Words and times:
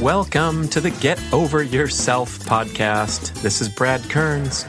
Welcome 0.00 0.68
to 0.68 0.80
the 0.80 0.90
Get 0.90 1.20
Over 1.32 1.62
Yourself 1.62 2.38
podcast. 2.40 3.42
This 3.42 3.60
is 3.60 3.68
Brad 3.68 4.00
Kearns. 4.08 4.64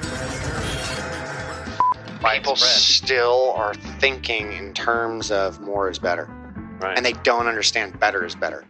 People 2.34 2.56
still 2.56 3.54
are 3.56 3.76
thinking 4.00 4.52
in 4.54 4.74
terms 4.74 5.30
of 5.30 5.62
more 5.62 5.88
is 5.90 6.00
better, 6.00 6.26
Right. 6.82 6.98
and 6.98 7.06
they 7.06 7.14
don't 7.14 7.46
understand 7.48 8.00
better 8.00 8.26
is 8.26 8.34
better, 8.34 8.66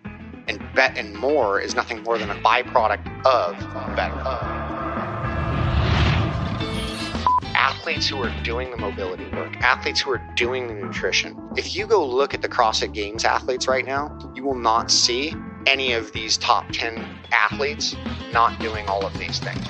and 0.49 0.59
bet 0.75 0.97
and 0.97 1.15
more 1.15 1.61
is 1.61 1.75
nothing 1.75 2.03
more 2.03 2.17
than 2.17 2.29
a 2.29 2.35
byproduct 2.35 3.07
of 3.25 3.57
better. 3.95 4.19
Athletes 7.55 8.07
who 8.09 8.21
are 8.21 8.33
doing 8.43 8.69
the 8.71 8.77
mobility 8.77 9.25
work, 9.31 9.55
athletes 9.61 10.01
who 10.01 10.11
are 10.11 10.21
doing 10.35 10.67
the 10.67 10.73
nutrition. 10.73 11.37
If 11.55 11.73
you 11.75 11.87
go 11.87 12.05
look 12.05 12.33
at 12.33 12.41
the 12.41 12.49
CrossFit 12.49 12.93
Games 12.93 13.23
athletes 13.23 13.67
right 13.67 13.85
now, 13.85 14.17
you 14.35 14.43
will 14.43 14.55
not 14.59 14.91
see 14.91 15.33
any 15.65 15.93
of 15.93 16.11
these 16.11 16.37
top 16.37 16.65
10 16.71 17.05
athletes 17.31 17.95
not 18.31 18.59
doing 18.59 18.87
all 18.87 19.05
of 19.05 19.17
these 19.17 19.39
things. 19.39 19.65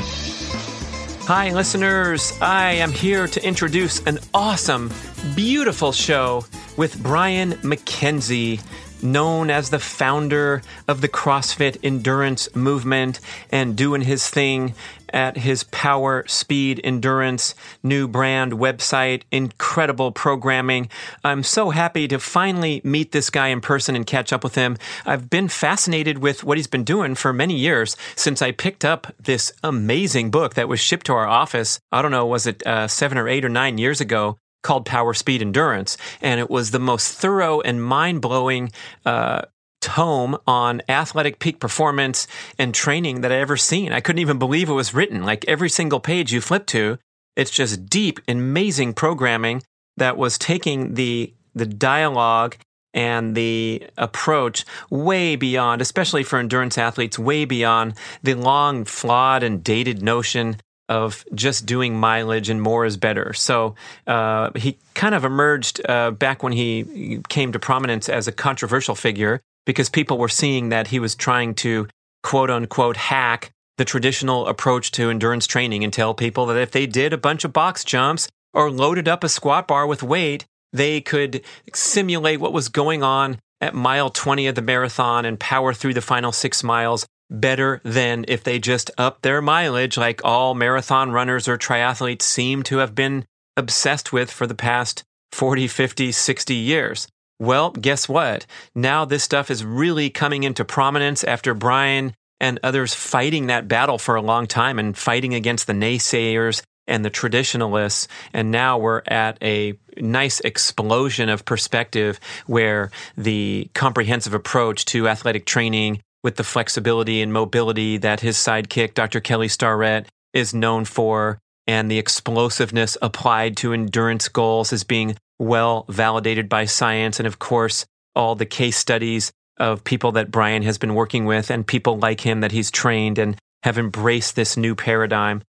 Hi, 1.28 1.52
listeners. 1.52 2.34
I 2.42 2.72
am 2.72 2.92
here 2.92 3.28
to 3.28 3.46
introduce 3.46 4.04
an 4.08 4.20
awesome, 4.34 4.92
beautiful 5.36 5.92
show 5.92 6.46
with 6.76 7.04
Brian 7.04 7.52
MacKenzie, 7.62 8.62
known 9.04 9.50
as 9.50 9.70
the 9.70 9.80
founder 9.80 10.62
of 10.88 11.02
the 11.02 11.08
CrossFit 11.08 11.78
endurance 11.84 12.56
movement 12.56 13.20
and 13.52 13.76
doing 13.76 14.02
his 14.02 14.28
thing 14.28 14.74
at 15.14 15.38
his 15.38 15.64
Power 15.64 16.24
Speed 16.28 16.82
Endurance 16.84 17.56
new 17.84 18.08
brand 18.08 18.54
website. 18.54 19.24
Incredible 19.32 20.12
programming. 20.12 20.90
I'm 21.24 21.44
so 21.44 21.70
happy 21.70 22.08
to 22.08 22.20
finally 22.20 22.82
meet 22.84 23.12
this 23.12 23.30
guy 23.30 23.48
in 23.48 23.62
person 23.62 23.96
and 23.96 24.06
catch 24.06 24.34
up 24.34 24.44
with 24.44 24.56
him. 24.56 24.78
I've 25.06 25.30
been 25.30 25.48
fascinated 25.48 26.20
with 26.20 26.44
what 26.44 26.58
he's 26.58 26.68
been 26.68 26.84
doing 26.84 27.16
for 27.16 27.34
many 27.34 27.56
years 27.56 27.96
since 28.16 28.42
I 28.42 28.52
picked 28.52 28.86
up 28.86 29.14
this 29.20 29.52
amazing 29.64 30.32
book 30.32 30.56
that 30.56 30.68
was 30.68 30.80
shipped 30.80 31.06
to 31.08 31.14
our 31.14 31.28
office. 31.28 31.80
I 31.92 32.02
don't 32.02 32.12
know, 32.12 32.26
was 32.26 32.48
it 32.48 32.66
uh, 32.66 32.88
seven 32.88 33.18
or 33.18 33.28
eight 33.28 33.46
or 33.46 33.50
nine 33.50 33.78
years 33.78 34.02
ago? 34.02 34.38
Called 34.62 34.86
Power 34.86 35.14
Speed 35.14 35.42
Endurance. 35.42 35.96
And 36.22 36.40
it 36.40 36.50
was 36.50 36.72
the 36.72 36.80
most 36.80 37.14
thorough 37.14 37.62
and 37.62 37.82
mind 37.82 38.22
blowing 38.22 38.74
uh, 39.06 39.44
tome 39.82 40.38
on 40.46 40.82
athletic 40.90 41.40
peak 41.40 41.60
performance 41.60 42.28
and 42.58 42.74
training 42.74 43.22
that 43.22 43.32
I 43.32 43.36
ever 43.36 43.58
seen. 43.58 43.92
I 43.92 44.02
couldn't 44.02 44.20
even 44.20 44.40
believe 44.40 44.70
it 44.70 44.74
was 44.74 44.94
written. 44.94 45.24
Like 45.24 45.46
every 45.48 45.70
single 45.70 46.00
page 46.00 46.34
you 46.34 46.42
flip 46.42 46.66
to, 46.68 46.98
it's 47.36 47.52
just 47.52 47.90
deep, 47.90 48.20
amazing 48.28 48.94
programming 48.94 49.64
that 49.98 50.18
was 50.18 50.38
taking 50.38 50.96
the 50.96 51.34
the 51.56 51.66
dialogue 51.66 52.56
and 52.94 53.36
the 53.36 53.84
approach 53.98 54.66
way 54.90 55.36
beyond, 55.36 55.82
especially 55.82 56.24
for 56.24 56.40
endurance 56.40 56.78
athletes, 56.78 57.20
way 57.20 57.46
beyond 57.46 57.94
the 58.24 58.34
long, 58.34 58.86
flawed, 58.86 59.44
and 59.44 59.64
dated 59.64 60.02
notion 60.02 60.58
of 60.88 61.24
just 61.36 61.68
doing 61.68 61.96
mileage 61.96 62.50
and 62.50 62.62
more 62.62 62.84
is 62.84 62.98
better. 62.98 63.32
So 63.34 63.76
uh, 64.08 64.50
he 64.56 64.78
kind 64.96 65.14
of 65.14 65.24
emerged 65.24 65.82
uh, 65.88 66.12
back 66.12 66.42
when 66.42 66.52
he 66.52 67.22
came 67.30 67.52
to 67.52 67.60
prominence 67.60 68.10
as 68.10 68.28
a 68.28 68.32
controversial 68.32 68.96
figure 68.96 69.40
because 69.66 69.90
people 69.90 70.18
were 70.18 70.30
seeing 70.30 70.70
that 70.70 70.88
he 70.88 71.00
was 71.00 71.16
trying 71.16 71.54
to 71.56 71.88
quote 72.24 72.50
unquote 72.50 72.98
hack 72.98 73.52
the 73.78 73.86
traditional 73.86 74.48
approach 74.48 74.92
to 74.92 75.10
endurance 75.10 75.48
training 75.48 75.84
and 75.84 75.94
tell 75.94 76.14
people 76.14 76.46
that 76.46 76.58
if 76.58 76.72
they 76.72 76.86
did 76.86 77.14
a 77.14 77.18
bunch 77.18 77.46
of 77.46 77.54
box 77.54 77.84
jumps 77.84 78.28
or 78.54 78.70
loaded 78.70 79.08
up 79.08 79.24
a 79.24 79.30
squat 79.30 79.68
bar 79.68 79.88
with 79.88 80.04
weight, 80.04 80.46
they 80.74 81.00
could 81.00 81.42
simulate 81.74 82.40
what 82.40 82.54
was 82.54 82.68
going 82.70 83.04
on 83.04 83.40
at 83.62 83.74
mile 83.74 84.10
20 84.10 84.48
of 84.48 84.56
the 84.56 84.62
marathon 84.62 85.26
and 85.26 85.40
power 85.40 85.74
through 85.74 85.94
the 85.94 86.02
final 86.02 86.32
six 86.32 86.64
miles 86.64 87.06
better 87.30 87.80
than 87.84 88.26
if 88.28 88.44
they 88.44 88.60
just 88.60 88.90
up 88.98 89.22
their 89.22 89.42
mileage 89.42 89.98
like 89.98 90.22
all 90.24 90.56
marathon 90.56 91.12
runners 91.12 91.48
or 91.48 91.58
triathletes 91.58 92.24
seem 92.24 92.64
to 92.64 92.78
have 92.78 92.96
been 92.96 93.26
obsessed 93.56 94.12
with 94.12 94.32
for 94.32 94.48
the 94.48 94.56
past 94.56 95.04
40, 95.32 95.68
50, 95.68 96.12
60 96.12 96.56
years. 96.56 97.08
Well, 97.40 97.72
guess 97.72 98.10
what? 98.10 98.46
Now 98.76 99.06
this 99.06 99.24
stuff 99.24 99.50
is 99.50 99.64
really 99.64 100.10
coming 100.10 100.44
into 100.44 100.66
prominence 100.66 101.24
after 101.24 101.54
Brian 101.54 102.14
and 102.42 102.60
others 102.64 102.94
fighting 102.94 103.48
that 103.48 103.68
battle 103.68 103.98
for 103.98 104.16
a 104.16 104.22
long 104.22 104.46
time 104.48 104.78
and 104.80 104.98
fighting 104.98 105.34
against 105.34 105.68
the 105.68 105.74
naysayers 105.74 106.62
and 106.88 107.06
the 107.06 107.10
traditionalists. 107.10 108.08
And 108.34 108.52
now 108.52 108.78
we're 108.78 109.04
at 109.08 109.38
a 109.42 109.78
nice 109.98 110.40
explosion 110.42 111.30
of 111.30 111.46
perspective 111.46 112.20
where 112.46 112.92
the 113.16 113.70
comprehensive 113.74 114.34
approach 114.34 114.86
to 114.86 115.08
athletic 115.08 115.46
training 115.46 116.02
with 116.24 116.36
the 116.36 116.44
flexibility 116.44 117.22
and 117.22 117.32
mobility 117.32 117.98
that 117.98 118.20
his 118.20 118.36
sidekick, 118.36 118.94
Dr. 118.94 119.22
Kelly 119.22 119.48
Starrett, 119.48 120.08
is 120.34 120.54
known 120.54 120.84
for, 120.84 121.40
and 121.68 121.90
the 121.90 122.00
explosiveness 122.00 122.98
applied 123.02 123.56
to 123.58 123.74
endurance 123.74 124.28
goals 124.28 124.74
is 124.74 124.84
being 124.84 125.16
well 125.40 125.86
validated 125.88 126.50
by 126.50 126.66
science. 126.66 127.20
And 127.20 127.28
of 127.28 127.40
course, 127.40 127.86
all 128.16 128.36
the 128.36 128.46
case 128.46 128.78
studies 128.78 129.32
of 129.58 129.84
people 129.84 130.12
that 130.14 130.32
Brian 130.32 130.64
has 130.64 130.78
been 130.78 130.96
working 130.96 131.26
with 131.26 131.50
and 131.50 131.66
people 131.66 131.98
like 131.98 132.22
him 132.22 132.42
that 132.42 132.52
he's 132.52 132.72
trained 132.72 133.18
and 133.18 133.38
have 133.64 133.78
embraced 133.78 134.36
this 134.36 134.56
new 134.56 134.76
paradigm. 134.76 135.42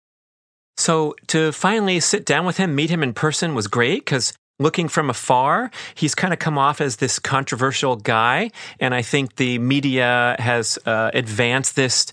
So 0.76 1.14
to 1.28 1.52
finally 1.52 2.00
sit 2.00 2.24
down 2.24 2.46
with 2.46 2.56
him, 2.56 2.74
meet 2.74 2.90
him 2.90 3.02
in 3.02 3.12
person 3.12 3.54
was 3.54 3.66
great 3.66 4.04
because 4.04 4.32
looking 4.58 4.88
from 4.88 5.10
afar, 5.10 5.70
he's 5.94 6.14
kind 6.14 6.32
of 6.32 6.38
come 6.38 6.58
off 6.58 6.80
as 6.80 6.96
this 6.96 7.18
controversial 7.18 7.96
guy. 7.96 8.50
And 8.78 8.94
I 8.94 9.02
think 9.02 9.36
the 9.36 9.58
media 9.58 10.36
has 10.38 10.78
uh, 10.86 11.10
advanced 11.12 11.76
this 11.76 12.06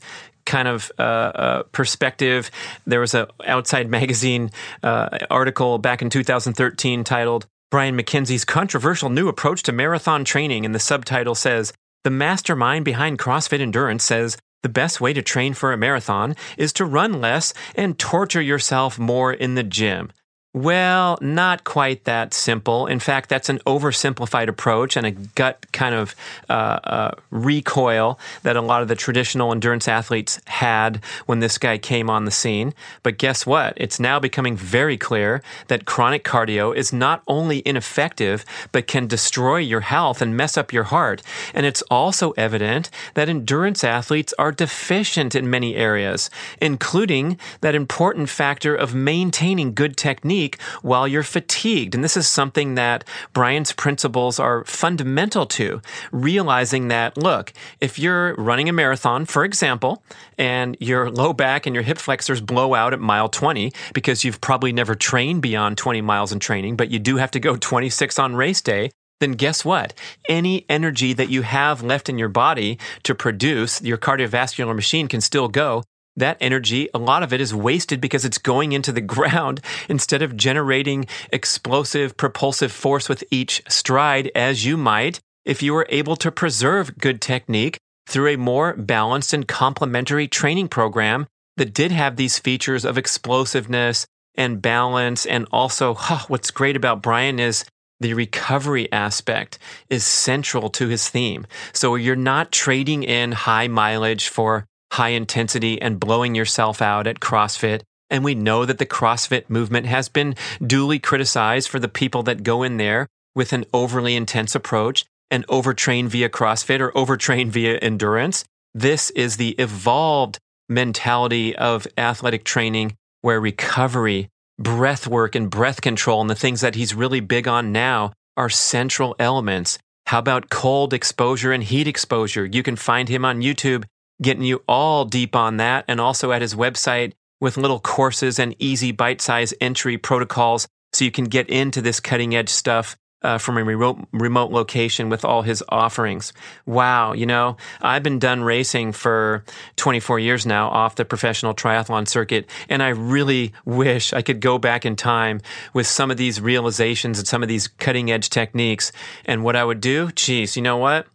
kind 0.45 0.67
of 0.67 0.91
uh, 0.97 1.01
uh, 1.01 1.63
perspective. 1.71 2.49
There 2.85 2.99
was 2.99 3.13
a 3.13 3.27
Outside 3.45 3.89
Magazine 3.89 4.51
uh, 4.83 5.17
article 5.29 5.77
back 5.77 6.01
in 6.01 6.09
2013 6.09 7.03
titled 7.03 7.45
Brian 7.69 7.97
MacKenzie's 7.97 8.45
controversial 8.45 9.09
new 9.09 9.27
approach 9.27 9.61
to 9.63 9.73
marathon 9.73 10.23
training, 10.23 10.65
and 10.65 10.73
the 10.73 10.79
subtitle 10.79 11.35
says 11.35 11.73
the 12.05 12.09
mastermind 12.09 12.85
behind 12.85 13.19
CrossFit 13.19 13.59
Endurance 13.59 14.05
says 14.05 14.37
the 14.63 14.69
best 14.69 15.01
way 15.01 15.11
to 15.11 15.21
train 15.21 15.53
for 15.53 15.73
a 15.73 15.77
marathon 15.77 16.33
is 16.57 16.71
to 16.71 16.85
run 16.85 17.19
less 17.19 17.53
and 17.75 17.99
torture 17.99 18.41
yourself 18.41 18.97
more 18.97 19.33
in 19.33 19.55
the 19.55 19.63
gym. 19.63 20.13
Well, 20.57 21.19
not 21.21 21.65
quite 21.65 22.05
that 22.05 22.33
simple. 22.33 22.87
In 22.87 22.97
fact, 22.97 23.29
that's 23.29 23.47
an 23.47 23.59
oversimplified 23.67 24.47
approach 24.47 24.97
and 24.97 25.05
a 25.05 25.11
gut 25.11 25.67
kind 25.71 25.93
of 25.93 26.15
uh, 26.49 26.79
uh, 26.83 27.11
recoil 27.29 28.19
that 28.41 28.55
a 28.55 28.61
lot 28.61 28.81
of 28.81 28.87
the 28.87 28.95
traditional 28.95 29.51
endurance 29.51 29.87
athletes 29.87 30.41
had 30.47 30.99
when 31.27 31.41
this 31.41 31.59
guy 31.59 31.77
came 31.77 32.09
on 32.09 32.25
the 32.25 32.31
scene. 32.31 32.73
But 33.03 33.19
guess 33.19 33.45
what? 33.45 33.75
It's 33.77 33.99
now 33.99 34.19
becoming 34.19 34.57
very 34.57 34.97
clear 34.97 35.43
that 35.67 35.85
chronic 35.85 36.23
cardio 36.23 36.75
is 36.75 36.91
not 36.91 37.21
only 37.27 37.61
ineffective, 37.63 38.43
but 38.71 38.87
can 38.87 39.05
destroy 39.05 39.57
your 39.57 39.81
health 39.81 40.23
and 40.23 40.35
mess 40.35 40.57
up 40.57 40.73
your 40.73 40.85
heart. 40.85 41.21
And 41.53 41.67
it's 41.67 41.83
also 41.83 42.31
evident 42.31 42.89
that 43.13 43.29
endurance 43.29 43.83
athletes 43.83 44.33
are 44.39 44.51
deficient 44.51 45.35
in 45.35 45.51
many 45.51 45.75
areas, 45.75 46.31
including 46.59 47.37
that 47.61 47.75
important 47.75 48.27
factor 48.29 48.73
of 48.73 48.95
maintaining 48.95 49.75
good 49.75 49.95
technique 49.95 50.46
while 50.81 51.07
you're 51.07 51.23
fatigued. 51.23 51.93
And 51.93 52.03
this 52.03 52.17
is 52.17 52.27
something 52.27 52.75
that 52.75 53.03
Brian's 53.33 53.71
principles 53.71 54.39
are 54.39 54.63
fundamental 54.65 55.45
to, 55.47 55.81
realizing 56.11 56.87
that, 56.87 57.17
look, 57.17 57.53
if 57.81 57.99
you're 57.99 58.35
running 58.35 58.69
a 58.69 58.73
marathon, 58.73 59.25
for 59.25 59.43
example, 59.43 60.03
and 60.37 60.77
your 60.79 61.09
low 61.09 61.33
back 61.33 61.65
and 61.65 61.75
your 61.75 61.83
hip 61.83 61.97
flexors 61.97 62.41
blow 62.41 62.73
out 62.73 62.93
at 62.93 62.99
mile 62.99 63.29
20 63.29 63.71
because 63.93 64.23
you've 64.23 64.41
probably 64.41 64.71
never 64.71 64.95
trained 64.95 65.41
beyond 65.41 65.77
20 65.77 66.01
miles 66.01 66.31
in 66.31 66.39
training, 66.39 66.75
but 66.75 66.89
you 66.89 66.99
do 66.99 67.17
have 67.17 67.31
to 67.31 67.39
go 67.39 67.55
26 67.55 68.19
on 68.19 68.35
race 68.35 68.61
day, 68.61 68.91
then 69.19 69.31
guess 69.31 69.65
what? 69.65 69.93
Any 70.29 70.65
energy 70.69 71.13
that 71.13 71.29
you 71.29 71.41
have 71.41 71.81
left 71.81 72.07
in 72.07 72.17
your 72.17 72.29
body 72.29 72.77
to 73.03 73.15
produce, 73.15 73.81
your 73.81 73.97
cardiovascular 73.97 74.75
machine 74.75 75.07
can 75.07 75.21
still 75.21 75.47
go 75.47 75.83
that 76.17 76.37
energy, 76.41 76.89
a 76.93 76.99
lot 76.99 77.23
of 77.23 77.31
it 77.31 77.39
is 77.39 77.55
wasted 77.55 78.01
because 78.01 78.25
it's 78.25 78.37
going 78.37 78.73
into 78.73 78.91
the 78.91 79.01
ground 79.15 79.61
instead 79.87 80.21
of 80.21 80.35
generating 80.35 81.05
explosive 81.31 82.17
propulsive 82.17 82.71
force 82.71 83.07
with 83.07 83.23
each 83.31 83.61
stride 83.69 84.31
as 84.35 84.65
you 84.65 84.75
might 84.75 85.19
if 85.45 85.63
you 85.63 85.73
were 85.73 85.87
able 85.89 86.17
to 86.17 86.31
preserve 86.31 86.97
good 86.97 87.21
technique 87.21 87.77
through 88.07 88.27
a 88.27 88.37
more 88.37 88.73
balanced 88.73 89.33
and 89.33 89.47
complementary 89.47 90.27
training 90.27 90.67
program 90.67 91.27
that 91.57 91.73
did 91.73 91.91
have 91.91 92.15
these 92.15 92.39
features 92.39 92.85
of 92.85 92.97
explosiveness 92.97 94.05
and 94.35 94.61
balance. 94.61 95.25
And 95.25 95.47
also, 95.51 95.93
huh, 95.93 96.25
what's 96.27 96.51
great 96.51 96.75
about 96.75 97.01
Brian 97.01 97.39
is 97.39 97.65
the 97.99 98.13
recovery 98.13 98.91
aspect 98.91 99.57
is 99.89 100.05
central 100.05 100.69
to 100.69 100.87
his 100.87 101.09
theme. 101.09 101.47
So 101.73 101.95
you're 101.95 102.15
not 102.15 102.51
trading 102.51 103.03
in 103.03 103.31
high 103.31 103.67
mileage 103.67 104.29
for 104.29 104.65
high 104.91 105.09
intensity 105.09 105.81
and 105.81 105.99
blowing 105.99 106.35
yourself 106.35 106.81
out 106.81 107.07
at 107.07 107.19
CrossFit. 107.19 107.81
And 108.09 108.23
we 108.23 108.35
know 108.35 108.65
that 108.65 108.77
the 108.77 108.85
CrossFit 108.85 109.49
movement 109.49 109.85
has 109.85 110.09
been 110.09 110.35
duly 110.65 110.99
criticized 110.99 111.69
for 111.69 111.79
the 111.79 111.89
people 111.89 112.23
that 112.23 112.43
go 112.43 112.63
in 112.63 112.77
there 112.77 113.07
with 113.35 113.53
an 113.53 113.65
overly 113.73 114.15
intense 114.15 114.55
approach 114.55 115.05
and 115.29 115.45
overtrain 115.47 116.07
via 116.07 116.29
CrossFit 116.29 116.79
or 116.79 116.91
overtrain 116.91 117.49
via 117.49 117.77
endurance. 117.77 118.45
This 118.73 119.09
is 119.11 119.37
the 119.37 119.51
evolved 119.59 120.39
mentality 120.69 121.55
of 121.55 121.87
athletic 121.97 122.43
training 122.43 122.95
where 123.21 123.39
recovery, 123.39 124.29
breath 124.57 125.07
work, 125.07 125.35
and 125.35 125.49
breath 125.49 125.81
control, 125.81 126.21
and 126.21 126.29
the 126.29 126.35
things 126.35 126.61
that 126.61 126.75
he's 126.75 126.93
really 126.93 127.19
big 127.19 127.47
on 127.47 127.71
now 127.71 128.13
are 128.37 128.49
central 128.49 129.15
elements. 129.19 129.77
How 130.05 130.19
about 130.19 130.49
cold 130.49 130.93
exposure 130.93 131.51
and 131.51 131.63
heat 131.63 131.87
exposure? 131.87 132.45
You 132.45 132.63
can 132.63 132.75
find 132.75 133.09
him 133.09 133.25
on 133.25 133.41
YouTube 133.41 133.83
getting 134.21 134.43
you 134.43 134.63
all 134.67 135.05
deep 135.05 135.35
on 135.35 135.57
that 135.57 135.85
and 135.87 136.01
also 136.01 136.31
at 136.31 136.41
his 136.41 136.55
website 136.55 137.13
with 137.39 137.57
little 137.57 137.79
courses 137.79 138.39
and 138.39 138.55
easy 138.59 138.91
bite 138.91 139.21
size 139.21 139.53
entry 139.61 139.97
protocols 139.97 140.67
so 140.93 141.05
you 141.05 141.11
can 141.11 141.25
get 141.25 141.49
into 141.49 141.81
this 141.81 141.99
cutting 141.99 142.35
edge 142.35 142.49
stuff 142.49 142.97
uh, 143.23 143.37
from 143.37 143.57
a 143.57 143.63
remote, 143.63 143.99
remote 144.11 144.51
location 144.51 145.09
with 145.09 145.25
all 145.25 145.41
his 145.41 145.63
offerings. 145.69 146.33
Wow, 146.65 147.13
you 147.13 147.25
know, 147.25 147.57
I've 147.81 148.03
been 148.03 148.19
done 148.19 148.43
racing 148.43 148.91
for 148.91 149.43
24 149.75 150.19
years 150.19 150.45
now 150.45 150.69
off 150.69 150.95
the 150.95 151.05
professional 151.05 151.55
triathlon 151.55 152.07
circuit, 152.07 152.47
and 152.69 152.83
I 152.83 152.89
really 152.89 153.53
wish 153.65 154.13
I 154.13 154.21
could 154.21 154.39
go 154.39 154.59
back 154.59 154.85
in 154.85 154.95
time 154.95 155.41
with 155.73 155.87
some 155.87 156.11
of 156.11 156.17
these 156.17 156.39
realizations 156.39 157.17
and 157.17 157.27
some 157.27 157.41
of 157.41 157.49
these 157.49 157.67
cutting 157.67 158.11
edge 158.11 158.29
techniques. 158.29 158.91
And 159.25 159.43
what 159.43 159.55
I 159.55 159.63
would 159.65 159.81
do, 159.81 160.11
geez, 160.11 160.55
you 160.55 160.61
know 160.61 160.77
what? 160.77 161.07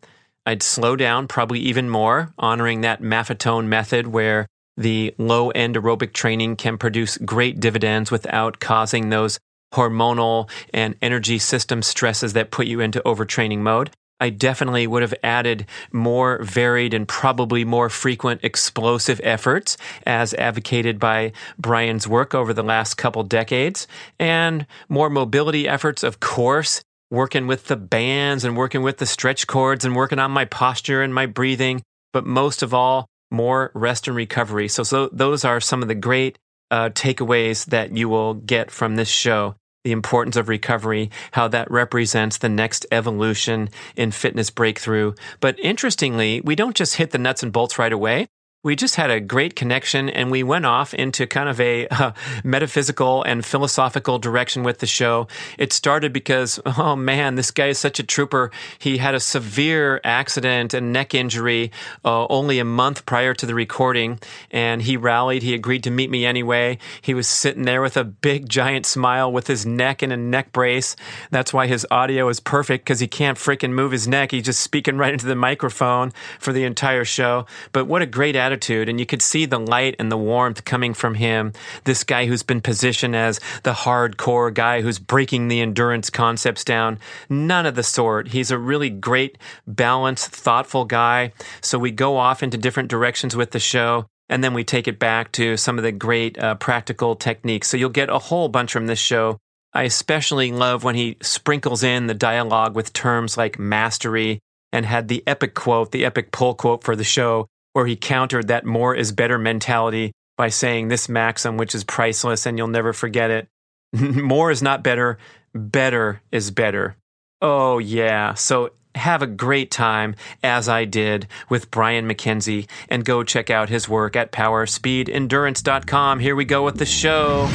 I'd 0.45 0.63
slow 0.63 0.97
down 0.97 1.29
probably 1.29 1.61
even 1.61 1.89
more, 1.89 2.33
honoring 2.39 2.81
that 2.81 3.01
Maffetone 3.01 3.67
method 3.67 4.09
where 4.09 4.47
the 4.77 5.15
low 5.19 5.51
end 5.51 5.77
aerobic 5.77 6.13
training 6.13 6.57
can 6.57 6.79
produce 6.79 7.19
great 7.19 7.61
dividends 7.61 8.11
without 8.11 8.59
causing 8.59 9.11
those 9.11 9.39
hormonal 9.75 10.51
and 10.75 10.97
energy 11.01 11.39
system 11.39 11.83
stresses 11.83 12.33
that 12.33 12.51
put 12.51 12.67
you 12.67 12.81
into 12.81 13.01
overtraining 13.01 13.59
mode. 13.59 13.91
I 14.21 14.31
definitely 14.31 14.87
would 14.87 15.03
have 15.03 15.15
added 15.25 15.67
more 15.91 16.41
varied 16.43 16.95
and 16.95 17.09
probably 17.09 17.65
more 17.65 17.89
frequent 17.89 18.45
explosive 18.45 19.21
efforts 19.25 19.77
as 20.07 20.33
advocated 20.35 21.01
by 21.01 21.33
Brian's 21.59 22.07
work 22.07 22.33
over 22.33 22.53
the 22.53 22.63
last 22.63 22.95
couple 22.95 23.25
decades 23.25 23.89
and 24.21 24.65
more 24.89 25.11
mobility 25.11 25.67
efforts, 25.67 26.05
of 26.05 26.21
course, 26.21 26.83
working 27.13 27.47
with 27.47 27.67
the 27.67 27.77
bands 27.77 28.43
and 28.43 28.57
working 28.57 28.83
with 28.83 28.97
the 28.97 29.07
stretch 29.07 29.47
cords 29.47 29.85
and 29.85 29.95
working 29.95 30.19
on 30.19 30.31
my 30.31 30.47
posture 30.47 31.03
and 31.03 31.15
my 31.15 31.27
breathing. 31.27 31.83
But 32.13 32.25
most 32.25 32.63
of 32.63 32.73
all, 32.73 33.07
more 33.31 33.71
rest 33.75 34.09
and 34.09 34.17
recovery. 34.17 34.67
So, 34.69 34.83
so 34.83 35.09
those 35.13 35.45
are 35.45 35.61
some 35.61 35.83
of 35.83 35.89
the 35.89 35.95
great 35.95 36.39
uh, 36.71 36.89
takeaways 36.89 37.67
that 37.67 37.95
you 37.95 38.09
will 38.09 38.35
get 38.35 38.71
from 38.71 38.97
this 38.97 39.09
show 39.09 39.55
the 39.85 39.93
importance 39.93 40.37
of 40.37 40.49
recovery, 40.49 41.11
how 41.33 41.49
that 41.49 41.69
represents 41.71 42.39
the 42.39 42.49
next 42.49 42.87
evolution 42.93 43.69
in 43.97 44.13
fitness 44.13 44.49
breakthrough. 44.49 45.13
But 45.41 45.59
interestingly, 45.59 46.41
we 46.41 46.55
don't 46.55 46.77
just 46.77 46.97
hit 46.97 47.11
the 47.11 47.19
nuts 47.19 47.43
and 47.43 47.53
bolts 47.53 47.81
right 47.81 47.93
away 47.93 48.29
we 48.65 48.77
just 48.77 48.95
had 48.95 49.11
a 49.11 49.19
great 49.19 49.57
connection 49.57 50.09
and 50.09 50.31
we 50.31 50.45
went 50.45 50.65
off 50.65 50.95
into 50.95 51.27
kind 51.27 51.49
of 51.49 51.61
a 51.61 51.89
uh, 51.91 52.13
metaphysical 52.45 53.23
and 53.25 53.45
philosophical 53.45 54.19
direction 54.19 54.63
with 54.63 54.79
the 54.79 54.87
show. 54.87 55.27
It 55.59 55.73
started 55.73 56.13
because, 56.13 56.61
oh 56.67 56.95
man, 56.95 57.35
this 57.35 57.51
guy 57.51 57.69
is 57.69 57.79
such 57.79 57.99
a 57.99 58.05
trooper. 58.05 58.51
He 58.79 58.99
had 58.99 59.15
a 59.15 59.21
severe 59.21 60.01
accident 60.05 60.75
and 60.75 60.93
neck 60.93 61.15
injury 61.15 61.73
uh, 62.05 62.27
only 62.29 62.61
a 62.61 62.65
month 62.65 63.05
prior 63.05 63.35
to 63.35 63.47
the 63.47 63.55
recording, 63.55 64.21
and 64.51 64.83
he 64.83 64.97
rallied. 64.97 65.43
He 65.43 65.55
agreed 65.55 65.83
to 65.85 65.91
meet 65.91 66.11
me 66.11 66.25
anyway. 66.25 66.79
He 67.01 67.15
was 67.15 67.27
sitting 67.27 67.65
there 67.65 67.83
with 67.83 67.97
a 67.97 68.05
big, 68.05 68.49
giant 68.49 68.87
smile 68.87 69.33
with 69.33 69.49
his 69.49 69.67
neck 69.67 70.03
in 70.03 70.13
a 70.13 70.17
neck 70.17 70.53
brace. 70.53 70.95
That's 71.31 71.53
why 71.53 71.67
his 71.67 71.87
audio 71.91 72.29
is 72.29 72.39
perfect 72.39 72.85
because 72.85 73.01
he 73.01 73.09
can't 73.09 73.39
freaking 73.39 73.73
move 73.73 73.91
his 73.91 74.07
neck. 74.07 74.31
He's 74.31 74.45
just 74.45 74.61
speaking 74.61 74.99
right 74.99 75.13
into 75.13 75.27
the 75.27 75.35
microphone 75.35 76.13
for 76.39 76.53
the 76.53 76.65
entire 76.65 77.05
show. 77.05 77.47
But 77.73 77.87
what 77.87 78.03
a 78.03 78.07
great 78.07 78.37
attitude 78.37 78.52
attitude, 78.53 78.89
and 78.89 79.01
you 79.01 79.07
could 79.07 79.23
see 79.23 79.47
the 79.47 79.59
light 79.59 79.97
and 79.99 80.13
the 80.13 80.17
warmth 80.17 80.65
coming 80.65 80.93
from 80.93 81.15
him. 81.15 81.55
This 81.85 82.05
guy 82.05 82.27
who's 82.27 82.43
been 82.43 82.61
positioned 82.61 83.17
as 83.17 83.41
the 83.63 83.73
hardcore 83.73 84.53
guy 84.53 84.83
who's 84.83 84.99
breaking 84.99 85.49
the 85.49 85.63
endurance 85.63 86.11
concepts 86.11 86.65
down. 86.65 86.99
None 87.31 87.65
of 87.65 87.75
the 87.75 87.83
sort. 87.83 88.29
He's 88.29 88.51
a 88.51 88.59
really 88.59 88.91
great, 88.91 89.39
balanced, 89.67 90.29
thoughtful 90.29 90.85
guy. 90.85 91.33
So 91.63 91.79
we 91.79 91.91
go 91.91 92.19
off 92.19 92.43
into 92.43 92.59
different 92.59 92.91
directions 92.91 93.35
with 93.35 93.53
the 93.53 93.59
show 93.59 94.07
and 94.29 94.45
then 94.45 94.53
we 94.53 94.65
take 94.65 94.87
it 94.87 94.99
back 94.99 95.33
to 95.33 95.57
some 95.57 95.79
of 95.79 95.85
the 95.85 95.93
great 95.93 96.39
uh, 96.39 96.55
practical 96.57 97.17
techniques. 97.17 97.69
So 97.69 97.79
you'll 97.79 97.91
get 97.91 98.11
a 98.11 98.19
whole 98.19 98.49
bunch 98.49 98.73
from 98.73 98.87
this 98.87 98.99
show. 98.99 99.39
I 99.73 99.85
especially 99.85 100.53
love 100.53 100.85
when 100.85 100.95
he 100.95 101.17
sprinkles 101.23 101.83
in 101.83 102.07
the 102.07 102.15
dialogue 102.15 102.77
with 102.77 102.93
terms 102.93 103.39
like 103.39 103.59
mastery 103.59 104.41
and 104.73 104.85
had 104.85 105.09
the 105.09 105.23
epic 105.27 105.55
quote, 105.55 105.93
the 105.93 106.05
epic 106.05 106.33
pull 106.33 106.55
quote 106.55 106.85
for 106.85 106.95
the 106.95 107.05
show 107.05 107.49
where 107.73 107.87
he 107.87 107.97
countered 107.97 108.49
that 108.49 108.65
more 108.65 108.95
is 108.95 109.13
better 109.13 109.39
mentality 109.39 110.13
by 110.37 110.49
saying 110.49 110.89
this 110.89 111.09
maxim, 111.09 111.57
which 111.57 111.75
is 111.75 111.85
priceless 111.85 112.47
and 112.47 112.59
you'll 112.59 112.69
never 112.69 112.93
forget 112.93 113.31
it. 113.31 113.49
more 113.93 114.51
is 114.51 114.63
not 114.63 114.83
better, 114.83 115.19
better 115.55 116.23
is 116.31 116.51
better. 116.51 116.97
Oh, 117.41 117.79
yeah. 117.79 118.35
So 118.35 118.71
have 118.95 119.23
a 119.23 119.27
great 119.27 119.71
time, 119.71 120.15
as 120.43 120.69
I 120.69 120.85
did, 120.85 121.27
with 121.49 121.71
Brian 121.71 122.07
MacKenzie, 122.07 122.69
and 122.89 123.05
go 123.05 123.23
check 123.25 123.51
out 123.51 123.69
his 123.69 123.89
work 123.89 124.17
at 124.17 124.33
powerspeedendurance.com. 124.33 126.21
Here 126.21 126.37
we 126.37 126.45
go 126.45 126.65
with 126.65 126.79
the 126.79 126.87
show. 126.87 127.49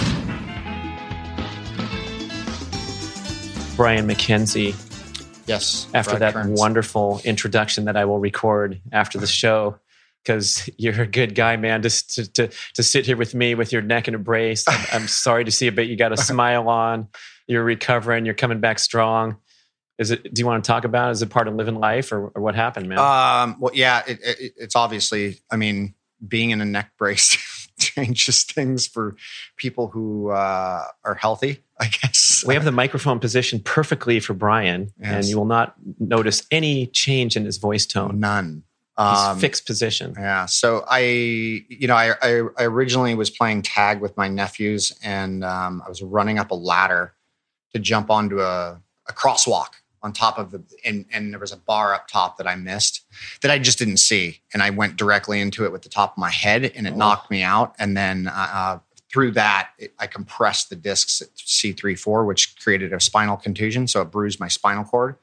Brian 3.75 4.08
MacKenzie. 4.08 4.75
Yes. 5.48 5.88
After 5.94 6.18
that 6.19 6.34
Kearns. 6.34 6.60
wonderful 6.60 7.22
introduction 7.24 7.86
that 7.86 7.96
I 7.96 8.06
will 8.06 8.19
record 8.19 8.81
after 8.92 9.18
the 9.18 9.28
show, 9.28 9.80
because 10.28 10.70
you're 10.78 11.02
a 11.02 11.08
good 11.08 11.34
guy, 11.36 11.56
man. 11.56 11.82
Just 11.82 12.16
to, 12.16 12.32
to, 12.34 12.50
to 12.74 12.84
sit 12.84 13.06
here 13.06 13.18
with 13.18 13.34
me 13.34 13.56
with 13.56 13.72
your 13.72 13.82
neck 13.82 14.08
in 14.08 14.16
a 14.16 14.20
brace. 14.20 14.66
I'm, 14.68 14.86
I'm 14.92 15.08
sorry 15.08 15.46
to 15.46 15.52
see 15.52 15.68
it, 15.68 15.76
but 15.76 15.88
you 15.88 15.96
got 15.96 16.12
a 16.12 16.18
smile 16.18 16.68
on. 16.70 17.08
You're 17.48 17.64
recovering. 17.64 18.26
You're 18.26 18.36
coming 18.36 18.60
back 18.60 18.80
strong. 18.80 19.38
Is 19.98 20.12
it? 20.12 20.32
Do 20.32 20.40
you 20.40 20.46
want 20.46 20.64
to 20.64 20.68
talk 20.68 20.84
about? 20.84 21.10
It? 21.10 21.12
Is 21.14 21.22
it 21.24 21.30
part 21.30 21.48
of 21.48 21.56
living 21.56 21.80
life, 21.80 22.12
or, 22.12 22.28
or 22.28 22.42
what 22.42 22.54
happened, 22.54 22.88
man? 22.88 23.00
Um, 23.00 23.56
well, 23.60 23.72
yeah, 23.74 24.04
it, 24.06 24.20
it, 24.22 24.54
it's 24.58 24.76
obviously. 24.76 25.40
I 25.50 25.56
mean, 25.56 25.96
being 26.26 26.52
in 26.52 26.62
a 26.62 26.66
neck 26.66 26.92
brace 27.00 27.36
changes 27.80 28.44
things 28.44 28.86
for 28.86 29.16
people 29.56 29.88
who 29.88 30.30
uh, 30.30 30.84
are 31.04 31.16
healthy. 31.16 31.64
I 31.80 31.88
guess 31.88 32.44
we 32.46 32.54
have 32.54 32.64
the 32.64 32.72
microphone 32.72 33.20
positioned 33.20 33.66
perfectly 33.66 34.20
for 34.20 34.34
Brian, 34.34 34.92
yes. 35.00 35.12
and 35.12 35.26
you 35.26 35.38
will 35.38 35.46
not 35.46 35.74
notice 36.00 36.46
any 36.52 36.88
change 36.88 37.36
in 37.36 37.46
his 37.46 37.58
voice 37.58 37.88
tone. 37.88 38.20
None. 38.20 38.64
Um, 39.00 39.38
fixed 39.38 39.68
position. 39.68 40.16
Yeah. 40.18 40.48
So 40.48 40.83
I, 40.88 41.02
you 41.02 41.88
know, 41.88 41.95
I, 41.95 42.14
I, 42.21 42.42
I, 42.57 42.64
originally 42.64 43.14
was 43.14 43.30
playing 43.30 43.62
tag 43.62 44.02
with 44.02 44.18
my 44.18 44.28
nephews, 44.28 44.92
and 45.04 45.44
um, 45.44 45.83
I 45.86 45.90
was 45.90 46.02
running 46.02 46.40
up 46.40 46.50
a 46.50 46.56
ladder 46.56 47.14
to 47.74 47.80
jump 47.80 48.10
onto 48.10 48.42
a, 48.42 48.81
a 49.07 49.14
crosswalk 49.14 49.74
on 50.02 50.14
top 50.14 50.40
of 50.40 50.50
the, 50.50 50.64
and, 50.83 51.06
and 51.12 51.31
there 51.31 51.40
was 51.40 51.52
a 51.52 51.57
bar 51.57 51.94
up 51.94 52.07
top 52.07 52.38
that 52.38 52.48
I 52.48 52.56
missed 52.56 53.06
that 53.42 53.52
I 53.52 53.60
just 53.60 53.78
didn't 53.78 53.98
see, 53.98 54.40
and 54.52 54.64
I 54.64 54.71
went 54.71 54.95
directly 54.95 55.42
into 55.42 55.64
it 55.66 55.71
with 55.71 55.83
the 55.83 55.90
top 55.90 56.14
of 56.14 56.18
my 56.18 56.31
head, 56.31 56.71
and 56.76 56.88
it 56.88 56.94
oh. 56.94 56.98
knocked 56.98 57.30
me 57.30 57.44
out, 57.44 57.76
and 57.78 57.95
then. 57.95 58.28
Uh, 58.28 58.50
uh 58.52 58.80
through 59.10 59.31
that, 59.31 59.69
it, 59.78 59.94
I 60.00 60.07
compressed 60.07 60.69
the 60.69 60.76
discs 60.76 61.21
at 61.21 61.33
C3-4, 61.38 62.28
which 62.28 62.60
created 62.60 62.92
a 62.92 63.00
spinal 63.00 63.38
contusion. 63.38 63.88
So 63.88 64.02
it 64.02 64.12
bruised 64.12 64.40
my 64.40 64.50
spinal 64.50 64.83
cord. 64.83 65.16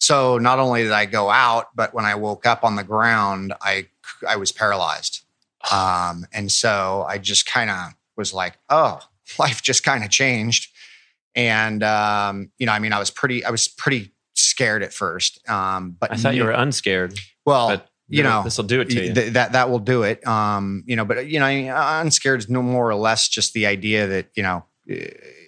So 0.00 0.38
not 0.38 0.58
only 0.58 0.84
did 0.84 0.92
I 0.92 1.06
go 1.06 1.28
out, 1.28 1.68
but 1.74 1.92
when 1.92 2.04
I 2.04 2.14
woke 2.14 2.46
up 2.46 2.64
on 2.64 2.76
the 2.76 2.84
ground, 2.84 3.52
I 3.60 3.88
I 4.26 4.36
was 4.36 4.52
paralyzed. 4.52 5.24
Um, 5.72 6.26
and 6.32 6.50
so 6.50 7.04
I 7.08 7.18
just 7.18 7.46
kind 7.46 7.70
of 7.70 7.94
was 8.16 8.32
like, 8.32 8.58
oh, 8.68 9.00
life 9.38 9.62
just 9.62 9.82
kind 9.82 10.04
of 10.04 10.10
changed. 10.10 10.70
And 11.34 11.82
um, 11.82 12.50
you 12.58 12.66
know, 12.66 12.72
I 12.72 12.78
mean, 12.78 12.92
I 12.92 12.98
was 12.98 13.10
pretty, 13.10 13.44
I 13.44 13.50
was 13.50 13.68
pretty 13.68 14.12
scared 14.34 14.82
at 14.82 14.92
first. 14.92 15.46
Um, 15.48 15.96
but 15.98 16.12
I 16.12 16.16
thought 16.16 16.34
you 16.34 16.44
were 16.44 16.50
unscared. 16.50 17.18
Well, 17.44 17.82
you 18.08 18.22
know, 18.22 18.42
this 18.42 18.56
will 18.56 18.64
do 18.64 18.80
it 18.80 18.88
to 18.90 19.04
you. 19.06 19.14
Th- 19.14 19.32
that 19.34 19.52
that 19.52 19.70
will 19.70 19.78
do 19.78 20.02
it. 20.02 20.26
Um, 20.26 20.82
you 20.86 20.96
know, 20.96 21.04
but 21.04 21.26
you 21.26 21.38
know, 21.38 21.46
unscared 21.46 22.40
is 22.40 22.48
no 22.48 22.62
more 22.62 22.88
or 22.88 22.94
less 22.94 23.28
just 23.28 23.52
the 23.52 23.66
idea 23.66 24.06
that 24.06 24.30
you 24.34 24.42
know 24.42 24.64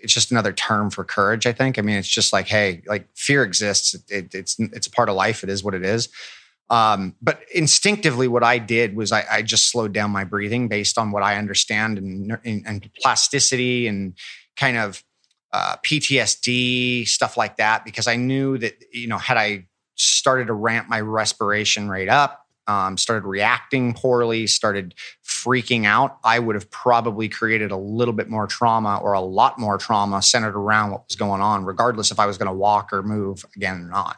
it's 0.02 0.12
just 0.12 0.30
another 0.30 0.52
term 0.52 0.90
for 0.90 1.04
courage. 1.04 1.46
I 1.46 1.52
think. 1.52 1.78
I 1.78 1.82
mean, 1.82 1.96
it's 1.96 2.08
just 2.08 2.32
like, 2.32 2.46
hey, 2.46 2.82
like 2.86 3.08
fear 3.14 3.44
exists. 3.44 3.94
It, 3.94 4.02
it, 4.08 4.34
it's 4.34 4.58
it's 4.58 4.86
a 4.86 4.90
part 4.90 5.08
of 5.08 5.14
life. 5.14 5.42
It 5.42 5.50
is 5.50 5.62
what 5.64 5.74
it 5.74 5.84
is. 5.84 6.08
Um, 6.70 7.16
but 7.20 7.40
instinctively, 7.52 8.28
what 8.28 8.44
I 8.44 8.58
did 8.58 8.94
was 8.94 9.10
I, 9.10 9.24
I, 9.28 9.42
just 9.42 9.68
slowed 9.72 9.92
down 9.92 10.12
my 10.12 10.22
breathing 10.22 10.68
based 10.68 10.98
on 10.98 11.10
what 11.10 11.24
I 11.24 11.36
understand 11.36 11.98
and, 11.98 12.38
and, 12.44 12.62
and 12.64 12.90
plasticity 13.02 13.88
and 13.88 14.14
kind 14.54 14.76
of 14.76 15.02
uh, 15.52 15.78
PTSD 15.84 17.08
stuff 17.08 17.36
like 17.36 17.56
that. 17.56 17.84
Because 17.84 18.06
I 18.06 18.14
knew 18.14 18.56
that 18.58 18.74
you 18.92 19.08
know, 19.08 19.18
had 19.18 19.36
I 19.36 19.66
started 19.96 20.46
to 20.46 20.52
ramp 20.52 20.88
my 20.88 21.00
respiration 21.00 21.88
rate 21.88 22.08
up, 22.08 22.39
um, 22.66 22.96
started 22.96 23.26
reacting 23.26 23.94
poorly, 23.94 24.46
started 24.46 24.94
freaking 25.24 25.86
out, 25.86 26.18
I 26.22 26.38
would 26.38 26.54
have 26.54 26.70
probably 26.70 27.28
created 27.28 27.70
a 27.70 27.76
little 27.76 28.14
bit 28.14 28.28
more 28.28 28.46
trauma 28.46 28.98
or 28.98 29.12
a 29.12 29.20
lot 29.20 29.58
more 29.58 29.78
trauma 29.78 30.22
centered 30.22 30.56
around 30.56 30.92
what 30.92 31.04
was 31.08 31.16
going 31.16 31.40
on, 31.40 31.64
regardless 31.64 32.10
if 32.10 32.20
I 32.20 32.26
was 32.26 32.38
going 32.38 32.48
to 32.48 32.52
walk 32.52 32.92
or 32.92 33.02
move 33.02 33.44
again 33.56 33.82
or 33.82 33.88
not. 33.88 34.16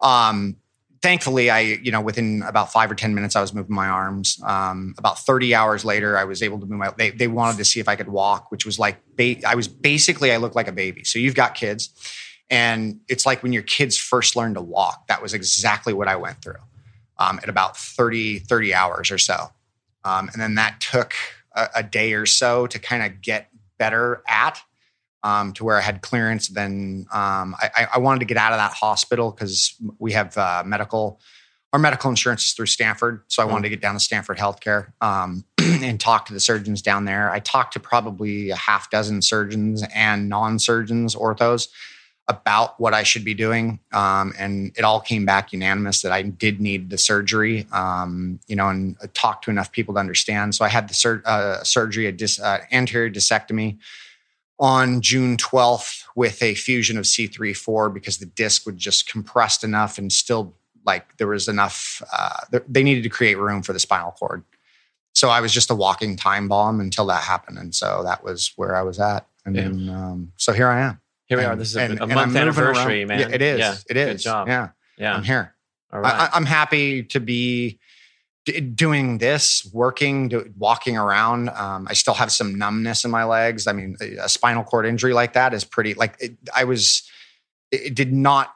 Um, 0.00 0.56
thankfully, 1.02 1.50
I, 1.50 1.60
you 1.60 1.90
know, 1.90 2.00
within 2.00 2.42
about 2.42 2.72
five 2.72 2.90
or 2.90 2.94
10 2.94 3.14
minutes, 3.14 3.36
I 3.36 3.40
was 3.40 3.54
moving 3.54 3.74
my 3.74 3.88
arms. 3.88 4.40
Um, 4.44 4.94
about 4.98 5.18
30 5.18 5.54
hours 5.54 5.84
later, 5.84 6.18
I 6.18 6.24
was 6.24 6.42
able 6.42 6.58
to 6.60 6.66
move 6.66 6.78
my, 6.78 6.92
they, 6.96 7.10
they 7.10 7.28
wanted 7.28 7.58
to 7.58 7.64
see 7.64 7.80
if 7.80 7.88
I 7.88 7.96
could 7.96 8.08
walk, 8.08 8.50
which 8.50 8.66
was 8.66 8.78
like, 8.78 8.98
ba- 9.16 9.46
I 9.46 9.54
was 9.54 9.68
basically, 9.68 10.32
I 10.32 10.36
looked 10.36 10.56
like 10.56 10.68
a 10.68 10.72
baby. 10.72 11.04
So 11.04 11.18
you've 11.18 11.34
got 11.34 11.54
kids 11.54 11.90
and 12.50 13.00
it's 13.08 13.24
like 13.24 13.42
when 13.42 13.52
your 13.52 13.62
kids 13.62 13.96
first 13.96 14.36
learn 14.36 14.54
to 14.54 14.60
walk, 14.60 15.06
that 15.06 15.22
was 15.22 15.34
exactly 15.34 15.92
what 15.92 16.08
I 16.08 16.16
went 16.16 16.42
through 16.42 16.56
um, 17.20 17.38
at 17.42 17.48
about 17.48 17.76
30, 17.76 18.40
30 18.40 18.74
hours 18.74 19.10
or 19.10 19.18
so. 19.18 19.50
Um, 20.04 20.30
and 20.32 20.40
then 20.40 20.56
that 20.56 20.80
took 20.80 21.14
a, 21.54 21.68
a 21.76 21.82
day 21.82 22.14
or 22.14 22.26
so 22.26 22.66
to 22.66 22.78
kind 22.78 23.04
of 23.04 23.20
get 23.20 23.48
better 23.78 24.22
at 24.26 24.60
um, 25.22 25.52
to 25.52 25.64
where 25.64 25.76
I 25.76 25.82
had 25.82 26.02
clearance. 26.02 26.48
Then 26.48 27.06
um, 27.12 27.54
I, 27.60 27.86
I, 27.94 27.98
wanted 27.98 28.20
to 28.20 28.24
get 28.24 28.38
out 28.38 28.52
of 28.52 28.58
that 28.58 28.72
hospital 28.72 29.30
because 29.30 29.74
we 29.98 30.12
have 30.12 30.36
uh, 30.38 30.62
medical, 30.64 31.20
our 31.74 31.78
medical 31.78 32.08
insurance 32.08 32.46
is 32.46 32.52
through 32.52 32.66
Stanford. 32.66 33.22
So 33.28 33.42
I 33.42 33.46
wanted 33.46 33.64
to 33.64 33.68
get 33.68 33.82
down 33.82 33.94
to 33.94 34.00
Stanford 34.00 34.38
Healthcare 34.38 34.92
um, 35.02 35.44
and 35.58 36.00
talk 36.00 36.24
to 36.26 36.32
the 36.32 36.40
surgeons 36.40 36.80
down 36.80 37.04
there. 37.04 37.30
I 37.30 37.38
talked 37.38 37.74
to 37.74 37.80
probably 37.80 38.48
a 38.48 38.56
half 38.56 38.88
dozen 38.90 39.20
surgeons 39.20 39.84
and 39.94 40.30
non 40.30 40.58
surgeons, 40.58 41.14
orthos, 41.14 41.68
about 42.30 42.78
what 42.80 42.94
I 42.94 43.02
should 43.02 43.24
be 43.24 43.34
doing. 43.34 43.80
Um, 43.92 44.32
and 44.38 44.72
it 44.78 44.84
all 44.84 45.00
came 45.00 45.26
back 45.26 45.52
unanimous 45.52 46.00
that 46.02 46.12
I 46.12 46.22
did 46.22 46.60
need 46.60 46.88
the 46.88 46.96
surgery, 46.96 47.66
um, 47.72 48.38
you 48.46 48.56
know, 48.56 48.68
and 48.68 48.96
talked 49.12 49.44
to 49.44 49.50
enough 49.50 49.72
people 49.72 49.94
to 49.94 50.00
understand. 50.00 50.54
So 50.54 50.64
I 50.64 50.68
had 50.68 50.88
the 50.88 50.94
sur- 50.94 51.22
uh, 51.26 51.62
surgery, 51.64 52.06
a 52.06 52.12
dis- 52.12 52.40
uh, 52.40 52.60
anterior 52.72 53.10
discectomy 53.10 53.78
on 54.58 55.00
June 55.00 55.36
12th 55.36 56.04
with 56.14 56.42
a 56.42 56.54
fusion 56.54 56.96
of 56.96 57.04
C3-4 57.04 57.92
because 57.92 58.18
the 58.18 58.26
disc 58.26 58.64
would 58.66 58.78
just 58.78 59.10
compressed 59.10 59.64
enough 59.64 59.98
and 59.98 60.12
still 60.12 60.54
like 60.86 61.16
there 61.18 61.26
was 61.26 61.48
enough, 61.48 62.02
uh, 62.12 62.58
they 62.68 62.82
needed 62.82 63.02
to 63.02 63.10
create 63.10 63.36
room 63.38 63.62
for 63.62 63.72
the 63.72 63.80
spinal 63.80 64.12
cord. 64.12 64.44
So 65.14 65.28
I 65.28 65.40
was 65.40 65.52
just 65.52 65.70
a 65.70 65.74
walking 65.74 66.16
time 66.16 66.48
bomb 66.48 66.80
until 66.80 67.06
that 67.06 67.22
happened. 67.22 67.58
And 67.58 67.74
so 67.74 68.02
that 68.04 68.22
was 68.22 68.52
where 68.56 68.76
I 68.76 68.82
was 68.82 68.98
at. 68.98 69.26
And 69.44 69.56
yeah. 69.56 69.62
then, 69.62 69.88
um, 69.90 70.32
so 70.36 70.52
here 70.52 70.68
I 70.68 70.80
am. 70.80 71.00
Here 71.30 71.38
we 71.38 71.44
and, 71.44 71.52
are. 71.52 71.56
This 71.56 71.68
is 71.68 71.76
a, 71.76 71.82
and, 71.82 72.00
a 72.00 72.06
month 72.08 72.34
anniversary, 72.34 73.04
man. 73.04 73.20
Yeah, 73.20 73.28
it 73.28 73.40
is. 73.40 73.58
Yeah, 73.60 73.76
it 73.88 73.96
is. 73.96 74.06
Good 74.14 74.18
job. 74.18 74.48
Yeah. 74.48 74.70
Yeah. 74.98 75.14
I'm 75.14 75.22
here. 75.22 75.54
All 75.92 76.00
right. 76.00 76.12
I, 76.12 76.28
I'm 76.32 76.44
happy 76.44 77.04
to 77.04 77.20
be 77.20 77.78
doing 78.74 79.18
this, 79.18 79.70
working, 79.72 80.26
do, 80.26 80.52
walking 80.58 80.96
around. 80.96 81.50
Um, 81.50 81.86
I 81.88 81.92
still 81.92 82.14
have 82.14 82.32
some 82.32 82.58
numbness 82.58 83.04
in 83.04 83.12
my 83.12 83.22
legs. 83.22 83.68
I 83.68 83.72
mean, 83.72 83.96
a 84.20 84.28
spinal 84.28 84.64
cord 84.64 84.86
injury 84.86 85.12
like 85.12 85.34
that 85.34 85.54
is 85.54 85.62
pretty. 85.62 85.94
Like 85.94 86.16
it, 86.18 86.36
I 86.52 86.64
was, 86.64 87.08
it 87.70 87.94
did 87.94 88.12
not. 88.12 88.52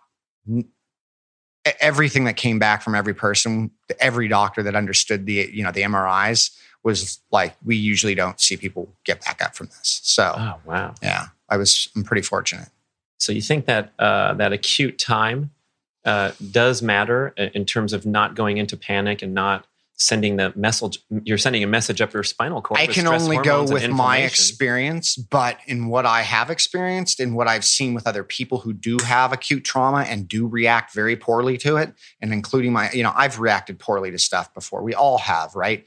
Everything 1.80 2.24
that 2.24 2.36
came 2.36 2.58
back 2.58 2.82
from 2.82 2.96
every 2.96 3.14
person, 3.14 3.70
every 4.00 4.26
doctor 4.26 4.64
that 4.64 4.74
understood 4.74 5.26
the 5.26 5.48
you 5.50 5.62
know 5.62 5.70
the 5.70 5.80
MRIs 5.82 6.50
was 6.82 7.20
like 7.30 7.56
we 7.64 7.76
usually 7.76 8.14
don't 8.14 8.38
see 8.38 8.56
people 8.56 8.92
get 9.04 9.24
back 9.24 9.40
up 9.40 9.54
from 9.54 9.68
this. 9.68 10.00
So, 10.02 10.34
oh 10.36 10.56
wow, 10.66 10.94
yeah. 11.02 11.28
I 11.54 11.56
was 11.56 11.88
I'm 11.94 12.02
pretty 12.02 12.22
fortunate. 12.22 12.68
So 13.18 13.32
you 13.32 13.40
think 13.40 13.66
that 13.66 13.92
uh, 13.98 14.34
that 14.34 14.52
acute 14.52 14.98
time 14.98 15.50
uh, 16.04 16.32
does 16.50 16.82
matter 16.82 17.28
in 17.28 17.64
terms 17.64 17.92
of 17.92 18.04
not 18.04 18.34
going 18.34 18.58
into 18.58 18.76
panic 18.76 19.22
and 19.22 19.32
not 19.32 19.66
sending 19.96 20.36
the 20.36 20.52
message 20.56 20.98
you're 21.22 21.38
sending 21.38 21.62
a 21.62 21.68
message 21.68 22.00
up 22.00 22.12
your 22.12 22.24
spinal 22.24 22.60
cord 22.60 22.80
i 22.80 22.86
can 22.88 23.06
only 23.06 23.36
go 23.36 23.62
with 23.62 23.88
my 23.90 24.18
experience 24.18 25.14
but 25.14 25.56
in 25.66 25.86
what 25.86 26.04
i 26.04 26.22
have 26.22 26.50
experienced 26.50 27.20
and 27.20 27.36
what 27.36 27.46
i've 27.46 27.64
seen 27.64 27.94
with 27.94 28.04
other 28.04 28.24
people 28.24 28.58
who 28.58 28.72
do 28.72 28.96
have 29.04 29.32
acute 29.32 29.62
trauma 29.62 30.00
and 30.00 30.26
do 30.26 30.48
react 30.48 30.92
very 30.92 31.14
poorly 31.14 31.56
to 31.56 31.76
it 31.76 31.94
and 32.20 32.32
including 32.32 32.72
my 32.72 32.90
you 32.90 33.04
know 33.04 33.12
i've 33.14 33.38
reacted 33.38 33.78
poorly 33.78 34.10
to 34.10 34.18
stuff 34.18 34.52
before. 34.52 34.82
We 34.82 34.94
all 34.94 35.18
have 35.18 35.54
right 35.54 35.86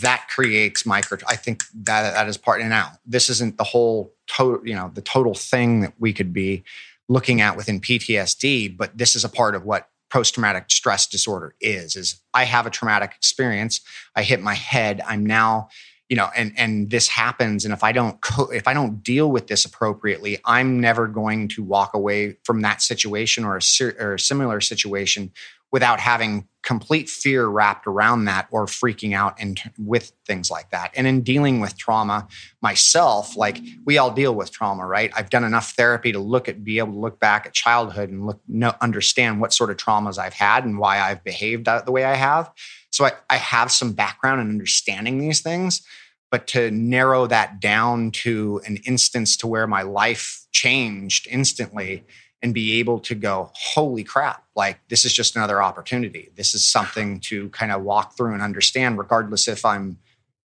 that 0.00 0.26
creates 0.34 0.86
micro 0.86 1.18
i 1.28 1.36
think 1.36 1.62
that 1.74 2.14
that 2.14 2.28
is 2.28 2.36
part 2.36 2.60
and 2.60 2.70
now 2.70 2.92
this 3.04 3.28
isn't 3.28 3.58
the 3.58 3.64
whole 3.64 4.12
total 4.26 4.66
you 4.66 4.74
know 4.74 4.90
the 4.94 5.02
total 5.02 5.34
thing 5.34 5.80
that 5.80 5.92
we 5.98 6.12
could 6.12 6.32
be 6.32 6.62
looking 7.08 7.40
at 7.40 7.56
within 7.56 7.80
ptsd 7.80 8.74
but 8.76 8.96
this 8.96 9.14
is 9.14 9.24
a 9.24 9.28
part 9.28 9.54
of 9.54 9.64
what 9.64 9.88
post-traumatic 10.10 10.70
stress 10.70 11.06
disorder 11.06 11.54
is 11.60 11.96
is 11.96 12.20
i 12.34 12.44
have 12.44 12.66
a 12.66 12.70
traumatic 12.70 13.12
experience. 13.16 13.80
I 14.14 14.22
hit 14.22 14.40
my 14.40 14.54
head. 14.54 15.00
I'm 15.06 15.24
now 15.24 15.68
you 16.12 16.16
know 16.16 16.28
and 16.36 16.52
and 16.58 16.90
this 16.90 17.08
happens 17.08 17.64
and 17.64 17.72
if 17.72 17.82
i 17.82 17.90
don't 17.90 18.20
co- 18.20 18.50
if 18.50 18.68
i 18.68 18.74
don't 18.74 19.02
deal 19.02 19.30
with 19.30 19.46
this 19.46 19.64
appropriately 19.64 20.38
i'm 20.44 20.78
never 20.78 21.06
going 21.06 21.48
to 21.48 21.62
walk 21.62 21.94
away 21.94 22.36
from 22.44 22.60
that 22.60 22.82
situation 22.82 23.44
or 23.44 23.56
a, 23.56 23.84
or 23.98 24.14
a 24.14 24.18
similar 24.18 24.60
situation 24.60 25.32
without 25.72 25.98
having 25.98 26.46
complete 26.62 27.08
fear 27.08 27.46
wrapped 27.46 27.86
around 27.86 28.26
that 28.26 28.46
or 28.50 28.66
freaking 28.66 29.14
out 29.14 29.34
and 29.40 29.60
with 29.78 30.12
things 30.26 30.50
like 30.50 30.70
that. 30.70 30.92
And 30.94 31.06
in 31.06 31.22
dealing 31.22 31.58
with 31.58 31.76
trauma 31.76 32.28
myself, 32.60 33.36
like 33.36 33.58
we 33.84 33.98
all 33.98 34.12
deal 34.12 34.34
with 34.34 34.52
trauma, 34.52 34.86
right? 34.86 35.10
I've 35.16 35.30
done 35.30 35.44
enough 35.44 35.72
therapy 35.72 36.12
to 36.12 36.20
look 36.20 36.48
at, 36.48 36.62
be 36.62 36.78
able 36.78 36.92
to 36.92 36.98
look 36.98 37.18
back 37.18 37.46
at 37.46 37.52
childhood 37.52 38.10
and 38.10 38.26
look, 38.26 38.40
understand 38.80 39.40
what 39.40 39.52
sort 39.52 39.70
of 39.70 39.76
traumas 39.76 40.18
I've 40.18 40.34
had 40.34 40.64
and 40.64 40.78
why 40.78 41.00
I've 41.00 41.24
behaved 41.24 41.66
the 41.66 41.92
way 41.92 42.04
I 42.04 42.14
have. 42.14 42.50
So 42.90 43.06
I, 43.06 43.12
I 43.28 43.36
have 43.36 43.72
some 43.72 43.92
background 43.92 44.40
in 44.40 44.48
understanding 44.48 45.18
these 45.18 45.40
things, 45.40 45.82
but 46.30 46.46
to 46.48 46.70
narrow 46.70 47.26
that 47.26 47.58
down 47.60 48.12
to 48.12 48.60
an 48.66 48.76
instance 48.86 49.36
to 49.38 49.48
where 49.48 49.66
my 49.66 49.82
life 49.82 50.46
changed 50.52 51.26
instantly 51.28 52.04
and 52.42 52.52
be 52.52 52.78
able 52.80 52.98
to 52.98 53.14
go, 53.14 53.50
holy 53.54 54.02
crap, 54.02 54.44
like 54.56 54.80
this 54.88 55.04
is 55.04 55.12
just 55.12 55.36
another 55.36 55.62
opportunity. 55.62 56.30
This 56.34 56.54
is 56.54 56.66
something 56.66 57.20
to 57.20 57.48
kind 57.50 57.70
of 57.70 57.82
walk 57.82 58.16
through 58.16 58.32
and 58.34 58.42
understand, 58.42 58.98
regardless 58.98 59.46
if 59.46 59.64
I'm 59.64 59.98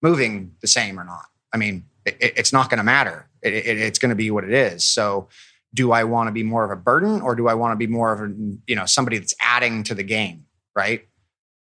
moving 0.01 0.55
the 0.61 0.67
same 0.67 0.99
or 0.99 1.03
not. 1.03 1.25
I 1.53 1.57
mean, 1.57 1.83
it, 2.05 2.33
it's 2.37 2.53
not 2.53 2.69
going 2.69 2.77
to 2.77 2.83
matter. 2.83 3.27
It, 3.41 3.53
it, 3.53 3.77
it's 3.77 3.99
going 3.99 4.09
to 4.09 4.15
be 4.15 4.31
what 4.31 4.43
it 4.43 4.53
is. 4.53 4.85
So, 4.85 5.27
do 5.73 5.93
I 5.93 6.03
want 6.03 6.27
to 6.27 6.31
be 6.33 6.43
more 6.43 6.65
of 6.65 6.71
a 6.71 6.75
burden 6.75 7.21
or 7.21 7.33
do 7.33 7.47
I 7.47 7.53
want 7.53 7.71
to 7.71 7.77
be 7.77 7.87
more 7.87 8.11
of 8.11 8.19
a, 8.19 8.33
you 8.67 8.75
know, 8.75 8.85
somebody 8.85 9.17
that's 9.17 9.33
adding 9.41 9.83
to 9.83 9.95
the 9.95 10.03
game? 10.03 10.45
Right. 10.75 11.07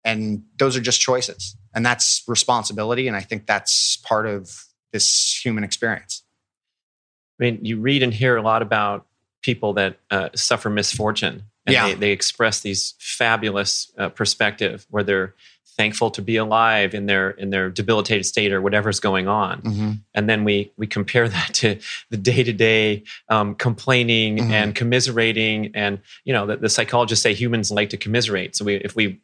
And 0.04 0.44
those 0.60 0.78
are 0.78 0.82
just 0.82 1.02
choices. 1.02 1.58
And 1.74 1.84
that's 1.84 2.24
responsibility. 2.28 3.08
And 3.08 3.18
I 3.18 3.22
think 3.22 3.48
that's 3.48 3.98
part 3.98 4.28
of 4.28 4.64
this 4.94 5.42
human 5.44 5.64
experience. 5.64 6.22
I 7.40 7.46
mean, 7.46 7.66
you 7.66 7.80
read 7.80 8.04
and 8.04 8.14
hear 8.14 8.38
a 8.38 8.44
lot 8.44 8.62
about 8.62 9.08
people 9.46 9.74
that 9.74 10.00
uh, 10.10 10.30
suffer 10.34 10.72
misfortune 10.72 11.44
and 11.68 11.74
yeah. 11.74 11.88
they, 11.90 11.94
they 11.94 12.12
express 12.12 12.62
these 12.62 12.96
fabulous 13.00 13.92
uh, 13.98 14.10
perspective 14.10 14.88
where 14.90 15.04
they're 15.04 15.36
thankful 15.78 16.10
to 16.12 16.22
be 16.22 16.38
alive 16.38 16.94
in 16.94 17.06
their 17.06 17.32
in 17.32 17.50
their 17.50 17.70
debilitated 17.70 18.26
state 18.26 18.52
or 18.54 18.62
whatever's 18.62 19.00
going 19.00 19.28
on 19.28 19.62
mm-hmm. 19.62 19.92
and 20.14 20.30
then 20.30 20.44
we 20.44 20.72
we 20.78 20.88
compare 20.88 21.28
that 21.36 21.54
to 21.54 21.78
the 22.10 22.18
day-to-day 22.18 23.04
um, 23.30 23.56
complaining 23.56 24.38
mm-hmm. 24.38 24.52
and 24.52 24.76
commiserating 24.76 25.72
and 25.76 26.00
you 26.24 26.34
know 26.34 26.46
the, 26.46 26.58
the, 26.58 26.70
psychologists 26.70 27.24
say 27.24 27.34
humans 27.34 27.72
like 27.72 27.90
to 27.90 27.98
commiserate 27.98 28.56
so 28.56 28.66
we, 28.66 28.76
if 28.76 28.96
we 28.96 29.20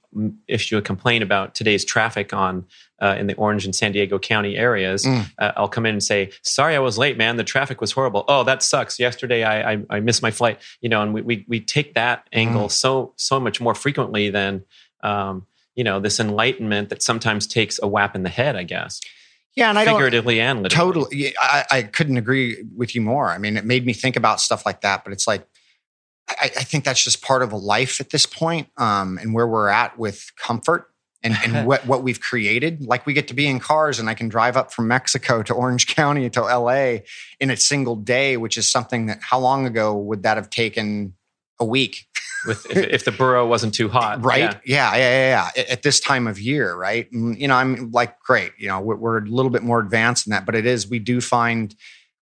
issue 0.47 0.77
a 0.77 0.81
complaint 0.81 1.23
about 1.23 1.55
today's 1.55 1.85
traffic 1.85 2.33
on 2.33 2.65
uh, 3.01 3.15
in 3.17 3.27
the 3.27 3.35
orange 3.35 3.65
and 3.65 3.75
san 3.75 3.91
diego 3.91 4.19
county 4.19 4.57
areas 4.57 5.05
mm. 5.05 5.25
uh, 5.39 5.51
i'll 5.55 5.69
come 5.69 5.85
in 5.85 5.93
and 5.93 6.03
say 6.03 6.29
sorry 6.43 6.75
i 6.75 6.79
was 6.79 6.97
late 6.97 7.17
man 7.17 7.37
the 7.37 7.43
traffic 7.43 7.81
was 7.81 7.91
horrible 7.91 8.25
oh 8.27 8.43
that 8.43 8.61
sucks 8.61 8.99
yesterday 8.99 9.43
i 9.43 9.73
i, 9.73 9.83
I 9.89 9.99
missed 9.99 10.21
my 10.21 10.31
flight 10.31 10.59
you 10.81 10.89
know 10.89 11.01
and 11.01 11.13
we, 11.13 11.21
we, 11.21 11.45
we 11.47 11.59
take 11.59 11.93
that 11.95 12.27
angle 12.33 12.67
mm. 12.67 12.71
so 12.71 13.13
so 13.15 13.39
much 13.39 13.61
more 13.61 13.75
frequently 13.75 14.29
than 14.29 14.63
um, 15.03 15.47
you 15.75 15.83
know 15.83 15.99
this 15.99 16.19
enlightenment 16.19 16.89
that 16.89 17.01
sometimes 17.01 17.47
takes 17.47 17.79
a 17.81 17.87
whap 17.87 18.15
in 18.15 18.23
the 18.23 18.29
head 18.29 18.55
i 18.55 18.63
guess 18.63 19.01
yeah 19.55 19.69
and 19.69 19.77
i 19.77 19.85
figuratively 19.85 20.39
and 20.39 20.63
literally 20.63 20.93
totally 20.93 21.33
I, 21.41 21.65
I 21.71 21.83
couldn't 21.83 22.17
agree 22.17 22.63
with 22.75 22.95
you 22.95 23.01
more 23.01 23.29
i 23.29 23.37
mean 23.37 23.57
it 23.57 23.65
made 23.65 23.85
me 23.85 23.93
think 23.93 24.15
about 24.15 24.39
stuff 24.39 24.65
like 24.65 24.81
that 24.81 25.03
but 25.03 25.13
it's 25.13 25.27
like 25.27 25.47
I, 26.39 26.45
I 26.45 26.63
think 26.63 26.83
that's 26.83 27.03
just 27.03 27.21
part 27.21 27.43
of 27.43 27.51
a 27.51 27.57
life 27.57 27.99
at 27.99 28.09
this 28.09 28.25
point, 28.25 28.69
um, 28.77 29.17
and 29.17 29.33
where 29.33 29.47
we're 29.47 29.69
at 29.69 29.97
with 29.97 30.31
comfort 30.37 30.89
and, 31.23 31.35
and 31.43 31.65
what, 31.67 31.85
what 31.85 32.03
we've 32.03 32.19
created. 32.19 32.85
Like 32.85 33.05
we 33.05 33.13
get 33.13 33.27
to 33.29 33.33
be 33.33 33.47
in 33.47 33.59
cars 33.59 33.99
and 33.99 34.09
I 34.09 34.13
can 34.13 34.29
drive 34.29 34.57
up 34.57 34.71
from 34.71 34.87
Mexico 34.87 35.43
to 35.43 35.53
Orange 35.53 35.87
County 35.95 36.29
to 36.31 36.41
LA 36.41 36.97
in 37.39 37.49
a 37.49 37.57
single 37.57 37.95
day, 37.95 38.37
which 38.37 38.57
is 38.57 38.69
something 38.69 39.07
that 39.07 39.19
how 39.21 39.39
long 39.39 39.65
ago 39.65 39.95
would 39.95 40.23
that 40.23 40.37
have 40.37 40.49
taken 40.49 41.13
a 41.59 41.65
week? 41.65 42.05
with 42.45 42.65
if, 42.69 42.77
if, 42.77 43.05
the 43.05 43.11
borough 43.11 43.47
wasn't 43.47 43.73
too 43.73 43.89
hot, 43.89 44.23
right? 44.23 44.59
Yeah. 44.65 44.95
yeah, 44.95 44.95
yeah, 44.95 45.51
yeah, 45.55 45.63
At 45.69 45.83
this 45.83 45.99
time 45.99 46.27
of 46.27 46.39
year, 46.39 46.75
right? 46.75 47.07
You 47.11 47.47
know, 47.47 47.55
I'm 47.55 47.91
like, 47.91 48.19
great. 48.19 48.53
You 48.57 48.67
know, 48.67 48.79
we're, 48.79 48.95
we're 48.95 49.17
a 49.19 49.25
little 49.25 49.51
bit 49.51 49.63
more 49.63 49.79
advanced 49.79 50.27
in 50.27 50.31
that, 50.31 50.45
but 50.45 50.55
it 50.55 50.65
is. 50.65 50.89
We 50.89 50.99
do 50.99 51.21
find, 51.21 51.75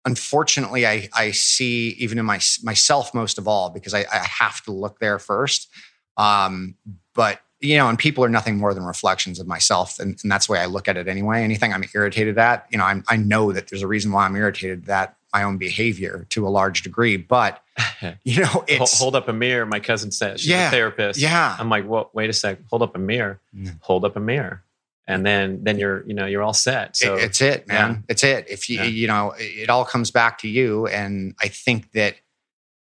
unfortunately, 0.04 0.86
I 0.86 1.08
I 1.12 1.30
see 1.32 1.90
even 1.98 2.18
in 2.18 2.24
my 2.24 2.40
myself 2.62 3.14
most 3.14 3.38
of 3.38 3.48
all 3.48 3.70
because 3.70 3.94
I, 3.94 4.00
I 4.12 4.18
have 4.18 4.62
to 4.64 4.72
look 4.72 4.98
there 4.98 5.18
first. 5.18 5.68
Um, 6.16 6.76
but 7.14 7.40
you 7.60 7.76
know, 7.76 7.88
and 7.88 7.98
people 7.98 8.24
are 8.24 8.28
nothing 8.28 8.58
more 8.58 8.74
than 8.74 8.84
reflections 8.84 9.40
of 9.40 9.46
myself, 9.46 9.98
and, 9.98 10.18
and 10.22 10.30
that's 10.30 10.46
the 10.46 10.52
way 10.52 10.60
I 10.60 10.66
look 10.66 10.88
at 10.88 10.96
it 10.96 11.08
anyway. 11.08 11.42
Anything 11.42 11.72
I'm 11.72 11.84
irritated 11.94 12.38
at, 12.38 12.66
you 12.70 12.78
know, 12.78 12.84
I'm, 12.84 13.02
I 13.08 13.16
know 13.16 13.52
that 13.52 13.68
there's 13.68 13.82
a 13.82 13.86
reason 13.86 14.12
why 14.12 14.26
I'm 14.26 14.36
irritated 14.36 14.86
that 14.86 15.15
my 15.32 15.42
own 15.42 15.58
behavior 15.58 16.26
to 16.30 16.46
a 16.46 16.50
large 16.50 16.82
degree. 16.82 17.16
But 17.16 17.62
you 18.24 18.40
know, 18.42 18.64
it's 18.66 18.98
hold 18.98 19.14
up 19.16 19.28
a 19.28 19.32
mirror. 19.32 19.66
My 19.66 19.80
cousin 19.80 20.10
says 20.10 20.40
she's 20.40 20.50
Yeah. 20.50 20.68
a 20.68 20.70
therapist. 20.70 21.20
yeah, 21.20 21.56
I'm 21.58 21.68
like, 21.68 21.86
well, 21.86 22.10
wait 22.14 22.30
a 22.30 22.32
sec. 22.32 22.58
Hold 22.70 22.82
up 22.82 22.94
a 22.94 22.98
mirror. 22.98 23.40
Yeah. 23.52 23.72
Hold 23.80 24.04
up 24.04 24.16
a 24.16 24.20
mirror, 24.20 24.62
and 25.06 25.26
then 25.26 25.62
then 25.64 25.78
you're 25.78 26.06
you 26.06 26.14
know 26.14 26.26
you're 26.26 26.42
all 26.42 26.54
set. 26.54 26.96
So 26.96 27.16
It- 27.16 27.24
it's 27.24 27.40
it, 27.40 27.68
man. 27.68 27.90
yeah. 27.90 27.98
It's 28.08 28.24
it. 28.24 28.46
If 28.48 28.68
you 28.70 28.78
Yeah. 28.78 28.84
you 28.84 29.06
know, 29.08 29.34
it 29.36 29.68
all 29.68 29.84
comes 29.84 30.10
back 30.10 30.38
to 30.38 30.48
you. 30.48 30.86
And 30.86 31.34
I 31.40 31.48
think 31.48 31.92
that 31.92 32.16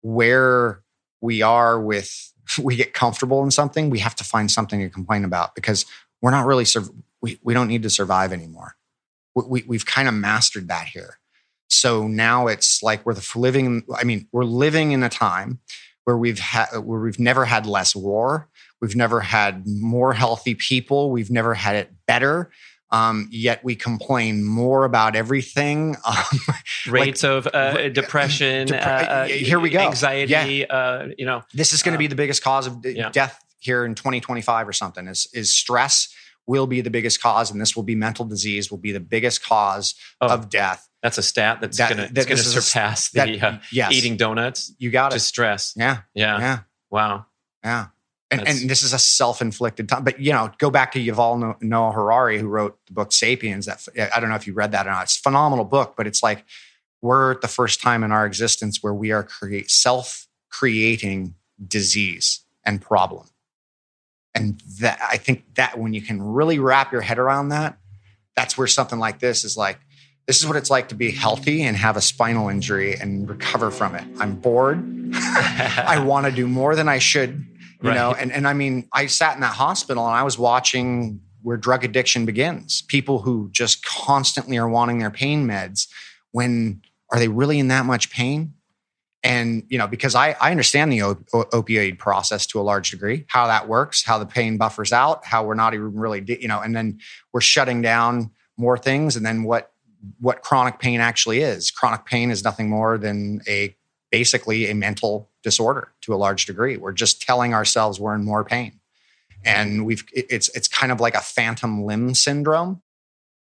where 0.03 0.81
we 1.21 1.43
are 1.43 1.81
with 1.81 2.33
we 2.63 2.77
get 2.77 2.95
comfortable 2.95 3.43
in 3.45 3.51
something, 3.51 3.91
we 3.91 3.99
have 3.99 4.15
to 4.17 4.25
find 4.25 4.51
something 4.51 4.81
to 4.81 4.89
complain 4.89 5.25
about 5.25 5.55
because 5.55 5.85
we're 6.23 6.31
not 6.31 6.47
really 6.47 6.65
we 7.21 7.39
we 7.43 7.53
don't 7.55 7.69
need 7.69 7.83
to 7.83 7.91
survive 7.91 8.33
anymore. 8.33 8.77
We, 9.35 9.43
we 9.47 9.65
we've 9.67 9.87
kind 9.87 10.09
of 10.09 10.15
mastered 10.15 10.69
that 10.69 10.87
here. 10.87 11.18
So 11.69 12.09
now 12.09 12.47
it's 12.47 12.83
like 12.83 13.05
we're 13.05 13.15
the 13.15 13.27
living. 13.37 13.85
I 13.95 14.05
mean, 14.05 14.27
we're 14.33 14.45
living 14.45 14.93
in 14.93 15.03
a 15.03 15.09
time 15.09 15.61
where 16.05 16.17
we've 16.17 16.39
had 16.39 16.69
where 16.79 17.01
we've 17.01 17.19
never 17.19 17.45
had 17.45 17.67
less 17.67 17.95
war. 17.95 18.49
We've 18.81 18.97
never 18.97 19.21
had 19.21 19.67
more 19.67 20.13
healthy 20.13 20.55
people. 20.55 21.11
We've 21.11 21.31
never 21.31 21.55
had 21.55 21.77
it 21.77 21.91
better. 22.07 22.51
Um, 22.91 23.29
yet 23.31 23.63
we 23.63 23.75
complain 23.77 24.45
more 24.45 24.85
about 24.85 25.15
everything. 25.15 25.97
Um, 26.07 26.93
rates 26.93 27.23
of 27.23 27.47
uh, 27.53 27.89
depression, 27.91 28.69
depre- 28.69 28.81
uh, 28.87 29.11
uh, 29.11 29.27
here 29.27 29.61
we 29.61 29.69
go. 29.69 29.81
anxiety. 29.81 30.65
Uh, 30.69 31.09
you 31.19 31.27
know, 31.27 31.43
this 31.53 31.73
is 31.75 31.83
going 31.83 31.93
to 31.93 31.99
be 31.99 32.07
the 32.07 32.15
biggest 32.15 32.43
cause 32.43 32.67
of 32.67 32.85
yeah. 32.85 33.11
death 33.11 33.39
here 33.59 33.85
in 33.85 33.95
2025 33.95 34.67
or 34.69 34.73
something. 34.73 35.07
Is 35.07 35.29
is 35.35 35.53
stress 35.53 36.09
will 36.47 36.67
be 36.67 36.81
the 36.81 36.89
biggest 36.91 37.21
cause, 37.21 37.51
and 37.51 37.61
this 37.61 37.77
will 37.77 37.83
be 37.83 37.95
mental 37.95 38.25
disease 38.25 38.71
will 38.71 38.79
be 38.79 38.93
the 38.93 39.01
biggest 39.01 39.45
cause 39.45 39.95
Oh. 40.23 40.29
of 40.29 40.49
death. 40.49 40.88
That's 41.03 41.19
a 41.19 41.23
stat 41.23 41.61
that's 41.61 41.77
That- 41.79 41.91
gonna 41.91 42.09
that 42.13 42.27
this 42.29 42.47
is 42.47 42.57
a 42.57 42.63
surpass 42.63 43.11
That 43.11 43.27
the 43.27 43.41
uh, 43.41 43.59
yes, 43.71 43.93
eating 43.93 44.17
donuts 44.17 44.73
you 44.79 44.91
got 44.91 45.13
it. 45.13 45.15
to 45.15 45.21
stress. 45.21 45.73
yeah, 45.77 45.99
Yeah. 46.15 46.39
yeah, 46.39 46.59
Wow. 46.91 47.27
yeah. 47.65 47.87
And, 48.31 48.47
and 48.47 48.69
this 48.69 48.83
is 48.83 48.93
a 48.93 48.99
self-inflicted 48.99 49.89
time. 49.89 50.05
But 50.05 50.21
you 50.21 50.33
know, 50.33 50.51
go 50.59 50.69
back 50.71 50.93
to 50.93 50.99
Yuval 50.99 51.39
No- 51.39 51.57
Noah 51.63 51.93
Harari, 51.93 52.39
who 52.39 52.47
wrote 52.47 52.79
the 52.87 52.93
book 52.93 53.11
*Sapiens*. 53.11 53.65
That 53.65 53.87
I 54.15 54.21
don't 54.21 54.29
know 54.29 54.35
if 54.37 54.47
you 54.47 54.53
read 54.53 54.73
that 54.73 54.87
or 54.87 54.91
not. 54.91 55.05
It's 55.05 55.17
a 55.19 55.23
phenomenal 55.23 55.65
book, 55.65 55.95
but 55.97 56.07
it's 56.07 56.23
like 56.23 56.45
we're 57.01 57.33
at 57.33 57.41
the 57.41 57.49
first 57.49 57.81
time 57.81 58.05
in 58.05 58.13
our 58.13 58.27
existence 58.27 58.83
where 58.83 58.93
we 58.93 59.13
are 59.13 59.23
create 59.23 59.71
self-creating 59.71 61.35
disease 61.67 62.41
and 62.65 62.81
problem. 62.83 63.27
And 64.35 64.61
that 64.81 65.01
I 65.03 65.17
think 65.17 65.55
that 65.55 65.79
when 65.79 65.95
you 65.95 66.03
can 66.03 66.21
really 66.23 66.59
wrap 66.59 66.93
your 66.93 67.01
head 67.01 67.19
around 67.19 67.49
that, 67.49 67.79
that's 68.37 68.59
where 68.59 68.67
something 68.67 68.99
like 68.99 69.21
this 69.21 69.45
is 69.45 69.57
like. 69.57 69.79
This 70.29 70.39
is 70.39 70.47
what 70.47 70.57
it's 70.57 70.69
like 70.69 70.91
to 70.91 70.95
be 70.95 71.11
healthy 71.11 71.63
and 71.63 71.75
have 71.75 71.97
a 71.97 72.03
spinal 72.03 72.51
injury 72.51 72.95
and 72.97 73.27
recover 73.27 73.71
from 73.71 73.95
it. 73.95 74.05
I'm 74.21 74.37
bored. 74.37 74.79
I 75.15 76.05
want 76.05 76.27
to 76.27 76.33
do 76.33 76.47
more 76.47 76.77
than 76.77 76.87
I 76.87 76.99
should, 76.99 77.47
you 77.83 77.91
know. 77.91 78.13
And 78.13 78.31
and 78.31 78.47
I 78.47 78.53
mean, 78.53 78.87
I 78.93 79.07
sat 79.07 79.37
in 79.37 79.41
that 79.41 79.55
hospital 79.55 80.07
and 80.07 80.15
I 80.15 80.23
was 80.25 80.39
watching 80.39 81.23
where 81.41 81.57
drug 81.57 81.83
addiction 81.83 82.27
begins. 82.27 82.83
People 82.83 83.21
who 83.21 83.49
just 83.53 83.83
constantly 83.87 84.59
are 84.59 84.69
wanting 84.69 84.99
their 84.99 85.11
pain 85.11 85.49
meds. 85.49 85.89
When 86.33 86.83
are 87.11 87.19
they 87.19 87.29
really 87.29 87.59
in 87.59 87.69
that 87.69 87.87
much 87.87 88.11
pain? 88.11 88.53
And 89.23 89.63
you 89.71 89.79
know, 89.79 89.87
because 89.87 90.15
I 90.15 90.37
I 90.43 90.51
understand 90.51 90.93
the 90.93 91.05
op- 91.05 91.25
opioid 91.33 91.99
process 91.99 92.45
to 92.49 92.61
a 92.61 92.63
large 92.63 92.91
degree, 92.91 93.25
how 93.29 93.47
that 93.47 93.67
works, 93.67 94.05
how 94.05 94.19
the 94.19 94.27
pain 94.27 94.59
buffers 94.59 94.93
out, 94.93 95.25
how 95.25 95.47
we're 95.47 95.55
not 95.55 95.73
even 95.73 95.95
really, 95.95 96.21
di- 96.21 96.39
you 96.39 96.49
know, 96.49 96.61
and 96.61 96.77
then 96.77 96.99
we're 97.33 97.41
shutting 97.41 97.81
down 97.81 98.31
more 98.59 98.77
things, 98.77 99.17
and 99.17 99.25
then 99.25 99.43
what 99.45 99.73
what 100.21 100.43
chronic 100.43 100.79
pain 100.79 101.01
actually 101.01 101.41
is. 101.41 101.71
Chronic 101.71 102.05
pain 102.05 102.31
is 102.31 102.45
nothing 102.45 102.69
more 102.69 102.99
than 102.99 103.41
a 103.49 103.75
basically 104.11 104.71
a 104.71 104.75
mental 104.75 105.29
disorder 105.43 105.93
to 106.03 106.15
a 106.15 106.17
large 106.17 106.47
degree. 106.47 106.77
We're 106.77 106.93
just 106.93 107.21
telling 107.23 107.55
ourselves 107.55 108.01
we're 108.01 108.15
in 108.15 108.25
more 108.25 108.45
pain. 108.45 108.81
And 109.45 109.87
we've 109.87 110.05
it's 110.13 110.49
it's 110.57 110.69
kind 110.69 110.91
of 110.91 111.01
like 111.01 111.15
a 111.15 111.21
phantom 111.21 111.85
limb 111.85 112.15
syndrome 112.15 112.83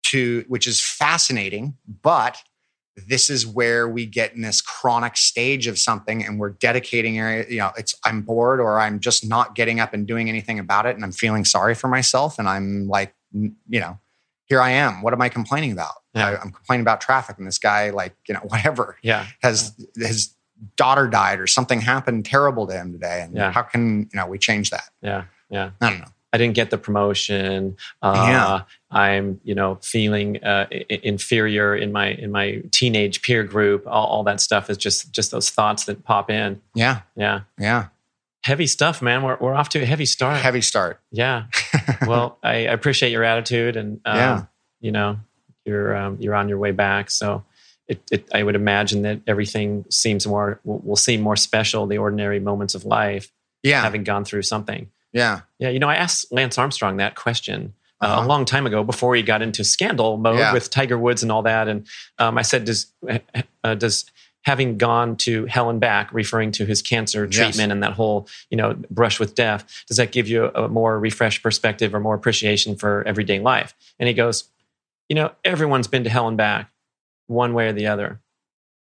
to 0.03 0.45
which 0.47 0.67
is 0.67 0.81
fascinating, 0.81 1.77
but 2.01 2.37
this 3.07 3.29
is 3.29 3.45
where 3.45 3.87
we 3.87 4.05
get 4.05 4.33
in 4.33 4.41
this 4.41 4.61
chronic 4.61 5.17
stage 5.17 5.67
of 5.67 5.77
something 5.77 6.23
and 6.23 6.39
we're 6.39 6.51
dedicating 6.51 7.19
area 7.19 7.45
you 7.49 7.57
know 7.57 7.71
it's 7.77 7.93
i'm 8.05 8.21
bored 8.21 8.59
or 8.59 8.79
i'm 8.79 8.99
just 8.99 9.27
not 9.27 9.55
getting 9.55 9.79
up 9.79 9.93
and 9.93 10.07
doing 10.07 10.29
anything 10.29 10.59
about 10.59 10.85
it 10.85 10.95
and 10.95 11.03
i'm 11.03 11.11
feeling 11.11 11.43
sorry 11.43 11.75
for 11.75 11.87
myself 11.87 12.39
and 12.39 12.47
i'm 12.47 12.87
like 12.87 13.13
you 13.33 13.51
know 13.69 13.99
here 14.45 14.61
i 14.61 14.69
am 14.69 15.01
what 15.01 15.13
am 15.13 15.21
i 15.21 15.27
complaining 15.27 15.71
about 15.71 15.95
Yeah. 16.15 16.27
I, 16.29 16.41
i'm 16.41 16.51
complaining 16.51 16.81
about 16.81 17.01
traffic 17.01 17.37
and 17.37 17.45
this 17.47 17.57
guy 17.59 17.89
like 17.89 18.15
you 18.27 18.33
know 18.33 18.39
whatever 18.47 18.97
Yeah. 19.03 19.25
has 19.43 19.75
his 19.95 20.33
daughter 20.77 21.07
died 21.07 21.39
or 21.39 21.47
something 21.47 21.81
happened 21.81 22.25
terrible 22.25 22.65
to 22.67 22.73
him 22.73 22.91
today 22.93 23.21
and 23.21 23.35
Yeah. 23.35 23.51
how 23.51 23.61
can 23.63 24.09
you 24.13 24.17
know 24.19 24.27
we 24.27 24.37
change 24.37 24.69
that 24.69 24.89
Yeah. 25.01 25.25
Yeah. 25.49 25.71
i 25.81 25.89
don't 25.89 25.99
know 25.99 26.05
I 26.33 26.37
didn't 26.37 26.55
get 26.55 26.69
the 26.69 26.77
promotion. 26.77 27.77
Uh, 28.01 28.25
Yeah. 28.27 28.61
I'm, 28.91 29.39
you 29.45 29.55
know, 29.55 29.75
feeling 29.81 30.43
uh, 30.43 30.65
i- 30.69 30.85
inferior 31.01 31.73
in 31.73 31.93
my 31.93 32.07
in 32.09 32.29
my 32.29 32.61
teenage 32.71 33.21
peer 33.21 33.45
group. 33.45 33.85
All, 33.87 34.05
all 34.07 34.23
that 34.25 34.41
stuff 34.41 34.69
is 34.69 34.75
just 34.75 35.13
just 35.13 35.31
those 35.31 35.49
thoughts 35.49 35.85
that 35.85 36.03
pop 36.03 36.29
in. 36.29 36.61
yeah 36.73 37.01
Yeah, 37.15 37.41
yeah 37.57 37.85
heavy 38.43 38.67
stuff, 38.67 39.01
man. 39.01 39.23
We're 39.23 39.37
we're 39.39 39.53
off 39.55 39.69
to 39.69 39.81
a 39.81 39.85
heavy 39.85 40.05
start. 40.05 40.41
heavy 40.41 40.59
start 40.61 40.99
Yeah. 41.09 41.45
Well, 42.05 42.37
I, 42.43 42.51
I 42.67 42.73
appreciate 42.73 43.13
your 43.13 43.23
attitude, 43.23 43.77
and 43.77 44.01
um, 44.03 44.15
Yeah. 44.17 44.41
you 44.81 44.91
know, 44.91 45.19
you're 45.65 45.95
um, 45.95 46.17
you're 46.19 46.35
on 46.35 46.49
your 46.49 46.57
way 46.59 46.71
back. 46.71 47.11
So. 47.11 47.43
It, 47.87 48.01
it, 48.11 48.27
I 48.33 48.41
would 48.41 48.55
imagine 48.55 49.03
that 49.03 49.19
everything 49.27 49.85
seems 49.91 50.25
more 50.25 50.59
will, 50.63 50.79
will 50.79 50.95
seem 50.95 51.21
more 51.21 51.35
special. 51.35 51.85
The 51.85 51.99
ordinary 51.99 52.39
moments 52.39 52.73
of 52.73 52.83
life, 52.83 53.31
yeah 53.61 53.83
having 53.83 54.03
gone 54.03 54.25
through 54.25 54.41
something. 54.41 54.89
yeah 55.13 55.41
Yeah, 55.59 55.69
you 55.69 55.77
know, 55.77 55.87
I 55.87 55.95
asked 55.95 56.33
Lance 56.33 56.57
Armstrong 56.57 56.97
that 56.97 57.13
question 57.13 57.73
uh, 58.01 58.05
Uh-huh. 58.07 58.23
a 58.23 58.25
long 58.25 58.43
time 58.45 58.65
ago 58.65 58.83
before 58.83 59.15
he 59.15 59.21
got 59.21 59.43
into 59.43 59.63
scandal 59.63 60.17
mode 60.17 60.39
Yeah. 60.39 60.51
with 60.51 60.71
Tiger 60.71 60.97
Woods 60.97 61.21
and 61.21 61.31
all 61.31 61.43
that. 61.43 61.67
And 61.67 61.85
um, 62.17 62.39
I 62.39 62.41
said, 62.41 62.65
"Does 62.65 62.87
uh, 63.63 63.75
does 63.75 64.05
having 64.41 64.79
gone 64.79 65.15
to 65.17 65.45
hell 65.45 65.69
and 65.69 65.79
back, 65.79 66.11
referring 66.11 66.51
to 66.53 66.65
his 66.65 66.81
cancer 66.81 67.25
Yes. 67.25 67.35
treatment 67.35 67.71
and 67.71 67.83
that 67.83 67.93
whole 67.93 68.27
you 68.49 68.57
know 68.57 68.73
brush 68.89 69.19
with 69.19 69.35
death, 69.35 69.63
does 69.87 69.97
that 69.97 70.11
give 70.11 70.27
you 70.27 70.45
a 70.55 70.67
more 70.67 70.99
refreshed 70.99 71.43
perspective 71.43 71.93
or 71.93 71.99
more 71.99 72.15
appreciation 72.15 72.75
for 72.75 73.03
everyday 73.05 73.37
life?" 73.39 73.75
And 73.99 74.07
he 74.07 74.15
goes, 74.15 74.45
"You 75.09 75.15
know, 75.15 75.31
everyone's 75.43 75.87
been 75.87 76.03
to 76.03 76.09
hell 76.09 76.27
and 76.27 76.37
back, 76.37 76.71
one 77.27 77.53
way 77.53 77.67
or 77.67 77.73
the 77.73 77.87
other." 77.87 78.21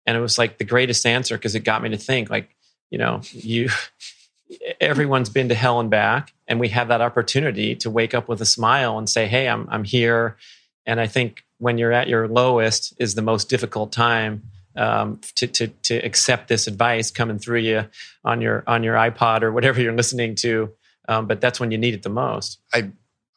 And 0.06 0.16
it 0.18 0.22
was 0.22 0.38
like 0.38 0.58
the 0.58 0.64
greatest 0.64 1.06
answer 1.06 1.38
because 1.38 1.56
it 1.56 1.62
got 1.62 1.82
me 1.82 1.90
to 1.90 1.98
think, 1.98 2.30
like, 2.30 2.56
you 2.92 2.98
know, 2.98 3.22
you 3.32 3.70
everyone's 4.80 5.30
been 5.30 5.50
to 5.50 5.56
hell 5.56 5.80
and 5.80 5.90
back 5.90 6.34
and 6.48 6.60
we 6.60 6.70
have 6.70 6.88
that 6.90 7.02
opportunity 7.02 7.76
to 7.76 7.90
wake 7.90 8.14
up 8.14 8.28
with 8.28 8.42
a 8.42 8.46
smile 8.46 8.98
and 8.98 9.10
say 9.10 9.26
hey 9.26 9.48
i'm 9.50 9.68
i'm 9.72 9.84
here 9.84 10.38
and 10.86 11.00
i 11.00 11.08
think 11.08 11.44
when 11.58 11.80
you're 11.80 11.92
at 11.92 12.08
your 12.08 12.28
lowest 12.28 12.94
is 13.00 13.16
the 13.16 13.22
most 13.22 13.50
difficult 13.50 13.92
time 13.92 14.44
um, 14.78 15.20
to, 15.36 15.48
to 15.48 15.68
to 15.68 15.96
accept 15.98 16.48
this 16.48 16.68
advice 16.68 17.10
coming 17.10 17.40
through 17.40 17.62
you 17.62 17.86
on 18.24 18.40
your 18.40 18.64
on 18.68 18.84
your 18.84 18.96
ipod 18.96 19.42
or 19.42 19.52
whatever 19.52 19.82
you're 19.82 19.96
listening 19.96 20.36
to 20.36 20.72
um, 21.08 21.26
but 21.26 21.42
that's 21.42 21.60
when 21.60 21.72
you 21.72 21.78
need 21.78 21.94
it 21.96 22.04
the 22.04 22.10
most 22.10 22.60
I 22.72 22.92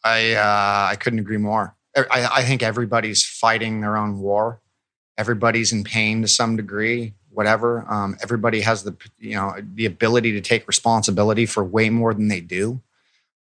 I 0.05 0.35
uh, 0.35 0.91
I 0.93 0.97
couldn't 0.97 1.19
agree 1.19 1.39
more. 1.39 1.75
I, 1.97 2.29
I 2.37 2.43
think 2.45 2.63
everybody's 2.63 3.25
fighting 3.25 3.81
their 3.81 3.97
own 3.97 4.19
war. 4.21 4.61
Everybody's 5.17 5.73
in 5.73 5.85
pain 5.85 6.23
to 6.23 6.29
some 6.29 6.57
degree. 6.57 7.15
Whatever. 7.31 7.85
Um, 7.89 8.17
everybody 8.23 8.61
has 8.63 8.83
the 8.85 8.97
you 9.19 9.35
know 9.35 9.55
the 9.75 9.87
ability 9.87 10.33
to 10.33 10.41
take 10.41 10.67
responsibility 10.67 11.47
for 11.47 11.63
way 11.65 11.91
more 11.91 12.13
than 12.15 12.29
they 12.29 12.41
do. 12.41 12.81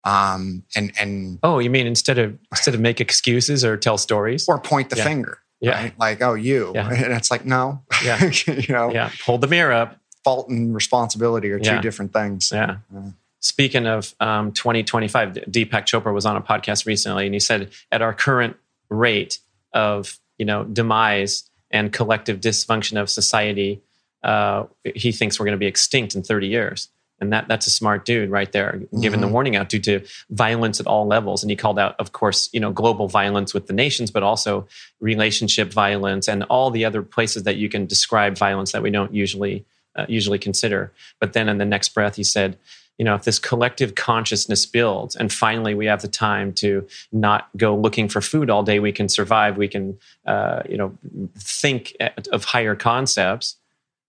Um, 0.04 0.64
and 0.76 0.92
and 1.00 1.40
oh 1.44 1.60
you 1.60 1.70
mean 1.70 1.88
instead 1.88 2.18
of 2.20 2.38
instead 2.52 2.74
of 2.76 2.82
make 2.82 3.02
excuses 3.02 3.64
or 3.66 3.78
tell 3.78 3.98
stories 3.98 4.48
or 4.48 4.60
point 4.60 4.90
the 4.90 4.98
Yeah. 4.98 5.04
finger. 5.04 5.38
Yeah. 5.62 5.82
Right? 5.82 6.00
Like 6.00 6.22
oh 6.22 6.34
you. 6.34 6.72
Yeah. 6.76 6.90
And 7.04 7.14
it's 7.14 7.32
like 7.32 7.46
no. 7.46 7.82
Yeah. 8.04 8.24
you 8.48 8.74
know. 8.74 8.92
yeah 8.92 9.10
hold 9.26 9.42
the 9.42 9.48
mirror 9.48 9.74
up 9.74 10.00
Fault 10.24 10.50
and 10.50 10.74
responsibility 10.74 11.52
are 11.52 11.60
two 11.60 11.70
Yeah. 11.70 11.82
different 11.82 12.12
things. 12.12 12.50
Yeah. 12.52 12.78
Yeah. 12.94 13.10
Speaking 13.46 13.86
of 13.86 14.16
um, 14.20 14.52
2025, 14.54 15.34
Deepak 15.52 15.86
Chopra 15.86 16.12
was 16.12 16.26
on 16.26 16.36
a 16.36 16.42
podcast 16.42 16.88
recently, 16.88 17.26
and 17.28 17.36
he 17.36 17.40
said, 17.40 17.70
at 17.92 18.02
our 18.02 18.12
current 18.12 18.58
rate 18.90 19.38
of 19.72 20.18
you 20.40 20.46
know 20.46 20.64
demise 20.64 21.48
and 21.70 21.94
collective 21.94 22.40
dysfunction 22.42 23.00
of 23.00 23.08
society, 23.08 23.82
uh, 24.24 24.64
he 24.96 25.12
thinks 25.12 25.40
we're 25.40 25.46
going 25.46 25.52
to 25.60 25.60
be 25.60 25.68
extinct 25.68 26.16
in 26.16 26.24
30 26.24 26.48
years. 26.48 26.90
And 27.22 27.32
that 27.34 27.48
that's 27.48 27.68
a 27.68 27.70
smart 27.70 28.04
dude 28.04 28.32
right 28.32 28.52
there, 28.52 28.82
giving 29.00 29.22
the 29.22 29.28
Mhm. 29.28 29.32
warning 29.32 29.56
out 29.56 29.70
due 29.70 29.80
to 29.82 30.00
violence 30.32 30.80
at 30.80 30.88
all 30.88 31.06
levels. 31.06 31.44
And 31.44 31.52
he 31.52 31.56
called 31.56 31.78
out, 31.78 31.96
of 32.00 32.14
course, 32.14 32.50
you 32.52 32.60
know, 32.60 32.72
global 32.72 33.08
violence 33.08 33.54
with 33.54 33.68
the 33.68 33.74
nations, 33.74 34.10
but 34.10 34.24
also 34.24 34.68
relationship 35.00 35.72
violence 35.72 36.28
and 36.28 36.42
all 36.46 36.72
the 36.72 36.84
other 36.84 37.04
places 37.04 37.44
that 37.44 37.58
you 37.58 37.70
can 37.70 37.86
describe 37.86 38.38
violence 38.40 38.72
that 38.72 38.82
we 38.82 38.90
don't 38.90 39.14
usually 39.14 39.66
uh, 39.96 40.06
usually 40.10 40.40
consider. 40.40 40.92
But 41.22 41.34
then 41.34 41.48
in 41.48 41.58
the 41.58 41.64
next 41.64 41.90
breath, 41.94 42.16
he 42.18 42.24
said, 42.24 42.58
you 42.98 43.04
know, 43.04 43.16
if 43.16 43.24
this 43.24 43.40
collective 43.40 43.96
consciousness 43.96 44.66
builds 44.66 45.16
and 45.16 45.32
finally 45.32 45.76
we 45.76 45.86
have 45.86 46.02
the 46.02 46.08
time 46.08 46.54
to 46.54 46.88
not 47.12 47.50
go 47.58 47.76
looking 47.76 48.08
for 48.08 48.22
food 48.22 48.50
all 48.50 48.64
day, 48.64 48.80
we 48.80 48.92
can 48.92 49.10
survive, 49.10 49.58
we 49.58 49.68
can, 49.68 49.98
uh, 50.26 50.62
you 50.70 50.78
know, 50.78 50.98
think 51.38 51.96
of 52.32 52.46
higher 52.46 52.76
concepts. 52.76 53.58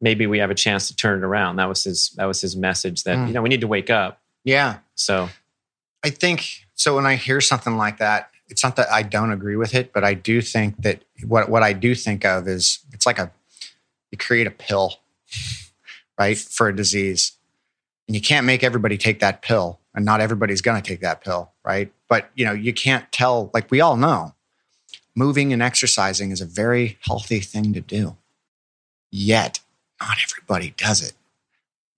Maybe 0.01 0.27
we 0.27 0.39
have 0.39 0.51
a 0.51 0.55
chance 0.55 0.87
to 0.89 0.97
turn 0.97 1.19
it 1.19 1.25
around. 1.25 1.57
That 1.57 1.69
was 1.69 1.85
his. 1.85 2.11
That 2.11 2.27
was 2.27 2.43
his 2.43 2.55
message. 2.55 3.05
That 3.05 3.17
mm. 3.17 3.29
you 3.29 3.33
know 3.33 3.41
we 3.41 3.49
need 3.49 3.63
to 3.63 3.67
wake 3.67 3.89
up. 3.89 4.21
Yeah. 4.45 4.81
So, 4.95 5.31
I 6.05 6.11
think 6.11 6.67
so. 6.75 6.97
When 6.97 7.07
I 7.07 7.17
hear 7.17 7.41
something 7.41 7.79
like 7.79 7.97
that, 7.97 8.31
it's 8.51 8.63
not 8.63 8.77
that 8.77 8.91
I 8.91 9.03
don't 9.03 9.33
agree 9.33 9.57
with 9.57 9.75
it, 9.75 9.95
but 9.95 10.05
I 10.05 10.13
do 10.13 10.43
think 10.43 10.83
that 10.83 11.03
what 11.27 11.49
what 11.49 11.63
I 11.63 11.73
do 11.73 11.95
think 11.95 12.27
of 12.27 12.47
is 12.47 12.81
it's 12.93 13.07
like 13.07 13.19
a 13.19 13.33
you 14.11 14.19
create 14.19 14.47
a 14.47 14.51
pill, 14.51 14.97
right, 16.19 16.37
for 16.37 16.69
a 16.69 16.77
disease 16.77 17.36
and 18.09 18.15
you 18.15 18.21
can't 18.21 18.47
make 18.47 18.63
everybody 18.63 18.97
take 18.97 19.21
that 19.21 19.43
pill 19.43 19.81
and 19.95 20.05
not 20.05 20.21
everybody's 20.21 20.61
going 20.61 20.81
to 20.81 20.89
take 20.89 21.01
that 21.01 21.23
pill 21.23 21.53
right? 21.67 21.93
But 22.09 22.31
you 22.35 22.47
know 22.47 22.53
you 22.53 22.73
can't 22.73 23.11
tell 23.13 23.51
like 23.53 23.71
we 23.71 23.83
all 23.83 23.97
know 23.97 24.35
moving 25.15 25.53
and 25.53 25.63
exercising 25.63 26.31
is 26.31 26.41
a 26.41 26.47
very 26.47 26.97
healthy 27.01 27.41
thing 27.41 27.75
to 27.75 27.81
do. 27.81 28.17
Yet 29.11 29.61
not 30.01 30.17
everybody 30.25 30.75
does 30.77 31.03
it. 31.03 31.15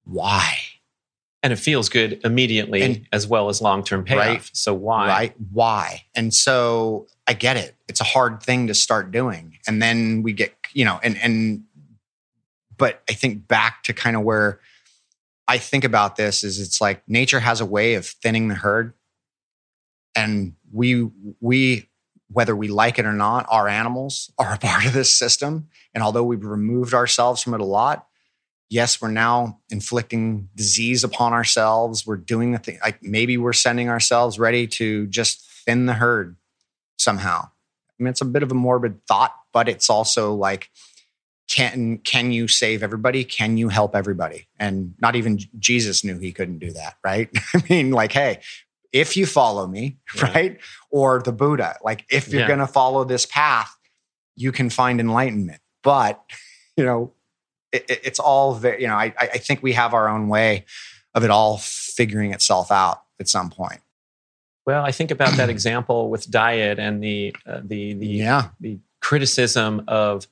Why? 0.04 0.56
And 1.42 1.52
it 1.52 1.58
feels 1.58 1.88
good 1.88 2.20
immediately 2.24 2.82
and, 2.82 3.06
as 3.12 3.26
well 3.26 3.48
as 3.48 3.60
long-term 3.60 4.04
payoff. 4.04 4.26
Right, 4.26 4.50
so 4.52 4.74
why? 4.74 5.06
Right. 5.06 5.34
Why? 5.52 6.04
And 6.14 6.34
so 6.34 7.06
i 7.26 7.34
get 7.34 7.56
it. 7.56 7.76
It's 7.88 8.00
a 8.00 8.04
hard 8.04 8.42
thing 8.42 8.66
to 8.68 8.74
start 8.74 9.12
doing. 9.12 9.58
And 9.66 9.82
then 9.82 10.22
we 10.22 10.32
get 10.32 10.54
you 10.72 10.84
know 10.84 10.98
and 11.02 11.16
and 11.18 11.64
but 12.76 13.02
i 13.08 13.12
think 13.12 13.48
back 13.48 13.82
to 13.84 13.92
kind 13.92 14.16
of 14.16 14.22
where 14.22 14.60
I 15.48 15.56
think 15.58 15.84
about 15.84 16.16
this 16.16 16.44
is 16.44 16.60
it's 16.60 16.80
like 16.80 17.02
nature 17.08 17.40
has 17.40 17.62
a 17.62 17.66
way 17.66 17.94
of 17.94 18.06
thinning 18.06 18.48
the 18.48 18.54
herd. 18.54 18.92
And 20.14 20.54
we, 20.70 21.08
we, 21.40 21.88
whether 22.30 22.54
we 22.54 22.68
like 22.68 22.98
it 22.98 23.06
or 23.06 23.14
not, 23.14 23.46
our 23.48 23.66
animals 23.66 24.30
are 24.38 24.52
a 24.52 24.58
part 24.58 24.84
of 24.84 24.92
this 24.92 25.14
system. 25.16 25.68
And 25.94 26.04
although 26.04 26.24
we've 26.24 26.44
removed 26.44 26.92
ourselves 26.92 27.42
from 27.42 27.54
it 27.54 27.60
a 27.60 27.64
lot, 27.64 28.06
yes, 28.68 29.00
we're 29.00 29.10
now 29.10 29.60
inflicting 29.70 30.50
disease 30.54 31.02
upon 31.02 31.32
ourselves. 31.32 32.06
We're 32.06 32.16
doing 32.16 32.52
the 32.52 32.58
thing, 32.58 32.78
like 32.82 33.02
maybe 33.02 33.38
we're 33.38 33.54
sending 33.54 33.88
ourselves 33.88 34.38
ready 34.38 34.66
to 34.66 35.06
just 35.06 35.40
thin 35.64 35.86
the 35.86 35.94
herd 35.94 36.36
somehow. 36.98 37.44
I 37.44 38.02
mean, 38.02 38.10
it's 38.10 38.20
a 38.20 38.26
bit 38.26 38.42
of 38.42 38.52
a 38.52 38.54
morbid 38.54 39.06
thought, 39.06 39.34
but 39.52 39.68
it's 39.68 39.88
also 39.88 40.34
like 40.34 40.70
can 41.48 41.98
can 41.98 42.30
you 42.30 42.46
save 42.46 42.82
everybody? 42.82 43.24
Can 43.24 43.56
you 43.56 43.68
help 43.68 43.96
everybody? 43.96 44.46
And 44.58 44.94
not 45.00 45.16
even 45.16 45.38
jesus 45.58 46.04
knew 46.04 46.18
he 46.18 46.32
couldn't 46.32 46.58
do 46.58 46.72
that 46.72 46.96
right? 47.02 47.28
I 47.54 47.62
mean 47.68 47.90
like 47.90 48.12
hey 48.12 48.40
if 48.92 49.16
you 49.16 49.26
follow 49.26 49.66
me 49.66 49.98
yeah. 50.16 50.32
right 50.32 50.58
or 50.90 51.20
the 51.20 51.32
buddha 51.32 51.76
like 51.82 52.04
if 52.10 52.28
you're 52.28 52.42
yeah. 52.42 52.46
going 52.46 52.58
to 52.60 52.66
follow 52.66 53.04
this 53.04 53.26
path 53.26 53.74
you 54.36 54.52
can 54.52 54.70
find 54.70 55.00
enlightenment. 55.00 55.60
But 55.82 56.22
you 56.76 56.84
know 56.84 57.12
it, 57.72 57.84
it's 57.88 58.18
all 58.18 58.54
very 58.54 58.82
you 58.82 58.88
know 58.88 58.94
I, 58.96 59.12
I 59.18 59.38
think 59.38 59.62
we 59.62 59.72
have 59.72 59.94
our 59.94 60.08
own 60.08 60.28
way 60.28 60.64
of 61.14 61.24
it 61.24 61.30
all 61.30 61.58
figuring 61.58 62.32
itself 62.32 62.70
out 62.70 63.02
at 63.18 63.28
some 63.28 63.50
point. 63.50 63.80
Well 64.66 64.84
i 64.84 64.92
think 64.92 65.10
about 65.10 65.34
that 65.38 65.48
example 65.56 66.10
with 66.10 66.30
diet 66.30 66.78
and 66.78 67.02
the 67.02 67.34
uh, 67.46 67.60
the 67.64 67.94
the 67.94 68.06
yeah. 68.06 68.48
the 68.60 68.78
criticism 69.00 69.84
of 69.88 70.26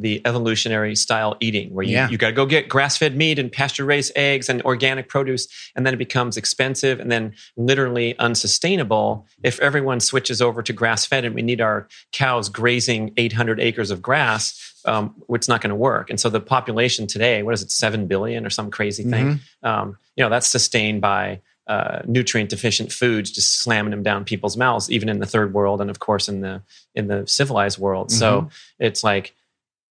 the 0.00 0.22
evolutionary 0.24 0.96
style 0.96 1.36
eating 1.40 1.72
where 1.74 1.84
you, 1.84 1.92
yeah. 1.92 2.08
you 2.08 2.16
got 2.16 2.28
to 2.28 2.32
go 2.32 2.46
get 2.46 2.68
grass-fed 2.68 3.16
meat 3.16 3.38
and 3.38 3.52
pasture-raised 3.52 4.12
eggs 4.16 4.48
and 4.48 4.62
organic 4.62 5.08
produce 5.08 5.46
and 5.76 5.84
then 5.84 5.92
it 5.92 5.98
becomes 5.98 6.36
expensive 6.36 6.98
and 7.00 7.12
then 7.12 7.34
literally 7.56 8.18
unsustainable 8.18 9.26
if 9.42 9.60
everyone 9.60 10.00
switches 10.00 10.40
over 10.40 10.62
to 10.62 10.72
grass-fed 10.72 11.24
and 11.24 11.34
we 11.34 11.42
need 11.42 11.60
our 11.60 11.86
cows 12.12 12.48
grazing 12.48 13.12
800 13.16 13.60
acres 13.60 13.90
of 13.90 14.00
grass 14.00 14.66
um, 14.86 15.14
it's 15.28 15.48
not 15.48 15.60
going 15.60 15.70
to 15.70 15.76
work 15.76 16.08
and 16.08 16.18
so 16.18 16.30
the 16.30 16.40
population 16.40 17.06
today 17.06 17.42
what 17.42 17.52
is 17.52 17.62
it 17.62 17.70
7 17.70 18.06
billion 18.06 18.46
or 18.46 18.50
some 18.50 18.70
crazy 18.70 19.04
thing 19.04 19.26
mm-hmm. 19.26 19.66
um, 19.66 19.98
you 20.16 20.24
know 20.24 20.30
that's 20.30 20.48
sustained 20.48 21.00
by 21.00 21.40
uh, 21.66 22.02
nutrient 22.06 22.50
deficient 22.50 22.90
foods 22.90 23.30
just 23.30 23.62
slamming 23.62 23.90
them 23.90 24.02
down 24.02 24.24
people's 24.24 24.56
mouths 24.56 24.90
even 24.90 25.08
in 25.08 25.20
the 25.20 25.26
third 25.26 25.54
world 25.54 25.80
and 25.80 25.90
of 25.90 26.00
course 26.00 26.28
in 26.28 26.40
the 26.40 26.62
in 26.94 27.06
the 27.06 27.24
civilized 27.26 27.78
world 27.78 28.08
mm-hmm. 28.08 28.18
so 28.18 28.48
it's 28.80 29.04
like 29.04 29.34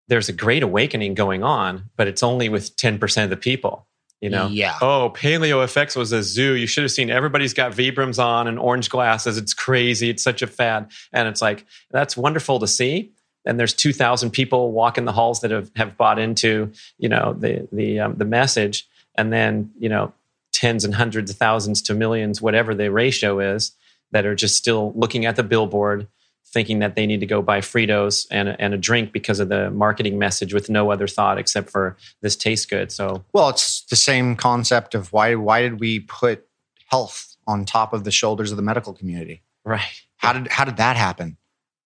there's 0.09 0.27
a 0.27 0.33
great 0.33 0.63
awakening 0.63 1.13
going 1.13 1.43
on, 1.43 1.89
but 1.95 2.07
it's 2.07 2.23
only 2.23 2.49
with 2.49 2.75
10% 2.75 3.23
of 3.23 3.29
the 3.29 3.37
people. 3.37 3.85
You 4.21 4.29
know, 4.29 4.47
yeah. 4.47 4.75
Oh, 4.81 5.13
Paleo 5.15 5.63
FX 5.63 5.95
was 5.95 6.11
a 6.11 6.21
zoo. 6.21 6.55
You 6.55 6.67
should 6.67 6.83
have 6.83 6.91
seen 6.91 7.09
everybody's 7.09 7.53
got 7.53 7.71
Vibrams 7.71 8.21
on 8.21 8.47
and 8.47 8.59
orange 8.59 8.89
glasses. 8.89 9.37
It's 9.37 9.53
crazy. 9.53 10.09
It's 10.09 10.23
such 10.23 10.41
a 10.41 10.47
fad. 10.47 10.91
And 11.13 11.29
it's 11.29 11.41
like, 11.41 11.65
that's 11.89 12.17
wonderful 12.17 12.59
to 12.59 12.67
see. 12.67 13.13
And 13.45 13.57
there's 13.57 13.73
2,000 13.73 14.31
people 14.31 14.73
walking 14.73 15.05
the 15.05 15.13
halls 15.13 15.39
that 15.39 15.51
have, 15.51 15.71
have 15.77 15.95
bought 15.95 16.19
into, 16.19 16.73
you 16.97 17.07
know, 17.07 17.33
the, 17.37 17.65
the, 17.71 17.99
um, 18.01 18.15
the 18.17 18.25
message. 18.25 18.89
And 19.15 19.31
then, 19.31 19.71
you 19.79 19.87
know, 19.87 20.11
tens 20.51 20.83
and 20.83 20.95
hundreds 20.95 21.31
of 21.31 21.37
thousands 21.37 21.81
to 21.83 21.93
millions, 21.93 22.41
whatever 22.41 22.75
the 22.75 22.91
ratio 22.91 23.39
is, 23.39 23.71
that 24.11 24.25
are 24.25 24.35
just 24.35 24.57
still 24.57 24.91
looking 24.95 25.25
at 25.25 25.37
the 25.37 25.43
billboard 25.43 26.07
thinking 26.51 26.79
that 26.79 26.95
they 26.95 27.05
need 27.05 27.19
to 27.19 27.25
go 27.25 27.41
buy 27.41 27.61
Fritos 27.61 28.25
and, 28.31 28.55
and 28.59 28.73
a 28.73 28.77
drink 28.77 29.11
because 29.11 29.39
of 29.39 29.49
the 29.49 29.69
marketing 29.71 30.17
message 30.17 30.53
with 30.53 30.69
no 30.69 30.91
other 30.91 31.07
thought 31.07 31.37
except 31.37 31.69
for 31.69 31.95
this 32.21 32.35
tastes 32.35 32.65
good. 32.65 32.91
So, 32.91 33.23
well, 33.33 33.49
it's 33.49 33.81
the 33.85 33.95
same 33.95 34.35
concept 34.35 34.95
of 34.95 35.13
why 35.13 35.35
why 35.35 35.61
did 35.61 35.79
we 35.79 36.01
put 36.01 36.45
health 36.87 37.35
on 37.47 37.65
top 37.65 37.93
of 37.93 38.03
the 38.03 38.11
shoulders 38.11 38.51
of 38.51 38.57
the 38.57 38.63
medical 38.63 38.93
community? 38.93 39.43
Right. 39.63 40.03
How 40.17 40.33
did 40.33 40.47
how 40.47 40.65
did 40.65 40.77
that 40.77 40.97
happen? 40.97 41.37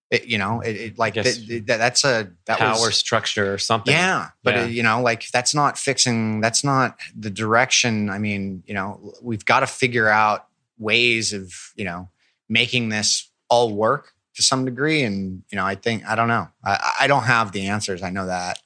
It, 0.09 0.25
you 0.25 0.37
know, 0.37 0.61
it, 0.61 0.75
it 0.75 0.99
like 0.99 1.15
that, 1.15 1.63
that's 1.65 2.03
a 2.03 2.31
that 2.45 2.59
power 2.59 2.79
was, 2.79 2.95
structure 2.95 3.51
or 3.51 3.57
something. 3.57 3.93
Yeah, 3.93 4.29
but 4.43 4.53
yeah. 4.53 4.65
It, 4.65 4.71
you 4.71 4.83
know, 4.83 5.01
like 5.01 5.27
that's 5.31 5.55
not 5.55 5.77
fixing. 5.77 6.39
That's 6.39 6.63
not 6.63 6.99
the 7.15 7.31
direction. 7.31 8.11
I 8.11 8.19
mean, 8.19 8.63
you 8.67 8.75
know, 8.75 9.13
we've 9.23 9.43
got 9.43 9.61
to 9.61 9.67
figure 9.67 10.07
out 10.07 10.47
ways 10.77 11.33
of 11.33 11.73
you 11.75 11.83
know 11.83 12.09
making 12.47 12.89
this 12.89 13.29
all 13.49 13.73
work 13.73 14.13
to 14.35 14.41
some 14.41 14.65
degree. 14.65 15.03
And, 15.03 15.43
you 15.51 15.55
know, 15.55 15.65
I 15.65 15.75
think, 15.75 16.05
I 16.05 16.15
don't 16.15 16.27
know. 16.27 16.47
I, 16.63 16.93
I 17.01 17.07
don't 17.07 17.23
have 17.23 17.51
the 17.51 17.67
answers. 17.67 18.01
I 18.01 18.09
know 18.09 18.27
that. 18.27 18.59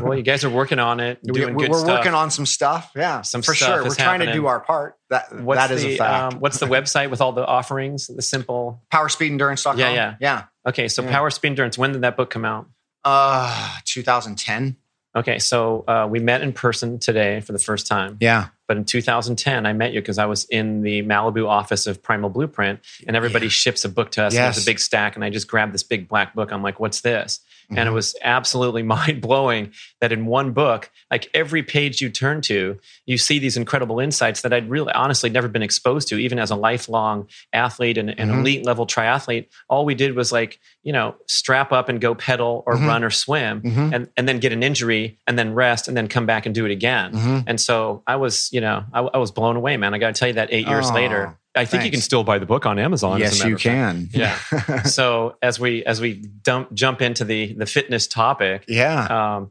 well, 0.00 0.16
you 0.16 0.22
guys 0.22 0.44
are 0.44 0.50
working 0.50 0.78
on 0.78 1.00
it. 1.00 1.18
we, 1.22 1.42
are 1.42 1.52
working 1.52 2.14
on 2.14 2.30
some 2.30 2.46
stuff. 2.46 2.92
Yeah. 2.94 3.22
Some 3.22 3.42
for 3.42 3.54
sure. 3.54 3.82
We're 3.82 3.94
trying 3.94 4.20
to 4.20 4.32
do 4.32 4.46
our 4.46 4.60
part. 4.60 4.96
That, 5.10 5.40
what's 5.40 5.60
that 5.60 5.70
is 5.72 5.82
the, 5.82 5.94
a 5.94 5.96
fact. 5.96 6.34
Um, 6.34 6.40
what's 6.40 6.58
the 6.58 6.66
website 6.66 7.10
with 7.10 7.20
all 7.20 7.32
the 7.32 7.44
offerings? 7.44 8.06
The 8.06 8.22
simple 8.22 8.82
power 8.90 9.08
speed 9.08 9.26
powerspeedendurance.com. 9.32 9.78
Yeah. 9.78 9.92
Yeah. 9.92 10.14
Yeah. 10.20 10.44
Okay. 10.66 10.88
So 10.88 11.02
yeah. 11.02 11.10
Power 11.10 11.30
Speed 11.30 11.48
Endurance, 11.48 11.78
when 11.78 11.92
did 11.92 12.02
that 12.02 12.16
book 12.16 12.30
come 12.30 12.44
out? 12.44 12.68
Uh, 13.04 13.70
2010. 13.84 14.76
Okay, 15.16 15.38
so 15.38 15.82
uh, 15.88 16.06
we 16.08 16.20
met 16.20 16.42
in 16.42 16.52
person 16.52 16.98
today 16.98 17.40
for 17.40 17.52
the 17.52 17.58
first 17.58 17.86
time. 17.86 18.18
Yeah. 18.20 18.48
But 18.66 18.76
in 18.76 18.84
2010, 18.84 19.64
I 19.64 19.72
met 19.72 19.92
you 19.92 20.00
because 20.00 20.18
I 20.18 20.26
was 20.26 20.44
in 20.44 20.82
the 20.82 21.02
Malibu 21.02 21.48
office 21.48 21.86
of 21.86 22.02
Primal 22.02 22.30
Blueprint, 22.30 22.80
and 23.06 23.16
everybody 23.16 23.46
yeah. 23.46 23.50
ships 23.50 23.84
a 23.84 23.88
book 23.88 24.10
to 24.12 24.24
us. 24.24 24.34
Yes. 24.34 24.38
And 24.38 24.54
there's 24.54 24.64
a 24.64 24.70
big 24.70 24.78
stack, 24.78 25.14
and 25.14 25.24
I 25.24 25.30
just 25.30 25.48
grabbed 25.48 25.72
this 25.72 25.84
big 25.84 26.08
black 26.08 26.34
book. 26.34 26.52
I'm 26.52 26.62
like, 26.62 26.80
"What's 26.80 27.00
this?" 27.00 27.40
Mm-hmm. 27.66 27.78
And 27.78 27.80
it 27.80 27.84
mm-hmm. 27.86 27.94
was 27.94 28.16
absolutely 28.22 28.82
mind 28.96 29.20
blowing 29.20 29.72
that 30.00 30.12
in 30.12 30.26
one 30.26 30.52
book, 30.52 30.90
like 31.10 31.30
every 31.32 31.62
page 31.62 32.00
you 32.00 32.10
turn 32.10 32.40
to, 32.42 32.78
you 33.06 33.18
see 33.18 33.38
these 33.38 33.56
incredible 33.56 34.00
insights 34.00 34.42
that 34.42 34.52
I'd 34.52 34.68
really 34.68 34.92
honestly 34.92 35.30
never 35.30 35.48
been 35.48 35.62
exposed 35.62 36.08
to, 36.08 36.18
even 36.18 36.38
as 36.38 36.50
a 36.50 36.56
lifelong 36.56 37.28
athlete 37.52 37.98
and 37.98 38.10
an 38.10 38.16
mm-hmm. 38.16 38.40
elite 38.40 38.64
level 38.64 38.86
triathlete. 38.86 39.46
All 39.68 39.84
we 39.84 39.94
did 39.94 40.14
was 40.14 40.32
like, 40.32 40.60
you 40.86 40.92
know, 40.92 41.16
strap 41.26 41.72
up 41.72 41.88
and 41.88 42.00
go 42.00 42.14
pedal 42.14 42.62
or 42.64 42.76
mm-hmm. 42.76 42.86
run 42.86 43.02
or 43.02 43.10
swim 43.10 43.60
mm-hmm. 43.60 43.92
and, 43.92 44.08
and 44.16 44.28
then 44.28 44.38
get 44.38 44.52
an 44.52 44.62
injury 44.62 45.18
and 45.26 45.36
then 45.36 45.52
rest 45.52 45.88
and 45.88 45.96
then 45.96 46.06
come 46.06 46.26
back 46.26 46.46
and 46.46 46.54
do 46.54 46.64
it 46.64 46.70
again. 46.70 47.12
Mm-hmm. 47.12 47.38
And 47.48 47.60
so 47.60 48.04
I 48.06 48.14
was, 48.14 48.48
you 48.52 48.60
know, 48.60 48.84
I, 48.92 49.00
I 49.00 49.18
was 49.18 49.32
blown 49.32 49.56
away, 49.56 49.76
man. 49.78 49.94
I 49.94 49.98
got 49.98 50.14
to 50.14 50.18
tell 50.18 50.28
you 50.28 50.34
that 50.34 50.50
eight 50.52 50.68
years 50.68 50.88
oh. 50.88 50.94
later, 50.94 51.36
I 51.56 51.64
think 51.64 51.70
Thanks. 51.70 51.84
you 51.86 51.90
can 51.90 52.00
still 52.00 52.22
buy 52.22 52.38
the 52.38 52.46
book 52.46 52.66
on 52.66 52.78
Amazon. 52.78 53.18
Yes, 53.18 53.42
you 53.42 53.56
can. 53.56 54.08
Yeah. 54.12 54.36
so 54.84 55.36
as 55.42 55.58
we 55.58 55.84
as 55.84 56.00
we 56.00 56.14
dump, 56.14 56.72
jump 56.72 57.02
into 57.02 57.24
the 57.24 57.52
the 57.54 57.66
fitness 57.66 58.06
topic, 58.06 58.64
yeah. 58.68 59.38
Um, 59.38 59.50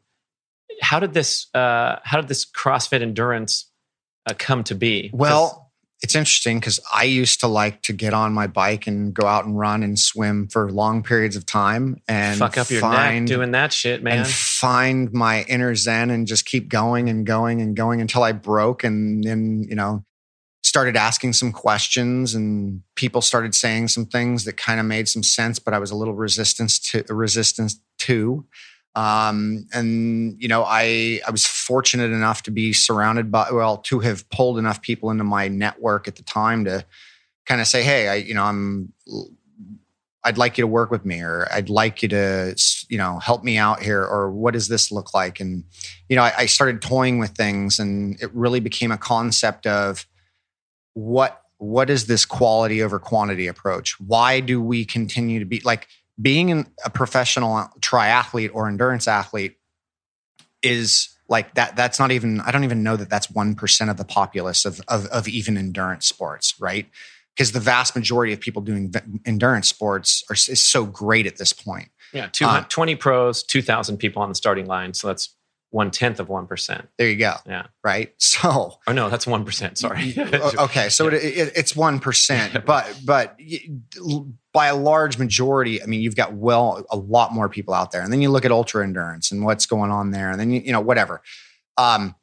how 0.81 1.01
did 1.01 1.13
this 1.13 1.47
uh, 1.53 1.97
how 2.05 2.21
did 2.21 2.29
this 2.29 2.45
CrossFit 2.45 3.01
endurance 3.01 3.69
uh, 4.25 4.35
come 4.37 4.63
to 4.65 4.75
be? 4.75 5.09
Well, 5.13 5.64
it's 6.01 6.15
interesting 6.15 6.59
because 6.59 6.79
I 6.93 7.03
used 7.03 7.39
to 7.39 7.47
like 7.47 7.81
to 7.83 7.93
get 7.93 8.13
on 8.13 8.33
my 8.33 8.47
bike 8.47 8.85
and 8.85 9.13
go 9.13 9.25
out 9.25 9.45
and 9.45 9.57
run 9.57 9.81
and 9.81 9.97
swim 9.97 10.47
for 10.47 10.71
long 10.71 11.03
periods 11.03 11.35
of 11.35 11.45
time 11.45 11.97
and 12.07 12.37
fuck 12.37 12.57
up 12.57 12.69
your 12.69 12.81
find, 12.81 13.25
neck 13.25 13.35
doing 13.35 13.51
that 13.51 13.71
shit, 13.71 14.03
man. 14.03 14.19
And 14.19 14.27
find 14.27 15.11
my 15.13 15.43
inner 15.43 15.73
zen 15.73 16.09
and 16.11 16.27
just 16.27 16.45
keep 16.45 16.67
going 16.67 17.09
and 17.09 17.25
going 17.25 17.61
and 17.61 17.75
going 17.75 18.01
until 18.01 18.23
I 18.23 18.33
broke 18.33 18.83
and 18.83 19.23
then 19.23 19.65
you 19.67 19.75
know 19.75 20.03
started 20.63 20.97
asking 20.97 21.31
some 21.31 21.51
questions 21.51 22.33
and 22.33 22.81
people 22.95 23.21
started 23.21 23.53
saying 23.53 23.87
some 23.87 24.05
things 24.05 24.45
that 24.45 24.57
kind 24.57 24.79
of 24.79 24.85
made 24.85 25.07
some 25.07 25.23
sense, 25.23 25.59
but 25.59 25.73
I 25.73 25.79
was 25.79 25.91
a 25.91 25.95
little 25.95 26.15
resistance 26.15 26.79
to 26.79 27.03
resistance 27.09 27.79
to. 27.99 28.45
Um, 28.95 29.67
and 29.73 30.41
you 30.41 30.47
know, 30.47 30.63
I 30.63 31.19
I 31.27 31.31
was 31.31 31.45
fortunate 31.45 32.11
enough 32.11 32.43
to 32.43 32.51
be 32.51 32.71
surrounded 32.73 33.31
by 33.31 33.51
well, 33.51 33.77
to 33.77 33.99
have 33.99 34.29
pulled 34.29 34.57
enough 34.57 34.81
people 34.81 35.11
into 35.11 35.23
my 35.23 35.47
network 35.47 36.07
at 36.07 36.15
the 36.15 36.23
time 36.23 36.65
to 36.65 36.85
kind 37.45 37.61
of 37.61 37.67
say, 37.67 37.83
hey, 37.83 38.07
I 38.07 38.15
you 38.15 38.33
know, 38.33 38.43
I'm 38.43 38.93
I'd 40.23 40.39
like 40.39 40.57
you 40.57 40.63
to 40.63 40.67
work 40.67 40.89
with 40.89 41.05
me, 41.05 41.21
or 41.21 41.47
I'd 41.51 41.69
like 41.69 42.01
you 42.01 42.09
to 42.09 42.55
you 42.89 42.97
know 42.97 43.19
help 43.19 43.43
me 43.43 43.57
out 43.57 43.81
here, 43.81 44.01
or 44.01 44.31
what 44.31 44.53
does 44.53 44.69
this 44.69 44.91
look 44.91 45.13
like? 45.13 45.39
And 45.39 45.65
you 46.09 46.15
know, 46.15 46.23
I, 46.23 46.33
I 46.39 46.45
started 46.45 46.81
toying 46.81 47.19
with 47.19 47.31
things, 47.31 47.79
and 47.79 48.19
it 48.21 48.33
really 48.33 48.59
became 48.59 48.91
a 48.91 48.97
concept 48.97 49.67
of 49.67 50.07
what 50.93 51.41
what 51.57 51.89
is 51.89 52.07
this 52.07 52.25
quality 52.25 52.81
over 52.81 52.99
quantity 52.99 53.47
approach? 53.47 53.99
Why 53.99 54.39
do 54.39 54.61
we 54.61 54.85
continue 54.85 55.39
to 55.39 55.45
be 55.45 55.61
like 55.61 55.87
being 56.21 56.51
an, 56.51 56.67
a 56.83 56.89
professional 56.89 57.69
triathlete 57.79 58.51
or 58.53 58.67
endurance 58.67 59.07
athlete 59.07 59.57
is 60.61 61.09
like 61.27 61.53
that 61.55 61.75
that's 61.75 61.99
not 61.99 62.11
even 62.11 62.39
i 62.41 62.51
don't 62.51 62.63
even 62.63 62.83
know 62.83 62.95
that 62.95 63.09
that's 63.09 63.27
1% 63.27 63.89
of 63.89 63.97
the 63.97 64.05
populace 64.05 64.65
of, 64.65 64.81
of, 64.87 65.05
of 65.07 65.27
even 65.27 65.57
endurance 65.57 66.07
sports 66.07 66.55
right? 66.59 66.87
Because 67.35 67.51
the 67.51 67.59
vast 67.59 67.95
majority 67.97 68.31
of 68.31 68.39
people 68.39 68.61
doing 68.61 68.93
endurance 69.25 69.67
sports 69.67 70.23
are 70.29 70.35
is 70.35 70.63
so 70.63 70.85
great 70.85 71.27
at 71.27 71.37
this 71.37 71.51
point. 71.51 71.89
Yeah 72.13 72.29
uh, 72.41 72.63
20 72.69 72.95
pros 72.95 73.43
2000 73.43 73.97
people 73.97 74.21
on 74.21 74.29
the 74.29 74.35
starting 74.35 74.67
line 74.67 74.93
so 74.93 75.07
that's 75.07 75.35
one 75.75 75.91
tenth 75.91 76.21
of 76.21 76.29
one 76.29 76.47
percent. 76.47 76.87
There 76.97 77.09
you 77.09 77.17
go. 77.17 77.33
Yeah. 77.45 77.67
Right. 77.83 78.13
So. 78.35 78.79
Oh 78.87 78.91
no, 78.91 79.09
that's 79.09 79.25
one 79.27 79.45
percent. 79.45 79.77
Sorry. 79.77 80.13
okay, 80.17 80.89
so 80.89 81.09
yeah. 81.09 81.17
it, 81.17 81.23
it, 81.23 81.53
it's 81.55 81.75
one 81.75 81.99
percent, 81.99 82.65
but 82.65 82.99
but 83.03 83.39
by 84.53 84.67
a 84.67 84.75
large 84.75 85.17
majority, 85.17 85.81
I 85.81 85.85
mean 85.85 86.01
you've 86.01 86.15
got 86.15 86.33
well 86.33 86.85
a 86.89 86.97
lot 86.97 87.33
more 87.33 87.47
people 87.49 87.73
out 87.73 87.91
there, 87.91 88.01
and 88.01 88.11
then 88.11 88.21
you 88.21 88.29
look 88.29 88.45
at 88.45 88.51
ultra 88.51 88.83
endurance 88.83 89.31
and 89.31 89.43
what's 89.43 89.65
going 89.65 89.89
on 89.89 90.11
there, 90.11 90.31
and 90.31 90.39
then 90.39 90.51
you, 90.51 90.61
you 90.61 90.71
know 90.71 90.81
whatever. 90.81 91.21
Um, 91.77 92.15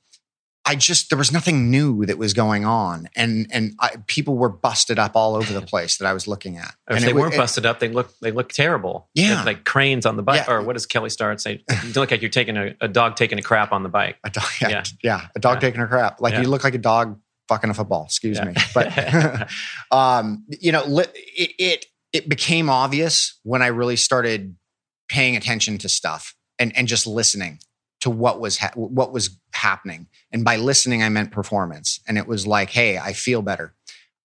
I 0.65 0.77
just 0.77 1.09
there 1.09 1.19
was 1.19 1.33
nothing 1.33 1.71
new 1.71 2.07
that 2.07 2.19
was 2.19 2.35
going 2.35 2.65
on, 2.65 3.09
and 3.17 3.49
and 3.53 3.75
I, 3.81 3.97
people 4.07 4.37
were 4.37 4.49
busted 4.49 4.99
up 4.99 5.17
all 5.17 5.35
over 5.35 5.53
the 5.53 5.63
place 5.63 5.97
that 5.99 6.07
I 6.07 6.13
was 6.13 6.29
looking 6.29 6.57
at. 6.57 6.75
If 6.89 6.97
and 6.97 7.05
they 7.05 7.13
weren't 7.13 7.35
it, 7.35 7.39
busted 7.39 7.67
up, 7.67 7.81
they 7.81 7.89
look 7.89 8.17
they 8.21 8.31
look 8.31 8.53
terrible. 8.53 9.09
Yeah, 9.15 9.43
like 9.43 9.65
cranes 9.65 10.07
on 10.07 10.17
the 10.17 10.23
bike, 10.23 10.47
yeah. 10.47 10.55
or 10.55 10.63
what 10.63 10.75
does 10.75 10.87
Kelly 10.87 11.11
Starrett 11.11 11.41
say? 11.41 11.65
You 11.85 11.93
look 11.95 12.13
like 12.13 12.23
you're 12.23 12.31
taking 12.31 12.57
a, 12.57 12.77
a, 12.81 12.87
dog 12.87 13.17
taking 13.17 13.41
a 13.41 13.43
crap 13.43 13.73
on 13.73 13.83
the 13.83 13.89
bike. 13.89 14.19
A 14.23 14.31
dog, 14.31 14.45
yeah, 14.61 14.69
yeah, 14.69 14.85
yeah 15.03 15.27
a 15.35 15.41
dog 15.41 15.57
yeah. 15.57 15.61
taking 15.61 15.81
a 15.81 15.87
crap. 15.89 16.21
Like 16.21 16.35
you 16.35 16.49
look 16.49 16.63
like 16.63 16.75
a 16.75 16.79
dog 16.79 17.19
fucking 17.49 17.71
a 17.71 17.75
football. 17.75 18.05
Excuse 18.05 18.41
me, 18.41 18.55
but 18.73 19.49
um, 19.91 20.45
you 20.49 20.71
know, 20.71 21.01
it, 21.01 21.11
it 21.59 21.87
it 22.13 22.29
became 22.29 22.71
obvious 22.71 23.39
when 23.43 23.63
I 23.63 23.69
really 23.69 23.97
started 23.97 24.55
paying 25.09 25.37
attention 25.37 25.79
to 25.79 25.89
stuff 25.89 26.37
and 26.61 26.77
and 26.77 26.87
just 26.87 27.07
listening 27.07 27.59
to 28.03 28.11
what 28.11 28.41
was 28.41 28.59
ha- 28.59 28.73
what 28.75 29.13
was 29.13 29.39
happening. 29.55 30.09
And 30.33 30.45
by 30.45 30.57
listening, 30.57 31.03
I 31.05 31.09
meant 31.09 31.31
performance. 31.31 32.01
And 32.07 32.19
it 32.19 32.27
was 32.27 32.47
like, 32.47 32.71
hey, 32.71 32.99
I 32.99 33.13
feel 33.13 33.43
better. 33.43 33.75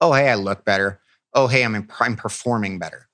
Oh, 0.01 0.13
hey, 0.13 0.29
I 0.29 0.35
look 0.35 0.65
better. 0.65 0.99
Oh, 1.33 1.45
hey, 1.45 1.63
I'm 1.63 1.75
in, 1.75 1.87
I'm 1.99 2.15
performing 2.15 2.79
better. 2.79 3.07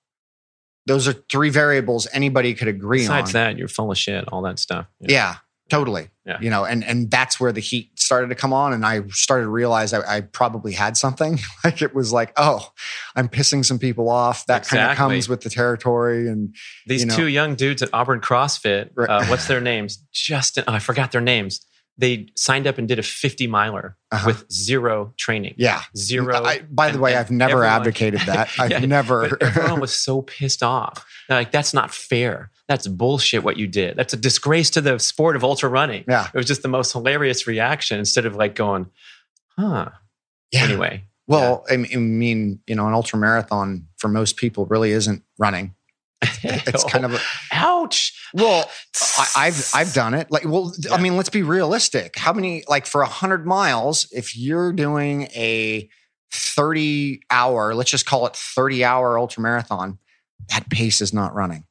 Those 0.86 1.08
are 1.08 1.14
three 1.14 1.50
variables 1.50 2.08
anybody 2.14 2.54
could 2.54 2.70
agree 2.70 3.00
Besides 3.00 3.10
on. 3.10 3.22
Besides 3.24 3.34
that, 3.34 3.58
you're 3.58 3.68
full 3.68 3.92
of 3.92 3.98
shit. 3.98 4.26
All 4.30 4.42
that 4.44 4.58
stuff. 4.58 4.88
Yeah. 5.02 5.12
yeah. 5.12 5.36
Totally. 5.74 6.10
Yeah. 6.24 6.38
You 6.40 6.52
know, 6.52 6.66
and 6.66 6.84
and 6.84 7.10
that's 7.10 7.40
where 7.40 7.52
the 7.52 7.60
heat 7.60 8.00
started 8.00 8.28
to 8.28 8.36
come 8.36 8.54
on, 8.54 8.74
and 8.74 8.86
I 8.86 9.02
started 9.08 9.46
to 9.46 9.50
realize 9.50 9.92
I, 9.92 10.18
I 10.18 10.22
probably 10.22 10.72
had 10.72 10.96
something. 10.96 11.40
like 11.64 11.82
it 11.82 11.96
was 11.96 12.14
like, 12.14 12.32
oh, 12.38 12.70
I'm 13.16 13.28
pissing 13.28 13.66
some 13.66 13.80
people 13.80 14.08
off. 14.08 14.46
That 14.46 14.60
exactly. 14.60 14.78
kind 14.78 14.92
of 14.92 14.98
comes 14.98 15.28
with 15.28 15.42
the 15.42 15.50
territory. 15.50 16.30
And 16.30 16.56
these 16.86 17.02
you 17.02 17.08
know, 17.08 17.16
two 17.16 17.28
young 17.28 17.56
dudes 17.56 17.82
at 17.82 17.90
Auburn 17.92 18.22
CrossFit, 18.22 18.92
uh, 18.98 19.26
what's 19.26 19.48
their 19.48 19.62
names? 19.62 19.98
Justin. 20.14 20.66
Oh, 20.68 20.74
I 20.74 20.80
forgot 20.80 21.12
their 21.12 21.22
names 21.22 21.66
they 21.98 22.28
signed 22.36 22.66
up 22.66 22.78
and 22.78 22.88
did 22.88 23.00
a 23.00 23.04
50 23.04 23.48
miler 23.48 23.96
uh-huh. 24.12 24.24
with 24.28 24.52
zero 24.52 25.14
training. 25.18 25.54
Yeah. 25.58 25.84
Zero. 25.96 26.44
I, 26.44 26.62
by 26.70 26.92
the 26.92 27.00
way, 27.00 27.16
I've 27.16 27.30
never 27.30 27.64
everyone, 27.64 27.76
advocated 27.76 28.20
that. 28.26 28.50
I've 28.58 28.72
yeah, 28.72 28.80
never. 28.80 29.42
everyone 29.42 29.80
was 29.80 29.94
so 29.94 30.22
pissed 30.24 30.64
off. 30.64 31.06
They're 31.28 31.38
like, 31.38 31.52
that's 31.52 31.74
not 31.74 31.94
fair. 31.94 32.50
That's 32.68 32.88
bullshit 32.88 33.44
what 33.44 33.58
you 33.58 33.68
did. 33.68 33.96
That's 33.96 34.14
a 34.14 34.18
disgrace 34.18 34.70
to 34.72 34.82
the 34.82 34.98
sport 34.98 35.36
of 35.36 35.44
ultra 35.44 35.70
running. 35.70 36.06
Yeah. 36.08 36.28
It 36.34 36.38
was 36.38 36.48
just 36.48 36.64
the 36.64 36.68
most 36.68 36.92
hilarious 36.94 37.46
reaction 37.46 38.00
instead 38.00 38.26
of 38.26 38.36
like 38.36 38.56
going, 38.56 38.90
huh. 39.58 39.90
Yeah. 40.52 40.64
Anyway. 40.64 41.04
Well, 41.28 41.64
yeah. 41.70 41.76
I 41.76 41.98
mean, 41.98 42.60
you 42.68 42.76
know, 42.76 42.88
an 42.88 42.94
ultra 42.94 43.20
marathon 43.20 43.88
for 43.98 44.08
most 44.08 44.38
people 44.38 44.66
really 44.66 44.92
isn't 44.92 45.24
running. 45.38 45.76
it's 46.44 46.84
kind 46.86 47.06
of 47.06 47.14
a, 47.14 47.20
ouch. 47.52 48.14
Well, 48.34 48.70
I, 49.36 49.46
have 49.46 49.72
I've 49.74 49.94
done 49.94 50.14
it. 50.14 50.32
Like, 50.32 50.46
well, 50.46 50.74
yeah. 50.78 50.94
I 50.94 51.02
mean, 51.02 51.16
let's 51.16 51.30
be 51.30 51.44
realistic. 51.44 52.18
How 52.18 52.34
many 52.34 52.64
like 52.68 52.86
for 52.86 53.02
a 53.02 53.08
hundred 53.08 53.46
miles? 53.46 54.08
If 54.12 54.36
you're 54.36 54.74
doing 54.74 55.24
a 55.36 55.90
thirty 56.32 57.22
hour, 57.30 57.76
let's 57.76 57.92
just 57.92 58.06
call 58.06 58.26
it 58.26 58.36
thirty 58.36 58.84
hour 58.84 59.18
ultra 59.18 59.42
marathon, 59.42 60.00
that 60.50 60.70
pace 60.70 61.02
is 61.02 61.14
not 61.14 61.34
running. 61.34 61.66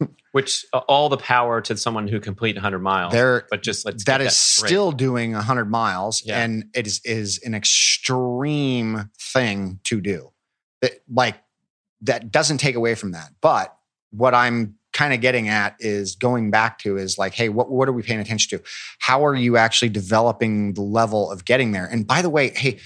Which 0.32 0.64
uh, 0.72 0.78
all 0.88 1.08
the 1.08 1.16
power 1.16 1.60
to 1.62 1.76
someone 1.76 2.08
who 2.08 2.20
complete 2.20 2.56
100 2.56 2.78
miles. 2.78 3.12
There, 3.12 3.46
but 3.50 3.62
just 3.62 3.84
let's 3.84 4.04
that 4.04 4.20
is 4.20 4.28
that 4.28 4.32
still 4.32 4.92
doing 4.92 5.32
100 5.32 5.66
miles, 5.66 6.22
yeah. 6.24 6.42
and 6.42 6.64
it 6.74 6.86
is 6.86 7.00
is 7.04 7.40
an 7.44 7.54
extreme 7.54 9.10
thing 9.18 9.80
to 9.84 10.00
do. 10.00 10.30
It, 10.82 11.02
like 11.12 11.36
that 12.02 12.32
doesn't 12.32 12.58
take 12.58 12.76
away 12.76 12.94
from 12.94 13.12
that, 13.12 13.32
but 13.40 13.76
what 14.10 14.34
I'm 14.34 14.76
kind 15.00 15.14
of 15.14 15.22
getting 15.22 15.48
at 15.48 15.74
is 15.80 16.14
going 16.14 16.50
back 16.50 16.78
to 16.78 16.98
is 16.98 17.16
like, 17.16 17.32
hey, 17.32 17.48
what, 17.48 17.70
what 17.70 17.88
are 17.88 17.92
we 17.92 18.02
paying 18.02 18.20
attention 18.20 18.58
to? 18.58 18.62
How 18.98 19.24
are 19.24 19.34
you 19.34 19.56
actually 19.56 19.88
developing 19.88 20.74
the 20.74 20.82
level 20.82 21.30
of 21.30 21.46
getting 21.46 21.72
there? 21.72 21.86
And 21.86 22.06
by 22.06 22.20
the 22.20 22.28
way, 22.28 22.50
hey, 22.50 22.78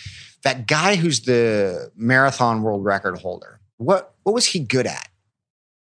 that 0.45 0.69
guy 0.69 0.95
who's 0.95 1.23
the 1.23 1.91
marathon 1.97 2.63
world 2.63 2.85
record 2.85 3.19
holder, 3.19 3.59
what 3.79 4.15
what 4.23 4.33
was 4.33 4.47
he 4.47 4.61
good 4.61 4.87
at? 4.87 5.09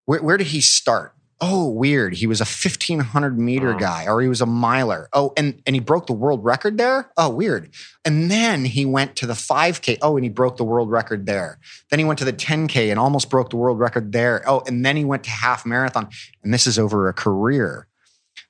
Where, 0.05 0.23
where 0.23 0.37
did 0.37 0.47
he 0.47 0.61
start? 0.61 1.13
Oh, 1.43 1.69
weird. 1.69 2.15
He 2.15 2.29
was 2.29 2.41
a 2.41 2.45
1500 2.45 3.39
meter 3.39 3.75
oh. 3.75 3.79
guy 3.79 4.07
or 4.07 4.23
he 4.23 4.29
was 4.29 4.41
a 4.41 4.47
miler. 4.47 5.09
Oh, 5.13 5.33
and, 5.37 5.61
and 5.67 5.75
he 5.75 5.81
broke 5.81 6.07
the 6.07 6.13
world 6.13 6.45
record 6.45 6.79
there. 6.79 7.11
Oh, 7.17 7.29
weird. 7.29 7.71
And 8.05 8.31
then 8.31 8.65
he 8.65 8.87
went 8.87 9.17
to 9.17 9.27
the 9.27 9.35
5K. 9.35 9.99
Oh, 10.01 10.17
and 10.17 10.25
he 10.25 10.31
broke 10.31 10.57
the 10.57 10.65
world 10.65 10.91
record 10.91 11.27
there. 11.27 11.59
Then 11.91 11.99
he 11.99 12.05
went 12.05 12.21
to 12.21 12.25
the 12.25 12.33
10K 12.33 12.91
and 12.91 12.99
almost 12.99 13.29
broke 13.29 13.51
the 13.51 13.57
world 13.57 13.81
record 13.81 14.13
there. 14.13 14.43
Oh, 14.47 14.63
and 14.67 14.87
then 14.87 14.97
he 14.97 15.05
went 15.05 15.25
to 15.25 15.31
half 15.31 15.67
marathon. 15.67 16.09
And 16.45 16.55
this 16.55 16.67
is 16.67 16.79
over 16.79 17.09
a 17.09 17.13
career 17.13 17.89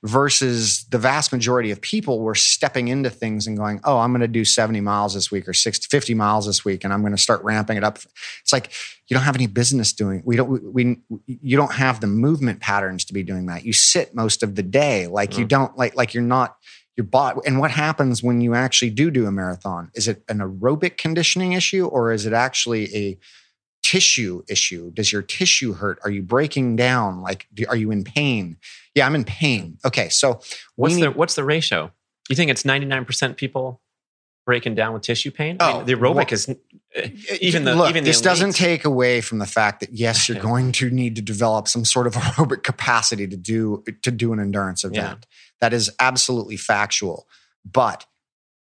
versus 0.03 0.83
the 0.89 0.97
vast 0.97 1.31
majority 1.31 1.71
of 1.71 1.79
people 1.79 2.19
were 2.19 2.35
stepping 2.35 2.89
into 2.89 3.09
things 3.09 3.47
and 3.47 3.57
going, 3.57 3.79
oh, 3.85 3.99
I'm 3.99 4.11
going 4.11 4.21
to 4.21 4.27
do 4.27 4.43
70 4.43 4.81
miles 4.81 5.13
this 5.13 5.31
week 5.31 5.47
or 5.47 5.53
60, 5.53 5.87
50 5.89 6.13
miles 6.13 6.45
this 6.45 6.65
week, 6.65 6.83
and 6.83 6.91
I'm 6.91 7.01
going 7.01 7.15
to 7.15 7.21
start 7.21 7.41
ramping 7.43 7.77
it 7.77 7.85
up. 7.85 7.99
It's 8.41 8.51
like 8.51 8.71
you 9.07 9.15
don't 9.15 9.23
have 9.23 9.35
any 9.35 9.47
business 9.47 9.93
doing. 9.93 10.21
We 10.25 10.35
don't. 10.35 10.73
We, 10.73 10.97
you 11.27 11.55
don't 11.55 11.73
have 11.73 12.01
the 12.01 12.07
movement 12.07 12.59
patterns 12.59 13.05
to 13.05 13.13
be 13.13 13.23
doing 13.23 13.45
that. 13.45 13.65
You 13.65 13.73
sit 13.73 14.13
most 14.13 14.43
of 14.43 14.55
the 14.55 14.63
day, 14.63 15.07
like 15.07 15.31
mm-hmm. 15.31 15.41
you 15.41 15.45
don't 15.45 15.77
like 15.77 15.95
like 15.95 16.13
you're 16.13 16.23
not 16.23 16.57
your 16.97 17.05
body. 17.05 17.39
And 17.45 17.59
what 17.59 17.71
happens 17.71 18.21
when 18.21 18.41
you 18.41 18.53
actually 18.53 18.91
do 18.91 19.09
do 19.09 19.25
a 19.25 19.31
marathon? 19.31 19.89
Is 19.95 20.07
it 20.07 20.23
an 20.27 20.39
aerobic 20.39 20.97
conditioning 20.97 21.53
issue 21.53 21.85
or 21.85 22.11
is 22.11 22.25
it 22.25 22.33
actually 22.33 22.95
a 22.95 23.17
tissue 23.83 24.43
issue? 24.49 24.91
Does 24.91 25.11
your 25.11 25.21
tissue 25.21 25.73
hurt? 25.73 25.99
Are 26.03 26.09
you 26.09 26.23
breaking 26.23 26.75
down? 26.75 27.21
Like, 27.21 27.47
are 27.67 27.75
you 27.75 27.91
in 27.91 28.03
pain? 28.03 28.57
Yeah, 28.95 29.05
I'm 29.05 29.15
in 29.15 29.23
pain. 29.23 29.77
Okay, 29.85 30.09
so 30.09 30.39
what's 30.75 30.95
need, 30.95 31.03
the 31.03 31.11
what's 31.11 31.35
the 31.35 31.43
ratio? 31.43 31.91
You 32.29 32.35
think 32.35 32.49
it's 32.49 32.63
99% 32.63 33.35
people 33.35 33.81
breaking 34.45 34.75
down 34.75 34.93
with 34.93 35.03
tissue 35.03 35.31
pain? 35.31 35.57
Oh, 35.59 35.65
I 35.65 35.77
mean, 35.77 35.85
the 35.85 35.93
aerobic 35.93 36.15
well, 36.15 36.33
is 36.33 36.49
uh, 36.49 37.07
even 37.41 37.65
the 37.65 37.75
look, 37.75 37.89
even 37.89 38.03
the 38.03 38.09
this 38.09 38.21
doesn't 38.21 38.53
take 38.53 38.85
away 38.85 39.21
from 39.21 39.39
the 39.39 39.45
fact 39.45 39.81
that 39.81 39.93
yes, 39.93 40.27
you're 40.27 40.39
going 40.39 40.71
to 40.73 40.89
need 40.89 41.15
to 41.15 41.21
develop 41.21 41.67
some 41.67 41.85
sort 41.85 42.07
of 42.07 42.13
aerobic 42.13 42.63
capacity 42.63 43.27
to 43.27 43.37
do 43.37 43.83
to 44.01 44.11
do 44.11 44.33
an 44.33 44.39
endurance 44.39 44.83
event. 44.83 44.95
Yeah. 45.21 45.35
That 45.61 45.73
is 45.73 45.91
absolutely 45.99 46.57
factual. 46.57 47.27
But 47.69 48.05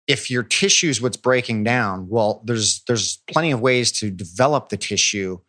if 0.07 0.29
your 0.29 0.43
tissue 0.43 0.89
is 0.89 1.01
what's 1.01 1.17
breaking 1.17 1.63
down, 1.63 2.07
well, 2.09 2.41
there's 2.45 2.83
there's 2.87 3.21
plenty 3.27 3.51
of 3.51 3.61
ways 3.61 3.91
to 3.93 4.11
develop 4.11 4.69
the 4.69 4.77
tissue 4.77 5.39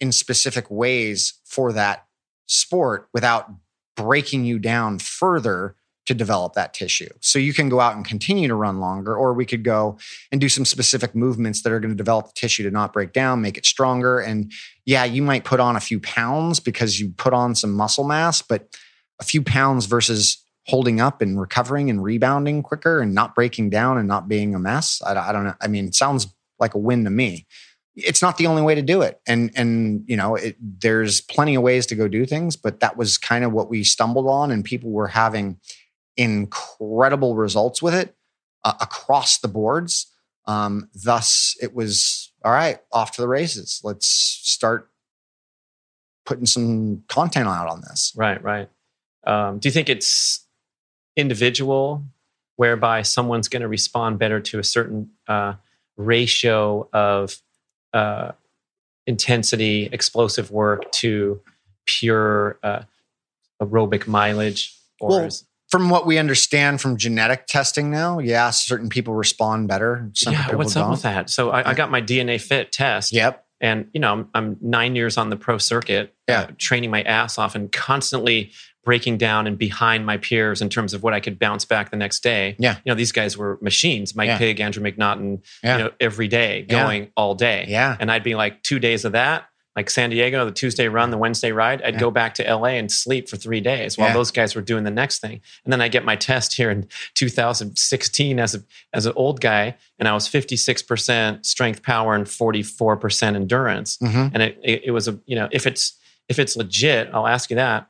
in 0.00 0.12
specific 0.12 0.70
ways 0.70 1.40
for 1.44 1.72
that 1.72 2.06
sport 2.46 3.08
without 3.12 3.50
breaking 3.96 4.44
you 4.44 4.58
down 4.58 4.98
further 4.98 5.76
to 6.06 6.14
develop 6.14 6.52
that 6.52 6.74
tissue. 6.74 7.08
So 7.20 7.38
you 7.38 7.54
can 7.54 7.70
go 7.70 7.80
out 7.80 7.96
and 7.96 8.04
continue 8.04 8.46
to 8.48 8.54
run 8.54 8.78
longer, 8.78 9.16
or 9.16 9.32
we 9.32 9.46
could 9.46 9.64
go 9.64 9.98
and 10.30 10.40
do 10.40 10.50
some 10.50 10.66
specific 10.66 11.14
movements 11.14 11.62
that 11.62 11.72
are 11.72 11.80
going 11.80 11.92
to 11.92 11.96
develop 11.96 12.26
the 12.26 12.32
tissue 12.34 12.62
to 12.64 12.70
not 12.70 12.92
break 12.92 13.12
down, 13.12 13.40
make 13.40 13.56
it 13.56 13.64
stronger. 13.64 14.20
And 14.20 14.52
yeah, 14.84 15.04
you 15.04 15.22
might 15.22 15.44
put 15.44 15.60
on 15.60 15.76
a 15.76 15.80
few 15.80 16.00
pounds 16.00 16.60
because 16.60 17.00
you 17.00 17.14
put 17.16 17.32
on 17.32 17.54
some 17.54 17.72
muscle 17.72 18.04
mass, 18.04 18.42
but 18.42 18.68
a 19.18 19.24
few 19.24 19.42
pounds 19.42 19.86
versus 19.86 20.43
holding 20.66 21.00
up 21.00 21.20
and 21.20 21.40
recovering 21.40 21.90
and 21.90 22.02
rebounding 22.02 22.62
quicker 22.62 23.00
and 23.00 23.14
not 23.14 23.34
breaking 23.34 23.70
down 23.70 23.98
and 23.98 24.08
not 24.08 24.28
being 24.28 24.54
a 24.54 24.58
mess. 24.58 25.02
I, 25.04 25.14
I 25.14 25.32
don't 25.32 25.44
know. 25.44 25.54
I 25.60 25.68
mean, 25.68 25.86
it 25.86 25.94
sounds 25.94 26.26
like 26.58 26.74
a 26.74 26.78
win 26.78 27.04
to 27.04 27.10
me. 27.10 27.46
it's 27.96 28.22
not 28.22 28.38
the 28.38 28.46
only 28.46 28.62
way 28.62 28.74
to 28.74 28.82
do 28.82 29.02
it. 29.02 29.20
And 29.26 29.50
and 29.54 30.04
you 30.06 30.16
know, 30.16 30.34
it, 30.34 30.56
there's 30.60 31.20
plenty 31.20 31.54
of 31.54 31.62
ways 31.62 31.86
to 31.86 31.94
go 31.94 32.08
do 32.08 32.26
things, 32.26 32.56
but 32.56 32.80
that 32.80 32.96
was 32.96 33.18
kind 33.18 33.44
of 33.44 33.52
what 33.52 33.70
we 33.70 33.84
stumbled 33.84 34.26
on, 34.26 34.50
and 34.50 34.64
people 34.64 34.90
were 34.90 35.08
having 35.08 35.58
incredible 36.16 37.34
results 37.36 37.82
with 37.82 37.94
it 37.94 38.14
uh, 38.64 38.74
across 38.80 39.38
the 39.38 39.48
boards. 39.48 40.10
Um, 40.46 40.88
thus, 40.94 41.56
it 41.62 41.74
was 41.74 42.32
all 42.44 42.52
right. 42.52 42.78
Off 42.92 43.12
to 43.12 43.22
the 43.22 43.28
races. 43.28 43.80
Let's 43.84 44.06
start 44.06 44.90
putting 46.26 46.46
some 46.46 47.02
content 47.08 47.48
out 47.48 47.68
on 47.68 47.82
this. 47.82 48.12
Right, 48.16 48.42
right. 48.42 48.68
Um, 49.26 49.58
do 49.58 49.68
you 49.68 49.72
think 49.72 49.88
it's 49.88 50.43
individual, 51.16 52.04
whereby 52.56 53.02
someone's 53.02 53.48
going 53.48 53.62
to 53.62 53.68
respond 53.68 54.18
better 54.18 54.40
to 54.40 54.58
a 54.58 54.64
certain 54.64 55.10
uh, 55.26 55.54
ratio 55.96 56.88
of 56.92 57.36
uh, 57.92 58.32
intensity, 59.06 59.88
explosive 59.92 60.50
work 60.50 60.90
to 60.92 61.40
pure 61.86 62.58
uh, 62.62 62.82
aerobic 63.60 64.06
mileage? 64.06 64.76
Or 65.00 65.08
well, 65.08 65.18
is- 65.24 65.44
from 65.68 65.90
what 65.90 66.06
we 66.06 66.18
understand 66.18 66.80
from 66.80 66.96
genetic 66.96 67.46
testing 67.46 67.90
now, 67.90 68.20
yeah, 68.20 68.50
certain 68.50 68.88
people 68.88 69.14
respond 69.14 69.66
better. 69.66 70.08
Some 70.14 70.34
yeah, 70.34 70.54
what's 70.54 70.74
don't. 70.74 70.84
up 70.84 70.90
with 70.90 71.02
that? 71.02 71.30
So 71.30 71.50
I, 71.50 71.70
I, 71.70 71.74
got 71.74 71.90
my 71.90 72.00
DNA 72.00 72.40
Fit 72.40 72.70
test. 72.70 73.12
Yep. 73.12 73.44
And 73.60 73.88
you 73.92 73.98
know, 73.98 74.12
I'm, 74.12 74.28
I'm 74.34 74.56
nine 74.60 74.94
years 74.94 75.16
on 75.16 75.30
the 75.30 75.36
pro 75.36 75.58
circuit, 75.58 76.14
yeah. 76.28 76.42
Uh, 76.42 76.46
training 76.58 76.90
my 76.90 77.02
ass 77.02 77.38
off 77.38 77.54
and 77.54 77.72
constantly 77.72 78.52
breaking 78.84 79.18
down 79.18 79.46
and 79.46 79.58
behind 79.58 80.06
my 80.06 80.16
peers 80.16 80.60
in 80.62 80.68
terms 80.68 80.94
of 80.94 81.02
what 81.02 81.14
I 81.14 81.20
could 81.20 81.38
bounce 81.38 81.64
back 81.64 81.90
the 81.90 81.96
next 81.96 82.22
day. 82.22 82.54
Yeah. 82.58 82.76
You 82.84 82.90
know, 82.90 82.94
these 82.94 83.12
guys 83.12 83.36
were 83.36 83.58
machines, 83.60 84.14
Mike 84.14 84.28
yeah. 84.28 84.38
Pigg, 84.38 84.60
Andrew 84.60 84.82
McNaughton, 84.82 85.42
yeah. 85.62 85.78
you 85.78 85.84
know, 85.84 85.90
every 86.00 86.28
day 86.28 86.62
going 86.62 87.04
yeah. 87.04 87.08
all 87.16 87.34
day. 87.34 87.66
Yeah. 87.68 87.96
And 87.98 88.10
I'd 88.10 88.22
be 88.22 88.34
like 88.34 88.62
two 88.62 88.78
days 88.78 89.04
of 89.04 89.12
that, 89.12 89.48
like 89.74 89.90
San 89.90 90.10
Diego, 90.10 90.44
the 90.44 90.52
Tuesday 90.52 90.88
run, 90.88 91.10
the 91.10 91.18
Wednesday 91.18 91.50
ride. 91.50 91.82
I'd 91.82 91.98
go 91.98 92.10
back 92.10 92.34
to 92.34 92.42
LA 92.44 92.74
and 92.76 92.92
sleep 92.92 93.28
for 93.28 93.36
three 93.36 93.60
days 93.60 93.98
while 93.98 94.12
those 94.12 94.30
guys 94.30 94.54
were 94.54 94.62
doing 94.62 94.84
the 94.84 94.90
next 94.90 95.20
thing. 95.20 95.40
And 95.64 95.72
then 95.72 95.80
I 95.80 95.88
get 95.88 96.04
my 96.04 96.14
test 96.14 96.54
here 96.54 96.70
in 96.70 96.86
2016 97.14 98.38
as 98.38 98.54
a, 98.54 98.62
as 98.92 99.06
an 99.06 99.14
old 99.16 99.40
guy. 99.40 99.76
And 99.98 100.06
I 100.06 100.12
was 100.12 100.28
56% 100.28 101.44
strength 101.44 101.82
power 101.82 102.14
and 102.14 102.26
44% 102.26 103.34
endurance. 103.34 103.96
Mm-hmm. 103.98 104.28
And 104.34 104.42
it, 104.42 104.60
it, 104.62 104.82
it 104.86 104.90
was 104.92 105.08
a, 105.08 105.18
you 105.26 105.34
know, 105.34 105.48
if 105.50 105.66
it's, 105.66 105.98
if 106.28 106.38
it's 106.38 106.56
legit, 106.56 107.10
I'll 107.12 107.26
ask 107.26 107.50
you 107.50 107.56
that 107.56 107.88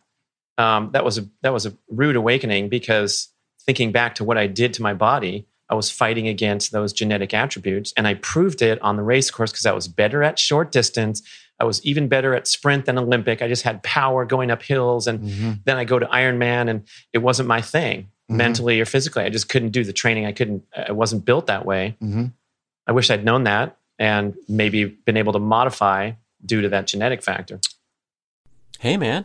um, 0.59 0.90
that 0.93 1.05
was 1.05 1.19
a 1.19 1.29
that 1.43 1.53
was 1.53 1.67
a 1.67 1.75
rude 1.88 2.17
awakening 2.17 2.69
because 2.69 3.29
thinking 3.67 3.93
back 3.93 4.14
to 4.17 4.25
what 4.25 4.38
I 4.38 4.47
did 4.47 4.75
to 4.75 4.83
my 4.83 4.95
body, 4.95 5.47
I 5.69 5.75
was 5.75 5.90
fighting 5.90 6.29
against 6.29 6.73
those 6.73 6.93
genetic 6.93 7.35
attributes, 7.35 7.93
and 7.97 8.07
I 8.07 8.14
proved 8.14 8.62
it 8.62 8.81
on 8.83 8.97
the 8.97 9.03
race 9.03 9.31
course 9.31 9.51
because 9.51 9.67
I 9.67 9.73
was 9.73 9.88
better 9.88 10.23
at 10.23 10.38
short 10.38 10.73
distance. 10.73 11.23
I 11.61 11.64
was 11.64 11.85
even 11.85 12.09
better 12.09 12.35
at 12.35 12.49
sprint 12.49 12.87
than 12.87 12.99
Olympic. 12.99 13.40
I 13.40 13.49
just 13.49 13.62
had 13.62 13.83
power 13.83 14.25
going 14.25 14.51
up 14.51 14.62
hills, 14.62 15.07
and 15.07 15.21
mm-hmm. 15.21 15.53
then 15.64 15.77
I 15.77 15.85
go 15.85 15.99
to 15.99 16.07
Ironman, 16.07 16.69
and 16.69 16.85
it 17.12 17.19
wasn't 17.19 17.49
my 17.49 17.61
thing 17.61 18.03
mm-hmm. 18.03 18.37
mentally 18.37 18.81
or 18.81 18.85
physically. 18.85 19.25
I 19.25 19.31
just 19.31 19.49
couldn't 19.49 19.71
do 19.71 19.85
the 19.85 19.93
training. 19.93 20.27
I 20.27 20.33
couldn't. 20.33 20.64
I 20.77 20.93
wasn't 20.93 21.25
built 21.25 21.47
that 21.47 21.64
way. 21.64 21.97
Mm-hmm. 22.03 22.27
I 22.87 22.93
wish 22.93 23.11
I'd 23.11 23.25
known 23.25 23.45
that 23.45 23.77
and 23.99 24.35
maybe 24.49 24.85
been 24.85 25.17
able 25.17 25.33
to 25.33 25.38
modify 25.38 26.12
due 26.45 26.61
to 26.62 26.69
that 26.69 26.87
genetic 26.87 27.23
factor. 27.23 27.61
Hey, 28.79 28.97
man. 28.97 29.25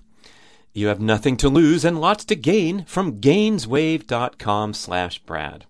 you 0.73 0.87
have 0.87 1.01
nothing 1.01 1.37
to 1.37 1.49
lose 1.49 1.83
and 1.83 1.99
lots 1.99 2.23
to 2.25 2.35
gain 2.35 2.85
from 2.85 3.19
gainswave.com 3.19 4.73
slash 4.73 5.19
Brad. 5.19 5.65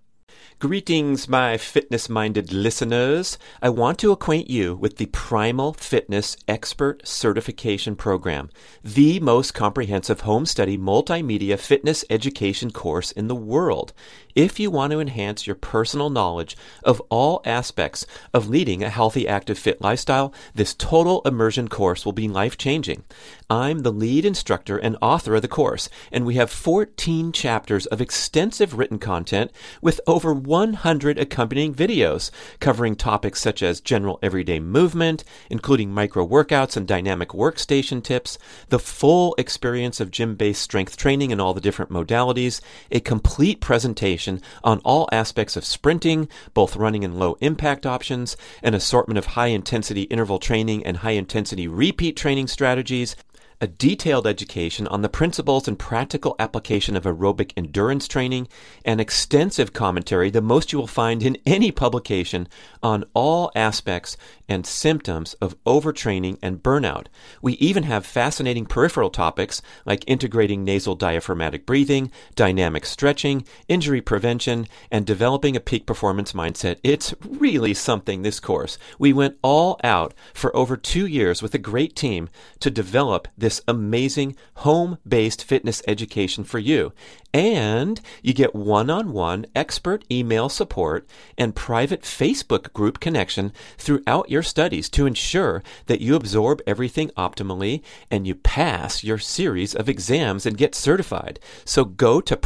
Greetings, 0.62 1.28
my 1.28 1.58
fitness 1.58 2.08
minded 2.08 2.54
listeners. 2.54 3.40
I 3.64 3.70
want 3.70 3.98
to 3.98 4.12
acquaint 4.12 4.48
you 4.48 4.76
with 4.76 4.98
the 4.98 5.08
Primal 5.08 5.74
Fitness 5.74 6.38
Expert 6.48 7.02
Certification 7.08 7.96
Program, 7.96 8.52
the 8.84 9.20
most 9.22 9.56
comprehensive 9.56 10.22
home 10.22 10.46
study 10.46 10.78
multimedia 10.78 11.58
fitness 11.58 12.06
education 12.12 12.70
course 12.70 13.12
in 13.12 13.28
the 13.28 13.34
world. 13.34 13.92
If 14.36 14.60
you 14.60 14.72
want 14.72 14.92
to 14.92 15.00
enhance 15.00 15.46
your 15.46 15.56
personal 15.56 16.10
knowledge 16.10 16.56
of 16.84 17.02
all 17.10 17.42
aspects 17.46 18.06
of 18.34 18.48
leading 18.48 18.84
a 18.84 18.90
healthy, 18.90 19.28
active, 19.28 19.60
fit 19.60 19.82
lifestyle, 19.82 20.34
this 20.56 20.74
total 20.74 21.22
immersion 21.24 21.68
course 21.68 22.06
will 22.06 22.14
be 22.14 22.28
life 22.28 22.58
changing. 22.58 23.04
I'm 23.50 23.80
the 23.80 23.92
lead 23.92 24.24
instructor 24.24 24.78
and 24.78 24.98
author 25.02 25.36
of 25.36 25.42
the 25.42 25.48
course, 25.48 25.90
and 26.12 26.26
we 26.26 26.36
have 26.36 26.50
14 26.50 27.34
chapters 27.34 27.86
of 27.88 28.00
extensive 28.00 28.78
written 28.78 29.00
content 29.00 29.52
with 29.82 30.00
over 30.08 30.34
100 30.34 31.20
accompanying 31.20 31.76
videos 31.76 32.32
covering 32.60 32.96
topics 32.96 33.42
such 33.42 33.62
as 33.62 33.82
general 33.82 34.20
everyday 34.22 34.60
movement, 34.60 35.26
including 35.50 35.92
micro 35.92 36.26
workouts 36.26 36.78
and 36.78 36.88
dynamic 36.88 37.30
workstation 37.30 38.02
tips, 38.02 38.38
the 38.70 38.80
full 38.80 39.36
experience 39.38 40.00
of 40.00 40.12
gym 40.12 40.36
based 40.36 40.62
strength 40.62 40.96
training 40.96 41.32
and 41.32 41.42
all 41.42 41.54
the 41.54 41.60
different 41.60 41.92
modalities, 41.92 42.62
a 42.92 43.02
complete 43.02 43.60
presentation 43.60 44.21
on 44.28 44.80
all 44.80 45.10
aspects 45.12 45.56
of 45.56 45.66
sprinting, 45.66 46.28
both 46.54 46.76
running 46.76 47.04
and 47.04 47.18
low 47.18 47.38
impact 47.42 47.86
options, 47.86 48.38
an 48.62 48.74
assortment 48.74 49.18
of 49.18 49.28
high 49.28 49.48
intensity 49.48 50.04
interval 50.04 50.40
training 50.40 50.86
and 50.86 50.98
high 50.98 51.12
intensity 51.12 51.68
repeat 51.68 52.16
training 52.16 52.48
strategies, 52.48 53.16
a 53.62 53.68
detailed 53.68 54.26
education 54.26 54.88
on 54.88 55.04
the 55.04 55.10
principles 55.10 55.68
and 55.68 55.78
practical 55.78 56.36
application 56.40 56.96
of 56.96 57.04
aerobic 57.04 57.54
endurance 57.56 58.08
training, 58.08 58.48
and 58.84 59.00
extensive 59.00 59.72
commentary, 59.72 60.32
the 60.32 60.42
most 60.42 60.74
you 60.74 60.80
will 60.80 60.88
find 60.88 61.22
in 61.22 61.38
any 61.46 61.72
publication, 61.72 62.48
on 62.82 63.06
all 63.14 63.52
aspects 63.56 64.18
and 64.52 64.68
symptoms 64.68 65.34
of 65.36 65.56
overtraining 65.64 66.38
and 66.42 66.62
burnout. 66.62 67.06
We 67.42 67.54
even 67.54 67.84
have 67.84 68.06
fascinating 68.06 68.66
peripheral 68.66 69.10
topics 69.10 69.62
like 69.86 70.04
integrating 70.08 70.66
nasal 70.66 70.94
diaphragmatic 70.96 71.66
breathing, 71.66 72.12
dynamic 72.36 72.86
stretching, 72.86 73.46
injury 73.70 74.02
prevention, 74.02 74.68
and 74.92 75.06
developing 75.06 75.56
a 75.56 75.62
peak 75.62 75.86
performance 75.86 76.34
mindset. 76.34 76.80
It's 76.84 77.14
really 77.26 77.74
something, 77.74 78.24
this 78.24 78.42
course. 78.42 78.78
We 79.00 79.14
went 79.14 79.38
all 79.42 79.80
out 79.86 80.14
for 80.34 80.54
over 80.54 80.76
two 80.76 81.06
years 81.06 81.42
with 81.42 81.56
a 81.56 81.58
great 81.58 81.96
team 81.96 82.28
to 82.60 82.70
develop 82.70 83.30
this 83.38 83.62
amazing 83.70 84.36
home 84.56 84.98
based 85.08 85.46
fitness 85.46 85.82
education 85.88 86.44
for 86.44 86.60
you. 86.60 86.92
And 87.34 88.02
you 88.22 88.34
get 88.34 88.54
one 88.54 88.90
on 88.90 89.14
one 89.14 89.46
expert 89.56 90.04
email 90.12 90.50
support 90.50 91.08
and 91.38 91.56
private 91.56 92.02
Facebook 92.02 92.74
group 92.74 93.00
connection 93.00 93.54
throughout 93.78 94.30
your 94.30 94.41
studies 94.42 94.90
to 94.90 95.06
ensure 95.06 95.64
that 95.88 96.02
you 96.02 96.16
absorb 96.16 96.62
everything 96.66 97.10
optimally 97.18 97.82
and 98.10 98.28
you 98.28 98.36
pass 98.36 99.04
your 99.04 99.18
series 99.18 99.76
of 99.76 99.90
exams 99.90 100.46
and 100.46 100.58
get 100.58 100.76
certified. 100.76 101.40
So 101.66 101.86
go 101.86 102.22
to 102.22 102.38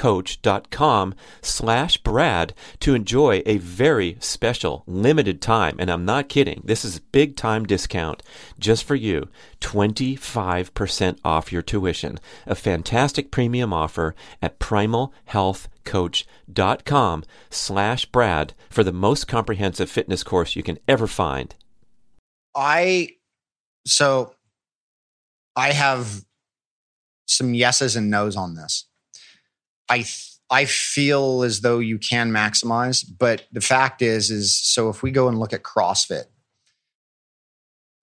primalhealthcoach.com 0.00 1.14
slash 1.42 1.98
Brad 1.98 2.54
to 2.80 2.94
enjoy 2.94 3.42
a 3.46 3.58
very 3.58 4.16
special 4.20 4.82
limited 4.86 5.42
time. 5.42 5.76
And 5.78 5.90
I'm 5.90 6.04
not 6.04 6.28
kidding. 6.28 6.62
This 6.64 6.84
is 6.84 6.98
big 6.98 7.36
time 7.36 7.64
discount 7.66 8.24
just 8.58 8.82
for 8.84 8.94
you. 8.94 9.28
25% 9.60 11.18
off 11.24 11.52
your 11.52 11.62
tuition. 11.62 12.18
A 12.46 12.54
fantastic 12.54 13.30
premium 13.30 13.72
offer 13.72 14.14
at 14.40 14.58
primalhealthcoach.com 14.58 17.24
slash 17.50 18.04
Brad 18.06 18.54
for 18.68 18.82
the 18.82 18.92
most 18.92 19.28
comprehensive 19.28 19.88
fitness 19.90 20.24
course 20.24 20.56
you 20.56 20.62
can 20.62 20.78
ever 20.88 21.06
find. 21.06 21.54
I 22.54 23.10
so 23.86 24.34
I 25.56 25.72
have 25.72 26.24
some 27.26 27.54
yeses 27.54 27.96
and 27.96 28.10
nos 28.10 28.36
on 28.36 28.56
this. 28.56 28.89
I 29.90 30.06
I 30.48 30.64
feel 30.64 31.42
as 31.42 31.60
though 31.60 31.78
you 31.78 31.98
can 31.98 32.30
maximize, 32.30 33.04
but 33.18 33.46
the 33.52 33.60
fact 33.60 34.00
is 34.00 34.30
is 34.30 34.56
so 34.56 34.88
if 34.88 35.02
we 35.02 35.10
go 35.10 35.28
and 35.28 35.38
look 35.38 35.52
at 35.52 35.62
CrossFit, 35.62 36.24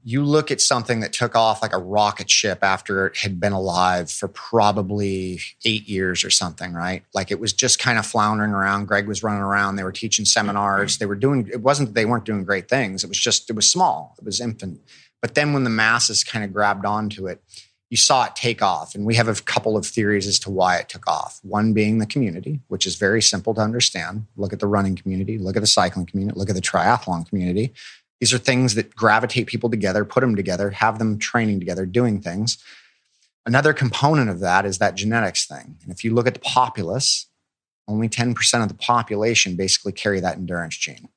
you 0.04 0.24
look 0.24 0.52
at 0.52 0.62
something 0.62 1.02
that 1.02 1.12
took 1.12 1.36
off 1.36 1.62
like 1.62 1.74
a 1.74 1.78
rocket 1.78 2.30
ship 2.30 2.60
after 2.62 3.08
it 3.08 3.18
had 3.18 3.42
been 3.42 3.52
alive 3.52 4.10
for 4.10 4.30
probably 4.30 5.42
eight 5.66 5.86
years 5.90 6.24
or 6.24 6.30
something, 6.30 6.72
right? 6.72 7.04
Like 7.14 7.30
it 7.30 7.42
was 7.42 7.52
just 7.52 7.78
kind 7.78 8.00
of 8.00 8.06
floundering 8.06 8.52
around. 8.52 8.86
Greg 8.86 9.06
was 9.06 9.22
running 9.22 9.42
around. 9.42 9.76
They 9.76 9.84
were 9.84 9.92
teaching 9.92 10.24
seminars. 10.24 10.98
They 10.98 11.06
were 11.06 11.16
doing, 11.16 11.50
it 11.52 11.62
wasn't 11.62 11.90
that 11.90 11.94
they 11.96 12.06
weren't 12.06 12.24
doing 12.24 12.46
great 12.46 12.70
things. 12.70 13.04
It 13.04 13.10
was 13.10 13.20
just, 13.20 13.50
it 13.50 13.56
was 13.58 13.70
small, 13.70 14.16
it 14.18 14.24
was 14.24 14.40
infant. 14.40 14.80
But 15.22 15.36
then 15.36 15.52
when 15.52 15.66
the 15.66 15.70
masses 15.70 16.24
kind 16.24 16.46
of 16.46 16.54
grabbed 16.54 16.86
onto 16.86 17.28
it, 17.28 17.44
you 17.90 17.98
saw 17.98 18.26
it 18.26 18.36
take 18.36 18.62
off. 18.62 18.96
And 18.96 19.06
we 19.06 19.16
have 19.16 19.28
a 19.28 19.36
couple 19.36 19.78
of 19.78 19.86
theories 19.86 20.28
as 20.28 20.40
to 20.40 20.50
why 20.50 20.78
it 20.78 20.90
took 20.90 21.08
off. 21.08 21.40
One 21.44 21.74
being 21.74 22.00
the 22.00 22.06
community, 22.06 22.60
which 22.68 22.86
is 22.86 22.96
very 22.96 23.22
simple 23.22 23.54
to 23.54 23.62
understand. 23.62 24.26
Look 24.36 24.54
at 24.54 24.60
the 24.60 24.68
running 24.68 24.96
community, 24.96 25.38
look 25.38 25.56
at 25.56 25.62
the 25.62 25.68
cycling 25.68 26.06
community, 26.06 26.38
look 26.38 26.50
at 26.50 26.56
the 26.56 26.62
triathlon 26.62 27.28
community. 27.28 27.74
These 28.20 28.34
are 28.34 28.40
things 28.40 28.76
that 28.76 28.96
gravitate 28.96 29.48
people 29.48 29.70
together, 29.70 30.04
put 30.04 30.22
them 30.22 30.36
together, 30.36 30.72
have 30.72 31.00
them 31.00 31.20
training 31.20 31.60
together, 31.60 31.86
doing 31.86 32.20
things. 32.20 32.58
Another 33.46 33.74
component 33.74 34.30
of 34.30 34.40
that 34.42 34.66
is 34.66 34.80
that 34.80 34.96
genetics 34.96 35.46
thing. 35.46 35.78
And 35.84 35.92
if 35.92 36.04
you 36.04 36.14
look 36.14 36.28
at 36.28 36.34
the 36.34 36.40
populace, 36.42 37.28
only 37.88 38.10
10% 38.10 38.62
of 38.62 38.68
the 38.68 38.74
population 38.74 39.56
basically 39.56 39.94
carry 39.94 40.20
that 40.20 40.36
endurance 40.36 40.76
gene. 40.76 41.08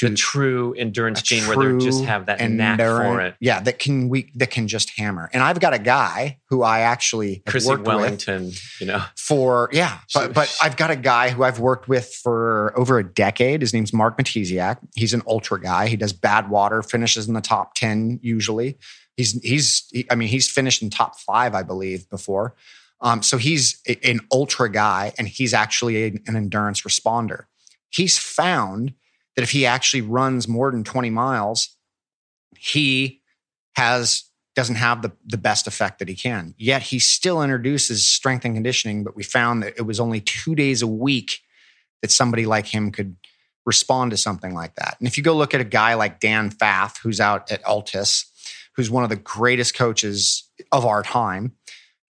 The 0.00 0.14
true 0.14 0.72
endurance 0.74 1.22
gene 1.22 1.46
where 1.46 1.72
they 1.74 1.84
just 1.84 2.04
have 2.04 2.26
that 2.26 2.40
knack 2.50 2.78
for 2.78 3.20
it. 3.20 3.34
Yeah, 3.40 3.60
that 3.60 3.78
can 3.78 4.08
we 4.08 4.30
that 4.36 4.50
can 4.50 4.68
just 4.68 4.90
hammer. 4.98 5.28
And 5.32 5.42
I've 5.42 5.60
got 5.60 5.74
a 5.74 5.78
guy 5.78 6.38
who 6.48 6.62
I 6.62 6.80
actually 6.80 7.42
Chrissy 7.46 7.68
worked 7.68 7.84
Wellington, 7.86 8.46
with 8.46 8.80
you 8.80 8.86
know. 8.86 9.02
for 9.16 9.68
yeah, 9.72 9.98
but 10.14 10.32
but 10.34 10.56
I've 10.62 10.76
got 10.76 10.90
a 10.90 10.96
guy 10.96 11.30
who 11.30 11.42
I've 11.42 11.58
worked 11.58 11.88
with 11.88 12.14
for 12.14 12.72
over 12.78 12.98
a 12.98 13.04
decade. 13.04 13.60
His 13.60 13.72
name's 13.74 13.92
Mark 13.92 14.18
Matesiak. 14.18 14.78
He's 14.94 15.12
an 15.14 15.22
ultra 15.26 15.60
guy. 15.60 15.88
He 15.88 15.96
does 15.96 16.12
Badwater, 16.12 16.88
finishes 16.88 17.28
in 17.28 17.34
the 17.34 17.40
top 17.40 17.74
10 17.74 18.20
usually. 18.22 18.78
He's 19.16 19.32
he's 19.42 19.86
he, 19.92 20.06
I 20.10 20.14
mean, 20.14 20.28
he's 20.28 20.48
finished 20.50 20.82
in 20.82 20.90
top 20.90 21.18
5 21.18 21.54
I 21.54 21.62
believe 21.62 22.08
before. 22.08 22.54
Um, 23.02 23.22
so 23.22 23.38
he's 23.38 23.80
a- 23.88 23.98
an 24.08 24.20
ultra 24.30 24.70
guy 24.70 25.12
and 25.18 25.26
he's 25.26 25.54
actually 25.54 26.04
a- 26.04 26.20
an 26.26 26.36
endurance 26.36 26.82
responder. 26.82 27.44
He's 27.88 28.18
found 28.18 28.92
that 29.36 29.42
if 29.42 29.50
he 29.50 29.66
actually 29.66 30.02
runs 30.02 30.48
more 30.48 30.70
than 30.70 30.84
20 30.84 31.10
miles, 31.10 31.76
he 32.56 33.22
has 33.76 34.24
doesn't 34.56 34.76
have 34.76 35.00
the, 35.00 35.12
the 35.24 35.38
best 35.38 35.66
effect 35.66 36.00
that 36.00 36.08
he 36.08 36.14
can. 36.14 36.54
Yet 36.58 36.82
he 36.82 36.98
still 36.98 37.42
introduces 37.42 38.06
strength 38.06 38.44
and 38.44 38.54
conditioning, 38.54 39.04
but 39.04 39.14
we 39.14 39.22
found 39.22 39.62
that 39.62 39.74
it 39.78 39.82
was 39.82 40.00
only 40.00 40.20
two 40.20 40.54
days 40.54 40.82
a 40.82 40.88
week 40.88 41.40
that 42.02 42.10
somebody 42.10 42.46
like 42.46 42.66
him 42.66 42.90
could 42.90 43.16
respond 43.64 44.10
to 44.10 44.16
something 44.16 44.52
like 44.54 44.74
that. 44.74 44.96
And 44.98 45.06
if 45.06 45.16
you 45.16 45.22
go 45.22 45.36
look 45.36 45.54
at 45.54 45.60
a 45.60 45.64
guy 45.64 45.94
like 45.94 46.20
Dan 46.20 46.50
Pfaff, 46.50 46.98
who's 47.02 47.20
out 47.20 47.50
at 47.52 47.62
ALTIS, 47.64 48.26
who's 48.74 48.90
one 48.90 49.04
of 49.04 49.10
the 49.10 49.16
greatest 49.16 49.74
coaches 49.74 50.48
of 50.72 50.84
our 50.84 51.02
time, 51.02 51.52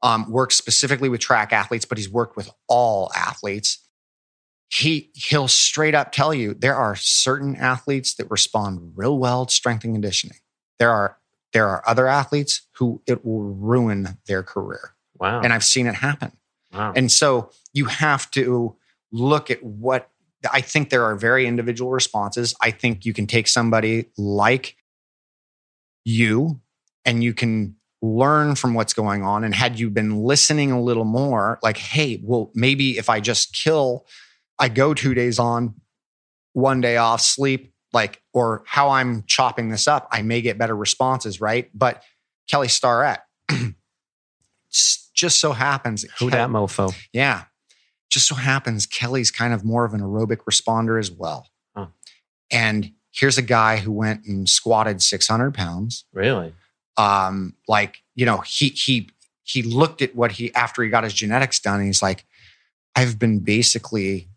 um, 0.03 0.31
works 0.31 0.57
specifically 0.57 1.09
with 1.09 1.21
track 1.21 1.53
athletes, 1.53 1.85
but 1.85 1.99
he's 1.99 2.11
worked 2.11 2.37
with 2.37 2.51
all 2.69 3.11
athletes. 3.17 3.79
He 4.71 5.11
he'll 5.15 5.49
straight 5.49 5.95
up 5.95 6.13
tell 6.13 6.35
you 6.35 6.55
there 6.55 6.77
are 6.77 6.95
certain 6.95 7.57
athletes 7.57 8.15
that 8.17 8.31
respond 8.31 8.93
real 8.97 9.19
well 9.19 9.47
to 9.47 9.55
strength 9.55 9.85
and 9.85 9.95
conditioning. 9.95 10.39
There 10.79 10.91
are 10.91 11.19
there 11.53 11.69
are 11.69 11.83
other 11.89 12.07
athletes 12.07 12.63
who 12.73 13.03
it 13.07 13.25
will 13.25 13.43
ruin 13.43 14.19
their 14.27 14.43
career. 14.43 14.95
Wow. 15.19 15.41
And 15.41 15.53
I've 15.53 15.65
seen 15.65 15.87
it 15.87 15.95
happen. 15.95 16.33
wow. 16.73 16.93
And 16.95 17.11
so 17.11 17.51
you 17.73 17.87
have 17.87 18.31
to 18.33 18.77
look 19.11 19.51
at 19.51 19.63
what 19.63 20.11
I 20.53 20.61
think 20.61 20.91
there 20.91 21.05
are 21.05 21.17
very 21.17 21.47
individual 21.47 21.91
responses. 21.91 22.55
I 22.61 22.71
think 22.71 23.05
you 23.05 23.13
can 23.13 23.27
take 23.27 23.49
somebody 23.49 24.07
like 24.17 24.77
you 26.05 26.61
and 27.05 27.25
you 27.25 27.35
can 27.35 27.77
learn 28.01 28.55
from 28.55 28.75
what's 28.75 28.95
going 28.95 29.25
on. 29.25 29.45
And 29.45 29.55
had 29.55 29.79
you 29.79 29.91
been 29.91 30.23
listening 30.23 30.71
a 30.71 30.81
little 30.81 31.05
more, 31.05 31.59
like, 31.63 31.77
hey, 31.77 32.21
well, 32.23 32.51
maybe 32.55 32.99
if 32.99 33.11
I 33.11 33.21
just 33.21 33.53
kill, 33.53 34.07
I 34.59 34.69
go 34.69 34.95
two 34.95 35.15
days 35.15 35.39
on, 35.39 35.75
one 36.53 36.81
day 36.81 36.97
off, 36.97 37.21
sleep, 37.21 37.73
like, 37.93 38.21
or 38.33 38.63
how 38.67 38.91
I'm 38.91 39.25
chopping 39.27 39.69
this 39.69 39.87
up, 39.89 40.09
I 40.11 40.23
may 40.23 40.41
get 40.41 40.59
better 40.59 40.77
responses, 40.77 41.41
right? 41.41 41.71
But 41.73 42.03
Kelly 42.49 42.69
Starrett, 42.69 43.21
just 45.15 45.41
so 45.41 45.53
happens 45.53 46.03
Who 46.19 46.31
Kel- 46.31 46.39
that 46.39 46.51
mofo? 46.51 46.95
yeah. 47.13 47.45
Just 48.11 48.27
so 48.27 48.35
happens 48.35 48.87
Kelly's 48.87 49.31
kind 49.31 49.53
of 49.53 49.65
more 49.65 49.85
of 49.85 49.93
an 49.93 50.01
aerobic 50.01 50.39
responder 50.51 50.99
as 50.99 51.11
well. 51.11 51.47
Huh. 51.77 51.89
And 52.51 52.93
here's 53.11 53.37
a 53.37 53.43
guy 53.43 53.77
who 53.79 53.93
went 53.93 54.25
and 54.25 54.49
squatted 54.49 55.03
600 55.03 55.53
pounds. 55.53 56.05
Really? 56.13 56.55
Um, 56.97 57.55
like, 57.69 57.99
you 58.15 58.25
know, 58.25 58.39
he, 58.39 58.69
he, 58.71 59.11
he 59.43 59.63
looked 59.63 60.01
at 60.03 60.15
what 60.17 60.33
he, 60.33 60.55
after 60.55 60.83
he 60.83 60.89
got 60.89 61.05
his 61.05 61.13
genetics 61.13 61.61
done, 61.61 61.77
and 61.81 61.87
he's 61.87 62.03
like, 62.03 62.25
I've 62.97 63.19
been 63.19 63.41
basically 63.41 64.28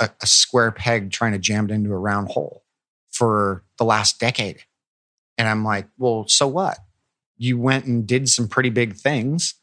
a, 0.00 0.10
a, 0.22 0.26
square 0.26 0.70
peg 0.70 1.10
trying 1.10 1.32
to 1.32 1.38
jam 1.38 1.64
it 1.64 1.72
into 1.72 1.92
a 1.92 1.98
round 1.98 2.28
hole 2.28 2.64
for 3.10 3.64
the 3.78 3.84
last 3.84 4.20
decade. 4.20 4.62
And 5.36 5.48
I'm 5.48 5.64
like, 5.64 5.88
well, 5.98 6.26
so 6.28 6.46
what? 6.46 6.78
You 7.36 7.58
went 7.58 7.84
and 7.84 8.06
did 8.06 8.28
some 8.28 8.48
pretty 8.48 8.70
big 8.70 8.94
things. 8.94 9.54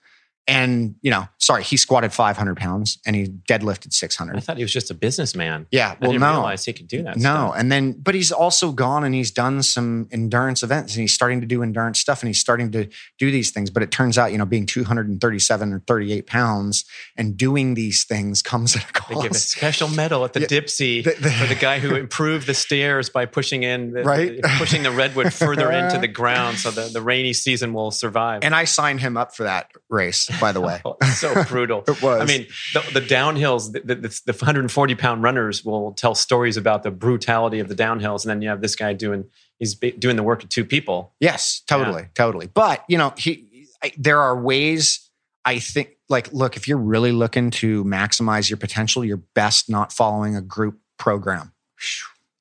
And, 0.48 0.94
you 1.02 1.10
know, 1.10 1.28
sorry, 1.40 1.64
he 1.64 1.76
squatted 1.76 2.14
500 2.14 2.56
pounds 2.56 3.00
and 3.06 3.16
he 3.16 3.26
deadlifted 3.50 3.94
600. 3.94 4.36
I 4.38 4.40
thought 4.42 4.58
he 4.58 4.64
was 4.64 4.72
just 4.72 4.92
a 4.92 4.94
businessman. 4.94 5.66
Yeah. 5.72 5.90
I 5.94 5.98
Well, 6.00 6.12
didn't 6.12 6.22
no. 6.22 6.32
realize 6.34 6.66
he 6.66 6.74
could 6.74 6.88
do 6.88 7.02
that. 7.02 7.18
No. 7.18 7.48
stuff. 7.48 7.56
And 7.58 7.72
then, 7.72 7.94
but 7.94 8.14
he's 8.14 8.32
also 8.32 8.72
gone 8.72 9.04
and 9.04 9.16
he's 9.16 9.32
done 9.32 9.64
some 9.64 10.08
endurance 10.12 10.62
events 10.62 10.94
and 10.94 11.02
he's 11.02 11.14
starting 11.14 11.42
to 11.42 11.48
do 11.48 11.64
endurance 11.64 12.00
stuff 12.00 12.22
and 12.22 12.28
he's 12.28 12.38
starting 12.40 12.72
to 12.74 12.88
do 13.18 13.32
these 13.32 13.50
things. 13.50 13.72
But 13.72 13.82
it 13.82 13.90
turns 13.90 14.20
out, 14.20 14.32
you 14.32 14.38
know, 14.38 14.46
being 14.46 14.68
237 14.68 15.74
or 15.74 15.80
38 15.88 16.28
pounds 16.28 16.86
and 17.18 17.36
doing 17.36 17.74
these 17.74 18.04
things 18.04 18.44
comes 18.44 18.76
at 18.76 18.88
a 18.88 18.94
cost. 18.94 19.10
They 19.16 19.22
give 19.24 19.32
a 19.32 19.36
special 19.36 19.88
medal 19.88 20.26
at 20.26 20.34
the 20.34 20.42
Yeah, 20.42 20.48
Dipsea 20.48 21.04
the- 21.06 21.16
the- 21.22 21.32
for 21.32 21.48
the 21.48 21.56
guy 21.56 21.80
who 21.80 21.96
improved 21.96 22.46
the 22.46 22.54
stairs 22.54 23.10
by 23.10 23.26
pushing 23.26 23.64
in, 23.64 23.94
the, 23.94 24.04
Right. 24.04 24.40
pushing 24.58 24.84
the 24.84 24.92
redwood 24.92 25.34
further 25.34 25.72
into 25.72 25.98
the 25.98 26.08
ground 26.20 26.60
so 26.60 26.70
the, 26.70 26.90
the 26.94 27.02
rainy 27.02 27.34
season 27.34 27.74
will 27.74 27.90
survive. 27.90 28.44
And 28.44 28.54
I 28.54 28.66
signed 28.66 29.00
him 29.02 29.18
up 29.18 29.36
for 29.36 29.44
that 29.44 29.72
race, 29.90 30.30
by 30.40 30.52
the 30.52 30.62
way. 30.68 30.82
Oh, 30.86 30.98
so 31.16 31.44
brutal. 31.46 31.84
It 31.88 32.02
was. 32.02 32.22
I 32.22 32.26
mean, 32.26 32.48
the, 32.74 33.00
the 33.00 33.06
downhills, 33.06 33.72
the, 33.72 33.82
the, 33.96 34.22
the 34.26 34.34
140 34.34 34.96
pound 34.96 35.24
runners 35.24 35.64
will 35.64 35.94
tell 35.94 36.16
stories 36.16 36.58
about 36.58 36.84
the 36.84 36.92
brutality 36.92 37.60
of 37.60 37.68
the 37.68 37.76
downhills, 37.76 38.24
and 38.24 38.30
then 38.30 38.42
you 38.42 38.50
have 38.50 38.62
this 38.62 38.76
guy 38.76 38.94
doing 38.94 39.26
he's 39.60 39.76
doing 39.76 40.16
the 40.16 40.24
work 40.24 40.44
of 40.44 40.50
two 40.50 40.66
people. 40.66 41.14
Yes, 41.20 41.62
totally, 41.68 42.08
totally. 42.14 42.48
But 42.48 42.84
you 42.88 42.98
know, 42.98 43.14
he 43.18 43.68
I, 43.84 43.92
there 43.98 44.20
are 44.20 44.40
ways. 44.40 45.02
I 45.48 45.60
think, 45.60 45.98
like, 46.10 46.34
look, 46.34 46.58
if 46.58 46.68
you're 46.68 46.78
really 46.78 47.12
looking 47.12 47.52
to 47.52 47.84
maximize 47.84 48.50
your 48.50 48.58
potential, 48.58 49.06
you're 49.06 49.22
best 49.36 49.70
not 49.70 49.94
following 49.94 50.36
a 50.36 50.42
group 50.42 50.80
program. 50.98 51.54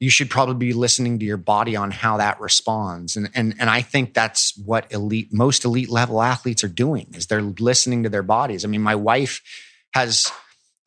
You 0.04 0.10
should 0.10 0.28
probably 0.28 0.54
be 0.54 0.74
listening 0.74 1.18
to 1.18 1.24
your 1.24 1.38
body 1.38 1.76
on 1.76 1.90
how 1.90 2.18
that 2.18 2.38
responds. 2.38 3.16
And 3.16 3.30
and 3.34 3.54
and 3.58 3.70
I 3.70 3.80
think 3.80 4.12
that's 4.12 4.52
what 4.58 4.92
elite 4.92 5.32
most 5.32 5.64
elite 5.64 5.88
level 5.88 6.20
athletes 6.20 6.62
are 6.62 6.68
doing 6.68 7.06
is 7.14 7.26
they're 7.26 7.40
listening 7.40 8.02
to 8.02 8.10
their 8.10 8.22
bodies. 8.22 8.66
I 8.66 8.68
mean, 8.68 8.82
my 8.82 8.94
wife 8.94 9.40
has 9.94 10.30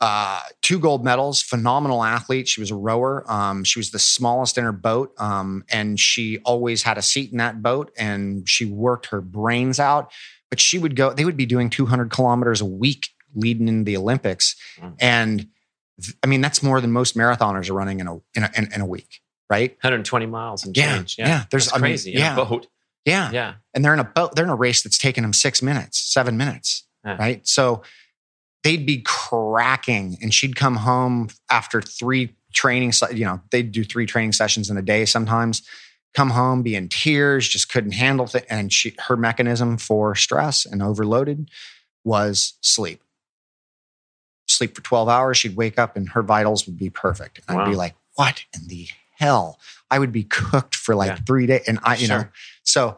uh, 0.01 0.39
two 0.61 0.77
gold 0.77 1.03
medals, 1.03 1.41
phenomenal 1.41 2.03
athlete. 2.03 2.47
She 2.47 2.61
was 2.61 2.69
a 2.69 2.75
rower. 2.75 3.25
Um, 3.27 3.63
she 3.63 3.79
was 3.79 3.89
the 3.89 3.97
smallest 3.97 4.55
in 4.59 4.63
her 4.65 4.71
boat, 4.71 5.13
um, 5.17 5.63
and 5.71 5.99
she 5.99 6.37
always 6.45 6.83
had 6.83 6.99
a 6.99 7.01
seat 7.01 7.31
in 7.31 7.39
that 7.39 7.63
boat. 7.63 7.91
And 7.97 8.47
she 8.47 8.65
worked 8.65 9.07
her 9.07 9.21
brains 9.21 9.79
out. 9.79 10.11
But 10.51 10.59
she 10.59 10.77
would 10.77 10.95
go; 10.95 11.11
they 11.11 11.25
would 11.25 11.37
be 11.37 11.47
doing 11.47 11.71
200 11.71 12.11
kilometers 12.11 12.61
a 12.61 12.65
week 12.65 13.09
leading 13.33 13.67
into 13.67 13.83
the 13.83 13.97
Olympics, 13.97 14.55
Mm. 14.79 14.95
and 14.99 15.47
I 16.23 16.27
mean 16.27 16.41
that's 16.41 16.61
more 16.61 16.79
than 16.81 16.91
most 16.91 17.17
marathoners 17.17 17.69
are 17.69 17.73
running 17.73 17.99
in 17.99 18.07
a 18.07 18.15
in 18.35 18.43
a, 18.43 18.51
in, 18.57 18.71
in 18.73 18.81
a 18.81 18.85
week, 18.85 19.21
right? 19.49 19.71
120 19.81 20.25
miles 20.27 20.65
and 20.65 20.75
Yeah, 20.77 20.97
change. 20.97 21.15
yeah, 21.17 21.45
there's- 21.49 21.65
That's 21.65 21.73
I 21.73 21.77
mean, 21.77 21.81
crazy. 21.91 22.13
in 22.13 22.19
yeah. 22.19 22.33
a 22.37 22.45
boat. 22.45 22.67
Yeah. 23.05 23.31
Yeah. 23.31 23.53
and 23.73 23.83
they're 23.85 23.93
in 23.93 23.99
a 23.99 24.03
boat. 24.03 24.35
They're 24.35 24.43
in 24.45 24.51
a 24.51 24.55
race 24.55 24.81
that's 24.81 24.97
taking 24.97 25.21
them 25.23 25.31
six 25.33 25.61
minutes, 25.61 25.97
seven 25.97 26.35
minutes, 26.37 26.83
Yeah. 27.05 27.15
right? 27.17 27.47
So 27.47 27.81
they'd 28.63 28.85
be 28.85 29.01
cracking, 29.05 30.17
and 30.21 30.33
she'd 30.33 30.55
come 30.57 30.75
home 30.77 31.29
after 31.49 31.81
three 31.81 32.35
training. 32.53 32.91
You 33.13 33.25
know, 33.25 33.41
they'd 33.51 33.71
do 33.71 33.83
three 33.85 34.05
training 34.05 34.33
sessions 34.33 34.69
in 34.69 34.75
a 34.77 34.81
day 34.81 35.05
sometimes. 35.05 35.61
Come 36.15 36.31
home, 36.31 36.63
be 36.63 36.75
in 36.75 36.89
tears, 36.89 37.47
just 37.47 37.69
couldn't 37.71 37.91
handle 37.93 38.29
it. 38.33 38.45
And 38.49 38.73
she, 38.73 38.93
her 39.07 39.15
mechanism 39.15 39.77
for 39.77 40.13
stress 40.15 40.65
and 40.65 40.81
overloaded 40.83 41.49
was 42.03 42.53
sleep. 42.61 43.01
Sleep 44.57 44.75
for 44.75 44.81
twelve 44.81 45.07
hours. 45.09 45.37
She'd 45.37 45.55
wake 45.55 45.77
up, 45.77 45.95
and 45.95 46.09
her 46.09 46.23
vitals 46.23 46.65
would 46.65 46.77
be 46.77 46.89
perfect. 46.89 47.41
And 47.47 47.59
I'd 47.59 47.69
be 47.69 47.75
like, 47.75 47.95
"What 48.15 48.43
in 48.55 48.67
the 48.67 48.87
hell?" 49.15 49.59
I 49.89 49.99
would 49.99 50.11
be 50.11 50.23
cooked 50.23 50.75
for 50.75 50.95
like 50.95 51.09
Yeah. 51.09 51.19
three 51.25 51.45
days, 51.45 51.63
and 51.67 51.79
I, 51.83 51.95
you 51.95 52.07
know, 52.07 52.25
so 52.63 52.97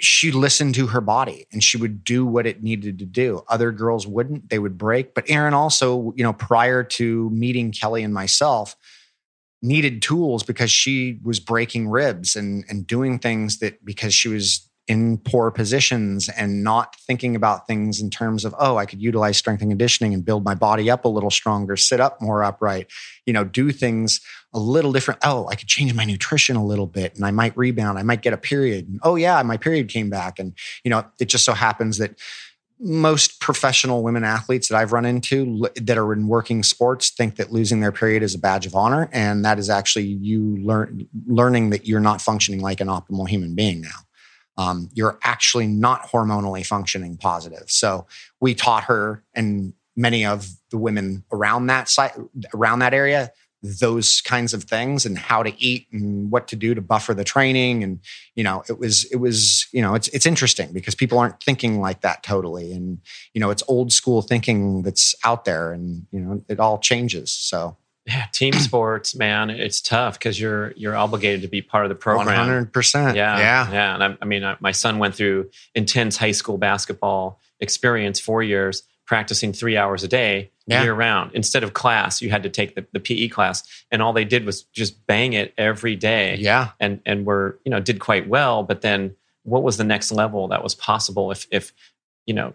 she 0.00 0.32
listened 0.32 0.74
to 0.74 0.88
her 0.88 1.00
body 1.00 1.46
and 1.52 1.62
she 1.62 1.76
would 1.78 2.04
do 2.04 2.26
what 2.26 2.46
it 2.46 2.62
needed 2.62 2.98
to 2.98 3.06
do. 3.06 3.42
Other 3.48 3.70
girls 3.72 4.06
wouldn't, 4.06 4.50
they 4.50 4.58
would 4.58 4.76
break. 4.76 5.14
But 5.14 5.30
Erin 5.30 5.54
also, 5.54 6.12
you 6.16 6.24
know, 6.24 6.32
prior 6.32 6.82
to 6.82 7.30
meeting 7.30 7.70
Kelly 7.72 8.02
and 8.02 8.12
myself, 8.12 8.76
needed 9.62 10.02
tools 10.02 10.42
because 10.42 10.70
she 10.70 11.20
was 11.22 11.40
breaking 11.40 11.88
ribs 11.88 12.36
and 12.36 12.64
and 12.68 12.86
doing 12.86 13.18
things 13.18 13.58
that 13.60 13.82
because 13.84 14.12
she 14.12 14.28
was 14.28 14.68
in 14.86 15.16
poor 15.18 15.50
positions 15.50 16.28
and 16.28 16.62
not 16.62 16.94
thinking 16.96 17.34
about 17.34 17.66
things 17.66 18.00
in 18.00 18.10
terms 18.10 18.44
of 18.44 18.54
oh 18.58 18.76
i 18.76 18.84
could 18.84 19.00
utilize 19.00 19.36
strength 19.36 19.62
and 19.62 19.70
conditioning 19.70 20.12
and 20.12 20.24
build 20.24 20.44
my 20.44 20.54
body 20.54 20.90
up 20.90 21.04
a 21.04 21.08
little 21.08 21.30
stronger 21.30 21.76
sit 21.76 22.00
up 22.00 22.20
more 22.20 22.44
upright 22.44 22.86
you 23.24 23.32
know 23.32 23.44
do 23.44 23.72
things 23.72 24.20
a 24.52 24.58
little 24.58 24.92
different. 24.92 25.18
Oh 25.24 25.48
i 25.48 25.56
could 25.56 25.68
change 25.68 25.94
my 25.94 26.04
nutrition 26.04 26.56
a 26.56 26.64
little 26.64 26.86
bit 26.86 27.16
and 27.16 27.24
i 27.24 27.30
might 27.30 27.56
rebound. 27.56 27.98
I 27.98 28.02
might 28.02 28.22
get 28.22 28.32
a 28.32 28.38
period. 28.38 28.88
And, 28.88 29.00
oh 29.02 29.16
yeah 29.16 29.42
my 29.42 29.56
period 29.56 29.88
came 29.88 30.10
back. 30.10 30.38
And 30.38 30.54
you 30.84 30.90
know 30.90 31.04
it 31.18 31.26
just 31.26 31.44
so 31.44 31.52
happens 31.52 31.98
that 31.98 32.18
most 32.80 33.40
professional 33.40 34.02
women 34.02 34.24
athletes 34.24 34.68
that 34.68 34.76
I've 34.76 34.92
run 34.92 35.04
into 35.04 35.68
that 35.76 35.96
are 35.96 36.12
in 36.12 36.28
working 36.28 36.62
sports 36.62 37.10
think 37.10 37.36
that 37.36 37.52
losing 37.52 37.80
their 37.80 37.92
period 37.92 38.22
is 38.22 38.34
a 38.34 38.38
badge 38.38 38.66
of 38.66 38.74
honor, 38.74 39.08
and 39.12 39.44
that 39.44 39.58
is 39.58 39.70
actually 39.70 40.04
you 40.04 40.56
learn 40.58 41.08
learning 41.26 41.70
that 41.70 41.86
you're 41.86 42.00
not 42.00 42.20
functioning 42.20 42.60
like 42.60 42.80
an 42.80 42.88
optimal 42.88 43.28
human 43.28 43.54
being 43.54 43.80
now. 43.80 43.88
Um, 44.56 44.88
you're 44.92 45.18
actually 45.22 45.66
not 45.66 46.02
hormonally 46.10 46.64
functioning 46.64 47.16
positive. 47.16 47.64
So 47.68 48.06
we 48.40 48.54
taught 48.54 48.84
her 48.84 49.24
and 49.34 49.72
many 49.96 50.24
of 50.24 50.48
the 50.70 50.78
women 50.78 51.24
around 51.32 51.66
that 51.66 51.88
site 51.88 52.12
around 52.52 52.80
that 52.80 52.94
area 52.94 53.32
those 53.64 54.20
kinds 54.20 54.52
of 54.52 54.64
things 54.64 55.06
and 55.06 55.16
how 55.16 55.42
to 55.42 55.54
eat 55.62 55.86
and 55.90 56.30
what 56.30 56.46
to 56.48 56.56
do 56.56 56.74
to 56.74 56.82
buffer 56.82 57.14
the 57.14 57.24
training. 57.24 57.82
And 57.82 58.00
you 58.34 58.44
know 58.44 58.62
it 58.68 58.78
was 58.78 59.04
it 59.06 59.16
was 59.16 59.66
you 59.72 59.80
know 59.80 59.94
it's 59.94 60.08
it's 60.08 60.26
interesting 60.26 60.72
because 60.72 60.94
people 60.94 61.18
aren't 61.18 61.42
thinking 61.42 61.80
like 61.80 62.02
that 62.02 62.22
totally. 62.22 62.72
And 62.72 62.98
you 63.32 63.40
know 63.40 63.50
it's 63.50 63.62
old 63.66 63.92
school 63.92 64.20
thinking 64.20 64.82
that's 64.82 65.14
out 65.24 65.44
there 65.46 65.72
and 65.72 66.06
you 66.12 66.20
know 66.20 66.44
it 66.48 66.60
all 66.60 66.78
changes. 66.78 67.32
So 67.32 67.76
Yeah. 68.06 68.26
Team 68.32 68.52
sports, 68.68 69.14
man, 69.14 69.50
it's 69.50 69.80
tough 69.80 70.18
because 70.18 70.38
you're 70.40 70.72
you're 70.72 70.96
obligated 70.96 71.42
to 71.42 71.48
be 71.48 71.62
part 71.62 71.84
of 71.84 71.88
the 71.88 71.94
program. 71.94 72.66
100% 72.70 73.14
Yeah, 73.14 73.38
yeah 73.38 73.72
yeah. 73.72 73.94
And 73.94 74.04
I, 74.04 74.16
I 74.20 74.24
mean, 74.24 74.44
I, 74.44 74.56
my 74.60 74.72
son 74.72 74.98
went 74.98 75.14
through 75.14 75.50
intense 75.74 76.16
high 76.16 76.32
school 76.32 76.58
basketball 76.58 77.40
experience, 77.60 78.20
four 78.20 78.42
years 78.42 78.82
practicing 79.06 79.52
three 79.52 79.76
hours 79.76 80.02
a 80.02 80.08
day, 80.08 80.50
Yeah. 80.66 80.82
year 80.82 80.94
round. 80.94 81.30
Instead 81.34 81.62
of 81.62 81.74
class, 81.74 82.22
you 82.22 82.30
had 82.30 82.42
to 82.44 82.48
take 82.48 82.74
the, 82.74 82.86
the 82.92 83.00
PE 83.00 83.28
class, 83.28 83.62
and 83.90 84.00
all 84.00 84.14
they 84.14 84.24
did 84.24 84.46
was 84.46 84.62
just 84.72 85.06
bang 85.06 85.34
it 85.34 85.52
every 85.58 85.94
day. 85.96 86.36
yeah 86.36 86.70
and 86.80 87.00
and 87.06 87.26
were 87.26 87.58
you 87.64 87.70
know 87.70 87.80
did 87.80 88.00
quite 88.00 88.28
well. 88.28 88.62
But 88.62 88.80
then, 88.82 89.14
what 89.44 89.62
was 89.62 89.76
the 89.76 89.84
next 89.84 90.10
level 90.12 90.48
that 90.48 90.62
was 90.62 90.74
possible? 90.74 91.30
If 91.30 91.46
if 91.50 91.72
you 92.26 92.32
know, 92.34 92.54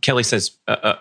Kelly 0.00 0.24
says 0.24 0.52
uh, 0.66 0.76
uh, 0.82 0.98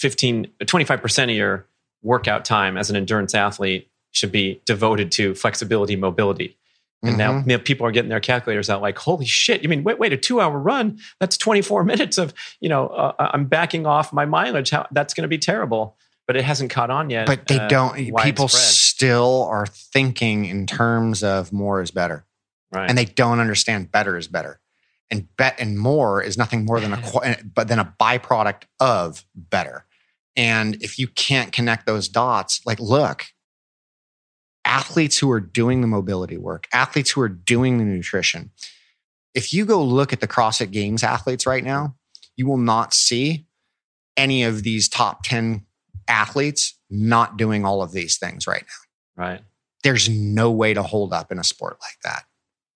15, 0.00 0.46
25 0.66 1.02
percent 1.02 1.30
of 1.30 1.36
your 1.36 1.66
workout 2.02 2.44
time 2.44 2.76
as 2.76 2.90
an 2.90 2.96
endurance 2.96 3.34
athlete 3.34 3.88
should 4.10 4.32
be 4.32 4.60
devoted 4.66 5.10
to 5.12 5.34
flexibility, 5.34 5.96
mobility. 5.96 6.56
And 7.04 7.18
now 7.18 7.32
Mhm. 7.32 7.50
you 7.50 7.56
know, 7.56 7.58
people 7.58 7.84
are 7.84 7.90
getting 7.90 8.10
their 8.10 8.20
calculators 8.20 8.70
out 8.70 8.80
like, 8.80 8.96
holy 8.96 9.26
shit. 9.26 9.62
You 9.64 9.68
mean, 9.68 9.82
wait, 9.82 9.98
wait, 9.98 10.12
a 10.12 10.16
two 10.16 10.40
hour 10.40 10.56
run? 10.56 11.00
That's 11.18 11.36
24 11.36 11.82
minutes 11.92 12.16
of, 12.16 12.32
you 12.60 12.68
know, 12.68 12.86
uh, 12.88 13.30
I'm 13.34 13.46
backing 13.46 13.86
off 13.86 14.12
my 14.12 14.24
mileage. 14.24 14.70
How, 14.70 14.86
that's 14.92 15.12
going 15.12 15.22
to 15.22 15.28
be 15.28 15.38
terrible. 15.38 15.96
But 16.28 16.36
it 16.36 16.44
hasn't 16.44 16.70
caught 16.70 16.90
on 16.90 17.10
yet. 17.10 17.26
but 17.26 17.48
they 17.48 17.58
uh, 17.58 17.66
don't 17.66 17.96
people 18.18 18.46
still 18.46 19.42
are 19.50 19.66
thinking 19.66 20.44
in 20.44 20.66
terms 20.68 21.24
of 21.24 21.52
more 21.52 21.82
is 21.82 21.90
better 21.90 22.24
right. 22.70 22.88
and 22.88 22.96
they 22.96 23.04
don't 23.04 23.40
understand 23.40 23.90
better 23.90 24.16
is 24.16 24.28
better 24.28 24.60
and 25.10 25.26
bet 25.36 25.56
and 25.58 25.78
more 25.78 26.22
is 26.22 26.38
nothing 26.38 26.64
more 26.64 26.78
than 26.78 26.92
a 26.92 27.36
but 27.54 27.66
than 27.66 27.80
a 27.80 27.94
byproduct 28.00 28.62
of 28.78 29.24
better 29.34 29.84
and 30.36 30.82
if 30.82 30.98
you 30.98 31.06
can't 31.08 31.52
connect 31.52 31.86
those 31.86 32.08
dots 32.08 32.60
like 32.64 32.80
look 32.80 33.26
athletes 34.64 35.18
who 35.18 35.30
are 35.30 35.40
doing 35.40 35.80
the 35.80 35.86
mobility 35.86 36.36
work 36.36 36.68
athletes 36.72 37.10
who 37.10 37.20
are 37.20 37.28
doing 37.28 37.78
the 37.78 37.84
nutrition 37.84 38.50
if 39.34 39.52
you 39.52 39.64
go 39.64 39.82
look 39.82 40.12
at 40.12 40.20
the 40.20 40.28
CrossFit 40.28 40.70
Games 40.70 41.02
athletes 41.02 41.46
right 41.46 41.64
now, 41.64 41.94
you 42.36 42.46
will 42.46 42.58
not 42.58 42.92
see 42.94 43.46
any 44.16 44.42
of 44.42 44.62
these 44.62 44.88
top 44.88 45.22
10 45.24 45.64
athletes 46.08 46.78
not 46.90 47.36
doing 47.36 47.64
all 47.64 47.82
of 47.82 47.92
these 47.92 48.18
things 48.18 48.46
right 48.46 48.64
now 49.16 49.24
right. 49.24 49.40
there's 49.82 50.08
no 50.08 50.50
way 50.50 50.74
to 50.74 50.82
hold 50.82 51.12
up 51.12 51.32
in 51.32 51.38
a 51.38 51.44
sport 51.44 51.78
like 51.80 51.98
that. 52.04 52.24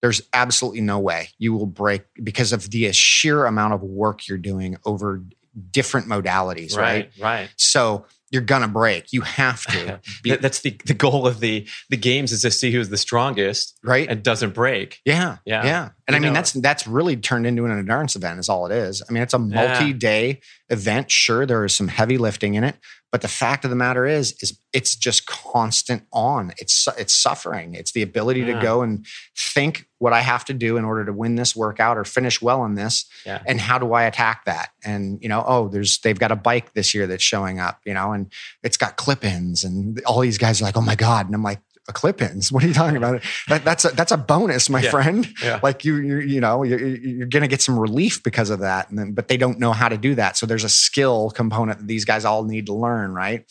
There's 0.01 0.23
absolutely 0.33 0.83
no 0.83 0.99
way 0.99 1.31
you 1.39 1.53
will 1.53 1.67
break 1.67 2.03
because 2.23 2.53
of 2.53 2.71
the 2.71 2.93
sheer 2.93 3.45
amount 3.45 3.75
of 3.75 3.83
work 3.83 4.29
you're 4.29 4.39
doing 4.39 4.77
over 4.87 5.25
different 5.71 6.07
modalities, 6.09 6.77
right? 6.77 7.11
Right. 7.19 7.23
Right. 7.41 7.51
So 7.57 8.07
you're 8.33 8.43
gonna 8.43 8.67
break. 8.69 9.13
You 9.13 9.21
have 9.21 9.65
to, 9.67 10.01
be, 10.23 10.35
That's 10.37 10.61
the, 10.61 10.77
the 10.85 10.95
goal 10.95 11.27
of 11.29 11.39
the 11.41 11.67
the 11.91 11.97
games 11.97 12.33
is 12.33 12.43
to 12.43 12.51
see 12.51 12.73
who's 12.73 12.89
the 12.89 12.97
strongest 12.97 13.79
right? 13.85 14.09
and 14.09 14.23
doesn't 14.23 14.53
break. 14.53 14.99
yeah, 15.05 15.37
Yeah. 15.45 15.65
yeah. 15.65 15.89
And 16.09 16.17
I 16.17 16.19
mean, 16.19 16.31
know- 16.33 16.35
that's 16.35 16.53
that's 16.53 16.87
really 16.89 17.17
turned 17.17 17.47
into 17.47 17.65
an 17.65 17.71
endurance 17.71 18.17
event, 18.17 18.41
is 18.41 18.49
all 18.49 18.67
it 18.67 18.73
is. 18.73 19.03
I 19.09 19.13
mean, 19.13 19.23
it's 19.23 19.35
a 19.35 19.39
multi-day 19.39 20.41
event. 20.71 21.11
Sure, 21.11 21.47
there 21.47 21.65
is 21.65 21.75
some 21.75 21.89
heavy 21.89 22.19
lifting 22.19 22.55
in 22.55 22.65
it, 22.65 22.77
but 23.17 23.23
the 23.23 23.29
fact 23.29 23.65
of 23.65 23.71
the 23.71 23.77
matter 23.77 24.05
is, 24.05 24.35
is 24.43 24.61
it's 24.75 24.95
just 24.95 25.25
constant 25.25 26.03
on. 26.13 26.53
It's 26.59 26.87
it's 26.99 27.15
suffering. 27.15 27.75
It's 27.75 27.93
the 27.93 28.03
ability 28.03 28.41
Yeah. 28.41 28.57
to 28.57 28.61
go 28.61 28.83
and 28.83 29.07
think 29.35 29.87
what 29.97 30.13
I 30.13 30.21
have 30.21 30.45
to 30.45 30.53
do 30.53 30.77
in 30.77 30.85
order 30.85 31.07
to 31.07 31.15
win 31.15 31.37
this 31.37 31.57
workout 31.57 31.97
or 31.97 32.05
finish 32.05 32.43
well 32.43 32.63
in 32.67 32.75
this, 32.75 33.07
Yeah. 33.25 33.41
and 33.47 33.59
how 33.59 33.79
do 33.79 33.95
I 33.95 34.03
attack 34.03 34.45
that? 34.45 34.69
And 34.85 35.19
you 35.23 35.31
know, 35.31 35.43
oh, 35.47 35.69
there's 35.69 35.97
they've 36.01 36.19
got 36.19 36.31
a 36.31 36.37
bike 36.37 36.75
this 36.75 36.93
year 36.93 37.07
that's 37.07 37.23
showing 37.25 37.59
up, 37.59 37.81
you 37.87 37.95
know, 37.95 38.13
and 38.13 38.31
it's 38.63 38.77
got 38.77 38.97
clip-ins, 38.99 39.65
and 39.65 39.99
all 40.05 40.21
these 40.21 40.37
guys 40.37 40.61
are 40.61 40.65
like, 40.65 40.77
oh 40.77 40.83
my 40.83 40.95
god, 40.95 41.25
and 41.25 41.35
I'm 41.35 41.43
like. 41.43 41.61
A 41.89 41.93
clip-ins? 41.93 42.51
What 42.57 42.65
are 42.65 42.67
you 42.67 42.75
talking 42.75 42.97
about? 42.97 43.23
That, 43.49 43.65
that's 43.65 43.85
a 43.85 43.89
that's 43.91 44.13
a 44.13 44.17
bonus, 44.17 44.69
my 44.71 44.81
Yeah. 44.83 44.91
friend 44.91 45.29
Yeah. 45.43 45.61
like 45.63 45.85
you 45.85 45.97
you 45.97 46.19
you 46.19 46.41
know 46.41 46.63
you're, 46.63 46.79
you're 46.79 47.27
going 47.29 47.43
to 47.43 47.49
get 47.49 47.63
some 47.63 47.79
relief 47.79 48.23
because 48.23 48.51
of 48.51 48.61
that 48.61 48.89
and 48.91 48.99
then, 48.99 49.13
but 49.13 49.29
they 49.29 49.37
don't 49.37 49.59
know 49.59 49.73
how 49.73 49.89
to 49.89 49.97
do 49.97 50.15
that 50.17 50.37
so 50.37 50.47
there's 50.47 50.65
a 50.65 50.69
skill 50.69 51.31
component 51.31 51.79
that 51.79 51.87
these 51.87 52.05
guys 52.05 52.25
all 52.25 52.43
need 52.45 52.67
to 52.67 52.75
learn 52.75 53.13
right 53.13 53.45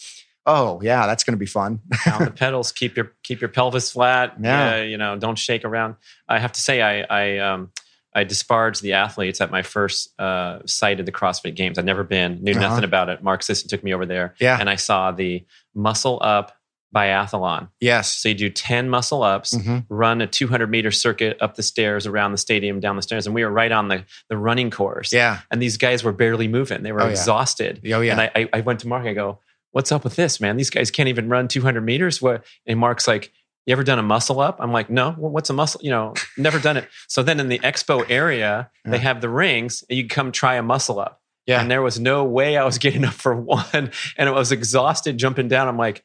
oh 0.46 0.80
yeah 0.84 1.08
that's 1.08 1.24
going 1.24 1.34
to 1.34 1.38
be 1.38 1.46
fun 1.46 1.80
Down 2.06 2.26
the 2.26 2.32
pedals. 2.44 2.72
Keep 2.72 2.96
your 2.98 3.12
keep 3.24 3.42
your 3.42 3.50
pelvis 3.50 3.92
flat. 3.92 4.36
Yeah. 4.42 4.74
Uh, 4.76 4.82
you 4.84 4.98
know, 4.98 5.18
don't 5.18 5.38
shake 5.38 5.64
around. 5.66 5.96
I 6.30 6.40
have 6.40 6.52
to 6.54 6.62
say, 6.62 6.82
I 6.82 7.02
I 7.10 7.38
um 7.40 7.72
I 8.14 8.24
disparaged 8.24 8.82
the 8.82 8.94
athletes 8.94 9.42
at 9.42 9.52
my 9.52 9.62
first 9.62 10.18
uh, 10.20 10.60
site 10.66 11.02
of 11.02 11.06
the 11.06 11.12
CrossFit 11.12 11.54
Games. 11.56 11.78
I'd 11.78 11.84
never 11.86 12.04
been, 12.06 12.42
knew 12.44 12.52
Uh-huh. 12.54 12.62
nothing 12.62 12.86
about 12.86 13.10
it. 13.10 13.22
Mark 13.22 13.44
Sisson 13.44 13.68
took 13.68 13.84
me 13.84 13.94
over 13.94 14.06
there, 14.06 14.36
yeah 14.40 14.58
and 14.60 14.70
I 14.70 14.76
saw 14.78 15.12
the 15.12 15.44
muscle 15.74 16.20
up 16.22 16.54
biathlon. 16.96 17.70
yes 17.80 18.12
So 18.12 18.30
you 18.30 18.36
do 18.36 18.50
ten 18.50 18.90
muscle 18.90 19.22
ups. 19.24 19.54
Mhm. 19.54 19.86
run 19.90 20.22
a 20.22 20.28
200 20.28 20.70
meter 20.70 20.92
circuit 20.92 21.38
up 21.42 21.56
the 21.56 21.64
stairs 21.64 22.08
around 22.08 22.32
the 22.32 22.38
stadium 22.38 22.80
down 22.80 22.96
the 22.96 23.02
stairs 23.02 23.26
and 23.26 23.36
we 23.36 23.44
were 23.44 23.52
right 23.52 23.72
on 23.72 23.88
the, 23.90 24.04
the 24.30 24.38
running 24.38 24.72
course 24.72 25.12
yeah 25.14 25.40
and 25.52 25.62
these 25.62 25.78
guys 25.78 26.04
were 26.04 26.12
barely 26.14 26.48
moving 26.48 26.84
they 26.84 26.92
were 26.92 27.02
Oh, 27.02 27.06
yeah. 27.06 27.12
exhausted 27.12 27.82
oh 27.94 28.02
yeah 28.02 28.12
and 28.14 28.22
I, 28.22 28.32
I, 28.36 28.50
I 28.54 28.62
went 28.62 28.80
to 28.82 28.88
mark 28.88 29.06
i 29.06 29.14
go 29.14 29.40
what's 29.72 29.92
up 29.92 30.04
with 30.04 30.16
this 30.16 30.40
man 30.40 30.58
these 30.58 30.70
guys 30.70 30.90
can't 30.92 31.10
even 31.10 31.28
run 31.30 31.48
200 31.48 31.82
meters 31.82 32.22
what 32.22 32.46
and 32.66 32.80
mark's 32.80 33.08
like 33.08 33.32
You 33.68 33.72
ever 33.74 33.84
done 33.84 33.98
a 34.00 34.04
muscle 34.04 34.40
up? 34.42 34.58
I'm 34.62 34.72
like, 34.72 34.92
no. 34.92 35.16
Well, 35.18 35.32
what's 35.32 35.50
a 35.50 35.54
muscle? 35.54 35.82
You 35.84 35.90
know, 35.90 36.14
never 36.38 36.60
done 36.60 36.78
it. 36.78 36.88
So 37.08 37.24
then 37.24 37.40
in 37.40 37.50
the 37.50 37.58
expo 37.60 38.06
area, 38.08 38.70
they 38.86 39.00
have 39.00 39.22
the 39.22 39.28
rings, 39.30 39.84
and 39.90 39.98
you 39.98 40.04
can 40.04 40.10
come 40.18 40.32
try 40.32 40.54
a 40.58 40.62
muscle 40.62 41.00
up. 41.00 41.20
Yeah. 41.48 41.62
And 41.62 41.72
there 41.72 41.82
was 41.82 42.00
no 42.00 42.26
way 42.26 42.58
I 42.58 42.64
was 42.64 42.78
getting 42.78 43.04
up 43.04 43.16
for 43.16 43.34
one, 43.58 43.90
and 44.18 44.30
I 44.30 44.32
was 44.32 44.52
exhausted 44.52 45.18
jumping 45.18 45.48
down. 45.48 45.68
I'm 45.68 45.80
like, 45.80 46.04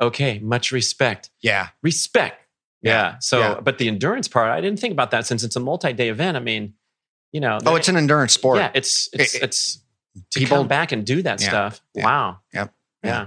okay, 0.00 0.38
much 0.40 0.72
respect, 0.72 1.30
Yeah. 1.40 1.68
respect. 1.82 2.42
Yeah. 2.82 2.90
Yeah. 3.12 3.18
So, 3.20 3.38
Yeah. 3.38 3.60
but 3.60 3.78
the 3.78 3.88
endurance 3.88 4.28
part, 4.28 4.50
I 4.50 4.60
didn't 4.60 4.78
think 4.78 4.92
about 4.92 5.10
that 5.12 5.26
since 5.26 5.42
it's 5.42 5.56
a 5.56 5.60
multi-day 5.60 6.08
event. 6.08 6.36
I 6.36 6.40
mean, 6.40 6.74
you 7.32 7.40
know, 7.40 7.58
Oh, 7.66 7.74
it's 7.76 7.88
an 7.88 7.96
endurance 7.96 8.32
sport. 8.32 8.58
yeah, 8.58 8.70
it's 8.74 9.08
it's 9.12 9.34
It- 9.34 9.42
it's 9.42 9.78
to 10.30 10.38
people- 10.38 10.58
come 10.58 10.68
back 10.68 10.92
and 10.92 11.04
do 11.04 11.22
that 11.22 11.40
Yeah. 11.40 11.48
stuff. 11.48 11.80
Wow. 11.94 12.38
Yep. 12.54 12.72
Yeah. 13.02 13.10
Yeah. 13.10 13.26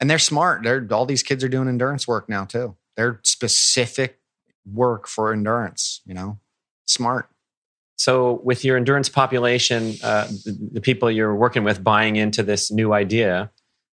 And 0.00 0.08
they're 0.10 0.18
smart. 0.18 0.62
They're 0.62 0.86
all 0.90 1.06
these 1.06 1.22
kids 1.22 1.42
are 1.44 1.48
doing 1.48 1.68
endurance 1.68 2.06
work 2.08 2.28
now 2.28 2.44
too. 2.44 2.76
They're 2.96 3.20
specific 3.24 4.20
work 4.70 5.06
for 5.08 5.32
endurance, 5.32 6.00
you 6.04 6.14
know. 6.14 6.38
Smart. 6.86 7.28
So, 7.96 8.40
with 8.42 8.64
your 8.64 8.76
endurance 8.76 9.08
population, 9.08 9.94
uh, 10.02 10.26
the, 10.26 10.70
the 10.72 10.80
people 10.80 11.10
you're 11.10 11.34
working 11.34 11.62
with 11.62 11.84
buying 11.84 12.16
into 12.16 12.42
this 12.42 12.70
new 12.70 12.92
idea, 12.92 13.50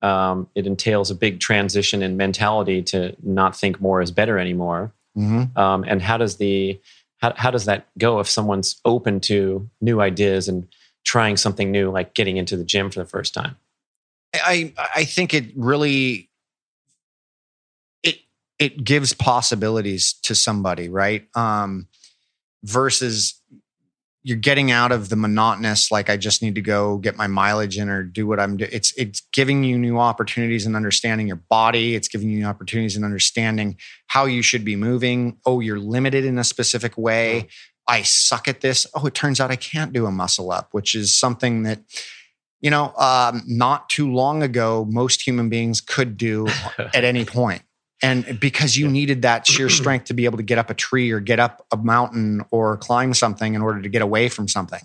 um, 0.03 0.49
it 0.55 0.67
entails 0.67 1.11
a 1.11 1.15
big 1.15 1.41
transition 1.41 2.03
in 2.03 2.17
mentality 2.17 2.83
to 2.83 3.17
not 3.23 3.57
think 3.57 3.81
more 3.81 4.03
is 4.03 4.11
better 4.11 4.39
anymore. 4.39 4.93
Mm-hmm. 5.17 5.57
Um, 5.59 5.85
and 5.87 6.03
how 6.03 6.17
does 6.17 6.37
the 6.37 6.81
how, 7.19 7.33
how 7.37 7.51
does 7.51 7.67
that 7.67 7.87
go 7.99 8.19
if 8.19 8.29
someone's 8.29 8.81
open 8.85 9.21
to 9.21 9.69
new 9.81 10.01
ideas 10.01 10.49
and 10.49 10.67
trying 11.05 11.37
something 11.37 11.71
new, 11.71 11.91
like 11.91 12.15
getting 12.15 12.37
into 12.37 12.57
the 12.57 12.65
gym 12.65 12.91
for 12.91 12.99
the 12.99 13.07
first 13.07 13.33
time? 13.33 13.57
I 14.35 14.73
I 14.95 15.05
think 15.05 15.35
it 15.35 15.53
really 15.55 16.31
it 18.03 18.19
it 18.59 18.83
gives 18.83 19.15
possibilities 19.15 20.15
to 20.25 20.35
somebody, 20.35 20.89
right? 20.89 21.29
Um 21.35 21.87
versus 22.65 23.41
you're 24.25 24.39
getting 24.39 24.71
out 24.71 24.93
of 24.93 25.09
the 25.09 25.17
monotonous 25.17 25.91
like 25.91 26.09
I 26.09 26.17
just 26.17 26.43
need 26.43 26.55
to 26.55 26.61
go 26.61 26.99
get 26.99 27.17
my 27.17 27.27
mileage 27.27 27.77
in 27.77 27.89
or 27.89 28.05
do 28.05 28.27
what 28.27 28.39
I'm 28.39 28.57
doing. 28.57 28.71
It's 28.73 28.93
it's 28.97 29.21
giving 29.33 29.65
you 29.65 29.77
new 29.77 29.99
opportunities 29.99 30.65
and 30.65 30.77
understanding 30.77 31.27
your 31.27 31.41
body. 31.51 31.97
It's 31.97 32.09
giving 32.09 32.31
you 32.31 32.45
opportunities 32.45 32.95
and 32.95 33.05
understanding 33.05 33.77
how 34.07 34.27
you 34.27 34.43
should 34.43 34.65
be 34.65 34.77
moving. 34.77 35.39
Oh, 35.45 35.61
you're 35.61 35.81
limited 35.81 36.25
in 36.25 36.39
a 36.39 36.45
specific 36.45 36.97
way. 36.97 37.49
I 37.89 38.03
suck 38.03 38.47
at 38.47 38.61
this. 38.61 38.87
Oh, 38.95 39.07
it 39.07 39.15
turns 39.15 39.41
out 39.41 39.51
I 39.51 39.57
can't 39.57 39.93
do 39.93 40.07
a 40.07 40.13
muscle 40.13 40.53
up, 40.53 40.69
which 40.71 40.95
is 40.95 41.15
something 41.15 41.65
that 41.65 41.81
you 42.61 42.71
know, 42.71 42.95
um, 42.97 43.43
not 43.47 43.91
too 43.91 44.13
long 44.13 44.43
ago, 44.45 44.87
most 44.89 45.27
human 45.27 45.49
beings 45.49 45.81
could 45.81 46.17
do 46.17 46.47
at 46.79 47.03
any 47.03 47.25
point. 47.25 47.63
And 48.03 48.41
because 48.41 48.77
you 48.77 48.89
needed 48.89 49.23
that 49.23 49.47
sheer 49.47 49.69
strength 49.81 50.07
to 50.07 50.15
be 50.15 50.25
able 50.25 50.39
to 50.39 50.43
get 50.43 50.59
up 50.59 50.71
a 50.71 50.75
tree 50.75 51.11
or 51.11 51.21
get 51.21 51.39
up 51.39 51.65
a 51.71 51.77
mountain 51.77 52.45
or 52.51 52.77
climb 52.77 53.15
something 53.15 53.55
in 53.55 53.63
order 53.63 53.81
to 53.81 53.89
get 53.89 54.03
away 54.03 54.29
from 54.29 54.49
something. 54.49 54.81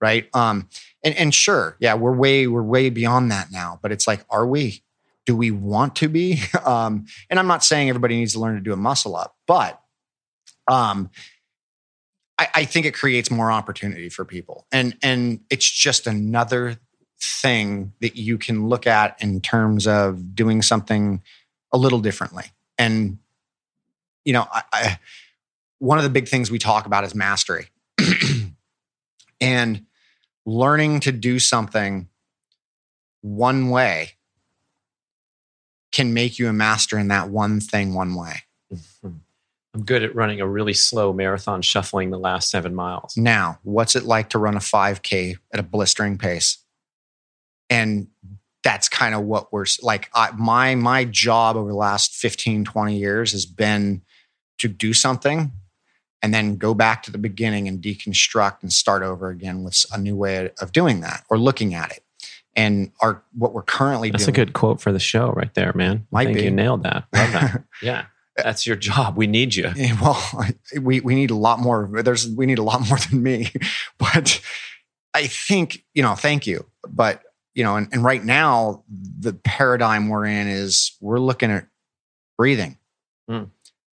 Right. 0.00 0.28
Um, 0.34 0.68
and, 1.04 1.14
and 1.16 1.34
sure, 1.34 1.76
yeah, 1.78 1.94
we're 1.94 2.14
way, 2.14 2.46
we're 2.46 2.62
way 2.62 2.88
beyond 2.88 3.30
that 3.32 3.48
now. 3.50 3.78
But 3.82 3.92
it's 3.92 4.06
like, 4.06 4.24
are 4.30 4.46
we? 4.46 4.82
Do 5.26 5.36
we 5.36 5.50
want 5.50 5.96
to 5.96 6.08
be? 6.08 6.42
Um, 6.64 7.06
and 7.28 7.38
I'm 7.38 7.46
not 7.46 7.64
saying 7.64 7.88
everybody 7.88 8.16
needs 8.16 8.34
to 8.34 8.38
learn 8.38 8.54
to 8.54 8.60
do 8.60 8.72
a 8.72 8.76
muscle 8.76 9.16
up, 9.16 9.34
but 9.46 9.80
um, 10.68 11.10
I, 12.38 12.48
I 12.54 12.64
think 12.64 12.86
it 12.86 12.94
creates 12.94 13.30
more 13.30 13.50
opportunity 13.50 14.08
for 14.08 14.24
people. 14.24 14.66
And 14.70 14.96
and 15.02 15.40
it's 15.50 15.68
just 15.68 16.06
another 16.06 16.78
thing 17.20 17.92
that 18.00 18.16
you 18.16 18.38
can 18.38 18.68
look 18.68 18.86
at 18.86 19.20
in 19.22 19.40
terms 19.40 19.86
of 19.86 20.34
doing 20.34 20.62
something 20.62 21.22
a 21.72 21.78
little 21.78 22.00
differently. 22.00 22.44
And 22.80 23.18
you 24.24 24.32
know, 24.32 24.46
I, 24.50 24.62
I, 24.72 24.98
one 25.78 25.98
of 25.98 26.04
the 26.04 26.10
big 26.10 26.28
things 26.28 26.50
we 26.50 26.58
talk 26.58 26.86
about 26.86 27.04
is 27.04 27.14
mastery, 27.14 27.68
and 29.40 29.84
learning 30.46 31.00
to 31.00 31.12
do 31.12 31.38
something 31.38 32.08
one 33.20 33.68
way 33.68 34.12
can 35.92 36.14
make 36.14 36.38
you 36.38 36.48
a 36.48 36.52
master 36.52 36.98
in 36.98 37.08
that 37.08 37.28
one 37.28 37.60
thing 37.60 37.92
one 37.94 38.14
way. 38.14 38.44
Mm-hmm. 38.72 39.08
I'm 39.74 39.84
good 39.84 40.02
at 40.02 40.14
running 40.14 40.40
a 40.40 40.48
really 40.48 40.72
slow 40.72 41.12
marathon, 41.12 41.62
shuffling 41.62 42.10
the 42.10 42.18
last 42.18 42.50
seven 42.50 42.74
miles. 42.74 43.16
Now, 43.16 43.58
what's 43.62 43.94
it 43.94 44.04
like 44.04 44.30
to 44.30 44.38
run 44.38 44.56
a 44.56 44.60
5K 44.60 45.36
at 45.52 45.60
a 45.60 45.62
blistering 45.62 46.16
pace? 46.16 46.58
And 47.68 48.08
that's 48.62 48.88
kind 48.88 49.14
of 49.14 49.22
what 49.22 49.52
we're 49.52 49.66
like. 49.82 50.10
I, 50.14 50.30
my 50.32 50.74
my 50.74 51.04
job 51.04 51.56
over 51.56 51.70
the 51.70 51.76
last 51.76 52.14
15, 52.14 52.64
20 52.64 52.96
years 52.96 53.32
has 53.32 53.46
been 53.46 54.02
to 54.58 54.68
do 54.68 54.92
something 54.92 55.52
and 56.22 56.34
then 56.34 56.56
go 56.56 56.74
back 56.74 57.02
to 57.04 57.10
the 57.10 57.18
beginning 57.18 57.66
and 57.68 57.80
deconstruct 57.80 58.62
and 58.62 58.72
start 58.72 59.02
over 59.02 59.28
again 59.28 59.62
with 59.62 59.84
a 59.92 59.98
new 59.98 60.16
way 60.16 60.50
of 60.60 60.72
doing 60.72 61.00
that 61.00 61.24
or 61.30 61.38
looking 61.38 61.74
at 61.74 61.90
it. 61.92 62.02
And 62.54 62.92
our 63.00 63.22
what 63.32 63.54
we're 63.54 63.62
currently 63.62 64.08
doing. 64.10 64.18
That's 64.18 64.28
a 64.28 64.32
good 64.32 64.52
quote 64.52 64.80
for 64.80 64.92
the 64.92 64.98
show 64.98 65.30
right 65.30 65.52
there, 65.54 65.72
man. 65.74 66.06
I 66.12 66.16
Might 66.16 66.24
think 66.26 66.38
be. 66.38 66.44
you 66.44 66.50
nailed 66.50 66.82
that. 66.82 67.04
That. 67.12 67.64
yeah. 67.82 68.06
That's 68.36 68.66
your 68.66 68.76
job. 68.76 69.16
We 69.16 69.26
need 69.26 69.54
you. 69.54 69.70
Yeah, 69.74 70.00
well, 70.00 70.48
we 70.80 71.00
we 71.00 71.14
need 71.14 71.30
a 71.30 71.36
lot 71.36 71.60
more. 71.60 71.88
There's 72.02 72.28
we 72.28 72.46
need 72.46 72.58
a 72.58 72.62
lot 72.62 72.86
more 72.88 72.98
than 72.98 73.22
me, 73.22 73.52
but 73.98 74.40
I 75.14 75.26
think 75.26 75.84
you 75.94 76.02
know. 76.02 76.14
Thank 76.14 76.46
you, 76.46 76.66
but 76.88 77.22
you 77.54 77.64
know, 77.64 77.76
and, 77.76 77.88
and 77.92 78.04
right 78.04 78.24
now 78.24 78.84
the 79.18 79.32
paradigm 79.32 80.08
we're 80.08 80.26
in 80.26 80.46
is 80.46 80.96
we're 81.00 81.18
looking 81.18 81.50
at 81.50 81.66
breathing 82.36 82.76
Hmm. 83.28 83.44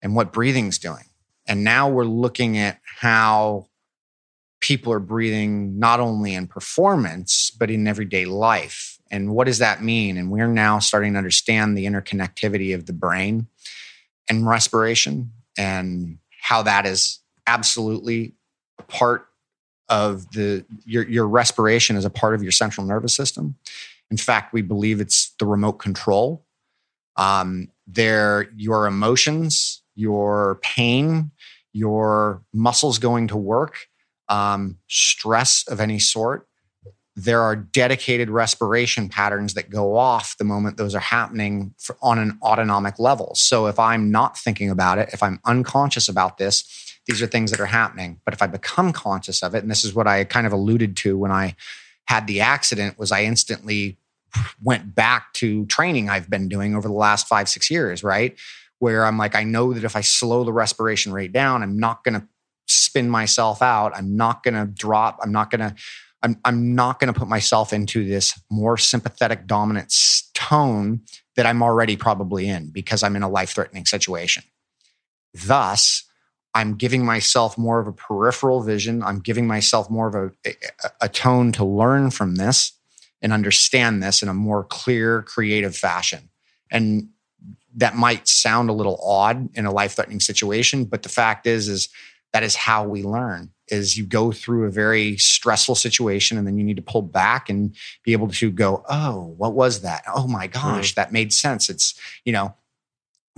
and 0.02 0.16
what 0.16 0.32
breathing's 0.32 0.78
doing, 0.78 1.04
and 1.46 1.62
now 1.62 1.88
we're 1.88 2.04
looking 2.04 2.58
at 2.58 2.80
how 3.00 3.66
people 4.60 4.92
are 4.92 4.98
breathing 4.98 5.78
not 5.78 6.00
only 6.00 6.34
in 6.34 6.48
performance 6.48 7.50
but 7.50 7.70
in 7.70 7.86
everyday 7.86 8.24
life, 8.24 8.98
and 9.10 9.30
what 9.30 9.46
does 9.46 9.58
that 9.58 9.82
mean? 9.82 10.16
And 10.18 10.30
we're 10.30 10.48
now 10.48 10.80
starting 10.80 11.12
to 11.12 11.18
understand 11.18 11.76
the 11.78 11.86
interconnectivity 11.86 12.74
of 12.74 12.86
the 12.86 12.92
brain 12.92 13.46
and 14.28 14.46
respiration 14.46 15.32
and 15.56 16.18
how 16.40 16.62
that 16.62 16.86
is 16.86 17.20
absolutely 17.46 18.34
a 18.78 18.82
part 18.82 19.27
of 19.88 20.30
the 20.32 20.64
your 20.84 21.08
your 21.08 21.26
respiration 21.26 21.96
is 21.96 22.04
a 22.04 22.10
part 22.10 22.34
of 22.34 22.42
your 22.42 22.52
central 22.52 22.86
nervous 22.86 23.14
system. 23.14 23.56
In 24.10 24.16
fact, 24.16 24.52
we 24.52 24.62
believe 24.62 25.00
it's 25.00 25.34
the 25.38 25.46
remote 25.46 25.74
control. 25.74 26.44
Um, 27.16 27.68
there, 27.86 28.48
your 28.56 28.86
emotions, 28.86 29.82
your 29.94 30.60
pain, 30.62 31.30
your 31.72 32.42
muscles 32.52 32.98
going 32.98 33.28
to 33.28 33.36
work, 33.36 33.88
um, 34.28 34.78
stress 34.88 35.64
of 35.68 35.80
any 35.80 35.98
sort. 35.98 36.46
There 37.16 37.40
are 37.40 37.56
dedicated 37.56 38.30
respiration 38.30 39.08
patterns 39.08 39.54
that 39.54 39.70
go 39.70 39.96
off 39.96 40.36
the 40.38 40.44
moment 40.44 40.76
those 40.76 40.94
are 40.94 41.00
happening 41.00 41.74
for, 41.76 41.96
on 42.00 42.18
an 42.18 42.38
autonomic 42.42 42.98
level. 43.00 43.34
So 43.34 43.66
if 43.66 43.78
I'm 43.78 44.10
not 44.10 44.38
thinking 44.38 44.70
about 44.70 44.98
it, 44.98 45.10
if 45.12 45.22
I'm 45.22 45.40
unconscious 45.44 46.08
about 46.08 46.38
this, 46.38 46.87
these 47.08 47.22
are 47.22 47.26
things 47.26 47.50
that 47.50 47.58
are 47.58 47.66
happening. 47.66 48.20
But 48.24 48.34
if 48.34 48.42
I 48.42 48.46
become 48.46 48.92
conscious 48.92 49.42
of 49.42 49.54
it, 49.54 49.62
and 49.62 49.70
this 49.70 49.84
is 49.84 49.94
what 49.94 50.06
I 50.06 50.24
kind 50.24 50.46
of 50.46 50.52
alluded 50.52 50.96
to 50.98 51.16
when 51.16 51.32
I 51.32 51.56
had 52.06 52.26
the 52.26 52.40
accident, 52.42 52.98
was 52.98 53.10
I 53.10 53.24
instantly 53.24 53.96
went 54.62 54.94
back 54.94 55.32
to 55.32 55.64
training 55.66 56.10
I've 56.10 56.28
been 56.28 56.48
doing 56.48 56.76
over 56.76 56.86
the 56.86 56.94
last 56.94 57.26
five, 57.26 57.48
six 57.48 57.70
years, 57.70 58.04
right? 58.04 58.38
Where 58.78 59.06
I'm 59.06 59.16
like, 59.16 59.34
I 59.34 59.42
know 59.42 59.72
that 59.72 59.84
if 59.84 59.96
I 59.96 60.02
slow 60.02 60.44
the 60.44 60.52
respiration 60.52 61.12
rate 61.12 61.32
down, 61.32 61.62
I'm 61.62 61.78
not 61.78 62.04
going 62.04 62.20
to 62.20 62.28
spin 62.66 63.08
myself 63.08 63.62
out. 63.62 63.96
I'm 63.96 64.16
not 64.16 64.42
going 64.42 64.54
to 64.54 64.66
drop. 64.66 65.18
I'm 65.22 65.32
not 65.32 65.50
going 65.50 65.60
to. 65.60 65.74
I'm, 66.20 66.36
I'm 66.44 66.74
not 66.74 66.98
going 66.98 67.12
to 67.12 67.18
put 67.18 67.28
myself 67.28 67.72
into 67.72 68.04
this 68.04 68.38
more 68.50 68.76
sympathetic 68.76 69.46
dominant 69.46 69.94
tone 70.34 71.02
that 71.36 71.46
I'm 71.46 71.62
already 71.62 71.96
probably 71.96 72.48
in 72.48 72.70
because 72.70 73.04
I'm 73.04 73.14
in 73.14 73.22
a 73.22 73.28
life 73.28 73.50
threatening 73.50 73.86
situation. 73.86 74.42
Thus, 75.32 76.07
I'm 76.58 76.74
giving 76.74 77.04
myself 77.04 77.56
more 77.56 77.78
of 77.78 77.86
a 77.86 77.92
peripheral 77.92 78.62
vision. 78.62 79.00
I'm 79.04 79.20
giving 79.20 79.46
myself 79.46 79.88
more 79.88 80.08
of 80.08 80.14
a, 80.16 80.50
a, 80.50 80.90
a 81.02 81.08
tone 81.08 81.52
to 81.52 81.64
learn 81.64 82.10
from 82.10 82.34
this 82.34 82.72
and 83.22 83.32
understand 83.32 84.02
this 84.02 84.22
in 84.24 84.28
a 84.28 84.34
more 84.34 84.64
clear, 84.64 85.22
creative 85.22 85.76
fashion. 85.76 86.30
And 86.68 87.10
that 87.76 87.94
might 87.94 88.26
sound 88.26 88.70
a 88.70 88.72
little 88.72 89.00
odd 89.00 89.56
in 89.56 89.66
a 89.66 89.70
life 89.70 89.92
threatening 89.92 90.18
situation, 90.18 90.84
but 90.84 91.04
the 91.04 91.08
fact 91.08 91.46
is, 91.46 91.68
is 91.68 91.90
that 92.32 92.42
is 92.42 92.56
how 92.56 92.82
we 92.82 93.04
learn 93.04 93.52
is 93.68 93.96
you 93.96 94.04
go 94.04 94.32
through 94.32 94.64
a 94.66 94.70
very 94.70 95.16
stressful 95.16 95.76
situation 95.76 96.38
and 96.38 96.46
then 96.46 96.58
you 96.58 96.64
need 96.64 96.76
to 96.76 96.82
pull 96.82 97.02
back 97.02 97.48
and 97.48 97.74
be 98.02 98.12
able 98.12 98.28
to 98.28 98.50
go 98.50 98.84
oh 98.88 99.34
what 99.38 99.54
was 99.54 99.80
that 99.80 100.02
oh 100.14 100.26
my 100.26 100.46
hmm. 100.46 100.52
gosh 100.52 100.94
that 100.94 101.12
made 101.12 101.32
sense 101.32 101.70
it's 101.70 101.98
you 102.24 102.32
know 102.32 102.54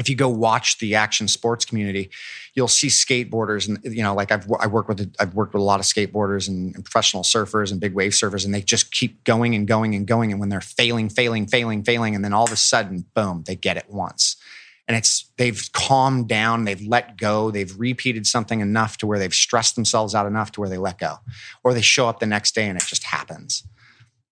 if 0.00 0.08
you 0.08 0.16
go 0.16 0.28
watch 0.28 0.78
the 0.78 0.96
action 0.96 1.28
sports 1.28 1.64
community 1.64 2.10
you'll 2.54 2.66
see 2.66 2.88
skateboarders 2.88 3.68
and 3.68 3.78
you 3.84 4.02
know 4.02 4.14
like 4.14 4.32
i've 4.32 4.50
i 4.58 4.66
work 4.66 4.88
with 4.88 5.14
i've 5.20 5.34
worked 5.34 5.52
with 5.52 5.60
a 5.60 5.64
lot 5.64 5.78
of 5.78 5.86
skateboarders 5.86 6.48
and, 6.48 6.74
and 6.74 6.84
professional 6.84 7.22
surfers 7.22 7.70
and 7.70 7.80
big 7.80 7.94
wave 7.94 8.12
surfers 8.12 8.44
and 8.44 8.52
they 8.52 8.62
just 8.62 8.92
keep 8.92 9.22
going 9.24 9.54
and 9.54 9.68
going 9.68 9.94
and 9.94 10.06
going 10.06 10.32
and 10.32 10.40
when 10.40 10.48
they're 10.48 10.60
failing 10.60 11.08
failing 11.08 11.46
failing 11.46 11.84
failing 11.84 12.14
and 12.14 12.24
then 12.24 12.32
all 12.32 12.44
of 12.44 12.52
a 12.52 12.56
sudden 12.56 13.04
boom 13.14 13.44
they 13.46 13.56
get 13.56 13.76
it 13.76 13.86
once. 13.88 14.36
And 14.88 14.96
it's 14.96 15.30
they've 15.38 15.68
calmed 15.72 16.28
down 16.28 16.64
they've 16.64 16.84
let 16.84 17.16
go 17.16 17.52
they've 17.52 17.72
repeated 17.78 18.26
something 18.26 18.60
enough 18.60 18.96
to 18.98 19.06
where 19.06 19.20
they've 19.20 19.32
stressed 19.32 19.76
themselves 19.76 20.16
out 20.16 20.26
enough 20.26 20.50
to 20.52 20.60
where 20.60 20.68
they 20.68 20.78
let 20.78 20.98
go 20.98 21.16
or 21.62 21.72
they 21.72 21.80
show 21.80 22.08
up 22.08 22.18
the 22.18 22.26
next 22.26 22.56
day 22.56 22.68
and 22.68 22.76
it 22.76 22.84
just 22.84 23.04
happens 23.04 23.62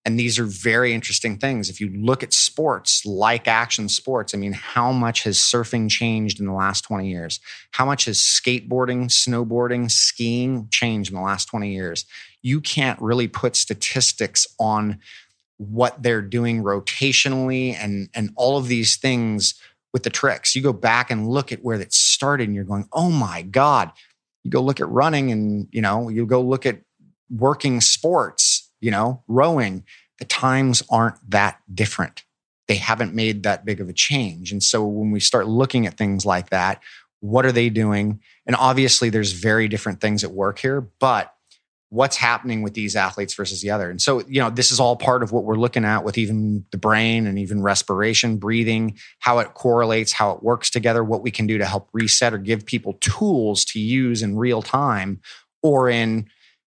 and 0.09 0.19
these 0.19 0.39
are 0.39 0.45
very 0.45 0.93
interesting 0.93 1.37
things 1.37 1.69
if 1.69 1.79
you 1.79 1.89
look 1.95 2.23
at 2.23 2.33
sports 2.33 3.05
like 3.05 3.47
action 3.47 3.87
sports 3.87 4.33
i 4.33 4.37
mean 4.37 4.53
how 4.53 4.91
much 4.91 5.23
has 5.23 5.37
surfing 5.37 5.89
changed 5.89 6.39
in 6.39 6.45
the 6.45 6.53
last 6.53 6.81
20 6.81 7.09
years 7.09 7.39
how 7.71 7.85
much 7.85 8.05
has 8.05 8.17
skateboarding 8.17 9.05
snowboarding 9.05 9.89
skiing 9.89 10.67
changed 10.71 11.11
in 11.11 11.15
the 11.15 11.23
last 11.23 11.45
20 11.45 11.73
years 11.73 12.05
you 12.41 12.59
can't 12.59 13.01
really 13.01 13.27
put 13.27 13.55
statistics 13.55 14.47
on 14.59 14.99
what 15.57 16.01
they're 16.01 16.21
doing 16.21 16.63
rotationally 16.63 17.75
and 17.75 18.09
and 18.13 18.31
all 18.35 18.57
of 18.57 18.67
these 18.67 18.95
things 18.95 19.55
with 19.93 20.03
the 20.03 20.09
tricks. 20.09 20.55
You 20.55 20.61
go 20.61 20.73
back 20.73 21.11
and 21.11 21.27
look 21.27 21.51
at 21.51 21.63
where 21.63 21.79
it 21.79 21.93
started 21.93 22.47
and 22.47 22.55
you're 22.55 22.63
going, 22.63 22.87
oh 22.93 23.09
my 23.09 23.41
God. 23.41 23.91
You 24.43 24.51
go 24.51 24.61
look 24.61 24.79
at 24.79 24.87
running 24.89 25.31
and, 25.31 25.67
you 25.71 25.81
know, 25.81 26.09
you 26.09 26.25
go 26.25 26.41
look 26.41 26.65
at 26.65 26.79
working 27.29 27.81
sports, 27.81 28.58
you 28.79 28.91
know, 28.91 29.23
rowing. 29.27 29.83
The 30.19 30.25
times 30.25 30.83
aren't 30.89 31.17
that 31.29 31.59
different. 31.73 32.23
They 32.67 32.75
haven't 32.75 33.15
made 33.15 33.43
that 33.43 33.65
big 33.65 33.81
of 33.81 33.89
a 33.89 33.93
change. 33.93 34.51
And 34.51 34.61
so 34.61 34.85
when 34.85 35.11
we 35.11 35.19
start 35.19 35.47
looking 35.47 35.87
at 35.87 35.97
things 35.97 36.25
like 36.25 36.49
that, 36.49 36.81
what 37.21 37.45
are 37.45 37.51
they 37.51 37.69
doing? 37.69 38.21
And 38.45 38.55
obviously 38.55 39.09
there's 39.09 39.31
very 39.31 39.67
different 39.67 40.01
things 40.01 40.23
at 40.23 40.31
work 40.31 40.59
here, 40.59 40.81
but 40.99 41.33
what's 41.89 42.17
happening 42.17 42.61
with 42.61 42.75
these 42.75 42.95
athletes 42.95 43.33
versus 43.33 43.61
the 43.61 43.71
other. 43.71 43.89
And 43.89 43.99
so, 43.99 44.21
you 44.27 44.39
know, 44.39 44.51
this 44.51 44.71
is 44.71 44.79
all 44.79 44.95
part 44.95 45.23
of 45.23 45.31
what 45.31 45.43
we're 45.43 45.55
looking 45.55 45.85
at 45.85 46.03
with 46.03 46.17
even 46.19 46.63
the 46.71 46.77
brain 46.77 47.25
and 47.25 47.39
even 47.39 47.63
respiration, 47.63 48.37
breathing, 48.37 48.97
how 49.17 49.39
it 49.39 49.55
correlates, 49.55 50.11
how 50.11 50.31
it 50.31 50.43
works 50.43 50.69
together, 50.69 51.03
what 51.03 51.23
we 51.23 51.31
can 51.31 51.47
do 51.47 51.57
to 51.57 51.65
help 51.65 51.89
reset 51.91 52.33
or 52.33 52.37
give 52.37 52.65
people 52.65 52.93
tools 53.01 53.65
to 53.65 53.79
use 53.79 54.21
in 54.21 54.37
real 54.37 54.61
time 54.61 55.19
or 55.63 55.89
in 55.89 56.29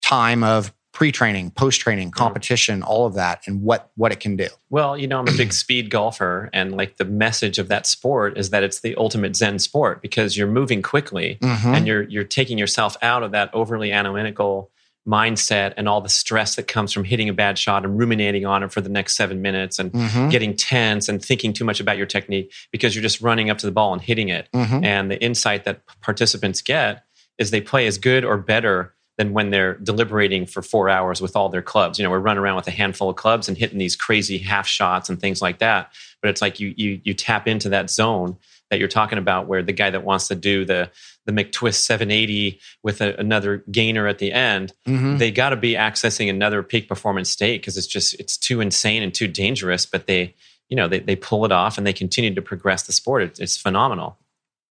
time 0.04 0.44
of 0.44 0.72
pre-training, 1.00 1.50
post-training, 1.52 2.12
competition, 2.12 2.84
all 2.84 3.06
of 3.06 3.14
that 3.14 3.42
and 3.48 3.62
what 3.62 3.90
what 3.96 4.12
it 4.12 4.20
can 4.20 4.36
do. 4.36 4.50
Well, 4.70 4.98
you 4.98 5.08
know, 5.08 5.18
I'm 5.20 5.30
a 5.30 5.38
big 5.38 5.54
speed 5.64 5.90
golfer 5.90 6.50
and 6.52 6.76
like 6.76 6.98
the 6.98 7.06
message 7.06 7.58
of 7.58 7.70
that 7.70 7.88
sport 7.88 8.38
is 8.38 8.50
that 8.50 8.64
it's 8.64 8.82
the 8.82 8.96
ultimate 8.98 9.34
zen 9.38 9.60
sport 9.60 10.02
because 10.02 10.36
you're 10.36 10.52
moving 10.52 10.82
quickly 10.82 11.38
Mhm. 11.42 11.74
and 11.78 11.88
you're 11.88 12.02
you're 12.04 12.26
taking 12.26 12.58
yourself 12.58 12.98
out 13.02 13.24
of 13.24 13.32
that 13.32 13.50
overly 13.54 13.94
analytical 13.94 14.72
mindset 15.08 15.74
and 15.78 15.88
all 15.88 16.02
the 16.02 16.10
stress 16.10 16.56
that 16.56 16.68
comes 16.68 16.92
from 16.92 17.06
hitting 17.06 17.30
a 17.30 17.34
bad 17.34 17.58
shot 17.58 17.86
and 17.86 17.98
ruminating 17.98 18.46
on 18.46 18.62
it 18.62 18.70
for 18.70 18.82
the 18.82 18.90
next 18.90 19.16
7 19.16 19.42
minutes 19.42 19.80
and 19.80 19.94
Mhm. 19.94 20.30
getting 20.30 20.54
tense 20.54 21.08
and 21.08 21.24
thinking 21.24 21.54
too 21.54 21.64
much 21.64 21.80
about 21.80 21.96
your 21.96 22.08
technique 22.08 22.52
because 22.74 22.94
you're 22.94 23.02
just 23.02 23.22
running 23.22 23.50
up 23.50 23.58
to 23.60 23.66
the 23.66 23.72
ball 23.72 23.94
and 23.94 24.02
hitting 24.02 24.28
it. 24.28 24.50
Mhm. 24.54 24.84
And 24.84 25.10
the 25.10 25.18
insight 25.24 25.64
that 25.64 25.80
participants 26.02 26.62
get 26.62 27.04
is 27.38 27.52
they 27.52 27.62
play 27.62 27.88
as 27.88 27.98
good 27.98 28.26
or 28.26 28.38
better 28.38 28.94
than 29.20 29.34
when 29.34 29.50
they're 29.52 29.76
deliberating 29.76 30.46
for 30.48 30.62
four 30.62 30.90
hours 30.90 31.20
with 31.22 31.36
all 31.36 31.50
their 31.50 31.62
clubs. 31.62 32.00
You 32.00 32.04
know, 32.04 32.10
we're 32.10 32.20
running 32.20 32.42
around 32.42 32.56
with 32.56 32.68
a 32.70 32.72
handful 32.72 33.10
of 33.10 33.18
clubs 33.18 33.50
and 33.50 33.58
hitting 33.58 33.78
these 33.78 33.96
crazy 33.98 34.38
half 34.38 34.66
shots 34.66 35.10
and 35.10 35.20
things 35.20 35.42
like 35.42 35.60
that. 35.60 35.92
But 36.22 36.30
it's 36.30 36.42
like 36.42 36.60
you 36.62 36.74
you 36.78 37.02
you 37.04 37.14
tap 37.14 37.46
into 37.48 37.70
that 37.70 37.90
zone 37.90 38.38
that 38.72 38.80
you're 38.80 38.88
talking 38.88 39.18
about 39.18 39.48
where 39.48 39.62
the 39.62 39.74
guy 39.74 39.90
that 39.90 40.04
wants 40.06 40.30
to 40.30 40.36
do 40.36 40.64
the 40.64 40.90
the 41.26 41.34
McTwist 41.34 41.82
780 41.82 42.60
with 42.82 43.02
a, 43.02 43.16
another 43.20 43.64
gainer 43.70 44.08
at 44.08 44.18
the 44.20 44.32
end, 44.32 44.74
Mhm. 44.88 45.20
they 45.20 45.32
got 45.32 45.50
to 45.50 45.58
be 45.58 45.74
accessing 45.74 46.30
another 46.30 46.64
peak 46.64 46.88
performance 46.88 47.30
state 47.30 47.62
because 47.62 47.78
it's 47.78 47.88
just 47.88 48.14
it's 48.22 48.38
too 48.38 48.62
insane 48.62 49.04
and 49.04 49.14
too 49.14 49.28
dangerous. 49.28 49.86
But 49.86 50.08
they 50.08 50.34
you 50.70 50.78
know 50.78 50.88
they, 50.88 51.00
they 51.00 51.18
pull 51.18 51.44
it 51.46 51.52
off 51.52 51.78
and 51.78 51.86
they 51.86 51.94
continue 51.94 52.34
to 52.34 52.42
progress 52.42 52.84
the 52.84 52.94
sport. 52.94 53.24
It's, 53.24 53.40
it's 53.40 53.58
phenomenal. 53.58 54.18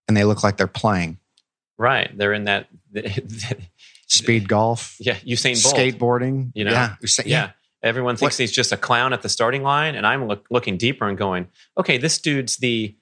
and 0.09 0.17
they 0.17 0.25
look 0.25 0.43
like 0.43 0.57
they're 0.57 0.67
playing. 0.67 1.19
Right. 1.77 2.11
They're 2.17 2.33
in 2.33 2.45
that. 2.45 2.67
Speed 4.09 4.49
golf, 4.49 4.97
yeah. 5.01 5.17
Usain 5.17 5.63
Bolt. 5.63 5.75
skateboarding, 5.77 6.51
You 6.55 6.65
know? 6.65 6.73
Yeah. 6.73 6.95
Usain- 7.03 7.27
Yeah. 7.27 7.51
Everyone 7.83 8.17
thinks 8.17 8.35
What- 8.37 8.43
he's 8.43 8.51
just 8.53 8.73
a 8.73 8.77
clown 8.77 9.13
at 9.13 9.23
the 9.23 9.29
starting 9.29 9.63
line. 9.63 9.95
And 9.95 10.07
I'm 10.07 10.27
look, 10.27 10.47
looking 10.51 10.77
deeper 10.79 11.07
and 11.09 11.17
going, 11.17 11.47
okay, 11.79 11.97
this 11.99 12.19
dude's 12.19 12.57
the 12.57 12.97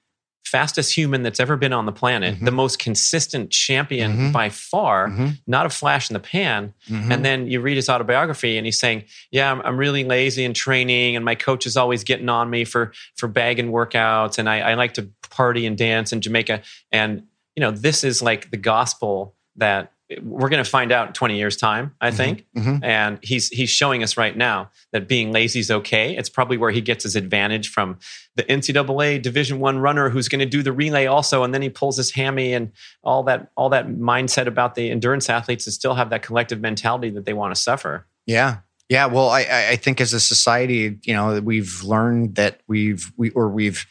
fastest 0.45 0.95
human 0.95 1.23
that's 1.23 1.39
ever 1.41 1.57
been 1.57 1.73
on 1.73 1.85
the 1.85 1.91
planet, 1.91 2.35
Mhm. 2.39 2.45
the 2.45 2.51
most 2.51 2.79
consistent 2.79 3.51
champion 3.51 4.13
Mhm. 4.15 4.31
by 4.31 4.47
far, 4.49 5.09
Mhm. 5.09 5.39
not 5.45 5.65
a 5.65 5.69
flash 5.69 6.09
in 6.09 6.13
the 6.13 6.21
pan. 6.21 6.73
Mhm. 6.89 7.11
And 7.11 7.25
then 7.25 7.47
you 7.47 7.59
read 7.59 7.75
his 7.75 7.89
autobiography 7.89 8.55
and 8.57 8.65
he's 8.65 8.79
saying, 8.79 9.03
yeah, 9.29 9.51
I'm, 9.51 9.61
I'm 9.61 9.77
really 9.77 10.05
lazy 10.05 10.45
in 10.45 10.53
training 10.53 11.17
and 11.17 11.25
my 11.25 11.35
coach 11.35 11.65
is 11.65 11.75
always 11.75 12.05
getting 12.05 12.29
on 12.29 12.49
me 12.49 12.63
for, 12.63 12.93
for 13.17 13.27
bagging 13.27 13.71
workouts. 13.71 14.37
And 14.37 14.47
I, 14.49 14.59
I 14.61 14.73
like 14.75 14.93
to 14.93 15.09
party 15.31 15.65
and 15.65 15.77
dance 15.77 16.13
in 16.13 16.21
Jamaica. 16.21 16.61
And, 16.93 17.23
you 17.57 17.61
know, 17.61 17.71
this 17.71 18.05
is 18.05 18.21
like 18.21 18.49
the 18.51 18.57
gospel 18.57 19.35
that 19.57 19.91
we're 20.21 20.47
going 20.47 20.63
to 20.63 20.69
find 20.69 20.91
out 20.93 21.07
in 21.07 21.13
20 21.13 21.37
years 21.37 21.57
time, 21.57 21.93
I 21.99 22.11
think 22.11 22.45
Mhm. 22.55 22.81
and 22.83 23.19
he's 23.21 23.49
he's 23.49 23.69
showing 23.69 24.03
us 24.03 24.15
right 24.15 24.35
now 24.37 24.71
that 24.93 25.07
being 25.07 25.33
lazy 25.33 25.59
is 25.59 25.69
okay. 25.69 26.15
It's 26.15 26.29
probably 26.29 26.55
where 26.55 26.71
he 26.71 26.79
gets 26.79 27.03
his 27.03 27.15
advantage 27.17 27.67
from 27.69 27.97
the 28.35 28.43
NCAA 28.43 29.21
Division 29.21 29.59
One 29.59 29.79
runner 29.79 30.09
who's 30.09 30.29
going 30.29 30.39
to 30.39 30.45
do 30.45 30.63
the 30.63 30.71
relay 30.71 31.07
also, 31.07 31.43
and 31.43 31.53
then 31.53 31.61
he 31.61 31.69
pulls 31.69 31.97
his 31.97 32.11
hammy 32.11 32.53
and 32.53 32.71
all 33.03 33.23
that 33.23 33.51
all 33.57 33.69
that 33.69 33.87
mindset 33.89 34.47
about 34.47 34.75
the 34.75 34.89
endurance 34.91 35.29
athletes 35.29 35.65
to 35.65 35.71
still 35.71 35.95
have 35.95 36.09
that 36.11 36.21
collective 36.21 36.61
mentality 36.61 37.09
that 37.09 37.25
they 37.25 37.33
want 37.33 37.53
to 37.53 37.59
suffer. 37.61 38.07
Yeah. 38.25 38.57
Yeah. 38.89 39.07
Well, 39.07 39.29
I- 39.29 39.41
I, 39.41 39.67
I 39.71 39.75
think 39.75 39.99
as 39.99 40.13
a 40.13 40.19
society, 40.21 40.97
you 41.03 41.13
know, 41.13 41.41
we've 41.41 41.83
learned 41.83 42.35
that 42.35 42.61
we've, 42.67 43.11
we, 43.17 43.31
or 43.31 43.49
we've 43.49 43.85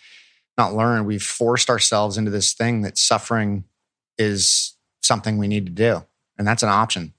not 0.57 0.73
learned, 0.75 1.05
we've 1.07 1.23
forced 1.23 1.69
ourselves 1.69 2.17
into 2.17 2.31
this 2.31 2.55
thing 2.55 2.81
that 2.81 2.97
suffering 2.97 3.65
is 4.17 4.73
something 5.07 5.39
we 5.39 5.49
need 5.49 5.67
to 5.67 5.73
do. 5.73 6.05
And 6.39 6.47
that's 6.47 6.63
an 6.63 6.69
option. 6.69 7.15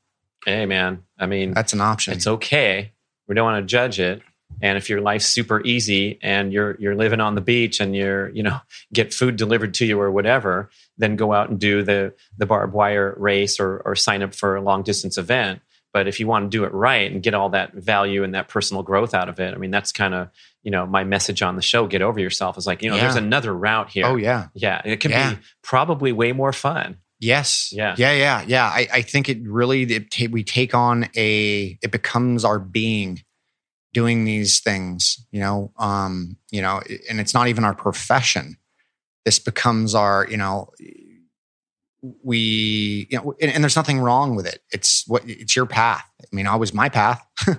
Hey, 0.45 0.65
man, 0.65 1.03
I 1.19 1.25
mean, 1.25 1.53
That's 1.53 1.73
an 1.73 1.81
option. 1.81 2.13
it's 2.13 2.27
okay. 2.27 2.91
We 3.27 3.35
don't 3.35 3.45
want 3.45 3.61
to 3.63 3.67
judge 3.67 3.99
it. 3.99 4.21
And 4.61 4.77
if 4.77 4.89
your 4.89 5.01
life's 5.01 5.25
super 5.25 5.61
easy 5.65 6.17
and 6.21 6.53
you're 6.53 6.77
you're 6.79 6.95
living 6.95 7.19
on 7.19 7.35
the 7.35 7.41
beach 7.41 7.79
and 7.81 7.93
you're 7.95 8.29
you 8.29 8.43
know 8.43 8.59
get 8.93 9.13
food 9.13 9.35
delivered 9.35 9.73
to 9.75 9.85
you 9.85 9.99
or 9.99 10.09
whatever, 10.09 10.69
then 10.97 11.15
go 11.17 11.33
out 11.33 11.49
and 11.49 11.59
do 11.59 11.83
the 11.83 12.13
the 12.37 12.45
barbed 12.45 12.73
wire 12.73 13.13
race 13.17 13.59
or 13.59 13.79
or 13.85 13.95
sign 13.95 14.23
up 14.23 14.33
for 14.33 14.55
a 14.55 14.61
long 14.61 14.83
distance 14.83 15.17
event. 15.17 15.59
But 15.93 16.07
if 16.07 16.19
you 16.19 16.27
want 16.27 16.49
to 16.49 16.57
do 16.57 16.63
it 16.63 16.73
right 16.73 17.11
and 17.11 17.21
get 17.21 17.33
all 17.33 17.49
that 17.49 17.73
value 17.73 18.23
and 18.23 18.35
that 18.35 18.47
personal 18.47 18.83
growth 18.83 19.13
out 19.13 19.27
of 19.29 19.39
it, 19.39 19.53
I 19.53 19.57
mean 19.57 19.71
that's 19.71 19.91
kind 19.91 20.13
of 20.13 20.29
you 20.63 20.71
know 20.71 20.85
my 20.85 21.03
message 21.03 21.41
on 21.41 21.55
the 21.57 21.61
show. 21.61 21.85
Get 21.85 22.01
over 22.01 22.19
yourself 22.19 22.57
is 22.57 22.65
like 22.65 22.81
you 22.81 22.89
know 22.89 22.97
there's 22.97 23.15
another 23.17 23.53
route 23.53 23.89
here. 23.89 24.05
oh, 24.05 24.15
yeah. 24.15 24.47
yeah, 24.53 24.81
it 24.85 25.01
can 25.01 25.11
Yeah. 25.11 25.33
be 25.33 25.39
probably 25.61 26.13
way 26.13 26.31
more 26.31 26.53
fun. 26.53 26.97
Yes. 27.19 27.71
Yeah. 27.73 27.95
Yeah. 27.97 28.13
Yeah. 28.13 28.43
Yeah. 28.45 28.65
I, 28.65 28.87
I 28.93 29.01
think 29.01 29.29
it 29.29 29.39
really, 29.43 29.83
it 29.83 30.11
ta- 30.11 30.31
we 30.31 30.43
take 30.43 30.73
on 30.73 31.09
a, 31.15 31.77
it 31.81 31.91
becomes 31.91 32.45
our 32.45 32.59
being 32.59 33.23
doing 33.93 34.25
these 34.25 34.59
things, 34.59 35.25
you 35.31 35.39
know, 35.39 35.71
um, 35.77 36.37
you 36.51 36.61
know, 36.61 36.81
and 37.09 37.19
it's 37.19 37.33
not 37.33 37.47
even 37.47 37.63
our 37.63 37.73
profession. 37.73 38.57
This 39.25 39.39
becomes 39.39 39.95
our, 39.95 40.27
you 40.29 40.37
know, 40.37 40.71
we, 42.23 43.07
you 43.09 43.17
know, 43.17 43.33
and, 43.41 43.51
and 43.51 43.63
there's 43.63 43.75
nothing 43.75 43.99
wrong 43.99 44.35
with 44.35 44.45
it. 44.45 44.61
It's 44.71 45.03
what, 45.07 45.23
it's 45.25 45.55
your 45.55 45.65
path. 45.65 46.05
I 46.21 46.35
mean, 46.35 46.45
I 46.45 46.55
was 46.55 46.73
my 46.73 46.89
path. 46.89 47.25
I 47.47 47.57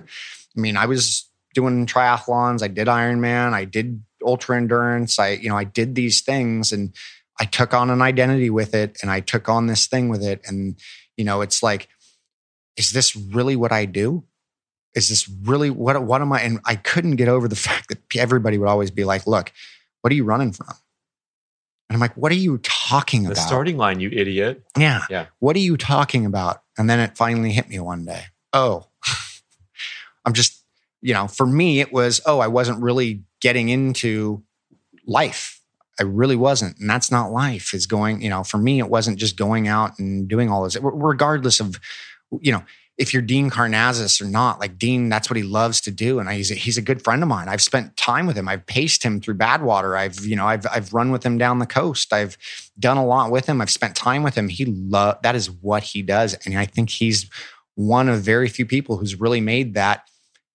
mean, 0.55 0.77
I 0.77 0.85
was 0.85 1.29
doing 1.53 1.85
triathlons. 1.85 2.63
I 2.63 2.69
did 2.69 2.87
Ironman. 2.87 3.53
I 3.53 3.65
did 3.65 4.01
ultra 4.25 4.55
endurance. 4.55 5.19
I, 5.19 5.29
you 5.31 5.49
know, 5.49 5.57
I 5.57 5.65
did 5.65 5.95
these 5.95 6.21
things 6.21 6.71
and, 6.71 6.95
I 7.39 7.45
took 7.45 7.73
on 7.73 7.89
an 7.89 8.01
identity 8.01 8.49
with 8.49 8.73
it 8.75 8.97
and 9.01 9.09
I 9.09 9.19
took 9.21 9.47
on 9.47 9.67
this 9.67 9.87
thing 9.87 10.09
with 10.09 10.23
it. 10.23 10.41
And, 10.45 10.77
you 11.17 11.23
know, 11.23 11.41
it's 11.41 11.63
like, 11.63 11.87
is 12.77 12.91
this 12.91 13.15
really 13.15 13.55
what 13.55 13.71
I 13.71 13.85
do? 13.85 14.23
Is 14.95 15.07
this 15.09 15.29
really 15.43 15.69
what, 15.69 16.01
what 16.03 16.21
am 16.21 16.33
I? 16.33 16.41
And 16.41 16.59
I 16.65 16.75
couldn't 16.75 17.15
get 17.15 17.27
over 17.27 17.47
the 17.47 17.55
fact 17.67 17.89
that 17.89 17.99
everybody 18.17 18.57
would 18.57 18.67
always 18.67 18.91
be 18.91 19.03
like, 19.05 19.25
look, 19.27 19.51
what 20.01 20.11
are 20.11 20.15
you 20.15 20.23
running 20.25 20.51
from? 20.51 20.67
And 21.89 21.95
I'm 21.95 21.99
like, 21.99 22.15
what 22.15 22.31
are 22.31 22.35
you 22.35 22.59
talking 22.59 23.23
The 23.23 23.31
about? 23.31 23.47
starting 23.47 23.77
line, 23.77 23.99
you 23.99 24.09
idiot. 24.11 24.63
yeah. 24.77 25.01
Yeah. 25.09 25.25
What 25.39 25.55
are 25.55 25.59
you 25.59 25.75
talking 25.77 26.25
about? 26.25 26.61
And 26.77 26.89
then 26.89 26.99
it 26.99 27.17
finally 27.17 27.51
hit 27.51 27.67
me 27.67 27.79
one 27.79 28.05
day. 28.05 28.25
Oh, 28.53 28.85
I'm 30.25 30.33
just, 30.33 30.63
you 31.01 31.13
know, 31.13 31.27
for 31.27 31.45
me, 31.47 31.79
it 31.79 31.91
was, 31.91 32.21
oh, 32.25 32.39
I 32.39 32.47
wasn't 32.47 32.81
really 32.81 33.23
getting 33.41 33.69
into 33.69 34.43
life. 35.07 35.58
I 35.99 36.03
really 36.03 36.35
wasn't. 36.35 36.79
And 36.79 36.89
that's 36.89 37.11
not 37.11 37.31
life 37.31 37.73
is 37.73 37.85
going, 37.85 38.21
you 38.21 38.29
know, 38.29 38.43
for 38.43 38.57
me, 38.57 38.79
it 38.79 38.89
wasn't 38.89 39.19
just 39.19 39.35
going 39.35 39.67
out 39.67 39.99
and 39.99 40.27
doing 40.27 40.49
all 40.49 40.63
this, 40.63 40.77
regardless 40.81 41.59
of, 41.59 41.79
you 42.39 42.51
know, 42.51 42.63
if 42.97 43.13
you're 43.13 43.21
Dean 43.21 43.49
Karnazes 43.49 44.21
or 44.21 44.25
not, 44.25 44.59
like 44.59 44.77
Dean, 44.77 45.07
that's 45.07 45.29
what 45.29 45.37
he 45.37 45.43
loves 45.43 45.79
to 45.81 45.91
do. 45.91 46.19
And 46.19 46.29
he's 46.29 46.51
a, 46.51 46.53
he's 46.53 46.77
a 46.77 46.81
good 46.81 47.01
friend 47.01 47.23
of 47.23 47.29
mine. 47.29 47.47
I've 47.47 47.61
spent 47.61 47.95
time 47.95 48.27
with 48.27 48.35
him. 48.35 48.49
I've 48.49 48.65
paced 48.65 49.03
him 49.03 49.21
through 49.21 49.35
Badwater. 49.35 49.97
I've, 49.97 50.19
you 50.25 50.35
know, 50.35 50.45
I've, 50.45 50.67
I've 50.69 50.93
run 50.93 51.09
with 51.09 51.25
him 51.25 51.37
down 51.37 51.59
the 51.59 51.65
coast. 51.65 52.11
I've 52.11 52.37
done 52.77 52.97
a 52.97 53.05
lot 53.05 53.31
with 53.31 53.45
him. 53.45 53.61
I've 53.61 53.69
spent 53.69 53.95
time 53.95 54.21
with 54.21 54.35
him. 54.35 54.49
He 54.49 54.65
love, 54.65 55.21
that 55.23 55.33
is 55.33 55.49
what 55.49 55.83
he 55.83 56.01
does. 56.01 56.33
And 56.45 56.57
I 56.57 56.65
think 56.65 56.89
he's 56.89 57.29
one 57.75 58.09
of 58.09 58.19
very 58.19 58.49
few 58.49 58.65
people 58.65 58.97
who's 58.97 59.17
really 59.17 59.39
made 59.39 59.75
that. 59.75 60.03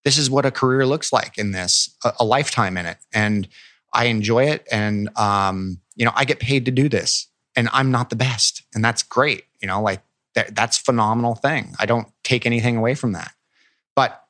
This 0.05 0.19
is 0.19 0.29
what 0.29 0.45
a 0.45 0.51
career 0.51 0.85
looks 0.85 1.15
like 1.15 1.39
in 1.39 1.53
this, 1.53 1.97
a, 2.05 2.13
a 2.21 2.25
lifetime 2.27 2.77
in 2.77 2.85
it. 2.85 2.99
And 3.15 3.49
I 3.95 4.07
enjoy 4.07 4.45
it. 4.45 4.67
And, 4.71 5.09
um, 5.17 5.81
you 5.95 6.05
know, 6.05 6.13
I 6.15 6.25
get 6.25 6.41
paid 6.41 6.65
to 6.67 6.71
do 6.71 6.89
this 6.89 7.29
and 7.57 7.69
I'm 7.73 7.91
not 7.91 8.11
the 8.11 8.17
best. 8.17 8.63
And 8.75 8.85
that's 8.85 9.03
great. 9.03 9.45
You 9.63 9.69
know, 9.69 9.81
like 9.81 10.03
that, 10.35 10.55
that's 10.55 10.77
phenomenal 10.77 11.37
thing. 11.37 11.75
I 11.79 11.87
don't 11.87 12.09
take 12.25 12.45
anything 12.45 12.77
away 12.77 12.95
from 12.95 13.13
that. 13.13 13.33
But 13.95 14.21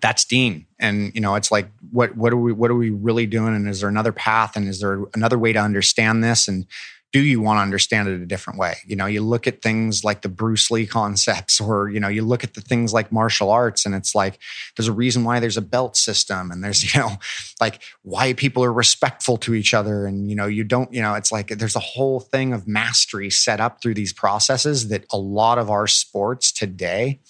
that's 0.00 0.24
Dean. 0.24 0.66
And 0.78 1.14
you 1.14 1.20
know, 1.20 1.34
it's 1.34 1.52
like 1.52 1.70
what 1.90 2.16
what 2.16 2.32
are 2.32 2.36
we 2.36 2.52
what 2.52 2.70
are 2.70 2.76
we 2.76 2.90
really 2.90 3.26
doing? 3.26 3.54
And 3.54 3.68
is 3.68 3.80
there 3.80 3.88
another 3.88 4.12
path? 4.12 4.56
And 4.56 4.66
is 4.66 4.80
there 4.80 5.04
another 5.14 5.38
way 5.38 5.52
to 5.52 5.58
understand 5.58 6.24
this? 6.24 6.48
And 6.48 6.66
do 7.12 7.20
you 7.20 7.40
want 7.40 7.58
to 7.58 7.62
understand 7.62 8.08
it 8.08 8.20
a 8.20 8.26
different 8.26 8.58
way? 8.58 8.76
You 8.86 8.94
know, 8.94 9.06
you 9.06 9.20
look 9.20 9.46
at 9.46 9.62
things 9.62 10.04
like 10.04 10.22
the 10.22 10.28
Bruce 10.28 10.70
Lee 10.70 10.86
concepts, 10.86 11.60
or 11.60 11.88
you 11.88 12.00
know, 12.00 12.08
you 12.08 12.22
look 12.22 12.44
at 12.44 12.54
the 12.54 12.60
things 12.60 12.92
like 12.92 13.10
martial 13.10 13.50
arts, 13.50 13.84
and 13.84 13.94
it's 13.94 14.14
like 14.14 14.38
there's 14.76 14.88
a 14.88 14.92
reason 14.92 15.24
why 15.24 15.40
there's 15.40 15.56
a 15.56 15.62
belt 15.62 15.96
system, 15.96 16.50
and 16.50 16.62
there's 16.62 16.94
you 16.94 17.00
know, 17.00 17.16
like 17.60 17.82
why 18.02 18.32
people 18.32 18.64
are 18.64 18.72
respectful 18.72 19.36
to 19.38 19.54
each 19.54 19.74
other, 19.74 20.06
and 20.06 20.30
you 20.30 20.36
know, 20.36 20.46
you 20.46 20.64
don't, 20.64 20.92
you 20.92 21.02
know, 21.02 21.14
it's 21.14 21.32
like 21.32 21.48
there's 21.48 21.76
a 21.76 21.80
whole 21.80 22.20
thing 22.20 22.52
of 22.52 22.68
mastery 22.68 23.30
set 23.30 23.60
up 23.60 23.82
through 23.82 23.94
these 23.94 24.12
processes 24.12 24.88
that 24.88 25.04
a 25.12 25.18
lot 25.18 25.58
of 25.58 25.70
our 25.70 25.86
sports 25.86 26.52
today, 26.52 27.20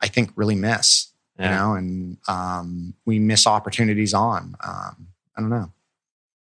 I 0.00 0.08
think, 0.08 0.32
really 0.36 0.56
miss. 0.56 1.10
Yeah. 1.38 1.50
You 1.50 1.56
know, 1.56 1.74
and 1.74 2.16
um, 2.28 2.94
we 3.06 3.18
miss 3.18 3.44
opportunities 3.44 4.14
on. 4.14 4.54
Um, 4.64 5.08
I 5.36 5.40
don't 5.40 5.50
know. 5.50 5.72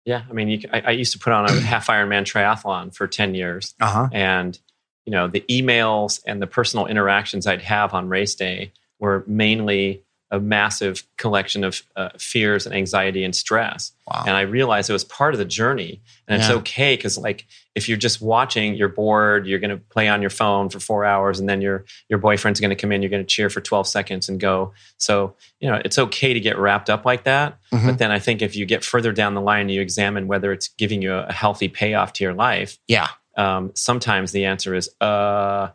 Yeah, 0.06 0.24
I 0.30 0.34
mean, 0.34 0.50
you, 0.50 0.60
I, 0.72 0.82
I 0.82 0.92
used 0.92 1.14
to 1.14 1.20
put 1.20 1.32
on 1.34 1.46
a 1.50 1.52
half 1.62 1.88
Ironman 1.88 2.24
triathlon 2.24 2.94
for 2.96 3.08
ten 3.08 3.36
years, 3.36 3.74
Uh 3.80 3.90
huh. 3.92 4.10
and 4.12 4.60
you 5.06 5.12
know 5.12 5.28
the 5.28 5.44
emails 5.50 6.22
and 6.26 6.42
the 6.42 6.48
personal 6.48 6.86
interactions 6.88 7.48
I'd 7.48 7.62
have 7.62 7.94
on 7.94 8.10
race 8.10 8.36
day 8.36 8.72
were 9.00 9.24
mainly 9.28 10.04
a 10.34 10.40
massive 10.40 11.04
collection 11.18 11.64
of 11.64 11.84
uh, 11.96 12.10
fears 12.18 12.66
and 12.66 12.76
anxiety 12.76 13.24
and 13.24 13.36
stress. 13.36 13.92
Wow. 14.08 14.24
And 14.28 14.36
I 14.36 14.42
realized 14.42 14.90
it 14.90 14.94
was 14.94 15.06
part 15.06 15.34
of 15.34 15.38
the 15.38 15.46
journey, 15.46 16.02
and 16.28 16.42
it's 16.42 16.50
okay 16.50 16.96
because 16.96 17.18
like 17.18 17.46
if 17.76 17.88
you're 17.88 17.98
just 17.98 18.22
watching, 18.22 18.76
you're 18.76 18.90
bored, 18.90 19.48
you're 19.48 19.60
going 19.60 19.70
to 19.70 19.78
play 19.78 20.08
on 20.10 20.22
your 20.22 20.30
phone 20.30 20.70
for 20.70 20.80
four 20.80 21.06
hours, 21.06 21.40
and 21.40 21.48
then 21.48 21.62
your 21.62 21.86
your 22.10 22.20
boyfriend's 22.20 22.60
going 22.60 22.72
to 22.72 22.76
come 22.76 22.92
in, 22.92 23.02
you're 23.02 23.10
going 23.12 23.24
to 23.24 23.28
cheer 23.36 23.50
for 23.50 23.62
twelve 23.62 23.88
seconds 23.88 24.28
and 24.28 24.40
go. 24.40 24.74
So 24.98 25.36
you 25.62 25.70
know 25.70 25.80
it's 25.86 25.98
okay 26.00 26.34
to 26.34 26.40
get 26.40 26.58
wrapped 26.58 26.90
up 26.90 27.06
like 27.06 27.24
that. 27.24 27.60
Mhm. 27.72 27.86
But 27.86 27.98
then 28.00 28.12
I 28.12 28.20
think 28.20 28.42
if 28.42 28.56
you 28.56 28.66
get 28.66 28.84
further 28.84 29.14
down 29.14 29.36
the 29.36 29.42
line, 29.42 29.70
you 29.70 29.80
examine 29.82 30.28
whether 30.28 30.52
it's 30.52 30.68
giving 30.68 31.02
you 31.02 31.14
a 31.14 31.32
healthy 31.32 31.70
payoff 31.70 32.12
to 32.14 32.24
your 32.24 32.34
life. 32.34 32.80
Yeah. 32.88 33.08
Um, 33.38 33.72
sometimes 33.76 34.32
the 34.32 34.46
answer 34.46 34.76
is, 34.76 34.90
uh, 35.00 35.70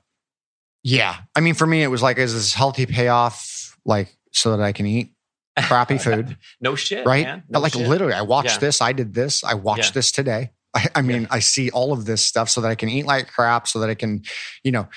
Yeah. 0.84 1.16
I 1.34 1.40
mean, 1.40 1.54
for 1.54 1.66
me, 1.66 1.82
it 1.82 1.88
was 1.88 2.02
like, 2.02 2.18
is 2.18 2.32
this 2.34 2.54
healthy 2.54 2.86
payoff, 2.86 3.76
like, 3.84 4.16
so 4.32 4.56
that 4.56 4.62
I 4.62 4.72
can 4.72 4.86
eat 4.86 5.12
crappy 5.62 5.98
food, 5.98 6.36
no 6.60 6.74
shit, 6.74 7.06
right? 7.06 7.42
No 7.48 7.60
like, 7.60 7.72
shit. 7.72 7.88
literally, 7.88 8.14
I 8.14 8.22
watched 8.22 8.54
Yeah. 8.56 8.58
this, 8.58 8.80
I 8.80 8.92
did 8.92 9.14
this, 9.14 9.42
I 9.44 9.54
watched 9.54 9.90
Yeah. 9.90 9.92
this 9.92 10.12
today. 10.12 10.50
I, 10.74 10.86
I 10.96 11.02
mean, 11.02 11.26
I 11.30 11.38
see 11.38 11.70
all 11.70 11.92
of 11.92 12.04
this 12.04 12.22
stuff 12.24 12.48
so 12.50 12.60
that 12.60 12.68
I 12.68 12.74
can 12.74 12.88
eat 12.88 13.06
like 13.06 13.28
crap, 13.28 13.66
so 13.66 13.80
that 13.80 13.88
I 13.90 13.94
can, 13.94 14.22
you 14.62 14.70
know, 14.72 14.88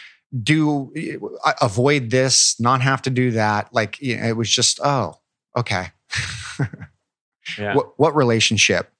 do 0.44 0.92
uh, 1.46 1.54
avoid 1.62 2.10
this, 2.10 2.60
not 2.60 2.82
have 2.82 3.02
to 3.04 3.10
do 3.10 3.32
that. 3.32 3.74
Like, 3.74 4.02
you 4.02 4.18
know, 4.18 4.28
it 4.28 4.38
was 4.38 4.50
just, 4.50 4.80
oh, 4.84 5.16
okay. 5.56 5.88
Yeah. 7.58 7.76
What, 7.76 8.00
what 8.00 8.16
relationship? 8.16 8.92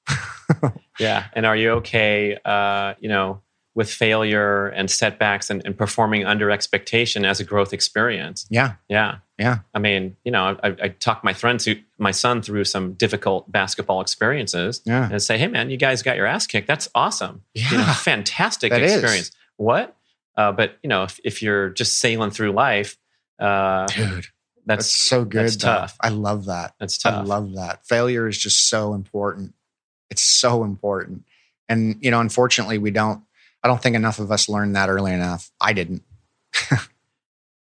Yeah. 0.98 1.26
And 1.32 1.46
are 1.46 1.56
you 1.56 1.70
okay, 1.74 2.36
uh, 2.44 2.94
you 3.00 3.08
know, 3.08 3.40
with 3.74 3.90
failure 3.90 4.66
and 4.68 4.90
setbacks 4.90 5.48
and, 5.48 5.62
and 5.64 5.78
performing 5.78 6.26
under 6.26 6.50
expectation 6.50 7.24
as 7.24 7.40
a 7.40 7.44
growth 7.44 7.72
experience? 7.72 8.46
Yeah. 8.50 8.74
Yeah. 8.88 9.18
Yeah. 9.42 9.58
I 9.74 9.78
mean, 9.80 10.16
you 10.24 10.30
know, 10.30 10.56
I, 10.62 10.68
I 10.82 10.88
talked 10.88 11.24
my 11.24 11.32
friend 11.32 11.60
through, 11.60 11.80
my 11.98 12.12
son 12.12 12.42
through 12.42 12.64
some 12.64 12.92
difficult 12.94 13.50
basketball 13.50 14.00
experiences 14.00 14.80
Yeah. 14.86 15.08
and 15.10 15.20
say, 15.22 15.36
hey, 15.36 15.48
man, 15.48 15.68
you 15.70 15.76
guys 15.76 16.02
got 16.02 16.16
your 16.16 16.26
ass 16.26 16.46
kicked. 16.46 16.68
That's 16.68 16.88
awesome. 16.94 17.42
You 17.54 17.64
know, 17.72 17.78
Yeah. 17.84 17.94
fantastic 17.94 18.70
That 18.70 18.82
is. 18.82 18.92
experience. 18.92 19.30
What? 19.56 19.96
Uh, 20.36 20.52
but, 20.52 20.78
you 20.82 20.88
know, 20.88 21.02
if, 21.02 21.18
if 21.24 21.42
you're 21.42 21.70
just 21.70 21.98
sailing 21.98 22.30
through 22.30 22.52
life, 22.52 22.96
uh, 23.38 23.86
Dude, 23.86 24.26
that's, 24.64 24.86
that's 24.86 24.86
so 24.92 25.24
good. 25.24 25.44
that's 25.44 25.56
tough. 25.56 25.96
I 26.00 26.10
love 26.10 26.44
that. 26.46 26.74
That's 26.78 26.96
tough. 26.98 27.14
I 27.14 27.22
love 27.22 27.54
that. 27.56 27.84
Failure 27.86 28.28
is 28.28 28.38
just 28.38 28.68
so 28.68 28.94
important. 28.94 29.54
It's 30.10 30.22
so 30.22 30.62
important. 30.64 31.24
And, 31.68 31.96
you 32.00 32.10
know, 32.10 32.20
unfortunately, 32.20 32.78
we 32.78 32.90
don't, 32.92 33.22
I 33.62 33.68
don't 33.68 33.82
think 33.82 33.96
enough 33.96 34.18
of 34.20 34.30
us 34.30 34.48
learned 34.48 34.76
that 34.76 34.88
early 34.88 35.12
enough. 35.12 35.50
I 35.60 35.72
didn't. 35.72 36.02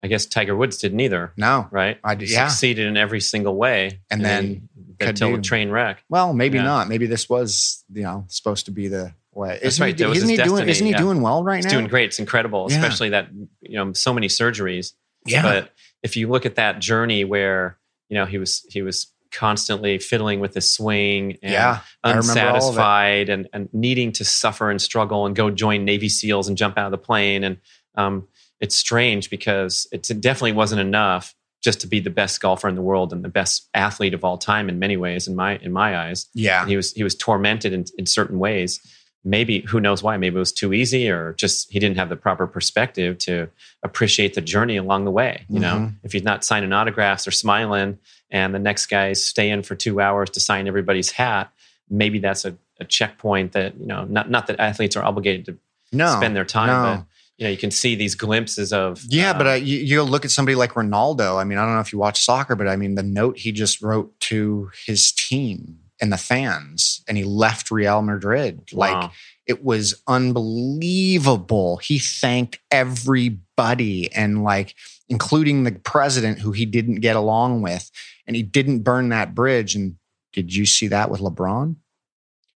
I 0.04 0.08
guess 0.08 0.26
Tiger 0.26 0.56
Woods 0.56 0.78
didn't 0.78 1.00
either, 1.00 1.32
No, 1.38 1.68
right? 1.72 1.98
I. 2.04 2.16
He 2.16 2.26
Yeah. 2.26 2.48
succeeded 2.48 2.88
in 2.88 2.98
every 2.98 3.22
single 3.22 3.56
way. 3.56 4.02
And 4.12 4.24
then 4.24 4.68
until 5.00 5.36
do- 5.38 5.42
train 5.42 5.70
wreck. 5.70 6.04
Well, 6.10 6.34
maybe 6.34 6.58
Yeah. 6.58 6.66
not. 6.66 6.90
Maybe 6.90 7.06
this 7.08 7.30
was, 7.30 7.84
you 7.94 8.04
know, 8.04 8.26
supposed 8.28 8.66
to 8.66 8.72
be 8.72 8.88
the 8.90 9.14
way. 9.34 9.52
That's 9.54 9.66
Isn't 9.76 9.84
right. 9.84 9.98
He, 9.98 10.04
That 10.04 10.10
was 10.10 10.18
isn't 10.20 10.30
he 10.30 10.38
doing, 10.38 10.68
isn't 10.68 10.86
he 10.86 10.92
yeah. 10.92 10.98
doing 10.98 11.22
well 11.22 11.44
right 11.44 11.56
He's 11.58 11.66
now? 11.66 11.70
He's 11.72 11.78
doing 11.78 11.88
great. 11.88 12.06
It's 12.06 12.20
incredible, 12.20 12.68
especially 12.68 13.10
that, 13.10 13.30
you 13.62 13.76
know, 13.78 13.94
so 13.94 14.14
many 14.14 14.28
surgeries. 14.28 14.94
yeah. 15.26 15.42
But 15.42 15.72
if 16.04 16.18
you 16.18 16.28
look 16.28 16.46
at 16.46 16.56
that 16.56 16.80
journey 16.80 17.24
where, 17.24 17.78
you 18.10 18.16
know, 18.16 18.26
he 18.26 18.38
was, 18.38 18.66
he 18.70 18.82
was 18.82 19.08
constantly 19.32 19.98
fiddling 19.98 20.40
with 20.40 20.54
his 20.54 20.70
swing 20.72 21.38
and 21.42 21.52
yeah. 21.54 21.80
I 22.04 22.12
remember 22.14 22.40
all 22.42 22.48
of 22.48 22.58
it. 22.58 22.60
unsatisfied 22.60 23.30
and, 23.30 23.50
and 23.52 23.70
needing 23.74 24.12
to 24.14 24.26
suffer 24.26 24.70
and 24.70 24.80
struggle 24.82 25.26
and 25.26 25.36
go 25.36 25.50
join 25.50 25.86
Navy 25.86 26.10
SEALs 26.10 26.48
and 26.48 26.56
jump 26.58 26.78
out 26.78 26.86
of 26.86 26.92
the 26.92 26.98
plane. 27.00 27.44
And 27.44 27.58
um, 27.96 28.28
it's 28.64 28.76
strange 28.76 29.30
because 29.30 29.74
it 29.92 30.02
definitely 30.22 30.54
wasn't 30.54 30.82
enough 30.82 31.26
just 31.68 31.80
to 31.82 31.88
be 31.88 32.00
the 32.02 32.10
best 32.22 32.42
golfer 32.42 32.68
in 32.68 32.76
the 32.76 32.82
world 32.92 33.14
and 33.14 33.24
the 33.24 33.30
best 33.42 33.70
athlete 33.74 34.14
of 34.14 34.24
all 34.26 34.38
time 34.38 34.66
in 34.72 34.80
many 34.80 34.98
ways, 35.06 35.28
in 35.30 35.36
my 35.36 35.52
in 35.66 35.72
my 35.72 35.90
eyes. 36.04 36.20
Yeah. 36.34 36.62
And 36.62 36.70
he 36.72 36.76
was 36.76 36.94
he 36.94 37.04
was 37.04 37.16
tormented 37.16 37.72
in, 37.74 37.84
in 37.98 38.06
certain 38.06 38.38
ways. 38.40 38.80
Maybe 39.26 39.62
who 39.70 39.80
knows 39.80 40.04
why? 40.04 40.18
Maybe 40.18 40.36
it 40.36 40.40
was 40.48 40.52
too 40.52 40.74
easy, 40.74 41.10
or 41.10 41.34
just 41.44 41.72
he 41.72 41.80
didn't 41.80 41.98
have 41.98 42.10
the 42.10 42.18
proper 42.18 42.46
perspective 42.48 43.18
to 43.20 43.48
appreciate 43.82 44.34
the 44.34 44.42
journey 44.42 44.76
along 44.78 45.06
the 45.06 45.12
way. 45.12 45.46
You 45.50 45.60
know, 45.62 45.76
Mhm. 45.76 45.96
if 46.04 46.12
he's 46.12 46.24
not 46.24 46.44
signing 46.44 46.74
autographs 46.74 47.26
or 47.28 47.32
smiling, 47.32 47.98
and 48.30 48.54
the 48.54 48.60
next 48.70 48.88
guy's 48.88 49.24
staying 49.24 49.64
for 49.64 49.76
two 49.76 50.02
hours 50.02 50.30
to 50.32 50.40
sign 50.42 50.68
everybody's 50.68 51.12
hat, 51.12 51.46
maybe 51.90 52.20
that's 52.20 52.44
a, 52.44 52.58
a 52.82 52.86
checkpoint 52.98 53.54
that 53.54 53.70
you 53.80 53.88
know. 53.88 54.04
Not 54.04 54.30
not 54.30 54.48
that 54.48 54.60
athletes 54.60 54.96
are 54.98 55.04
obligated 55.06 55.46
to 55.46 55.58
No. 55.94 56.08
spend 56.18 56.36
their 56.36 56.46
time, 56.60 56.68
no. 56.68 57.06
You 57.44 57.50
know, 57.50 57.52
you 57.52 57.58
can 57.58 57.72
see 57.72 57.94
these 57.94 58.16
glimpses 58.16 58.72
of 58.72 59.04
Yeah, 59.10 59.32
uh, 59.32 59.38
but 59.38 59.48
uh, 59.48 59.52
you, 59.52 59.78
you 59.80 60.02
look 60.04 60.24
at 60.24 60.32
somebody 60.32 60.56
like 60.56 60.76
Ronaldo. 60.76 61.38
I 61.38 61.44
mean, 61.44 61.58
I 61.58 61.66
don't 61.66 61.76
know 61.76 61.82
if 61.82 61.92
you 61.92 62.00
watch 62.00 62.24
soccer, 62.24 62.56
but 62.56 62.70
I 62.70 62.78
mean, 62.78 62.96
the 62.96 63.04
note 63.04 63.38
he 63.38 63.52
just 63.52 63.82
wrote 63.82 64.18
to 64.22 64.72
his 64.86 65.12
team 65.12 65.80
and 66.00 66.14
the 66.14 66.18
fans, 66.18 67.04
and 67.06 67.18
he 67.18 67.26
left 67.26 67.70
Real 67.70 68.02
Madrid. 68.02 68.70
Like, 68.72 69.12
it 69.46 69.62
was 69.62 70.02
unbelievable. 70.08 71.78
He 71.78 72.00
thanked 72.00 72.60
everybody 72.72 74.10
and 74.14 74.42
like 74.42 74.74
including 75.10 75.66
the 75.66 75.74
president 75.74 76.40
who 76.40 76.54
he 76.54 76.66
didn't 76.66 77.02
get 77.02 77.18
along 77.18 77.62
with 77.62 77.92
and 78.26 78.38
he 78.38 78.42
didn't 78.42 78.84
burn 78.84 79.10
that 79.10 79.36
bridge 79.36 79.76
and 79.76 79.98
did 80.32 80.56
you 80.56 80.66
see 80.66 80.88
that 80.88 81.12
with 81.12 81.20
LeBron? 81.20 81.76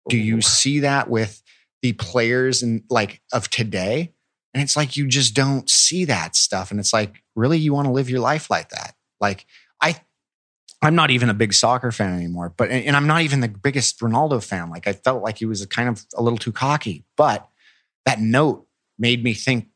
Do 0.07 0.17
you 0.17 0.41
see 0.41 0.79
that 0.79 1.09
with 1.09 1.43
the 1.81 1.91
players 1.91 2.63
and 2.63 2.83
like 2.89 3.21
of 3.33 3.49
today? 3.49 4.13
And 4.57 4.63
it's 4.63 4.75
like 4.75 4.97
you 4.97 5.05
just 5.05 5.35
don't 5.35 5.69
see 5.69 6.05
that 6.05 6.35
stuff 6.35 6.71
and 6.71 6.79
it's 6.79 6.91
like 6.91 7.21
really 7.35 7.59
you 7.59 7.75
want 7.75 7.85
to 7.85 7.91
live 7.91 8.09
your 8.09 8.21
life 8.21 8.49
like 8.49 8.69
that? 8.69 8.95
Like 9.21 9.45
I 9.79 10.01
I'm 10.81 10.95
not 10.95 11.11
even 11.11 11.29
a 11.29 11.35
big 11.35 11.53
soccer 11.53 11.91
fan 11.91 12.15
anymore, 12.15 12.55
but 12.57 12.71
and 12.71 12.95
I'm 12.95 13.05
not 13.05 13.21
even 13.21 13.41
the 13.41 13.49
biggest 13.49 13.99
Ronaldo 13.99 14.43
fan. 14.43 14.71
Like 14.71 14.87
I 14.87 14.93
felt 14.93 15.21
like 15.21 15.37
he 15.37 15.45
was 15.45 15.61
a 15.61 15.67
kind 15.67 15.89
of 15.89 16.03
a 16.15 16.23
little 16.23 16.39
too 16.39 16.51
cocky, 16.51 17.05
but 17.15 17.47
that 18.07 18.19
note 18.19 18.65
made 18.97 19.23
me 19.23 19.35
think 19.35 19.67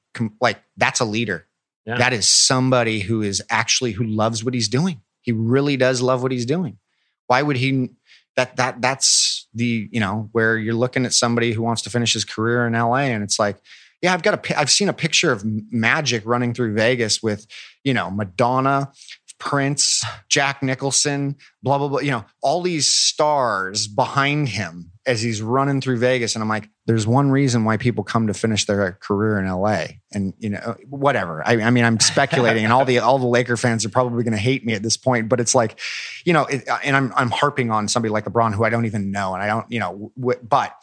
like 0.42 0.58
that's 0.78 1.00
a 1.00 1.06
leader. 1.06 1.46
Yeah. 1.86 2.00
That 2.00 2.12
is 2.12 2.28
somebody 2.28 3.02
who 3.02 3.22
is 3.22 3.44
actually 3.52 3.92
who 3.92 4.04
loves 4.04 4.44
what 4.44 4.56
he's 4.56 4.68
doing. 4.68 5.02
He 5.22 5.32
really 5.32 5.78
does 5.78 6.02
love 6.02 6.24
what 6.24 6.32
he's 6.32 6.48
doing. 6.48 6.80
Why 7.28 7.44
would 7.44 7.58
he 7.58 7.90
that 8.36 8.56
that 8.56 8.82
that's 8.82 9.48
the, 9.54 9.88
you 9.92 10.00
know, 10.00 10.28
where 10.32 10.58
you're 10.58 10.74
looking 10.74 11.06
at 11.06 11.14
somebody 11.14 11.52
who 11.54 11.62
wants 11.62 11.84
to 11.84 11.92
finish 11.92 12.14
his 12.14 12.26
career 12.26 12.66
in 12.66 12.74
LA 12.74 13.12
and 13.12 13.24
it's 13.24 13.38
like 13.38 13.58
yeah, 14.02 14.14
I've 14.14 14.24
got 14.24 14.50
a 14.50 14.60
I've 14.60 14.72
seen 14.72 14.90
a 14.90 14.94
picture 14.94 15.32
of 15.32 15.44
Magic 15.46 16.24
running 16.26 16.54
through 16.54 16.74
Vegas 16.74 17.22
with, 17.22 17.46
you 17.84 17.94
know, 17.94 18.10
Madonna, 18.10 18.92
Prince, 19.38 20.04
Jack 20.30 20.64
Nicholson, 20.64 21.36
blah 21.62 21.78
blah 21.78 21.88
blah, 21.88 22.00
you 22.00 22.12
know, 22.12 22.26
all 22.42 22.62
these 22.62 22.90
stars 22.90 23.88
behind 23.88 24.50
him 24.50 24.92
as 25.08 25.22
he's 25.22 25.42
running 25.42 25.82
through 25.82 25.98
Vegas 25.98 26.36
and 26.36 26.44
I'm 26.44 26.50
like 26.50 26.70
there's 26.86 27.08
one 27.08 27.32
reason 27.32 27.64
why 27.64 27.78
people 27.78 28.04
come 28.04 28.28
to 28.28 28.34
finish 28.36 28.66
their 28.66 28.92
career 29.02 29.40
in 29.40 29.50
LA 29.50 29.86
and 30.14 30.34
you 30.38 30.50
know 30.50 30.76
whatever. 30.88 31.42
I, 31.46 31.62
I 31.62 31.70
mean 31.72 31.84
I'm 31.84 32.00
speculating 32.00 32.64
and 32.64 32.72
all 32.74 32.86
the 32.86 33.00
all 33.00 33.18
the 33.18 33.28
Laker 33.28 33.58
fans 33.58 33.84
are 33.84 33.90
probably 33.90 34.24
going 34.24 34.34
to 34.34 34.40
hate 34.40 34.66
me 34.66 34.74
at 34.74 34.84
this 34.84 34.98
point 34.98 35.28
but 35.28 35.40
it's 35.40 35.56
like 35.56 35.80
you 36.24 36.34
know 36.34 36.46
it, 36.46 36.68
uh, 36.68 36.78
and 36.84 36.96
I'm 36.96 37.14
I'm 37.16 37.32
harping 37.32 37.72
on 37.72 37.88
somebody 37.88 38.12
like 38.12 38.26
LeBron 38.26 38.54
who 38.54 38.64
I 38.64 38.70
don't 38.70 38.86
even 38.86 39.12
know 39.12 39.34
and 39.34 39.42
I 39.42 39.48
don't 39.48 39.66
you 39.72 39.80
know 39.80 40.12
w- 40.18 40.40
but 40.44 40.76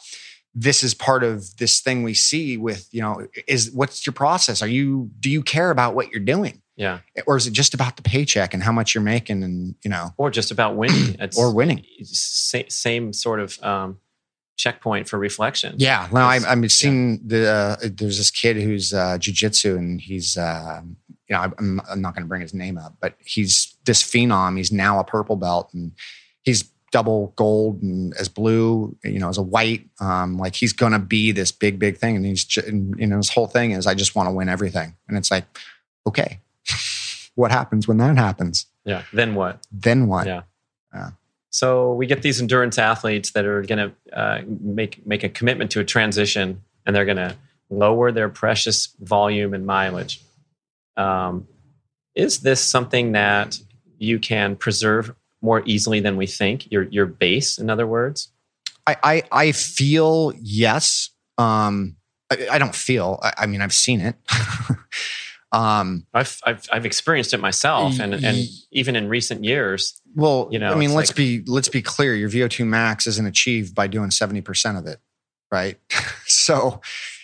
this 0.55 0.83
is 0.83 0.93
part 0.93 1.23
of 1.23 1.55
this 1.57 1.79
thing 1.79 2.03
we 2.03 2.13
see 2.13 2.57
with 2.57 2.87
you 2.91 3.01
know 3.01 3.27
is 3.47 3.71
what's 3.71 4.05
your 4.05 4.13
process 4.13 4.61
are 4.61 4.67
you 4.67 5.09
do 5.19 5.29
you 5.29 5.43
care 5.43 5.69
about 5.71 5.95
what 5.95 6.09
you're 6.11 6.19
doing 6.19 6.61
yeah, 6.75 6.99
or 7.27 7.35
is 7.35 7.45
it 7.45 7.51
just 7.51 7.73
about 7.73 7.97
the 7.97 8.01
paycheck 8.03 8.53
and 8.53 8.63
how 8.63 8.71
much 8.71 8.95
you're 8.95 9.03
making 9.03 9.43
and 9.43 9.75
you 9.83 9.89
know 9.89 10.13
or 10.17 10.31
just 10.31 10.49
about 10.49 10.75
winning. 10.77 11.15
It's, 11.19 11.37
or 11.37 11.53
winning 11.53 11.83
sa- 12.03 12.69
same 12.69 13.11
sort 13.11 13.41
of 13.41 13.61
um, 13.61 13.99
checkpoint 14.55 15.07
for 15.09 15.17
reflection. 15.19 15.75
Yeah, 15.77 16.07
no, 16.11 16.21
I, 16.21 16.37
It's- 16.37 16.51
I'm 16.51 16.67
seeing 16.69 17.19
the. 17.25 17.49
Uh, 17.49 17.75
there's 17.81 18.17
this 18.17 18.31
kid 18.31 18.57
who's 18.57 18.93
uh, 18.93 19.17
jujitsu, 19.17 19.77
and 19.77 19.99
he's, 20.01 20.37
uh, 20.37 20.81
you 21.27 21.35
know, 21.35 21.51
I'm, 21.57 21.81
I'm 21.89 22.01
not 22.01 22.13
going 22.13 22.23
to 22.23 22.27
bring 22.27 22.41
his 22.41 22.53
name 22.53 22.77
up, 22.77 22.95
but 23.01 23.15
he's 23.23 23.75
this 23.85 24.01
phenom. 24.03 24.57
He's 24.57 24.71
now 24.71 24.99
a 24.99 25.03
purple 25.03 25.35
belt, 25.35 25.69
and 25.73 25.91
he's 26.43 26.69
double 26.91 27.33
gold 27.35 27.81
and 27.81 28.13
as 28.15 28.27
blue, 28.27 28.95
you 29.03 29.19
know, 29.19 29.29
as 29.29 29.37
a 29.37 29.41
white. 29.41 29.87
Um, 29.99 30.37
like 30.37 30.55
he's 30.55 30.73
going 30.73 30.93
to 30.93 30.99
be 30.99 31.31
this 31.31 31.51
big, 31.51 31.79
big 31.79 31.97
thing, 31.97 32.15
and 32.15 32.25
he's, 32.25 32.43
ju- 32.43 32.63
and, 32.65 32.97
you 32.99 33.07
know, 33.07 33.17
his 33.17 33.29
whole 33.29 33.47
thing 33.47 33.71
is, 33.71 33.87
I 33.87 33.93
just 33.93 34.15
want 34.15 34.27
to 34.27 34.33
win 34.33 34.49
everything, 34.49 34.95
and 35.07 35.17
it's 35.17 35.31
like, 35.31 35.45
okay, 36.07 36.39
what 37.35 37.51
happens 37.51 37.87
when 37.87 37.97
that 37.97 38.17
happens? 38.17 38.65
Yeah. 38.85 39.03
Then 39.13 39.35
what? 39.35 39.65
Then 39.71 40.07
what? 40.07 40.27
Yeah. 40.27 40.41
Yeah. 40.93 41.11
So 41.51 41.93
we 41.93 42.05
get 42.05 42.21
these 42.21 42.39
endurance 42.39 42.77
athletes 42.77 43.31
that 43.31 43.45
are 43.45 43.61
going 43.63 43.89
to 43.89 44.17
uh, 44.17 44.41
make 44.47 45.05
make 45.05 45.23
a 45.23 45.29
commitment 45.29 45.71
to 45.71 45.79
a 45.79 45.85
transition, 45.85 46.61
and 46.85 46.95
they're 46.95 47.05
going 47.05 47.17
to 47.17 47.35
lower 47.69 48.11
their 48.11 48.29
precious 48.29 48.87
volume 48.99 49.53
and 49.53 49.65
mileage. 49.65 50.21
Um, 50.97 51.47
is 52.15 52.39
this 52.39 52.61
something 52.61 53.13
that 53.13 53.59
you 53.97 54.19
can 54.19 54.55
preserve 54.55 55.13
more 55.41 55.63
easily 55.65 55.99
than 55.99 56.17
we 56.17 56.27
think? 56.27 56.71
Your 56.71 56.83
your 56.83 57.05
base, 57.05 57.57
in 57.57 57.69
other 57.69 57.87
words. 57.87 58.31
I, 58.87 58.97
I, 59.03 59.23
I 59.31 59.51
feel 59.51 60.33
yes. 60.41 61.11
Um, 61.37 61.95
I, 62.31 62.47
I 62.53 62.57
don't 62.57 62.73
feel. 62.75 63.19
I, 63.21 63.33
I 63.39 63.45
mean, 63.45 63.61
I've 63.61 63.73
seen 63.73 64.01
it. 64.01 64.15
um, 65.51 66.05
I've, 66.13 66.39
I've 66.43 66.67
I've 66.71 66.85
experienced 66.85 67.33
it 67.33 67.39
myself, 67.39 67.99
and 67.99 68.13
and 68.13 68.47
even 68.71 68.95
in 68.95 69.07
recent 69.07 69.43
years, 69.43 70.01
well, 70.15 70.49
You 70.51 70.59
know, 70.59 70.71
I 70.71 70.75
mean, 70.75 70.93
let's 70.93 71.09
like- 71.11 71.17
be 71.17 71.43
let's 71.45 71.69
be 71.69 71.81
clear. 71.81 72.15
Your 72.15 72.29
VO2 72.29 72.65
max 72.65 73.05
isn't 73.07 73.25
achieved 73.25 73.75
by 73.75 73.87
doing 73.87 74.11
seventy 74.11 74.41
percent 74.41 74.77
of 74.77 74.87
it, 74.87 74.99
right? 75.51 75.77
so, 76.25 76.81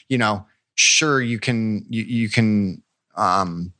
you 0.07 0.17
know, 0.17 0.45
sure 0.75 1.21
you 1.21 1.39
can 1.39 1.85
you, 1.89 2.03
you 2.03 2.29
can. 2.29 2.83
Um, 3.15 3.73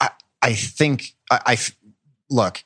I 0.00 0.10
I 0.42 0.54
think 0.54 1.14
I, 1.30 1.56
look 2.34 2.64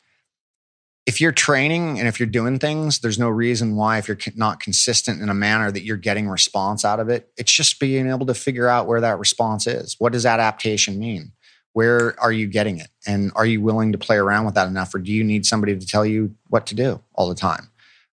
if 1.08 1.22
you're 1.22 1.32
training 1.32 1.98
and 1.98 2.06
if 2.06 2.20
you're 2.20 2.26
doing 2.26 2.58
things, 2.58 2.98
there's 2.98 3.18
no 3.18 3.30
reason 3.30 3.76
why, 3.76 3.96
if 3.96 4.08
you're 4.08 4.18
not 4.36 4.60
consistent 4.60 5.22
in 5.22 5.30
a 5.30 5.34
manner 5.34 5.72
that 5.72 5.82
you're 5.82 5.96
getting 5.96 6.28
response 6.28 6.84
out 6.84 7.00
of 7.00 7.08
it. 7.08 7.32
It's 7.38 7.50
just 7.50 7.80
being 7.80 8.10
able 8.10 8.26
to 8.26 8.34
figure 8.34 8.68
out 8.68 8.86
where 8.86 9.00
that 9.00 9.18
response 9.18 9.66
is. 9.66 9.96
What 9.98 10.12
does 10.12 10.26
adaptation 10.26 10.98
mean? 10.98 11.32
Where 11.72 12.14
are 12.20 12.30
you 12.30 12.46
getting 12.46 12.76
it? 12.76 12.90
And 13.06 13.32
are 13.36 13.46
you 13.46 13.62
willing 13.62 13.92
to 13.92 13.98
play 13.98 14.16
around 14.16 14.44
with 14.44 14.54
that 14.56 14.68
enough? 14.68 14.94
Or 14.94 14.98
do 14.98 15.10
you 15.10 15.24
need 15.24 15.46
somebody 15.46 15.78
to 15.78 15.86
tell 15.86 16.04
you 16.04 16.34
what 16.48 16.66
to 16.66 16.74
do 16.74 17.00
all 17.14 17.30
the 17.30 17.34
time? 17.34 17.70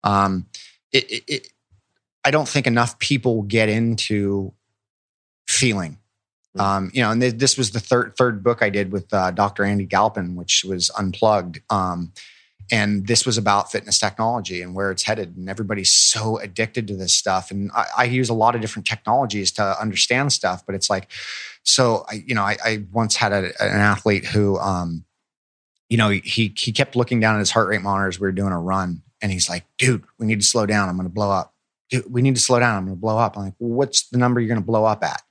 Um, 0.04 0.48
it, 0.92 1.10
it, 1.10 1.24
it, 1.30 1.48
I 2.26 2.32
don't 2.32 2.48
think 2.48 2.68
enough 2.68 3.00
people 3.00 3.44
get 3.44 3.70
into 3.70 4.52
feeling. 5.48 5.98
Mm. 6.58 6.62
Um, 6.62 6.92
you 6.94 7.02
know, 7.02 7.12
and 7.12 7.22
th- 7.22 7.36
this 7.36 7.58
was 7.58 7.72
the 7.72 7.80
third 7.80 8.16
third 8.18 8.44
book 8.44 8.62
I 8.62 8.70
did 8.70 8.92
with 8.92 9.14
uh, 9.14 9.32
Dr. 9.32 9.64
Andy 9.64 9.86
Galpin, 9.86 10.36
which 10.36 10.64
was 10.66 10.90
unplugged. 10.92 11.62
Um, 11.70 12.12
and 12.72 13.06
this 13.06 13.26
was 13.26 13.38
about 13.38 13.72
fitness 13.72 14.00
technology 14.00 14.62
and 14.62 14.74
where 14.74 14.92
it's 14.92 15.04
headed 15.04 15.36
and 15.36 15.50
everybody's 15.50 15.92
so 15.92 16.38
addicted 16.38 16.88
to 16.88 16.96
this 16.96 17.14
stuff 17.14 17.52
and 17.52 17.72
i, 17.76 17.86
I 18.00 18.04
use 18.06 18.30
a 18.30 18.34
lot 18.34 18.56
of 18.56 18.62
different 18.62 18.88
technologies 18.88 19.52
to 19.54 19.80
understand 19.80 20.32
stuff 20.34 20.66
but 20.66 20.74
it's 20.76 20.90
like 20.90 21.12
so 21.64 22.06
i 22.10 22.24
you 22.26 22.34
know 22.34 22.44
i, 22.44 22.58
I 22.64 22.86
once 22.92 23.16
had 23.16 23.34
a, 23.34 23.46
an 23.62 23.80
athlete 23.80 24.26
who 24.26 24.58
um 24.60 25.04
you 25.90 25.98
know 25.98 26.10
he 26.10 26.54
he 26.56 26.72
kept 26.72 26.96
looking 26.96 27.20
down 27.20 27.36
at 27.36 27.40
his 27.40 27.52
heart 27.52 27.68
rate 27.68 27.82
monitor 27.82 28.08
as 28.08 28.20
we 28.20 28.28
were 28.28 28.32
doing 28.32 28.54
a 28.54 28.60
run 28.60 29.02
and 29.22 29.32
he's 29.32 29.50
like 29.50 29.66
dude 29.78 30.04
we 30.18 30.26
need 30.26 30.40
to 30.40 30.48
slow 30.48 30.66
down 30.66 30.88
i'm 30.88 30.96
going 30.96 31.08
to 31.08 31.14
blow 31.14 31.30
up 31.30 31.54
dude 31.90 32.12
we 32.12 32.22
need 32.22 32.36
to 32.36 32.42
slow 32.42 32.60
down 32.60 32.78
i'm 32.78 32.86
going 32.86 32.96
to 32.96 33.02
blow 33.02 33.18
up 33.18 33.38
i'm 33.38 33.46
like 33.46 33.54
what's 33.58 34.08
the 34.10 34.18
number 34.18 34.40
you're 34.40 34.48
going 34.48 34.60
to 34.60 34.66
blow 34.66 34.86
up 34.86 35.04
at 35.04 35.22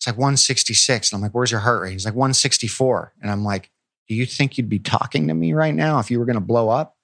it's 0.00 0.08
like 0.08 0.16
166 0.16 1.12
and 1.12 1.16
i'm 1.16 1.22
like 1.22 1.32
where's 1.32 1.52
your 1.52 1.60
heart 1.60 1.82
rate 1.82 1.92
he's 1.92 2.04
like 2.04 2.14
164 2.14 3.12
and 3.22 3.30
i'm 3.30 3.44
like 3.44 3.70
do 4.10 4.16
you 4.16 4.26
think 4.26 4.58
you'd 4.58 4.68
be 4.68 4.80
talking 4.80 5.28
to 5.28 5.34
me 5.34 5.52
right 5.52 5.72
now 5.72 6.00
if 6.00 6.10
you 6.10 6.18
were 6.18 6.24
going 6.24 6.34
to 6.34 6.40
blow 6.40 6.68
up? 6.68 6.96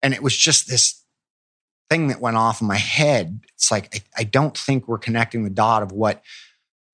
And 0.00 0.14
it 0.14 0.22
was 0.22 0.36
just 0.36 0.68
this 0.68 1.02
thing 1.90 2.06
that 2.06 2.20
went 2.20 2.36
off 2.36 2.60
in 2.60 2.68
my 2.68 2.76
head. 2.76 3.40
It's 3.56 3.72
like, 3.72 3.92
I, 3.92 4.20
I 4.20 4.22
don't 4.22 4.56
think 4.56 4.86
we're 4.86 4.96
connecting 4.96 5.42
the 5.42 5.50
dot 5.50 5.82
of 5.82 5.90
what 5.90 6.22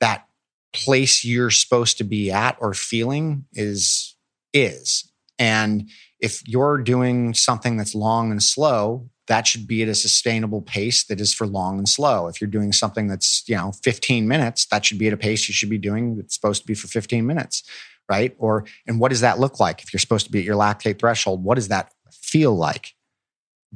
that 0.00 0.26
place 0.72 1.22
you're 1.22 1.50
supposed 1.50 1.98
to 1.98 2.04
be 2.04 2.30
at 2.30 2.56
or 2.60 2.72
feeling 2.72 3.44
is, 3.52 4.16
is. 4.54 5.12
And 5.38 5.90
if 6.18 6.48
you're 6.48 6.78
doing 6.78 7.34
something 7.34 7.76
that's 7.76 7.94
long 7.94 8.30
and 8.30 8.42
slow, 8.42 9.10
that 9.28 9.46
should 9.46 9.66
be 9.66 9.82
at 9.82 9.88
a 9.88 9.94
sustainable 9.94 10.62
pace 10.62 11.04
that 11.04 11.20
is 11.20 11.32
for 11.32 11.46
long 11.46 11.78
and 11.78 11.88
slow. 11.88 12.26
If 12.26 12.40
you're 12.40 12.50
doing 12.50 12.72
something 12.72 13.06
that's, 13.06 13.44
you 13.48 13.56
know, 13.56 13.72
15 13.84 14.26
minutes, 14.26 14.66
that 14.66 14.84
should 14.84 14.98
be 14.98 15.06
at 15.06 15.12
a 15.12 15.16
pace 15.16 15.48
you 15.48 15.54
should 15.54 15.70
be 15.70 15.78
doing 15.78 16.16
that's 16.16 16.34
supposed 16.34 16.62
to 16.62 16.66
be 16.66 16.74
for 16.74 16.88
15 16.88 17.24
minutes 17.26 17.62
right? 18.08 18.34
Or 18.38 18.64
and 18.86 19.00
what 19.00 19.08
does 19.08 19.20
that 19.20 19.38
look 19.38 19.58
like 19.60 19.82
if 19.82 19.92
you're 19.92 20.00
supposed 20.00 20.26
to 20.26 20.32
be 20.32 20.40
at 20.40 20.44
your 20.44 20.56
lactate 20.56 20.98
threshold? 20.98 21.42
What 21.42 21.54
does 21.54 21.68
that 21.68 21.92
feel 22.10 22.54
like? 22.54 22.94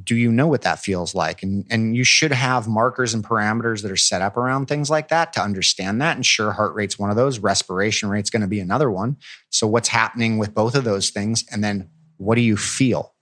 Do 0.03 0.15
you 0.15 0.31
know 0.31 0.45
what 0.45 0.61
that 0.61 0.79
feels 0.79 1.15
like? 1.15 1.41
And 1.41 1.65
and 1.71 1.97
you 1.97 2.03
should 2.03 2.31
have 2.31 2.67
markers 2.67 3.15
and 3.15 3.23
parameters 3.23 3.81
that 3.81 3.91
are 3.91 3.97
set 3.97 4.21
up 4.21 4.37
around 4.37 4.67
things 4.67 4.91
like 4.91 5.07
that 5.07 5.33
to 5.33 5.41
understand 5.41 6.01
that. 6.01 6.15
And 6.15 6.25
sure, 6.25 6.51
heart 6.51 6.75
rate's 6.75 6.99
one 6.99 7.09
of 7.09 7.15
those. 7.15 7.39
Respiration 7.39 8.09
rate's 8.09 8.29
going 8.29 8.43
to 8.43 8.47
be 8.47 8.59
another 8.59 8.91
one. 8.91 9.17
So 9.49 9.65
what's 9.65 9.89
happening 9.89 10.37
with 10.37 10.53
both 10.53 10.75
of 10.75 10.83
those 10.83 11.09
things? 11.09 11.43
And 11.51 11.63
then 11.63 11.89
what 12.17 12.35
do 12.35 12.41
you 12.41 12.57
feel 12.57 13.15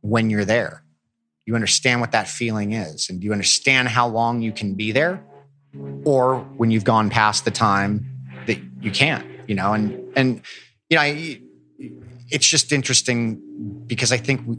when 0.00 0.30
you're 0.30 0.44
there? 0.44 0.84
You 1.46 1.54
understand 1.54 2.00
what 2.00 2.12
that 2.12 2.28
feeling 2.28 2.72
is, 2.72 3.08
and 3.08 3.20
do 3.20 3.24
you 3.26 3.32
understand 3.32 3.88
how 3.88 4.08
long 4.08 4.42
you 4.42 4.52
can 4.52 4.74
be 4.74 4.92
there, 4.92 5.24
or 6.04 6.40
when 6.56 6.70
you've 6.70 6.84
gone 6.84 7.08
past 7.08 7.44
the 7.44 7.50
time 7.50 8.04
that 8.46 8.58
you 8.80 8.90
can't? 8.90 9.24
you 9.46 9.54
know 9.54 9.72
and 9.72 10.12
and 10.16 10.42
you 10.90 10.96
know 10.96 11.02
I, 11.02 11.40
it's 12.30 12.46
just 12.46 12.72
interesting 12.72 13.40
because 13.86 14.10
i 14.12 14.16
think 14.16 14.42
we, 14.46 14.56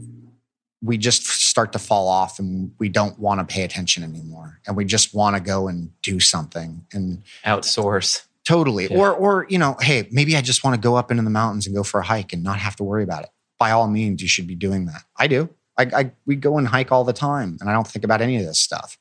we 0.80 0.96
just 0.96 1.26
start 1.26 1.72
to 1.72 1.78
fall 1.78 2.08
off 2.08 2.38
and 2.38 2.72
we 2.78 2.88
don't 2.88 3.18
want 3.18 3.40
to 3.46 3.54
pay 3.54 3.64
attention 3.64 4.02
anymore 4.02 4.60
and 4.66 4.76
we 4.76 4.84
just 4.86 5.14
want 5.14 5.36
to 5.36 5.42
go 5.42 5.68
and 5.68 5.90
do 6.02 6.20
something 6.20 6.86
and 6.92 7.22
outsource. 7.44 8.24
totally 8.44 8.86
Yeah. 8.86 8.96
or 8.98 9.12
or 9.12 9.46
you 9.50 9.58
know 9.58 9.76
hey 9.80 10.08
maybe 10.10 10.36
i 10.36 10.40
just 10.40 10.64
want 10.64 10.74
to 10.74 10.80
go 10.80 10.96
up 10.96 11.10
into 11.10 11.22
the 11.22 11.30
mountains 11.30 11.66
and 11.66 11.76
go 11.76 11.82
for 11.82 12.00
a 12.00 12.04
hike 12.04 12.32
and 12.32 12.42
not 12.42 12.58
have 12.58 12.76
to 12.76 12.84
worry 12.84 13.02
about 13.04 13.24
it 13.24 13.30
by 13.58 13.70
all 13.72 13.88
means 13.88 14.22
you 14.22 14.28
should 14.28 14.46
be 14.46 14.54
doing 14.54 14.86
that 14.86 15.02
i 15.18 15.26
do 15.26 15.50
i, 15.78 15.86
I 15.94 16.12
we 16.26 16.36
go 16.36 16.58
and 16.58 16.68
hike 16.68 16.92
all 16.92 17.04
the 17.04 17.12
time 17.12 17.56
and 17.60 17.70
i 17.70 17.72
don't 17.72 17.86
think 17.86 18.04
about 18.04 18.20
any 18.20 18.36
of 18.36 18.44
this 18.44 18.58
stuff 18.58 18.98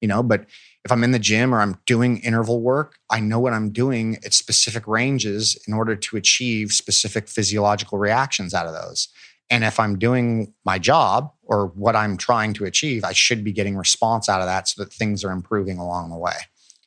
you 0.00 0.08
know 0.08 0.22
but 0.22 0.46
if 0.84 0.90
I'm 0.90 1.04
in 1.04 1.10
the 1.10 1.18
gym 1.18 1.54
or 1.54 1.60
I'm 1.60 1.76
doing 1.84 2.18
interval 2.18 2.60
work, 2.60 2.98
I 3.10 3.20
know 3.20 3.38
what 3.38 3.52
I'm 3.52 3.70
doing 3.70 4.16
at 4.24 4.32
specific 4.32 4.86
ranges 4.86 5.62
in 5.68 5.74
order 5.74 5.94
to 5.94 6.16
achieve 6.16 6.72
specific 6.72 7.28
physiological 7.28 7.98
reactions 7.98 8.54
out 8.54 8.66
of 8.66 8.72
those. 8.72 9.08
And 9.50 9.64
if 9.64 9.80
I'm 9.80 9.98
doing 9.98 10.54
my 10.64 10.78
job 10.78 11.32
or 11.42 11.66
what 11.66 11.96
I'm 11.96 12.16
trying 12.16 12.54
to 12.54 12.64
achieve, 12.64 13.04
I 13.04 13.12
should 13.12 13.44
be 13.44 13.52
getting 13.52 13.76
response 13.76 14.28
out 14.28 14.40
of 14.40 14.46
that 14.46 14.68
so 14.68 14.82
that 14.82 14.92
things 14.92 15.24
are 15.24 15.32
improving 15.32 15.78
along 15.78 16.10
the 16.10 16.16
way. 16.16 16.36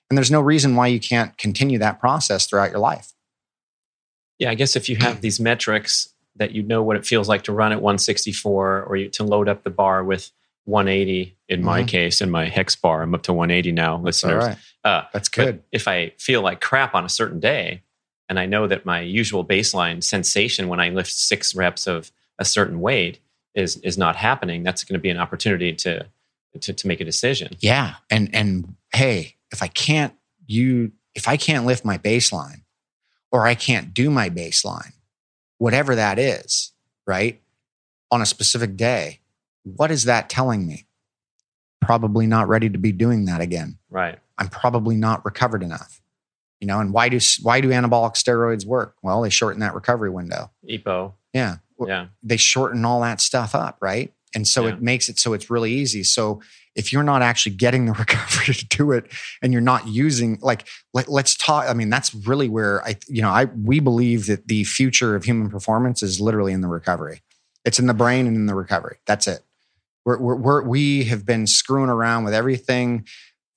And 0.10 0.18
there's 0.18 0.32
no 0.32 0.41
reason 0.41 0.76
why 0.76 0.88
you 0.88 1.00
can't 1.00 1.38
continue 1.38 1.78
that 1.80 2.00
process 2.00 2.48
throughout 2.48 2.72
your 2.72 2.80
life. 2.80 3.14
Yeah, 4.39 4.50
I 4.50 4.56
guess 4.56 4.76
if 4.76 4.89
you 4.89 4.96
have 4.98 5.22
these 5.22 5.39
metrics 5.39 6.12
that 6.36 6.52
you 6.52 6.64
know 6.64 6.82
what 6.84 6.96
it 6.96 7.06
feels 7.06 7.30
like 7.30 7.44
to 7.44 7.52
run 7.54 7.72
at 7.72 7.82
164 7.82 8.84
or 8.84 8.96
you, 8.96 9.10
to 9.10 9.24
load 9.24 9.48
up 9.48 9.64
the 9.64 9.70
bar 9.70 10.04
with 10.04 10.32
180 10.66 11.36
in 11.50 11.62
my 11.64 11.84
Mhm. 11.84 11.88
case 11.88 12.22
in 12.22 12.32
my 12.32 12.46
hex 12.46 12.76
bar 12.76 13.02
i'm 13.04 13.14
up 13.14 13.24
to 13.24 13.34
180 13.34 13.72
now 13.74 13.94
All 13.96 14.02
listeners 14.02 14.46
right. 14.46 14.58
uh, 14.84 15.04
That's 15.12 15.28
good. 15.30 15.62
if 15.72 15.88
i 15.88 16.14
feel 16.18 16.42
like 16.42 16.62
crap 16.62 16.96
on 16.96 17.04
a 17.06 17.10
certain 17.10 17.40
day 17.42 17.82
and 18.30 18.40
i 18.40 18.46
know 18.46 18.66
that 18.68 18.86
my 18.86 19.02
usual 19.02 19.44
baseline 19.46 20.02
sensation 20.04 20.70
when 20.70 20.80
i 20.80 20.90
lift 20.90 21.12
six 21.12 21.54
reps 21.54 21.86
of 21.86 22.12
a 22.40 22.46
certain 22.46 22.80
weight 22.80 23.20
is 23.54 23.78
is 23.78 23.98
not 23.98 24.16
happening 24.16 24.64
that's 24.64 24.84
going 24.86 24.98
to 24.98 25.02
be 25.02 25.10
an 25.10 25.18
opportunity 25.18 25.74
to 25.74 26.06
to, 26.62 26.72
to 26.72 26.88
make 26.88 27.02
a 27.02 27.06
decision 27.06 27.50
Yeah. 27.60 27.96
And 28.12 28.34
and 28.34 28.76
hey, 28.94 29.36
if 29.52 29.62
I 29.64 29.68
can't 29.68 30.14
you 30.46 30.92
if 31.16 31.28
I 31.28 31.36
can't 31.36 31.66
lift 31.66 31.84
my 31.84 31.98
baseline 31.98 32.62
or 33.32 33.46
I 33.48 33.56
can't 33.56 33.92
do 33.94 34.10
my 34.12 34.30
baseline, 34.30 34.94
whatever 35.58 35.95
that 35.95 36.20
is, 36.20 36.72
right? 37.08 37.41
On 38.12 38.22
a 38.22 38.26
specific 38.26 38.76
day, 38.76 39.20
what 39.64 39.91
is 39.91 40.04
that 40.06 40.30
telling 40.30 40.68
me? 40.68 40.88
Probably 41.82 42.28
not 42.28 42.47
ready 42.47 42.70
to 42.70 42.78
be 42.78 42.91
doing 42.91 43.26
that 43.26 43.41
again. 43.41 43.78
right 43.89 44.20
I'm 44.38 44.47
probably 44.49 44.95
not 44.95 45.24
recovered 45.26 45.62
enough. 45.62 46.01
You 46.60 46.68
know, 46.68 46.80
and 46.80 46.93
why 46.93 47.10
do 47.10 47.20
why 47.41 47.60
do 47.62 47.70
anabolic 47.70 48.16
steroids 48.16 48.66
work? 48.66 48.95
Well, 49.04 49.22
they 49.22 49.30
shorten 49.30 49.60
that 49.60 49.76
recovery 49.76 50.10
window. 50.10 50.49
epo 50.68 51.14
Yeah. 51.34 51.58
yeah 51.86 52.08
They 52.24 52.38
shorten 52.38 52.86
all 52.86 53.01
that 53.01 53.20
stuff 53.22 53.54
up, 53.54 53.78
right? 53.82 54.14
And 54.34 54.47
so 54.47 54.66
Yeah. 54.66 54.74
it 54.74 54.82
makes 54.82 55.10
it 55.10 55.20
so 55.20 55.34
it's 55.34 55.49
really 55.49 55.72
easy. 55.74 56.04
So 56.04 56.41
if 56.76 56.91
you're 56.91 57.03
not 57.03 57.21
actually 57.21 57.55
getting 57.55 57.86
the 57.86 57.93
recovery 57.99 58.53
to 58.53 58.67
do 58.67 58.91
it 58.91 59.11
and 59.41 59.53
you're 59.53 59.61
not 59.61 59.88
using 59.88 60.39
like 60.41 60.67
let, 60.93 61.07
let's 61.07 61.36
talk 61.36 61.69
I 61.69 61.74
mean 61.74 61.89
that's 61.89 62.13
really 62.13 62.49
where 62.49 62.84
I 62.86 62.97
you 63.07 63.21
know 63.21 63.30
I 63.30 63.45
we 63.45 63.80
believe 63.80 64.28
that 64.28 64.47
the 64.47 64.63
future 64.63 65.15
of 65.15 65.24
human 65.24 65.49
performance 65.49 66.03
is 66.03 66.19
literally 66.19 66.53
in 66.53 66.61
the 66.61 66.67
recovery. 66.67 67.21
It's 67.65 67.80
in 67.80 67.88
the 67.88 67.93
brain 67.93 68.28
and 68.28 68.36
in 68.36 68.45
the 68.45 68.55
recovery. 68.55 68.97
That's 69.05 69.28
it. 69.28 69.41
We're, 70.05 70.17
we're, 70.17 70.36
we're, 70.36 70.61
we 70.63 71.05
have 71.05 71.26
been 71.26 71.47
screwing 71.47 71.89
around 71.89 72.26
with 72.26 72.34
everything 72.34 73.07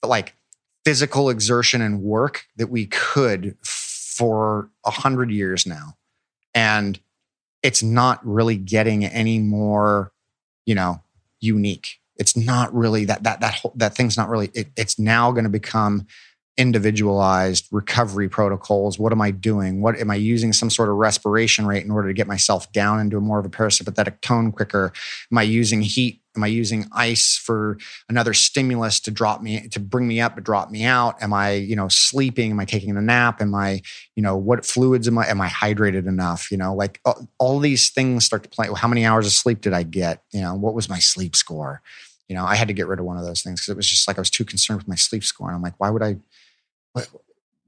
like 0.05 0.37
physical 0.85 1.29
exertion 1.29 1.83
and 1.83 2.01
work 2.01 2.47
that 2.57 2.69
we 2.69 2.87
could 2.87 3.57
for 3.63 4.71
a 4.85 4.91
hundred 4.91 5.31
years 5.31 5.67
now. 5.67 5.97
And 6.55 7.01
it's 7.63 7.83
not 7.83 8.25
really 8.25 8.57
getting 8.57 9.05
any 9.05 9.41
more, 9.41 10.13
you 10.65 10.77
know, 10.77 11.03
unique. 11.41 11.99
It's 12.19 12.37
not 12.37 12.75
really 12.75 13.05
that, 13.07 13.23
that, 13.25 13.41
that, 13.41 13.61
that 13.75 13.95
thing's 13.95 14.17
not 14.17 14.29
really, 14.29 14.51
it, 14.55 14.69
it's 14.77 14.99
now 14.99 15.33
going 15.33 15.45
to 15.45 15.51
become 15.51 16.07
individualized 16.57 17.67
recovery 17.71 18.29
protocols. 18.29 18.99
What 18.99 19.13
am 19.13 19.21
I 19.21 19.31
doing? 19.31 19.83
What 19.83 19.99
am 19.99 20.11
I 20.11 20.15
using 20.15 20.53
some 20.53 20.71
sort 20.71 20.89
of 20.89 20.97
respiration 20.97 21.67
rate 21.67 21.85
in 21.85 21.91
order 21.91 22.09
to 22.09 22.15
get 22.15 22.27
myself 22.27 22.73
down 22.73 22.99
into 22.99 23.19
a 23.19 23.21
more 23.21 23.39
of 23.39 23.45
a 23.45 23.51
parasympathetic 23.51 24.21
tone 24.23 24.53
quicker? 24.53 24.93
Am 25.31 25.39
I 25.39 25.43
using 25.43 25.83
heat? 25.83 26.23
Am 26.35 26.43
I 26.45 26.49
using 26.49 26.87
ice 26.93 27.37
for 27.37 27.79
another 28.09 28.35
stimulus 28.35 29.01
to 29.01 29.11
drop 29.11 29.43
me 29.43 29.69
to 29.69 29.81
bring 29.81 30.07
me 30.07 30.21
up 30.21 30.35
to 30.37 30.43
drop 30.43 30.71
me 30.71 30.85
out? 30.85 31.23
Am 31.23 31.33
I, 31.33 31.53
you 31.53 31.77
know, 31.77 31.89
sleeping? 31.89 32.51
Am 32.51 32.61
I 32.61 32.67
taking 32.67 32.97
a 32.97 33.01
nap? 33.01 33.41
Am 33.41 33.55
I, 33.55 33.81
you 34.17 34.23
know, 34.23 34.37
what 34.37 34.67
fluids 34.67 35.09
am 35.09 35.17
I? 35.19 35.29
Am 35.29 35.41
I 35.41 35.49
hydrated 35.49 36.07
enough? 36.07 36.51
You 36.51 36.59
know, 36.59 36.75
like 36.75 37.01
all, 37.07 37.27
all 37.39 37.59
these 37.59 37.89
things 37.91 38.27
start 38.27 38.43
to 38.43 38.49
play. 38.51 38.69
How 38.75 38.89
many 38.89 39.07
hours 39.07 39.27
of 39.27 39.33
sleep 39.33 39.63
did 39.63 39.73
I 39.73 39.83
get? 39.83 40.23
You 40.33 40.43
know, 40.43 40.55
what 40.55 40.75
was 40.75 40.91
my 40.91 40.99
sleep 40.99 41.35
score? 41.37 41.83
You 42.29 42.37
know, 42.37 42.45
I 42.45 42.57
had 42.57 42.69
to 42.69 42.75
get 42.75 42.89
rid 42.89 42.99
of 42.99 43.05
one 43.05 43.19
of 43.19 43.25
those 43.25 43.43
things 43.43 43.61
because 43.61 43.73
it 43.73 43.77
was 43.77 43.89
just 43.89 44.09
like 44.09 44.19
I 44.19 44.21
was 44.21 44.31
too 44.31 44.45
concerned 44.45 44.81
with 44.81 44.89
my 44.89 44.97
sleep 44.97 45.23
score. 45.23 45.49
And 45.49 45.57
I'm 45.57 45.63
like, 45.63 45.79
why 45.79 45.91
would 45.91 46.03
I? 46.03 46.17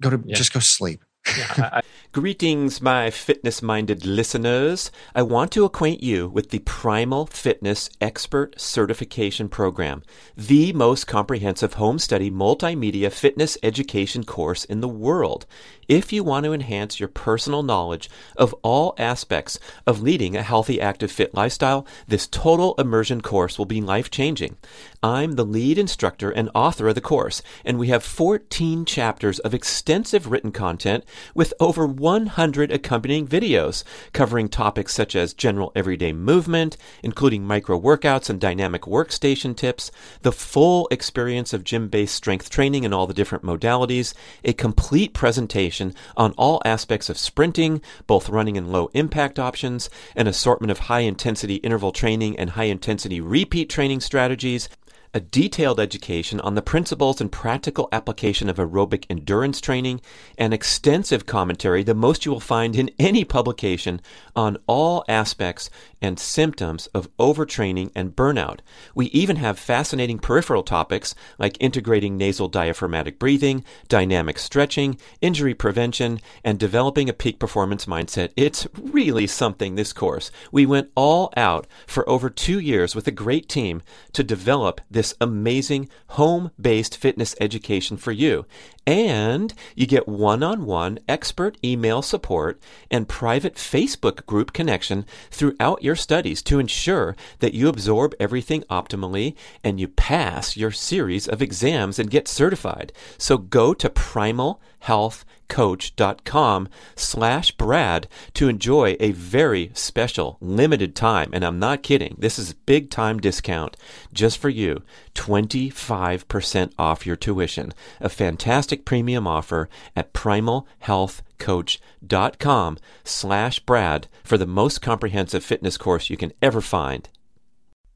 Go 0.01 0.11
to 0.11 0.23
yeah. 0.25 0.35
just 0.35 0.53
go 0.53 0.61
sleep. 0.61 1.05
Yeah, 1.37 1.47
I, 1.73 1.83
Greetings, 2.11 2.81
my 2.81 3.11
fitness 3.11 3.61
minded 3.61 4.07
listeners. 4.07 4.91
I 5.15 5.21
want 5.21 5.53
to 5.53 5.67
acquaint 5.67 6.03
you 6.03 6.27
with 6.27 6.49
the 6.49 6.61
Primal 6.61 7.27
Fitness 7.27 7.91
Expert 8.01 8.59
Certification 8.59 9.51
Program, 9.51 10.03
the 10.35 10.73
most 10.73 11.07
comprehensive 11.07 11.75
home 11.75 11.99
study 11.99 12.31
multimedia 12.31 13.13
fitness 13.13 13.59
education 13.63 14.25
course 14.25 14.65
in 14.65 14.81
the 14.81 14.89
world. 14.89 15.45
If 15.87 16.11
you 16.11 16.25
want 16.25 16.45
to 16.45 16.55
enhance 16.55 16.99
your 16.99 17.11
personal 17.11 17.63
knowledge 17.63 18.09
of 18.39 18.55
all 18.63 18.95
aspects 18.97 19.59
of 19.87 20.01
leading 20.01 20.35
a 20.35 20.43
healthy, 20.43 20.81
active, 20.81 21.13
fit 21.13 21.35
lifestyle, 21.35 21.87
this 22.07 22.27
total 22.27 22.75
immersion 22.79 23.21
course 23.21 23.59
will 23.59 23.67
be 23.67 23.83
life 23.83 24.11
changing. 24.11 24.57
I'm 25.01 25.33
the 25.33 25.45
lead 25.45 25.79
instructor 25.79 26.29
and 26.33 26.51
author 26.57 26.89
of 26.89 26.97
the 26.97 27.01
course, 27.01 27.41
and 27.65 27.79
we 27.79 27.87
have 27.87 28.03
14 28.03 28.85
chapters 28.85 29.39
of 29.39 29.55
extensive 29.55 30.27
written 30.27 30.51
content 30.51 31.05
with 31.37 31.55
over 31.61 31.87
100 31.87 32.73
accompanying 32.73 33.29
videos 33.29 33.85
covering 34.13 34.49
topics 34.49 34.93
such 34.93 35.15
as 35.15 35.35
general 35.35 35.71
everyday 35.77 36.13
movement, 36.13 36.77
including 37.01 37.45
micro 37.45 37.81
workouts 37.81 38.29
and 38.29 38.41
dynamic 38.41 38.83
workstation 38.83 39.57
tips, 39.57 39.93
the 40.23 40.33
full 40.33 40.89
experience 40.91 41.53
of 41.53 41.63
gym 41.63 41.87
based 41.87 42.17
strength 42.17 42.51
training 42.51 42.83
in 42.83 42.93
all 42.93 43.07
the 43.07 43.15
different 43.15 43.45
modalities, 43.45 44.15
a 44.43 44.53
complete 44.53 45.15
presentation 45.15 45.95
on 46.17 46.33
all 46.33 46.61
aspects 46.65 47.09
of 47.09 47.17
sprinting, 47.17 47.81
both 48.09 48.29
running 48.29 48.57
and 48.57 48.73
low 48.73 48.91
impact 48.95 49.39
options, 49.39 49.89
an 50.17 50.27
assortment 50.27 50.73
of 50.73 50.79
high 50.81 51.01
intensity 51.01 51.57
interval 51.57 51.93
training 51.93 52.37
and 52.37 52.51
high 52.51 52.65
intensity 52.65 53.21
repeat 53.21 53.71
training 53.71 54.01
strategies, 54.01 54.69
a 55.15 55.21
detailed 55.21 55.81
education 55.81 56.41
on 56.41 56.55
the 56.55 56.63
principles 56.63 57.21
and 57.21 57.33
practical 57.33 57.89
application 57.93 58.49
of 58.49 58.57
aerobic 58.57 59.05
endurance 59.09 59.61
training, 59.61 60.01
and 60.37 60.53
extensive 60.53 61.27
commentary, 61.27 61.83
the 61.83 61.95
most 61.95 62.25
you 62.25 62.33
will 62.33 62.41
find 62.41 62.77
in 62.77 62.91
any 62.99 63.25
publication, 63.25 64.01
on 64.37 64.59
all 64.67 65.05
aspects 65.09 65.71
and 66.01 66.19
symptoms 66.19 66.87
of 66.89 67.15
overtraining 67.19 67.91
and 67.95 68.15
burnout. 68.15 68.61
We 68.95 69.07
even 69.07 69.37
have 69.37 69.59
fascinating 69.59 70.19
peripheral 70.19 70.63
topics 70.63 71.15
like 71.39 71.57
integrating 71.61 72.17
nasal 72.17 72.49
diaphragmatic 72.49 73.19
breathing, 73.19 73.65
dynamic 73.89 74.39
stretching, 74.39 74.99
injury 75.21 75.55
prevention, 75.55 76.21
and 76.45 76.59
developing 76.59 77.09
a 77.09 77.13
peak 77.13 77.39
performance 77.39 77.87
mindset. 77.87 78.31
It's 78.37 78.67
really 78.79 79.27
something, 79.27 79.75
this 79.75 79.93
course. 79.93 80.31
We 80.53 80.67
went 80.67 80.91
all 80.95 81.33
out 81.37 81.67
for 81.87 82.09
over 82.09 82.31
two 82.31 82.59
years 82.59 82.95
with 82.95 83.07
a 83.07 83.13
great 83.13 83.49
team 83.49 83.83
to 84.13 84.23
develop 84.23 84.81
this 84.91 85.15
amazing 85.21 85.89
home 86.09 86.51
based 86.61 86.97
fitness 86.97 87.35
education 87.41 87.97
for 87.97 88.13
you. 88.13 88.47
And 88.87 89.53
you 89.77 89.87
get 89.87 90.09
one 90.09 90.43
on 90.43 90.65
one 90.65 90.99
expert 91.07 91.59
email 91.63 92.01
support 92.01 92.59
and 92.91 93.07
private 93.07 93.57
Facebook 93.57 94.25
group 94.25 94.55
connection 94.55 95.05
throughout 95.31 95.83
your 95.83 95.88
studies 95.97 96.43
to 96.45 96.59
ensure 96.59 97.17
that 97.39 97.55
you 97.55 97.69
absorb 97.69 98.15
everything 98.19 98.63
optimally 98.71 99.35
and 99.63 99.79
you 99.81 99.89
pass 99.89 100.57
your 100.57 100.71
series 100.71 101.29
of 101.29 101.43
exams 101.43 101.99
and 101.99 102.11
get 102.11 102.29
certified. 102.29 102.93
So 103.17 103.39
go 103.39 103.75
to 103.75 103.91
Primal 103.91 104.61
Health 104.81 105.25
coach.com 105.49 106.69
slash 106.95 107.51
brad 107.53 108.07
to 108.35 108.49
enjoy 108.49 108.97
a 109.01 109.13
very 109.13 109.71
special 109.75 110.37
limited 110.41 110.95
time. 110.95 111.31
And 111.33 111.43
i'm 111.45 111.59
not 111.59 111.83
kidding. 111.83 112.15
This 112.19 112.39
is 112.39 112.53
big 112.53 112.91
time 112.91 113.19
discount 113.19 113.77
just 114.13 114.39
for 114.39 114.49
you. 114.49 114.83
25% 115.15 116.73
off 116.79 117.07
your 117.07 117.17
tuition. 117.17 117.73
A 118.01 118.09
fantastic 118.09 118.85
premium 118.85 119.27
offer 119.27 119.69
at 119.97 120.13
primalhealthcoach.com 120.13 122.79
slash 123.05 123.59
brad 123.61 124.07
for 124.23 124.39
the 124.39 124.47
most 124.47 124.83
comprehensive 124.83 125.45
fitness 125.45 125.77
course 125.77 126.11
you 126.11 126.17
can 126.17 126.33
ever 126.43 126.61
find 126.61 127.09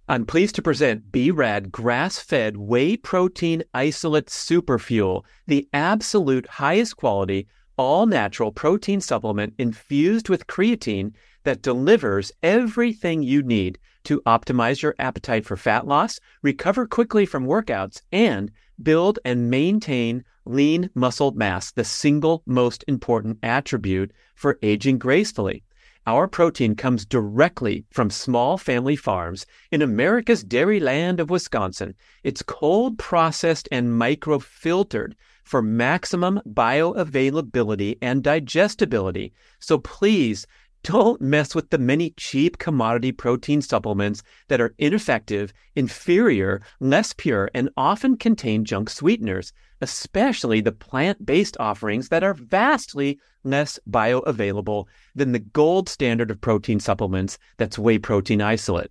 I'm 0.08 0.26
pleased 0.26 0.56
to 0.56 0.62
present 0.62 1.12
B-Rad 1.12 1.70
grass-fed 1.70 2.56
whey 2.56 2.96
protein 2.96 3.62
isolate 3.72 4.26
superfuel, 4.26 5.24
the 5.46 5.68
absolute 5.72 6.46
highest 6.48 6.96
quality, 6.96 7.46
all-natural 7.76 8.50
protein 8.50 9.00
supplement 9.00 9.54
infused 9.58 10.28
with 10.28 10.48
creatine 10.48 11.12
that 11.44 11.62
delivers 11.62 12.32
everything 12.42 13.22
you 13.22 13.44
need 13.44 13.78
to 14.02 14.20
optimize 14.22 14.82
your 14.82 14.96
appetite 14.98 15.44
for 15.46 15.56
fat 15.56 15.86
loss, 15.86 16.18
recover 16.42 16.84
quickly 16.84 17.24
from 17.24 17.46
workouts, 17.46 18.02
and 18.10 18.50
build 18.82 19.20
and 19.24 19.50
maintain 19.50 20.24
lean 20.44 20.90
muscle 20.96 21.30
mass, 21.30 21.70
the 21.70 21.84
single 21.84 22.42
most 22.44 22.84
important 22.88 23.38
attribute 23.44 24.10
for 24.34 24.58
aging 24.62 24.98
gracefully. 24.98 25.62
Our 26.04 26.26
protein 26.26 26.74
comes 26.74 27.06
directly 27.06 27.84
from 27.92 28.10
small 28.10 28.58
family 28.58 28.96
farms 28.96 29.46
in 29.70 29.82
America's 29.82 30.42
dairy 30.42 30.80
land 30.80 31.20
of 31.20 31.30
Wisconsin. 31.30 31.94
It's 32.24 32.42
cold 32.42 32.98
processed 32.98 33.68
and 33.70 33.88
microfiltered 33.88 35.12
for 35.44 35.62
maximum 35.62 36.40
bioavailability 36.44 37.98
and 38.02 38.24
digestibility. 38.24 39.32
So 39.60 39.78
please 39.78 40.44
don't 40.82 41.20
mess 41.20 41.54
with 41.54 41.70
the 41.70 41.78
many 41.78 42.10
cheap 42.16 42.58
commodity 42.58 43.12
protein 43.12 43.62
supplements 43.62 44.24
that 44.48 44.60
are 44.60 44.74
ineffective, 44.78 45.52
inferior, 45.76 46.62
less 46.80 47.12
pure, 47.12 47.48
and 47.54 47.70
often 47.76 48.16
contain 48.16 48.64
junk 48.64 48.90
sweeteners, 48.90 49.52
especially 49.82 50.60
the 50.60 50.72
plant 50.72 51.26
based 51.26 51.56
offerings 51.58 52.08
that 52.08 52.22
are 52.22 52.34
vastly 52.34 53.18
less 53.44 53.78
bioavailable 53.90 54.86
than 55.14 55.32
the 55.32 55.38
gold 55.38 55.88
standard 55.88 56.30
of 56.30 56.40
protein 56.40 56.80
supplements 56.80 57.38
that's 57.56 57.78
whey 57.78 57.98
protein 57.98 58.40
isolate. 58.40 58.90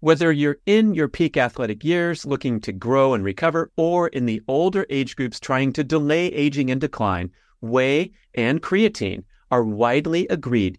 Whether 0.00 0.30
you're 0.30 0.58
in 0.66 0.94
your 0.94 1.08
peak 1.08 1.36
athletic 1.36 1.82
years 1.82 2.26
looking 2.26 2.60
to 2.60 2.72
grow 2.72 3.14
and 3.14 3.24
recover, 3.24 3.70
or 3.76 4.08
in 4.08 4.26
the 4.26 4.42
older 4.46 4.84
age 4.90 5.16
groups 5.16 5.40
trying 5.40 5.72
to 5.72 5.82
delay 5.82 6.26
aging 6.26 6.70
and 6.70 6.80
decline, 6.80 7.30
whey 7.62 8.12
and 8.34 8.62
creatine 8.62 9.24
are 9.50 9.64
widely 9.64 10.26
agreed 10.28 10.78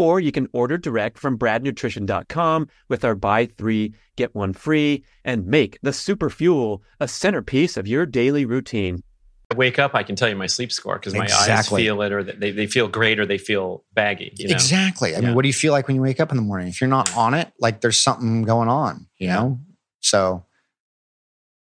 or 0.00 0.18
you 0.18 0.32
can 0.32 0.48
order 0.54 0.78
direct 0.78 1.18
from 1.18 1.38
bradnutrition.com 1.38 2.66
with 2.88 3.04
our 3.04 3.14
buy 3.14 3.44
three, 3.44 3.92
get 4.16 4.34
one 4.34 4.54
free, 4.54 5.04
and 5.26 5.46
make 5.46 5.78
the 5.82 5.92
super 5.92 6.30
fuel 6.30 6.82
a 6.98 7.06
centerpiece 7.06 7.76
of 7.76 7.86
your 7.86 8.06
daily 8.06 8.46
routine. 8.46 9.02
I 9.50 9.56
wake 9.56 9.78
up, 9.78 9.94
I 9.94 10.02
can 10.02 10.16
tell 10.16 10.30
you 10.30 10.36
my 10.36 10.46
sleep 10.46 10.72
score 10.72 10.94
because 10.94 11.12
my 11.12 11.24
exactly. 11.24 11.82
eyes 11.82 11.84
feel 11.84 12.00
it, 12.00 12.12
or 12.12 12.22
they, 12.22 12.50
they 12.50 12.66
feel 12.66 12.88
great, 12.88 13.20
or 13.20 13.26
they 13.26 13.36
feel 13.36 13.84
baggy. 13.92 14.32
You 14.38 14.48
know? 14.48 14.54
Exactly. 14.54 15.14
I 15.14 15.18
yeah. 15.18 15.26
mean, 15.26 15.34
what 15.34 15.42
do 15.42 15.48
you 15.48 15.54
feel 15.54 15.72
like 15.72 15.86
when 15.86 15.96
you 15.96 16.02
wake 16.02 16.18
up 16.18 16.30
in 16.30 16.36
the 16.36 16.42
morning? 16.42 16.68
If 16.68 16.80
you're 16.80 16.88
not 16.88 17.14
on 17.14 17.34
it, 17.34 17.52
like 17.60 17.82
there's 17.82 17.98
something 17.98 18.44
going 18.44 18.68
on, 18.68 19.06
you 19.18 19.26
yeah. 19.26 19.34
know? 19.34 19.60
So 20.00 20.46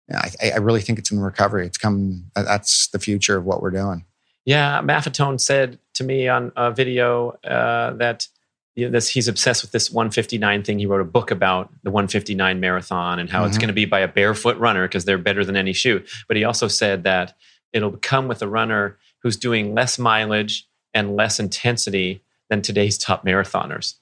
yeah, 0.08 0.22
I, 0.40 0.52
I 0.52 0.56
really 0.56 0.80
think 0.80 0.98
it's 0.98 1.10
in 1.10 1.20
recovery. 1.20 1.66
It's 1.66 1.76
come, 1.76 2.30
that's 2.34 2.88
the 2.88 2.98
future 2.98 3.36
of 3.36 3.44
what 3.44 3.60
we're 3.60 3.70
doing. 3.70 4.06
Yeah, 4.44 4.80
Maffetone 4.82 5.40
said 5.40 5.78
to 5.94 6.04
me 6.04 6.28
on 6.28 6.52
a 6.56 6.72
video 6.72 7.30
uh, 7.44 7.92
that 7.94 8.26
you 8.74 8.86
know, 8.86 8.92
this, 8.92 9.08
he's 9.08 9.28
obsessed 9.28 9.62
with 9.62 9.72
this 9.72 9.90
159 9.90 10.62
thing. 10.62 10.78
He 10.78 10.86
wrote 10.86 11.00
a 11.00 11.04
book 11.04 11.30
about 11.30 11.70
the 11.82 11.90
159 11.90 12.58
marathon 12.58 13.18
and 13.18 13.28
how 13.28 13.40
mm-hmm. 13.40 13.48
it's 13.48 13.58
going 13.58 13.68
to 13.68 13.74
be 13.74 13.84
by 13.84 14.00
a 14.00 14.08
barefoot 14.08 14.56
runner 14.58 14.88
because 14.88 15.04
they're 15.04 15.18
better 15.18 15.44
than 15.44 15.56
any 15.56 15.72
shoe. 15.72 16.02
But 16.26 16.36
he 16.36 16.44
also 16.44 16.68
said 16.68 17.04
that 17.04 17.34
it'll 17.72 17.98
come 17.98 18.28
with 18.28 18.42
a 18.42 18.48
runner 18.48 18.98
who's 19.22 19.36
doing 19.36 19.74
less 19.74 19.98
mileage 19.98 20.66
and 20.94 21.16
less 21.16 21.38
intensity 21.38 22.22
than 22.48 22.62
today's 22.62 22.98
top 22.98 23.24
marathoners. 23.24 23.94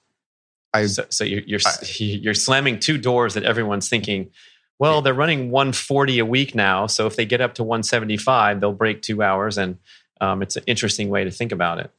I, 0.72 0.86
so, 0.86 1.04
so 1.10 1.24
you're 1.24 1.42
you're, 1.46 1.60
I, 1.66 1.84
you're 1.98 2.34
slamming 2.34 2.78
two 2.78 2.96
doors 2.96 3.34
that 3.34 3.42
everyone's 3.42 3.88
thinking. 3.88 4.30
Well, 4.78 5.02
they're 5.02 5.12
running 5.12 5.50
140 5.50 6.20
a 6.20 6.24
week 6.24 6.54
now, 6.54 6.86
so 6.86 7.06
if 7.06 7.14
they 7.14 7.26
get 7.26 7.42
up 7.42 7.54
to 7.54 7.62
175, 7.62 8.60
they'll 8.60 8.72
break 8.72 9.02
two 9.02 9.22
hours, 9.22 9.58
and 9.58 9.76
um, 10.20 10.42
it's 10.42 10.56
an 10.56 10.64
interesting 10.66 11.08
way 11.08 11.24
to 11.24 11.30
think 11.30 11.52
about 11.52 11.78
it. 11.78 11.90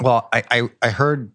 Well, 0.00 0.28
I, 0.32 0.42
I, 0.50 0.62
I 0.82 0.90
heard 0.90 1.32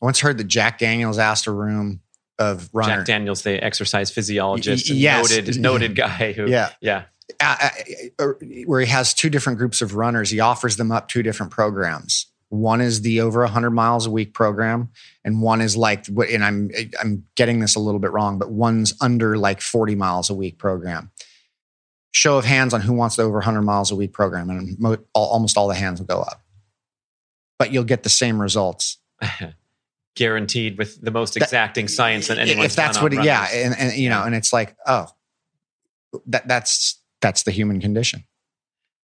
once 0.00 0.20
heard 0.20 0.38
that 0.38 0.44
Jack 0.44 0.78
Daniels 0.78 1.18
asked 1.18 1.46
a 1.46 1.52
room 1.52 2.00
of 2.38 2.68
runners. 2.72 2.98
Jack 2.98 3.06
Daniels, 3.06 3.42
the 3.42 3.62
exercise 3.62 4.10
physiologist, 4.10 4.90
y- 4.90 4.96
yes. 4.96 5.30
noted 5.30 5.60
noted 5.60 5.96
guy 5.96 6.32
who, 6.32 6.48
yeah, 6.48 6.70
yeah. 6.80 7.04
Uh, 7.40 7.70
uh, 8.20 8.26
where 8.66 8.80
he 8.80 8.86
has 8.86 9.12
two 9.12 9.28
different 9.28 9.58
groups 9.58 9.82
of 9.82 9.96
runners, 9.96 10.30
he 10.30 10.38
offers 10.38 10.76
them 10.76 10.92
up 10.92 11.08
two 11.08 11.24
different 11.24 11.50
programs. 11.50 12.26
One 12.50 12.80
is 12.80 13.02
the 13.02 13.20
over 13.20 13.40
100 13.40 13.70
miles 13.70 14.06
a 14.06 14.10
week 14.10 14.32
program, 14.32 14.90
and 15.24 15.42
one 15.42 15.60
is 15.60 15.76
like, 15.76 16.06
and 16.06 16.44
I'm 16.44 16.70
I'm 17.00 17.24
getting 17.34 17.58
this 17.58 17.74
a 17.74 17.80
little 17.80 17.98
bit 17.98 18.12
wrong, 18.12 18.38
but 18.38 18.50
one's 18.50 18.94
under 19.00 19.36
like 19.36 19.60
40 19.60 19.96
miles 19.96 20.30
a 20.30 20.34
week 20.34 20.56
program. 20.56 21.10
Show 22.16 22.38
of 22.38 22.46
hands 22.46 22.72
on 22.72 22.80
who 22.80 22.94
wants 22.94 23.16
the 23.16 23.24
over 23.24 23.34
100 23.34 23.60
miles 23.60 23.90
a 23.90 23.94
week 23.94 24.14
program, 24.14 24.48
and 24.48 24.78
mo- 24.80 24.96
almost 25.12 25.58
all 25.58 25.68
the 25.68 25.74
hands 25.74 26.00
will 26.00 26.06
go 26.06 26.20
up. 26.20 26.42
But 27.58 27.72
you'll 27.72 27.84
get 27.84 28.04
the 28.04 28.08
same 28.08 28.40
results. 28.40 28.96
Guaranteed 30.16 30.78
with 30.78 30.98
the 31.02 31.10
most 31.10 31.36
exacting 31.36 31.84
that, 31.84 31.92
science 31.92 32.28
that 32.28 32.38
anyone. 32.38 32.64
If 32.64 32.74
that's 32.74 33.02
what, 33.02 33.12
yeah, 33.12 33.46
and, 33.52 33.76
and 33.78 33.92
you 33.92 34.08
know, 34.08 34.22
and 34.22 34.34
it's 34.34 34.50
like, 34.50 34.74
oh, 34.86 35.08
that 36.28 36.48
that's 36.48 36.98
that's 37.20 37.42
the 37.42 37.50
human 37.50 37.82
condition. 37.82 38.24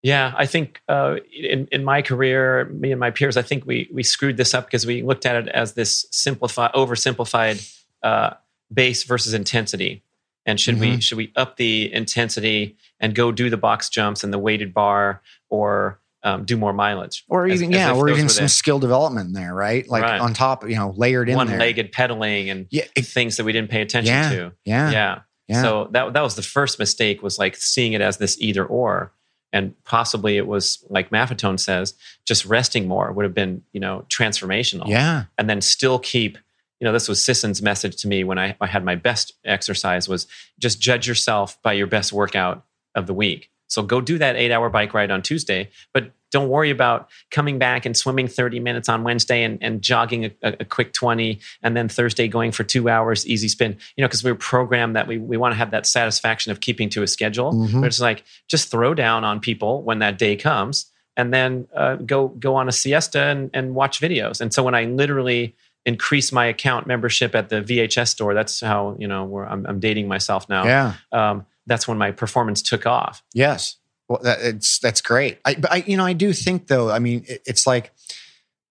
Yeah, 0.03 0.33
I 0.37 0.45
think 0.45 0.81
uh, 0.87 1.17
in 1.33 1.67
in 1.69 1.83
my 1.83 2.01
career, 2.01 2.63
me 2.69 2.91
and 2.91 2.99
my 2.99 3.11
peers, 3.11 3.35
I 3.35 3.41
think 3.41 3.65
we 3.65 3.89
we 3.91 4.03
screwed 4.03 4.37
this 4.37 4.53
up 4.53 4.67
because 4.67 4.85
we 4.85 5.01
looked 5.01 5.25
at 5.25 5.35
it 5.35 5.49
as 5.49 5.73
this 5.73 6.05
simplified, 6.11 6.71
oversimplified 6.71 7.69
uh, 8.03 8.35
base 8.73 9.03
versus 9.03 9.33
intensity. 9.33 10.01
And 10.45 10.59
should 10.59 10.75
mm-hmm. 10.75 10.95
we 10.95 11.01
should 11.01 11.17
we 11.17 11.31
up 11.35 11.57
the 11.57 11.93
intensity 11.93 12.77
and 12.99 13.13
go 13.13 13.31
do 13.31 13.49
the 13.49 13.57
box 13.57 13.89
jumps 13.89 14.23
and 14.23 14.33
the 14.33 14.39
weighted 14.39 14.73
bar, 14.73 15.21
or 15.49 15.99
um, 16.23 16.45
do 16.45 16.57
more 16.57 16.73
mileage, 16.73 17.23
or 17.27 17.47
even 17.47 17.73
as, 17.73 17.79
yeah, 17.79 17.93
or 17.93 18.09
even 18.09 18.29
some 18.29 18.47
skill 18.47 18.79
development 18.79 19.27
in 19.27 19.33
there, 19.33 19.53
right? 19.53 19.87
Like 19.87 20.03
right. 20.03 20.21
on 20.21 20.33
top, 20.33 20.67
you 20.67 20.75
know, 20.75 20.93
layered 20.95 21.29
in 21.29 21.35
one-legged 21.35 21.91
pedaling 21.91 22.49
and 22.49 22.67
yeah, 22.69 22.85
it, 22.95 23.05
things 23.05 23.37
that 23.37 23.43
we 23.43 23.51
didn't 23.51 23.69
pay 23.69 23.81
attention 23.81 24.13
yeah, 24.13 24.29
to. 24.29 24.51
Yeah, 24.65 24.91
yeah, 24.91 25.19
yeah. 25.47 25.61
So 25.61 25.89
that 25.91 26.13
that 26.13 26.21
was 26.21 26.35
the 26.35 26.43
first 26.43 26.79
mistake 26.79 27.21
was 27.21 27.39
like 27.39 27.55
seeing 27.55 27.93
it 27.93 28.01
as 28.01 28.17
this 28.17 28.37
either 28.39 28.65
or 28.65 29.13
and 29.53 29.73
possibly 29.83 30.37
it 30.37 30.47
was 30.47 30.83
like 30.89 31.09
Maffetone 31.09 31.59
says, 31.59 31.93
just 32.25 32.45
resting 32.45 32.87
more 32.87 33.11
would 33.11 33.25
have 33.25 33.33
been, 33.33 33.63
you 33.73 33.79
know, 33.79 34.05
transformational. 34.09 34.87
Yeah. 34.87 35.25
And 35.37 35.49
then 35.49 35.61
still 35.61 35.99
keep, 35.99 36.37
you 36.81 36.85
know, 36.85 36.91
this 36.91 37.07
was 37.07 37.23
Sisson's 37.23 37.61
message 37.61 37.95
to 37.97 38.07
me 38.07 38.23
when 38.23 38.39
I, 38.39 38.57
I 38.59 38.65
had 38.65 38.83
my 38.83 38.95
best 38.95 39.33
exercise 39.45 40.09
was 40.09 40.25
just 40.59 40.81
judge 40.81 41.07
yourself 41.07 41.61
by 41.61 41.73
your 41.73 41.85
best 41.85 42.11
workout 42.11 42.65
of 42.95 43.05
the 43.05 43.13
week. 43.13 43.51
So 43.67 43.83
go 43.83 44.01
do 44.01 44.17
that 44.17 44.35
eight 44.35 44.51
hour 44.51 44.67
bike 44.69 44.93
ride 44.95 45.11
on 45.11 45.21
Tuesday, 45.21 45.69
but 45.93 46.11
don't 46.31 46.49
worry 46.49 46.71
about 46.71 47.09
coming 47.29 47.59
back 47.59 47.85
and 47.85 47.95
swimming 47.95 48.27
30 48.27 48.59
minutes 48.59 48.89
on 48.89 49.03
Wednesday 49.03 49.43
and, 49.43 49.61
and 49.61 49.81
jogging 49.81 50.25
a, 50.25 50.31
a, 50.41 50.65
quick 50.65 50.93
20 50.93 51.39
and 51.61 51.77
then 51.77 51.87
Thursday 51.87 52.27
going 52.27 52.51
for 52.51 52.63
two 52.63 52.89
hours 52.89 53.27
easy 53.27 53.47
spin. 53.47 53.77
You 53.95 54.01
know, 54.01 54.07
because 54.07 54.23
we 54.23 54.31
are 54.31 54.35
programmed 54.35 54.95
that 54.95 55.07
we, 55.07 55.17
we 55.19 55.37
want 55.37 55.51
to 55.51 55.57
have 55.57 55.71
that 55.71 55.85
satisfaction 55.85 56.51
of 56.51 56.61
keeping 56.61 56.89
to 56.89 57.03
a 57.03 57.07
schedule. 57.07 57.53
Mm-hmm. 57.53 57.81
But 57.81 57.87
it's 57.87 57.99
like 57.99 58.23
just 58.47 58.71
throw 58.71 58.93
down 58.93 59.23
on 59.23 59.39
people 59.39 59.83
when 59.83 59.99
that 59.99 60.17
day 60.17 60.35
comes 60.35 60.87
and 61.17 61.33
then 61.33 61.67
uh, 61.75 61.95
go 61.95 62.29
go 62.29 62.55
on 62.55 62.67
a 62.67 62.71
siesta 62.71 63.23
and, 63.23 63.49
and 63.53 63.75
watch 63.75 63.99
videos. 63.99 64.41
And 64.41 64.53
so 64.53 64.63
when 64.63 64.73
I 64.73 64.85
literally 64.85 65.55
increase 65.85 66.31
my 66.31 66.45
account 66.45 66.87
membership 66.87 67.35
at 67.35 67.49
the 67.49 67.61
VHS 67.61 68.09
store, 68.09 68.33
that's 68.33 68.59
how, 68.59 68.95
you 68.99 69.07
know, 69.07 69.25
where 69.25 69.45
I'm, 69.45 69.65
I'm 69.65 69.79
dating 69.79 70.07
myself 70.07 70.47
now. 70.47 70.65
Yeah. 70.65 70.93
Um, 71.11 71.45
that's 71.65 71.87
when 71.87 71.97
my 71.97 72.11
performance 72.11 72.61
took 72.61 72.85
off. 72.85 73.23
Yes. 73.33 73.77
Well, 74.07 74.19
that, 74.23 74.39
it's 74.41 74.79
that's 74.79 75.01
great. 75.01 75.39
I, 75.45 75.55
but 75.55 75.71
I, 75.71 75.77
you 75.87 75.97
know, 75.97 76.05
I 76.05 76.13
do 76.13 76.33
think 76.33 76.67
though. 76.67 76.91
I 76.91 76.99
mean, 76.99 77.23
it, 77.27 77.41
it's 77.45 77.65
like 77.65 77.93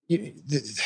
you, 0.07 0.35
the, 0.47 0.83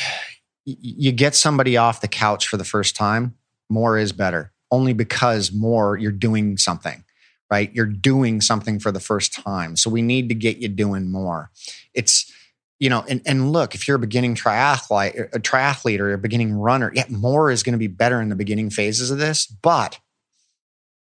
you 0.65 1.11
get 1.11 1.35
somebody 1.35 1.77
off 1.77 2.01
the 2.01 2.07
couch 2.07 2.47
for 2.47 2.57
the 2.57 2.63
first 2.63 2.95
time. 2.95 3.35
More 3.69 3.97
is 3.97 4.11
better, 4.11 4.53
only 4.71 4.93
because 4.93 5.51
more 5.51 5.97
you're 5.97 6.11
doing 6.11 6.57
something, 6.57 7.03
right? 7.51 7.73
You're 7.73 7.85
doing 7.85 8.41
something 8.41 8.79
for 8.79 8.91
the 8.91 8.99
first 8.99 9.33
time. 9.33 9.75
So 9.75 9.89
we 9.89 10.01
need 10.01 10.29
to 10.29 10.35
get 10.35 10.57
you 10.57 10.69
doing 10.69 11.11
more. 11.11 11.51
It's 11.93 12.31
you 12.79 12.89
know, 12.89 13.03
and, 13.07 13.21
and 13.25 13.51
look, 13.51 13.73
if 13.73 13.87
you're 13.87 13.95
a 13.95 13.99
beginning 13.99 14.35
triathlete, 14.35 15.19
uh, 15.19 15.27
a 15.33 15.39
triathlete 15.39 15.99
or 15.99 16.13
a 16.13 16.17
beginning 16.17 16.53
runner, 16.53 16.91
yeah, 16.93 17.05
more 17.09 17.49
is 17.49 17.63
going 17.63 17.73
to 17.73 17.79
be 17.79 17.87
better 17.87 18.21
in 18.21 18.29
the 18.29 18.35
beginning 18.35 18.69
phases 18.69 19.11
of 19.11 19.17
this, 19.17 19.45
but 19.45 19.99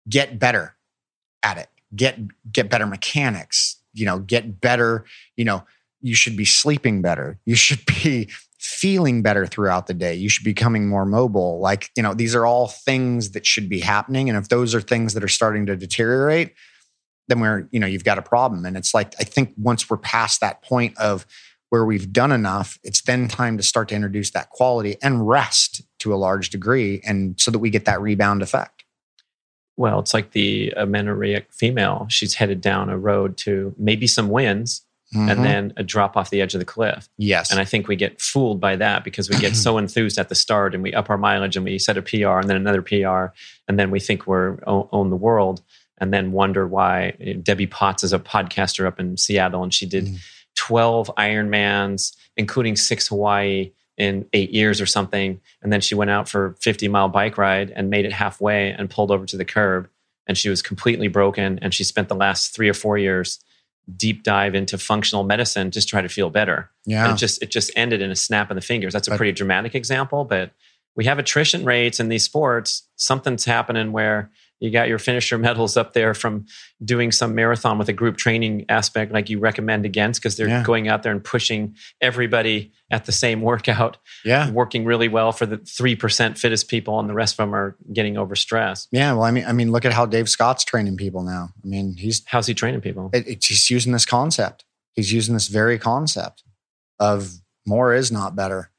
get 0.08 0.38
better 0.38 0.74
at 1.42 1.58
it. 1.58 1.68
Get 1.94 2.18
get 2.52 2.70
better 2.70 2.86
mechanics 2.86 3.80
you 3.92 4.06
know 4.06 4.20
get 4.20 4.60
better 4.60 5.04
you 5.36 5.44
know 5.44 5.64
you 6.02 6.14
should 6.14 6.36
be 6.36 6.46
sleeping 6.46 7.02
better. 7.02 7.38
You 7.44 7.54
should 7.54 7.84
be 8.02 8.30
feeling 8.58 9.20
better 9.22 9.46
throughout 9.46 9.86
the 9.86 9.92
day. 9.92 10.14
You 10.14 10.30
should 10.30 10.44
be 10.44 10.52
becoming 10.52 10.88
more 10.88 11.04
mobile. 11.04 11.60
Like 11.60 11.90
you 11.96 12.02
know 12.02 12.14
these 12.14 12.34
are 12.34 12.46
all 12.46 12.68
things 12.68 13.32
that 13.32 13.46
should 13.46 13.68
be 13.68 13.80
happening 13.80 14.28
and 14.28 14.38
if 14.38 14.48
those 14.48 14.74
are 14.74 14.80
things 14.80 15.14
that 15.14 15.24
are 15.24 15.28
starting 15.28 15.66
to 15.66 15.76
deteriorate 15.76 16.54
then 17.28 17.38
we're 17.38 17.68
you 17.70 17.78
know 17.78 17.86
you've 17.86 18.04
got 18.04 18.18
a 18.18 18.22
problem. 18.22 18.64
And 18.64 18.76
it's 18.76 18.94
like 18.94 19.14
i 19.20 19.24
think 19.24 19.54
once 19.56 19.88
we're 19.88 19.98
past 19.98 20.40
that 20.40 20.62
point 20.62 20.96
of 20.98 21.26
where 21.70 21.84
we've 21.84 22.12
done 22.12 22.30
enough 22.30 22.78
it's 22.84 23.00
then 23.02 23.26
time 23.26 23.56
to 23.56 23.62
start 23.62 23.88
to 23.88 23.94
introduce 23.94 24.30
that 24.30 24.50
quality 24.50 24.96
and 25.02 25.26
rest 25.26 25.82
to 25.98 26.14
a 26.14 26.16
large 26.16 26.50
degree 26.50 27.00
and 27.04 27.40
so 27.40 27.50
that 27.50 27.58
we 27.58 27.70
get 27.70 27.84
that 27.86 28.00
rebound 28.00 28.42
effect 28.42 28.80
well, 29.80 29.98
it's 29.98 30.12
like 30.12 30.32
the 30.32 30.74
amenorrheic 30.76 31.50
female. 31.54 32.06
She's 32.10 32.34
headed 32.34 32.60
down 32.60 32.90
a 32.90 32.98
road 32.98 33.38
to 33.38 33.74
maybe 33.78 34.06
some 34.06 34.28
wins 34.28 34.82
mm-hmm. 35.14 35.28
and 35.30 35.42
then 35.42 35.72
a 35.78 35.82
drop 35.82 36.18
off 36.18 36.28
the 36.28 36.42
edge 36.42 36.54
of 36.54 36.58
the 36.58 36.66
cliff. 36.66 37.08
Yes. 37.16 37.50
And 37.50 37.58
I 37.58 37.64
think 37.64 37.88
we 37.88 37.96
get 37.96 38.20
fooled 38.20 38.60
by 38.60 38.76
that 38.76 39.04
because 39.04 39.30
we 39.30 39.38
get 39.38 39.56
so 39.56 39.78
enthused 39.78 40.18
at 40.18 40.28
the 40.28 40.34
start 40.34 40.74
and 40.74 40.82
we 40.82 40.92
up 40.92 41.08
our 41.08 41.16
mileage 41.16 41.56
and 41.56 41.64
we 41.64 41.78
set 41.78 41.96
a 41.96 42.02
PR 42.02 42.38
and 42.38 42.50
then 42.50 42.56
another 42.56 42.82
PR 42.82 43.32
and 43.68 43.78
then 43.78 43.90
we 43.90 44.00
think 44.00 44.26
we're 44.26 44.58
own 44.66 45.08
the 45.08 45.16
world 45.16 45.62
and 45.96 46.12
then 46.12 46.32
wonder 46.32 46.66
why 46.66 47.12
Debbie 47.42 47.66
Potts 47.66 48.04
is 48.04 48.12
a 48.12 48.18
podcaster 48.18 48.86
up 48.86 49.00
in 49.00 49.16
Seattle 49.16 49.62
and 49.62 49.72
she 49.72 49.86
did 49.86 50.04
mm. 50.04 50.18
12 50.60 51.10
Ironmans, 51.16 52.14
including 52.36 52.76
six 52.76 53.08
Hawaii 53.08 53.72
in 53.96 54.26
eight 54.34 54.50
years 54.50 54.78
or 54.78 54.84
something. 54.84 55.40
And 55.62 55.72
then 55.72 55.80
she 55.80 55.94
went 55.94 56.10
out 56.10 56.28
for 56.28 56.54
50 56.60 56.86
mile 56.88 57.08
bike 57.08 57.38
ride 57.38 57.70
and 57.70 57.88
made 57.88 58.04
it 58.04 58.12
halfway 58.12 58.70
and 58.70 58.90
pulled 58.90 59.10
over 59.10 59.24
to 59.24 59.38
the 59.38 59.44
curb. 59.46 59.88
And 60.26 60.36
she 60.36 60.50
was 60.50 60.60
completely 60.60 61.08
broken. 61.08 61.58
And 61.62 61.72
she 61.72 61.82
spent 61.82 62.08
the 62.08 62.14
last 62.14 62.54
three 62.54 62.68
or 62.68 62.74
four 62.74 62.98
years 62.98 63.40
deep 63.96 64.22
dive 64.22 64.54
into 64.54 64.76
functional 64.76 65.24
medicine 65.24 65.70
just 65.70 65.88
try 65.88 66.02
to 66.02 66.10
feel 66.10 66.28
better. 66.28 66.70
Yeah. 66.84 67.04
And 67.04 67.14
it 67.14 67.16
just 67.16 67.42
it 67.42 67.50
just 67.50 67.70
ended 67.74 68.02
in 68.02 68.10
a 68.10 68.16
snap 68.16 68.50
of 68.50 68.54
the 68.54 68.60
fingers. 68.60 68.92
That's 68.92 69.08
a 69.08 69.16
pretty 69.16 69.32
dramatic 69.32 69.74
example, 69.74 70.24
but 70.24 70.50
we 70.94 71.06
have 71.06 71.18
attrition 71.18 71.64
rates 71.64 72.00
in 72.00 72.10
these 72.10 72.22
sports. 72.22 72.82
Something's 72.96 73.46
happening 73.46 73.92
where 73.92 74.30
you 74.60 74.70
got 74.70 74.88
your 74.88 74.98
finisher 74.98 75.38
medals 75.38 75.76
up 75.76 75.94
there 75.94 76.14
from 76.14 76.46
doing 76.84 77.10
some 77.10 77.34
marathon 77.34 77.78
with 77.78 77.88
a 77.88 77.92
group 77.92 78.16
training 78.16 78.64
aspect 78.68 79.12
like 79.12 79.28
you 79.28 79.38
recommend 79.38 79.84
against 79.84 80.20
because 80.20 80.36
they're 80.36 80.48
yeah. 80.48 80.62
going 80.62 80.88
out 80.88 81.02
there 81.02 81.12
and 81.12 81.24
pushing 81.24 81.74
everybody 82.00 82.72
at 82.90 83.06
the 83.06 83.12
same 83.12 83.40
workout. 83.40 83.96
Yeah. 84.24 84.50
Working 84.50 84.84
really 84.84 85.08
well 85.08 85.32
for 85.32 85.46
the 85.46 85.58
3% 85.58 86.38
fittest 86.38 86.68
people 86.68 87.00
and 87.00 87.08
the 87.08 87.14
rest 87.14 87.34
of 87.34 87.38
them 87.38 87.54
are 87.54 87.76
getting 87.92 88.14
overstressed 88.14 88.88
yeah 88.92 89.12
well 89.12 89.22
i 89.22 89.30
mean 89.30 89.44
i 89.46 89.52
mean 89.52 89.72
look 89.72 89.84
at 89.84 89.92
how 89.92 90.06
dave 90.06 90.28
scott's 90.28 90.64
training 90.64 90.96
people 90.96 91.22
now. 91.22 91.50
I 91.62 91.66
mean 91.66 91.94
he's 91.96 92.22
how's 92.26 92.46
he 92.46 92.54
training 92.54 92.80
people? 92.80 93.10
It, 93.12 93.26
it, 93.26 93.44
he's 93.44 93.70
using 93.70 93.92
this 93.92 94.06
concept. 94.06 94.64
He's 94.94 95.12
using 95.12 95.34
this 95.34 95.48
very 95.48 95.78
concept 95.78 96.44
of 96.98 97.40
more 97.66 97.94
is 97.94 98.12
not 98.12 98.36
better 98.36 98.70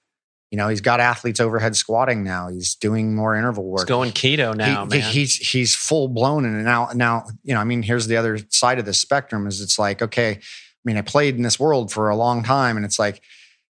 you 0.52 0.58
know, 0.58 0.68
he's 0.68 0.82
got 0.82 1.00
athletes 1.00 1.40
overhead 1.40 1.76
squatting 1.76 2.24
now. 2.24 2.50
He's 2.50 2.76
doing 2.76 3.16
more 3.16 3.36
interval 3.36 3.64
work. 3.64 3.82
He's 3.82 3.86
going 3.86 4.12
keto 4.12 4.56
now, 4.56 4.86
he, 4.86 5.00
man. 5.00 5.12
He's 5.12 5.36
he's 5.36 5.74
full 5.74 6.08
blown 6.08 6.46
and 6.46 6.64
now 6.64 6.90
now 6.94 7.26
you 7.44 7.54
know. 7.54 7.60
I 7.60 7.64
mean, 7.64 7.82
here's 7.82 8.08
the 8.08 8.18
other 8.18 8.40
side 8.50 8.78
of 8.78 8.86
the 8.86 8.94
spectrum. 8.94 9.48
Is 9.48 9.62
it's 9.62 9.80
like 9.80 10.02
okay, 10.02 10.32
I 10.32 10.40
mean, 10.86 10.98
I 10.98 11.02
played 11.02 11.36
in 11.36 11.42
this 11.42 11.60
world 11.60 11.92
for 11.92 12.10
a 12.10 12.16
long 12.16 12.44
time, 12.44 12.76
and 12.76 12.86
it's 12.86 13.00
like 13.00 13.22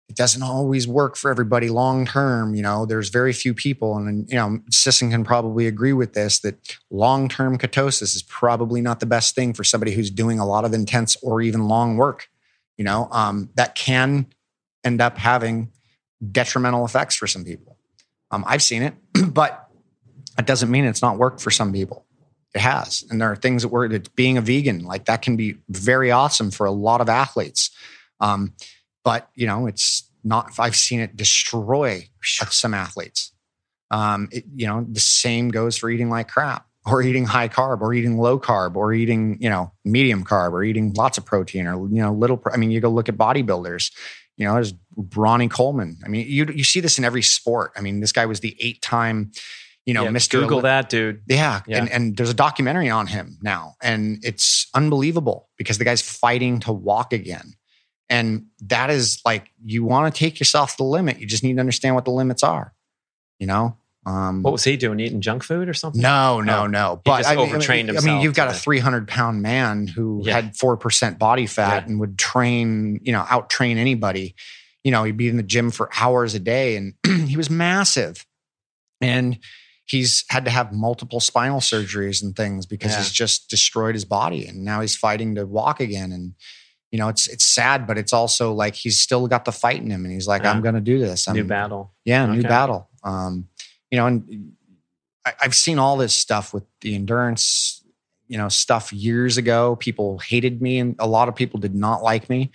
it 0.09 0.15
doesn't 0.15 0.43
always 0.43 0.86
work 0.86 1.16
for 1.16 1.31
everybody 1.31 1.69
long 1.69 2.07
term. 2.07 2.55
You 2.55 2.62
know, 2.62 2.86
there's 2.86 3.09
very 3.09 3.32
few 3.32 3.55
people, 3.55 3.97
and 3.97 4.28
you 4.28 4.36
know, 4.36 4.61
Sisson 4.70 5.11
can 5.11 5.24
probably 5.24 5.66
agree 5.66 5.94
with 5.94 6.12
this 6.12 6.40
that 6.40 6.78
long 6.90 7.28
term 7.28 7.59
ketosis 7.59 8.15
is 8.15 8.23
probably 8.23 8.81
not 8.81 9.01
the 9.01 9.07
best 9.07 9.35
thing 9.35 9.55
for 9.55 9.65
somebody 9.65 9.93
who's 9.93 10.11
doing 10.11 10.39
a 10.39 10.47
lot 10.47 10.65
of 10.65 10.74
intense 10.74 11.16
or 11.23 11.40
even 11.40 11.69
long 11.69 11.97
work 11.97 12.28
you 12.77 12.85
know, 12.85 13.09
um, 13.11 13.51
that 13.55 13.74
can 13.74 14.27
end 14.85 15.01
up 15.01 15.19
having 15.19 15.70
detrimental 16.32 16.84
effects 16.84 17.14
for 17.14 17.26
some 17.26 17.44
people. 17.44 17.76
Um, 18.30 18.44
I've 18.47 18.62
seen 18.62 18.82
it, 18.82 18.94
but 19.32 19.68
it 20.38 20.47
doesn't 20.47 20.70
mean 20.70 20.84
it's 20.84 21.02
not 21.02 21.18
worked 21.18 21.40
for 21.40 21.51
some 21.51 21.72
people. 21.72 22.05
It 22.55 22.60
has. 22.60 23.05
And 23.10 23.20
there 23.20 23.30
are 23.30 23.36
things 23.36 23.62
that 23.62 23.68
work, 23.68 23.90
that 23.93 24.14
being 24.16 24.38
a 24.38 24.40
vegan, 24.40 24.84
like 24.84 25.05
that 25.06 25.22
can 25.22 25.36
be 25.36 25.56
very 25.68 26.10
awesome 26.10 26.51
for 26.51 26.66
a 26.66 26.70
lot 26.70 27.01
of 27.01 27.09
athletes. 27.09 27.70
Um, 28.20 28.55
but, 29.05 29.28
you 29.34 29.47
know, 29.47 29.66
it's 29.66 30.10
not, 30.24 30.52
I've 30.59 30.76
seen 30.76 31.01
it 31.01 31.16
destroy 31.16 32.09
some 32.22 32.74
athletes. 32.74 33.32
Um, 33.90 34.28
it, 34.32 34.44
you 34.55 34.66
know, 34.66 34.86
the 34.90 35.01
same 35.01 35.51
goes 35.51 35.76
for 35.76 35.90
eating 35.90 36.09
like 36.10 36.28
crap 36.28 36.66
or 36.86 37.02
eating 37.02 37.24
high 37.24 37.48
carb 37.48 37.82
or 37.82 37.93
eating 37.93 38.18
low 38.18 38.38
carb 38.38 38.74
or 38.74 38.93
eating, 38.93 39.36
you 39.40 39.51
know, 39.51 39.72
medium 39.84 40.24
carb 40.24 40.52
or 40.52 40.62
eating 40.64 40.93
lots 40.94 41.18
of 41.18 41.24
protein 41.24 41.66
or, 41.66 41.88
you 41.88 42.02
know, 42.02 42.12
little, 42.12 42.36
pro- 42.36 42.52
I 42.52 42.56
mean, 42.56 42.70
you 42.70 42.80
go 42.80 42.88
look 42.88 43.09
at 43.09 43.16
bodybuilders, 43.16 43.93
you 44.36 44.46
know, 44.46 44.54
there's 44.54 44.74
Ronnie 45.14 45.48
Coleman. 45.48 45.98
I 46.04 46.08
mean, 46.08 46.26
you, 46.28 46.46
you 46.46 46.64
see 46.64 46.80
this 46.80 46.98
in 46.98 47.04
every 47.04 47.22
sport. 47.22 47.72
I 47.76 47.80
mean, 47.80 48.00
this 48.00 48.12
guy 48.12 48.26
was 48.26 48.40
the 48.40 48.56
eight 48.60 48.82
time, 48.82 49.32
you 49.84 49.94
know, 49.94 50.04
Yeah, 50.04 50.10
Mr. 50.10 50.40
Google 50.40 50.58
Olymp- 50.60 50.62
that, 50.64 50.88
dude. 50.90 51.22
yeah, 51.28 51.62
Yeah. 51.66 51.78
And, 51.78 51.90
and 51.90 52.16
there's 52.16 52.30
a 52.30 52.34
documentary 52.34 52.90
on 52.90 53.06
him 53.06 53.38
now, 53.42 53.74
and 53.82 54.18
it's 54.22 54.68
unbelievable 54.74 55.48
because 55.56 55.78
the 55.78 55.84
guy's 55.84 56.02
fighting 56.02 56.60
to 56.60 56.72
walk 56.72 57.12
again. 57.12 57.54
And 58.08 58.46
that 58.60 58.90
is 58.90 59.20
like, 59.24 59.50
you 59.64 59.84
want 59.84 60.14
to 60.14 60.18
take 60.18 60.38
yourself 60.38 60.72
to 60.72 60.76
the 60.78 60.84
limit. 60.84 61.18
You 61.18 61.26
just 61.26 61.42
need 61.42 61.54
to 61.54 61.60
understand 61.60 61.94
what 61.94 62.04
the 62.04 62.12
limits 62.12 62.42
are, 62.44 62.72
you 63.38 63.46
know? 63.46 63.76
Um, 64.07 64.43
What 64.43 64.53
was 64.53 64.62
he 64.62 64.77
doing? 64.77 65.01
Eating 65.01 65.20
junk 65.20 65.43
food 65.43 65.69
or 65.69 65.74
something? 65.74 66.01
no, 66.01 66.41
no, 66.41 66.61
Oh, 66.62 66.66
no. 66.69 66.97
he 67.05 67.11
But 67.11 67.27
I 67.27 67.35
mean, 67.35 67.49
overtrained 67.49 67.89
I 67.91 67.93
mean, 67.93 67.95
himself 67.97 68.23
you've 68.23 68.35
got 68.35 68.49
a 68.49 68.55
300 68.55 69.09
pound 69.09 69.43
man 69.43 69.89
who 69.89 70.23
Yeah. 70.24 70.35
had 70.35 70.55
4% 70.57 71.19
body 71.19 71.47
fat 71.47 71.83
Yeah. 71.83 71.89
and 71.91 71.99
would 72.01 72.16
train, 72.16 73.01
you 73.03 73.11
know, 73.12 73.27
out 73.28 73.51
train 73.51 73.78
anybody. 73.78 74.37
You 74.85 74.93
know, 74.93 75.03
he'd 75.03 75.16
be 75.16 75.28
in 75.28 75.37
the 75.37 75.43
gym 75.43 75.73
for 75.73 75.91
hours 75.99 76.35
a 76.35 76.39
day 76.39 76.77
and 76.77 76.95
he 77.28 77.37
was 77.37 77.51
massive. 77.51 78.24
And 79.01 79.39
he's 79.87 80.24
had 80.31 80.45
to 80.45 80.51
have 80.53 80.73
multiple 80.73 81.19
spinal 81.20 81.59
surgeries 81.61 82.23
and 82.23 82.35
things 82.37 82.65
because 82.66 82.93
Yeah. 82.93 82.99
he's 82.99 83.11
just 83.12 83.51
destroyed 83.51 83.95
his 83.97 84.05
body. 84.05 84.47
And 84.47 84.65
now 84.65 84.81
he's 84.81 84.97
fighting 84.97 85.35
to 85.35 85.45
walk 85.47 85.81
again. 85.81 86.12
And, 86.12 86.35
you 86.93 86.99
know, 87.01 87.09
it's 87.09 87.27
it's 87.27 87.45
sad, 87.45 87.87
but 87.89 87.99
it's 87.99 88.12
also 88.12 88.53
like 88.53 88.74
he's 88.77 89.01
still 89.01 89.27
got 89.27 89.45
the 89.45 89.53
fight 89.53 89.83
in 89.83 89.91
him. 89.91 90.05
And 90.05 90.12
he's 90.15 90.28
like, 90.28 90.45
Yeah. 90.45 90.53
I'm 90.53 90.62
going 90.62 90.77
to 90.77 90.81
do 90.81 90.99
this. 91.01 91.27
I'm, 91.28 91.35
New 91.35 91.45
battle. 91.45 91.93
yeah, 92.05 92.24
new 92.27 92.39
Okay. 92.39 92.49
battle. 92.49 92.89
Um, 93.03 93.49
you 93.90 93.98
know, 93.98 94.06
and 94.06 94.52
I, 95.24 95.34
I've 95.40 95.54
seen 95.54 95.78
all 95.78 95.96
this 95.96 96.14
stuff 96.14 96.52
with 96.54 96.64
the 96.80 96.94
endurance, 96.94 97.84
you 98.28 98.38
know, 98.38 98.48
stuff 98.48 98.92
years 98.92 99.36
ago. 99.36 99.76
People 99.76 100.18
hated 100.18 100.60
me, 100.62 100.78
and 100.78 100.96
a 100.98 101.06
lot 101.06 101.28
of 101.28 101.34
people 101.34 101.60
did 101.60 101.74
not 101.74 102.02
like 102.02 102.28
me 102.28 102.50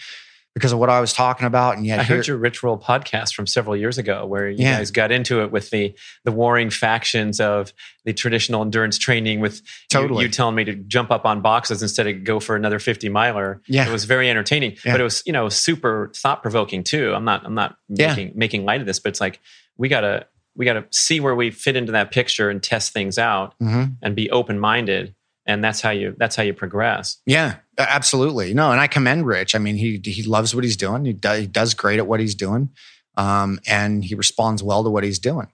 because 0.54 0.74
of 0.74 0.80
what 0.80 0.90
I 0.90 1.00
was 1.00 1.14
talking 1.14 1.48
about. 1.48 1.78
And 1.78 1.86
yet, 1.86 2.02
I 2.02 2.04
here, 2.04 2.18
heard 2.18 2.28
your 2.28 2.36
Rich 2.36 2.62
Roll 2.62 2.78
podcast 2.78 3.34
from 3.34 3.48
several 3.48 3.78
years 3.78 3.98
ago, 3.98 4.26
where 4.26 4.50
you 4.50 4.58
Yeah. 4.66 4.78
guys 4.80 4.92
got 4.92 5.10
into 5.10 5.42
it 5.44 5.52
with 5.52 5.70
the 5.70 5.96
the 6.26 6.32
warring 6.34 6.70
factions 6.70 7.40
of 7.40 7.72
the 8.04 8.12
traditional 8.12 8.62
endurance 8.62 8.98
training. 8.98 9.40
With 9.40 9.56
you- 9.60 9.62
Totally. 9.90 10.26
you, 10.26 10.30
telling 10.30 10.56
me 10.56 10.66
to 10.66 10.76
jump 10.76 11.10
up 11.12 11.26
on 11.26 11.42
boxes 11.42 11.82
instead 11.82 12.08
of 12.08 12.26
go 12.26 12.42
for 12.42 12.58
another 12.58 12.80
fifty 12.80 13.08
miler. 13.08 13.62
Yeah. 13.68 13.88
it 13.88 13.92
was 13.94 14.04
very 14.04 14.30
entertaining, 14.30 14.72
Yeah. 14.86 14.94
but 14.94 15.00
it 15.00 15.06
was 15.06 15.24
you 15.26 15.32
know 15.32 15.48
super 15.48 16.12
thought 16.14 16.42
provoking 16.42 16.84
too. 16.84 17.14
I'm 17.16 17.24
not 17.24 17.46
I'm 17.46 17.56
not 17.56 17.78
Yeah. 17.88 18.10
making 18.16 18.34
making 18.36 18.66
light 18.66 18.82
of 18.82 18.88
this, 18.88 19.00
but 19.00 19.10
it's 19.10 19.22
like 19.22 19.40
we 19.78 19.88
gotta 19.88 20.28
we 20.56 20.66
gotta 20.66 20.86
see 20.92 21.20
where 21.20 21.36
we 21.36 21.52
fit 21.52 21.76
into 21.76 21.92
that 21.94 22.12
picture 22.12 22.50
and 22.50 22.62
test 22.62 22.94
things 22.94 23.18
out 23.18 23.54
Mhm. 23.62 23.96
and 24.02 24.16
be 24.16 24.30
open 24.32 24.60
minded, 24.60 25.16
and 25.46 25.64
that's 25.64 25.82
how 25.82 25.92
you 25.92 26.16
that's 26.18 26.36
how 26.36 26.44
you 26.44 26.54
progress. 26.54 27.18
yeah, 27.26 27.56
absolutely. 27.78 28.54
No, 28.54 28.72
and 28.72 28.80
I 28.80 28.88
commend 28.88 29.26
Rich. 29.26 29.56
I 29.56 29.60
mean, 29.60 29.76
he 29.76 30.00
he 30.04 30.24
loves 30.24 30.54
what 30.54 30.64
he's 30.64 30.78
doing. 30.78 31.06
He 31.06 31.14
does 31.14 31.40
he 31.40 31.48
does 31.48 31.74
great 31.74 32.00
at 32.00 32.08
what 32.08 32.20
he's 32.20 32.36
doing, 32.36 32.70
um, 33.18 33.60
and 33.68 34.04
he 34.04 34.16
responds 34.16 34.62
well 34.64 34.84
to 34.84 34.90
what 34.90 35.04
he's 35.04 35.20
doing 35.20 35.48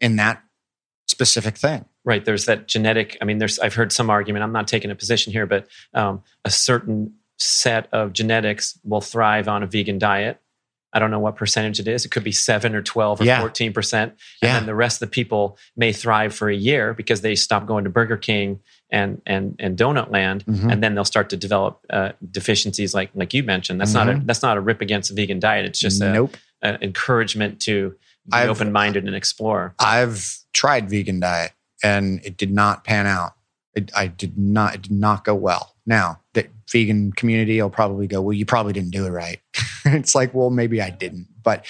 in 0.00 0.16
that 0.16 0.42
specific 1.08 1.56
thing. 1.56 1.84
Right. 2.04 2.24
There's 2.24 2.44
that 2.46 2.68
genetic. 2.68 3.16
I 3.20 3.24
mean, 3.24 3.38
there's. 3.38 3.58
I've 3.58 3.74
heard 3.74 3.92
some 3.92 4.10
argument. 4.10 4.42
I'm 4.44 4.52
not 4.52 4.68
taking 4.68 4.90
a 4.90 4.94
position 4.94 5.32
here, 5.32 5.46
but 5.46 5.66
um, 5.94 6.22
a 6.44 6.50
certain 6.50 7.14
set 7.38 7.88
of 7.92 8.12
genetics 8.12 8.78
will 8.84 9.00
thrive 9.00 9.48
on 9.48 9.62
a 9.62 9.66
vegan 9.66 9.98
diet. 9.98 10.40
I 10.96 10.98
don't 10.98 11.10
know 11.10 11.18
what 11.18 11.36
percentage 11.36 11.78
it 11.78 11.86
is. 11.86 12.06
It 12.06 12.10
could 12.10 12.24
be 12.24 12.32
seven 12.32 12.74
or 12.74 12.80
twelve 12.80 13.20
or 13.20 13.24
Yeah. 13.24 13.40
fourteen 13.40 13.74
percent, 13.74 14.12
and 14.40 14.48
Yeah. 14.48 14.52
then 14.54 14.64
the 14.66 14.74
rest 14.74 14.96
of 15.02 15.08
the 15.10 15.12
people 15.12 15.58
may 15.76 15.92
thrive 15.92 16.34
for 16.34 16.48
a 16.48 16.56
year 16.56 16.94
because 16.94 17.20
they 17.20 17.34
stop 17.34 17.66
going 17.66 17.84
to 17.84 17.90
Burger 17.90 18.16
King 18.16 18.60
and 18.90 19.20
and 19.26 19.56
and 19.58 19.76
Donut 19.76 20.10
Land, 20.10 20.44
Mhm. 20.46 20.72
and 20.72 20.82
then 20.82 20.94
they'll 20.94 21.04
start 21.04 21.28
to 21.30 21.36
develop 21.36 21.84
uh, 21.90 22.12
deficiencies 22.30 22.94
like 22.94 23.10
like 23.14 23.34
you 23.34 23.42
mentioned. 23.42 23.78
That's 23.78 23.92
not 23.92 24.08
a 24.08 24.22
that's 24.24 24.42
not 24.42 24.56
a 24.56 24.60
rip 24.60 24.80
against 24.80 25.10
a 25.10 25.14
vegan 25.14 25.38
diet. 25.38 25.66
It's 25.66 25.78
just 25.78 26.00
a, 26.00 26.12
nope. 26.12 26.34
encouragement 26.64 27.60
to 27.60 27.94
be 28.30 28.38
open 28.38 28.72
minded 28.72 29.04
and 29.04 29.14
explore. 29.14 29.74
I've 29.78 30.38
tried 30.54 30.88
vegan 30.88 31.20
diet 31.20 31.52
and 31.84 32.20
it 32.24 32.36
did 32.38 32.50
not 32.50 32.84
pan 32.84 33.06
out. 33.06 33.34
It, 33.74 33.90
I 33.94 34.06
did 34.06 34.38
not. 34.38 34.74
It 34.74 34.82
did 34.82 34.92
not 34.92 35.24
go 35.24 35.34
well. 35.34 35.74
Now 35.84 36.20
the 36.32 36.46
vegan 36.70 37.12
community 37.12 37.60
will 37.60 37.70
probably 37.70 38.06
go, 38.06 38.20
"Well, 38.20 38.32
you 38.32 38.46
probably 38.46 38.72
didn't 38.72 38.90
do 38.90 39.06
it 39.06 39.10
right." 39.10 39.40
it's 39.84 40.14
like, 40.14 40.34
well, 40.34 40.50
maybe 40.50 40.80
I 40.80 40.90
didn't, 40.90 41.28
but 41.42 41.66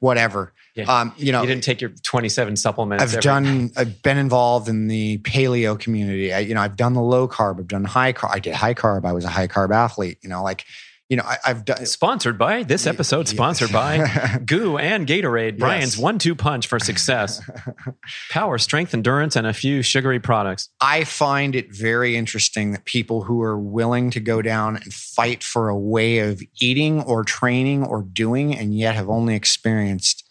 whatever. 0.00 0.52
Yeah. 0.74 0.84
Um, 0.84 1.14
you 1.16 1.30
know, 1.30 1.42
you 1.42 1.46
didn't 1.46 1.62
take 1.62 1.80
your 1.80 1.90
27 1.90 2.56
supplements. 2.56 3.14
I've 3.14 3.22
done. 3.22 3.70
I've 3.76 4.02
been 4.02 4.18
involved 4.18 4.68
in 4.68 4.88
the 4.88 5.18
paleo 5.18 5.78
community. 5.78 6.32
I, 6.32 6.40
you 6.40 6.54
know, 6.54 6.60
I've 6.60 6.76
done 6.76 6.94
the 6.94 7.02
low 7.02 7.28
carb. 7.28 7.60
I've 7.60 7.68
done 7.68 7.84
high 7.84 8.12
carb. 8.12 8.30
I 8.32 8.40
did 8.40 8.54
high 8.54 8.74
carb. 8.74 9.04
I 9.04 9.12
was 9.12 9.24
a 9.24 9.28
high 9.28 9.46
carb 9.46 9.72
athlete. 9.72 10.18
You 10.22 10.30
know, 10.30 10.42
like, 10.42 10.64
you 11.10 11.16
know, 11.18 11.22
I, 11.24 11.36
I've 11.44 11.64
done. 11.66 11.84
Sponsored 11.84 12.38
by 12.38 12.62
this 12.62 12.86
episode, 12.86 13.28
sponsored 13.28 13.70
by 13.70 14.38
Goo 14.46 14.78
and 14.78 15.06
Gatorade, 15.06 15.58
Brian's 15.58 15.96
Yes. 15.96 16.02
one 16.02 16.18
two 16.18 16.34
punch 16.34 16.66
for 16.66 16.78
success. 16.78 17.42
Power, 18.30 18.56
strength, 18.58 18.94
endurance, 18.94 19.36
and 19.36 19.46
a 19.46 19.52
few 19.52 19.82
sugary 19.82 20.18
products. 20.18 20.70
I 20.80 21.04
find 21.04 21.54
it 21.54 21.72
very 21.74 22.16
interesting 22.16 22.72
that 22.72 22.86
people 22.86 23.22
who 23.22 23.42
are 23.42 23.58
willing 23.58 24.10
to 24.12 24.20
go 24.20 24.40
down 24.42 24.76
and 24.76 24.92
fight 24.94 25.42
for 25.44 25.68
a 25.68 25.78
way 25.78 26.20
of 26.20 26.42
eating 26.60 27.02
or 27.02 27.22
training 27.22 27.84
or 27.84 28.02
doing, 28.02 28.56
and 28.56 28.74
yet 28.74 28.94
have 28.94 29.10
only 29.10 29.34
experienced 29.34 30.24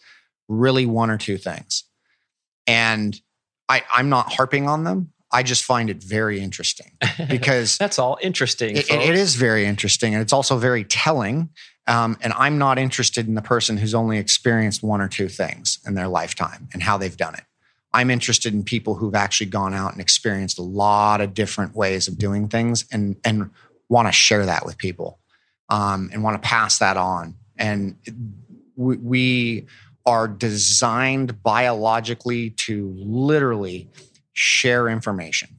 really 0.50 0.86
one 0.88 1.10
or 1.12 1.18
two 1.18 1.38
things. 1.38 1.84
And 2.68 3.16
I, 3.70 3.84
I'm 3.92 4.10
not 4.10 4.34
harping 4.34 4.68
on 4.68 4.84
them. 4.84 5.13
I 5.34 5.44
just 5.44 5.64
find 5.66 5.90
it 5.90 6.02
very 6.04 6.40
interesting 6.40 6.92
because 7.28 7.78
That's 7.80 7.98
all 8.00 8.18
interesting. 8.22 8.78
it, 8.78 8.90
it- 8.90 9.16
is 9.16 9.36
very 9.36 9.66
interesting 9.66 10.14
and 10.14 10.22
it's 10.22 10.32
also 10.34 10.58
very 10.58 10.84
telling. 10.84 11.50
Um, 11.88 12.18
and 12.22 12.32
I'm 12.38 12.58
not 12.58 12.78
interested 12.80 13.28
in 13.28 13.34
the 13.36 13.42
person 13.42 13.76
who's 13.76 13.94
only 13.94 14.18
experienced 14.18 14.84
one 14.84 15.02
or 15.02 15.10
two 15.10 15.28
things 15.28 15.80
in 15.86 15.96
their 15.96 16.08
lifetime 16.08 16.70
and 16.72 16.82
how 16.82 16.98
they've 16.98 17.18
done 17.18 17.34
it. 17.36 17.44
I'm 17.92 18.10
interested 18.10 18.54
in 18.54 18.64
people 18.64 18.96
who've 18.96 19.16
actually 19.16 19.48
gone 19.48 19.74
out 19.74 19.92
and 19.92 20.00
experienced 20.00 20.60
a 20.60 20.64
lot 20.64 21.20
of 21.20 21.34
different 21.34 21.76
ways 21.76 22.08
of 22.08 22.18
doing 22.18 22.48
things 22.48 22.86
and 22.92 23.18
and 23.26 23.50
want 23.90 24.08
to 24.08 24.12
share 24.12 24.46
that 24.46 24.66
with 24.66 24.78
people 24.78 25.20
um, 25.70 26.10
and 26.14 26.24
want 26.24 26.42
to 26.42 26.48
pass 26.48 26.80
that 26.80 26.98
on. 26.98 27.36
And 27.58 27.98
we, 28.76 28.98
we 28.98 29.68
are 30.06 30.28
designed 30.28 31.44
biologically 31.44 32.52
to 32.52 32.94
literally 32.98 33.90
share 34.34 34.88
information. 34.90 35.50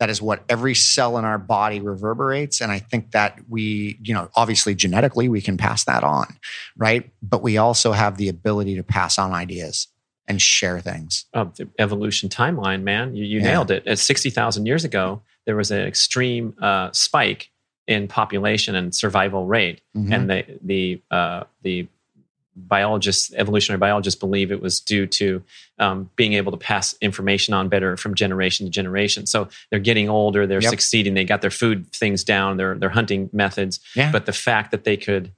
That 0.00 0.10
is 0.10 0.22
what 0.22 0.44
every 0.48 0.74
cell 0.76 1.18
in 1.18 1.24
our 1.24 1.38
body 1.38 1.80
reverberates. 1.80 2.60
And 2.60 2.70
I 2.70 2.78
think 2.78 3.10
that 3.10 3.40
we, 3.48 3.98
you 4.02 4.14
know, 4.14 4.30
obviously 4.36 4.74
genetically 4.76 5.28
we 5.28 5.40
can 5.40 5.56
pass 5.56 5.82
that 5.84 6.04
on, 6.04 6.36
right? 6.76 7.10
But 7.20 7.42
we 7.42 7.56
also 7.56 7.90
have 7.92 8.16
the 8.16 8.28
ability 8.28 8.76
to 8.76 8.84
pass 8.84 9.18
on 9.18 9.32
ideas 9.32 9.88
and 10.28 10.40
share 10.40 10.78
things. 10.80 11.24
the 11.32 11.68
evolution 11.80 12.28
timeline, 12.28 12.82
man. 12.82 13.16
You, 13.16 13.24
you 13.24 13.38
Yeah. 13.38 13.44
nailed 13.46 13.70
it. 13.72 13.86
At 13.88 13.98
60,000 13.98 14.66
years 14.66 14.84
ago, 14.84 15.22
there 15.46 15.56
was 15.56 15.70
an 15.72 15.80
extreme 15.80 16.54
uh, 16.62 16.90
spike 16.92 17.50
in 17.88 18.06
population 18.06 18.74
and 18.76 18.94
survival 18.94 19.46
rate. 19.46 19.80
Mhm. 19.96 20.14
And 20.14 20.30
the, 20.30 20.44
the, 20.62 21.02
uh, 21.10 21.44
the 21.62 21.88
biologists, 22.66 23.32
evolutionary 23.34 23.78
biologists 23.78 24.18
believe 24.18 24.50
it 24.50 24.60
was 24.60 24.80
due 24.80 25.06
to 25.06 25.42
um, 25.78 26.10
being 26.16 26.32
able 26.32 26.50
to 26.52 26.58
pass 26.58 26.94
information 27.00 27.54
on 27.54 27.68
better 27.68 27.96
from 27.96 28.14
generation 28.14 28.66
to 28.66 28.70
generation. 28.70 29.26
So 29.26 29.48
they're 29.70 29.78
getting 29.80 30.08
older, 30.08 30.46
they're 30.46 30.60
Yep. 30.60 30.70
succeeding, 30.70 31.14
they 31.14 31.24
got 31.24 31.40
their 31.40 31.50
food 31.50 31.86
things 31.92 32.24
down, 32.24 32.56
their, 32.56 32.74
their 32.74 32.88
hunting 32.90 33.30
methods. 33.32 33.80
Yeah. 33.94 34.10
But 34.10 34.26
the 34.26 34.32
fact 34.32 34.70
that 34.72 34.84
they 34.84 34.96
could 34.96 35.32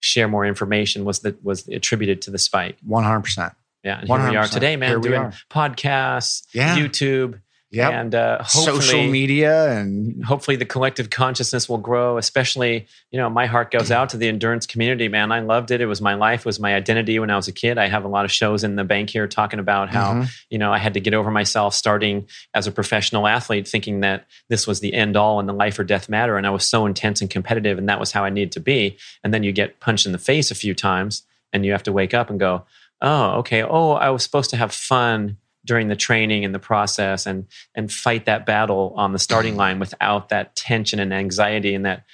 share 0.00 0.28
more 0.28 0.44
information 0.44 1.04
was 1.04 1.20
that 1.20 1.42
was 1.44 1.66
attributed 1.68 2.20
to 2.22 2.30
the 2.30 2.38
spike. 2.38 2.76
100%. 2.86 3.54
Yeah, 3.84 4.00
and 4.00 4.08
here 4.08 4.16
we 4.30 4.36
are 4.36 4.44
100%. 4.44 4.50
today, 4.52 4.76
man, 4.76 5.00
doing 5.00 5.32
podcasts, 5.48 6.42
Yeah. 6.52 6.76
YouTube, 6.76 7.40
And 7.90 8.14
uh, 8.14 8.42
social 8.44 9.00
media 9.10 9.72
and 9.78 10.24
hopefully 10.24 10.56
the 10.56 10.64
collective 10.64 11.10
consciousness 11.10 11.68
will 11.68 11.78
grow 11.78 12.16
especially 12.18 12.86
you 13.10 13.18
know 13.20 13.28
my 13.30 13.46
heart 13.46 13.70
goes 13.70 13.90
out 13.90 14.08
to 14.10 14.16
the 14.16 14.28
endurance 14.28 14.66
community 14.66 15.08
man. 15.08 15.30
I 15.32 15.40
loved 15.40 15.70
it. 15.70 15.80
It 15.80 15.86
was 15.86 16.00
my 16.00 16.14
life 16.14 16.40
it 16.40 16.46
was 16.46 16.58
my 16.60 16.74
identity 16.74 17.18
when 17.18 17.30
i 17.30 17.36
was 17.36 17.48
a 17.48 17.52
kid. 17.52 17.78
I 17.78 17.88
have 17.88 18.04
a 18.04 18.08
lot 18.08 18.24
of 18.24 18.32
shows 18.32 18.64
in 18.64 18.76
the 18.76 18.84
bank 18.84 19.10
here 19.10 19.26
talking 19.28 19.58
about 19.60 19.88
how 19.90 20.14
Mhm. 20.14 20.28
you 20.50 20.58
know 20.58 20.72
i 20.72 20.78
had 20.78 20.94
to 20.94 21.00
get 21.00 21.14
over 21.14 21.30
myself 21.30 21.74
starting 21.74 22.26
as 22.54 22.66
a 22.66 22.72
professional 22.72 23.26
athlete 23.26 23.66
thinking 23.68 24.00
that 24.00 24.26
this 24.48 24.66
was 24.66 24.80
the 24.80 24.94
end 24.94 25.16
all 25.16 25.38
and 25.40 25.48
the 25.48 25.52
life 25.52 25.78
or 25.78 25.84
death 25.84 26.08
matter. 26.08 26.36
And 26.36 26.46
i 26.46 26.50
was 26.50 26.66
so 26.66 26.86
intense 26.86 27.20
and 27.20 27.28
competitive 27.30 27.78
and 27.78 27.88
that 27.88 28.00
was 28.00 28.12
how 28.12 28.24
i 28.24 28.30
needed 28.30 28.52
to 28.52 28.60
be. 28.60 28.96
And 29.22 29.32
then 29.34 29.42
you 29.42 29.52
get 29.52 29.80
punched 29.80 30.06
in 30.06 30.12
the 30.12 30.18
face 30.18 30.50
a 30.50 30.54
few 30.54 30.74
times 30.74 31.22
and 31.52 31.64
you 31.64 31.72
have 31.72 31.82
to 31.84 31.92
wake 31.92 32.14
up 32.14 32.30
and 32.30 32.38
go 32.40 32.64
oh 33.02 33.32
okay. 33.40 33.62
Oh 33.62 33.92
i 33.92 34.08
was 34.10 34.22
supposed 34.22 34.50
to 34.50 34.56
have 34.56 34.72
fun 34.72 35.36
during 35.66 35.88
the 35.88 35.96
training 35.96 36.44
and 36.44 36.54
the 36.54 36.58
process 36.58 37.26
and 37.26 37.46
and 37.74 37.92
fight 37.92 38.24
that 38.24 38.46
battle 38.46 38.94
on 38.96 39.12
the 39.12 39.18
starting 39.18 39.56
line 39.62 39.78
without 39.78 40.30
that 40.30 40.56
tension 40.56 40.98
and 40.98 41.12
anxiety 41.12 41.74
and 41.74 41.84
that 41.84 42.04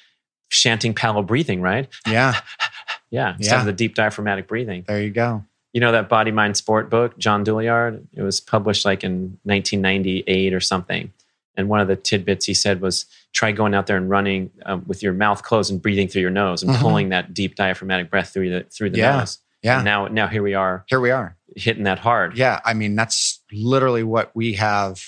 chanting 0.50 0.92
paddle 0.94 1.22
breathing 1.22 1.60
right 1.62 1.88
yeah, 2.06 2.40
yeah 3.10 3.34
instead 3.36 3.54
Yeah. 3.54 3.60
of 3.60 3.66
the 3.66 3.72
deep 3.72 3.94
diaphragmatic 3.94 4.46
breathing 4.48 4.84
there 4.86 5.00
you 5.00 5.10
go. 5.10 5.44
you 5.72 5.80
know 5.80 5.92
that 5.92 6.08
body 6.08 6.30
mind 6.30 6.56
sport 6.56 6.90
book 6.90 7.16
john 7.18 7.44
Douillard? 7.44 8.02
it 8.14 8.22
was 8.22 8.40
published 8.40 8.84
like 8.84 9.02
in 9.04 9.38
1998 9.44 10.52
or 10.52 10.60
something 10.60 11.12
and 11.56 11.68
one 11.68 11.80
of 11.80 11.88
the 11.88 11.96
tidbits 11.96 12.44
he 12.46 12.54
said 12.54 12.80
was 12.80 13.06
try 13.32 13.50
going 13.52 13.74
out 13.74 13.86
there 13.86 13.96
and 13.96 14.10
running 14.10 14.50
um, 14.66 14.84
with 14.86 15.02
your 15.02 15.12
mouth 15.14 15.42
closed 15.42 15.70
and 15.70 15.80
breathing 15.80 16.08
through 16.08 16.20
your 16.22 16.30
nose 16.30 16.62
and 16.62 16.70
Mhm. 16.72 16.80
pulling 16.80 17.08
that 17.10 17.32
deep 17.32 17.54
diaphragmatic 17.56 18.10
breath 18.10 18.30
through 18.32 18.50
the 18.50 18.64
through 18.64 18.90
the 18.90 18.98
Yeah. 18.98 19.18
nose 19.20 19.38
Yeah. 19.62 19.76
and 19.76 19.84
now 19.86 20.06
now 20.08 20.26
here 20.28 20.42
we 20.42 20.52
are 20.54 20.84
Here 20.88 21.00
we 21.00 21.10
are. 21.10 21.34
Hitting 21.56 21.84
that 21.84 21.98
hard 21.98 22.36
Yeah, 22.36 22.60
I 22.64 22.74
mean 22.74 22.94
that's 22.94 23.42
literally 23.52 24.02
what 24.02 24.30
we 24.34 24.54
have 24.54 25.02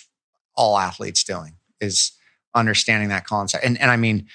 all 0.56 0.78
athletes 0.78 1.24
doing 1.24 1.54
is 1.80 2.12
understanding 2.54 3.08
that 3.08 3.26
concept. 3.26 3.64
And 3.64 3.80
and 3.80 3.90
I 3.90 3.96
mean, 3.96 4.26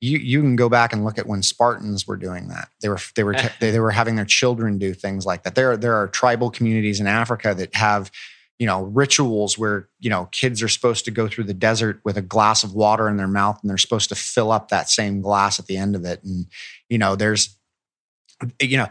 you 0.00 0.18
you 0.18 0.40
can 0.40 0.56
go 0.56 0.68
back 0.68 0.92
and 0.92 1.04
look 1.04 1.18
at 1.18 1.26
when 1.26 1.42
Spartans 1.42 2.06
were 2.06 2.16
doing 2.16 2.48
that. 2.48 2.68
They 2.82 2.88
were 2.88 2.98
they 3.14 3.24
were 3.24 3.34
they, 3.60 3.70
they 3.70 3.80
were 3.80 3.90
having 3.90 4.16
their 4.16 4.24
children 4.24 4.78
do 4.78 4.94
things 4.94 5.26
like 5.26 5.44
that. 5.44 5.54
There 5.54 5.76
there 5.76 5.94
are 5.94 6.08
tribal 6.08 6.50
communities 6.50 7.00
in 7.00 7.06
Africa 7.06 7.54
that 7.54 7.74
have 7.74 8.10
you 8.58 8.66
know 8.66 8.82
rituals 8.82 9.56
where 9.56 9.88
you 10.00 10.10
know 10.10 10.26
kids 10.32 10.62
are 10.62 10.68
supposed 10.68 11.04
to 11.04 11.10
go 11.10 11.28
through 11.28 11.44
the 11.44 11.54
desert 11.54 12.00
with 12.04 12.16
a 12.16 12.22
glass 12.22 12.64
of 12.64 12.74
water 12.74 13.08
in 13.08 13.16
their 13.16 13.28
mouth 13.28 13.58
and 13.62 13.70
they're 13.70 13.78
supposed 13.78 14.08
to 14.08 14.14
fill 14.14 14.50
up 14.50 14.68
that 14.68 14.90
same 14.90 15.20
glass 15.20 15.60
at 15.60 15.66
the 15.66 15.76
end 15.76 15.94
of 15.94 16.04
it 16.04 16.22
and 16.24 16.46
you 16.88 16.98
know 16.98 17.14
there's 17.14 17.56
you 18.60 18.76
know 18.76 18.88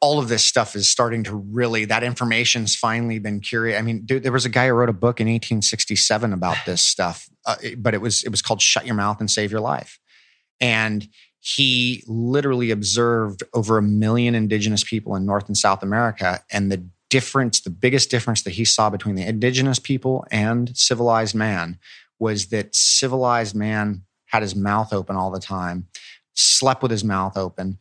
all 0.00 0.18
of 0.18 0.28
this 0.28 0.44
stuff 0.44 0.76
is 0.76 0.88
starting 0.88 1.24
to 1.24 1.34
really 1.34 1.84
that 1.86 2.04
information's 2.04 2.76
finally 2.76 3.18
been 3.18 3.40
curated. 3.40 3.78
I 3.78 3.82
mean, 3.82 4.04
dude, 4.04 4.22
there 4.22 4.32
was 4.32 4.44
a 4.44 4.50
guy 4.50 4.68
who 4.68 4.74
wrote 4.74 4.88
a 4.88 4.92
book 4.92 5.20
in 5.20 5.26
1867 5.26 6.32
about 6.32 6.56
this 6.64 6.82
stuff, 6.86 7.28
uh, 7.46 7.56
but 7.78 7.94
it 7.94 8.00
was 8.00 8.22
it 8.22 8.30
was 8.30 8.42
called 8.42 8.62
"Shut 8.62 8.86
Your 8.86 8.94
Mouth 8.94 9.20
and 9.20 9.30
Save 9.30 9.50
Your 9.50 9.60
Life," 9.60 9.98
and 10.60 11.08
he 11.40 12.02
literally 12.06 12.70
observed 12.70 13.42
over 13.52 13.76
a 13.76 13.82
million 13.82 14.34
indigenous 14.34 14.82
people 14.82 15.14
in 15.14 15.26
North 15.26 15.46
and 15.46 15.56
South 15.56 15.82
America, 15.82 16.40
and 16.50 16.72
the 16.72 16.88
difference, 17.10 17.60
the 17.60 17.70
biggest 17.70 18.10
difference 18.10 18.42
that 18.42 18.52
he 18.54 18.64
saw 18.64 18.90
between 18.90 19.14
the 19.14 19.26
indigenous 19.26 19.78
people 19.78 20.24
and 20.30 20.76
civilized 20.76 21.34
man 21.34 21.78
was 22.18 22.46
that 22.46 22.74
civilized 22.74 23.54
man 23.54 24.02
had 24.26 24.42
his 24.42 24.56
mouth 24.56 24.92
open 24.92 25.16
all 25.16 25.30
the 25.30 25.38
time, 25.38 25.86
slept 26.34 26.82
with 26.82 26.90
his 26.90 27.04
mouth 27.04 27.36
open, 27.36 27.78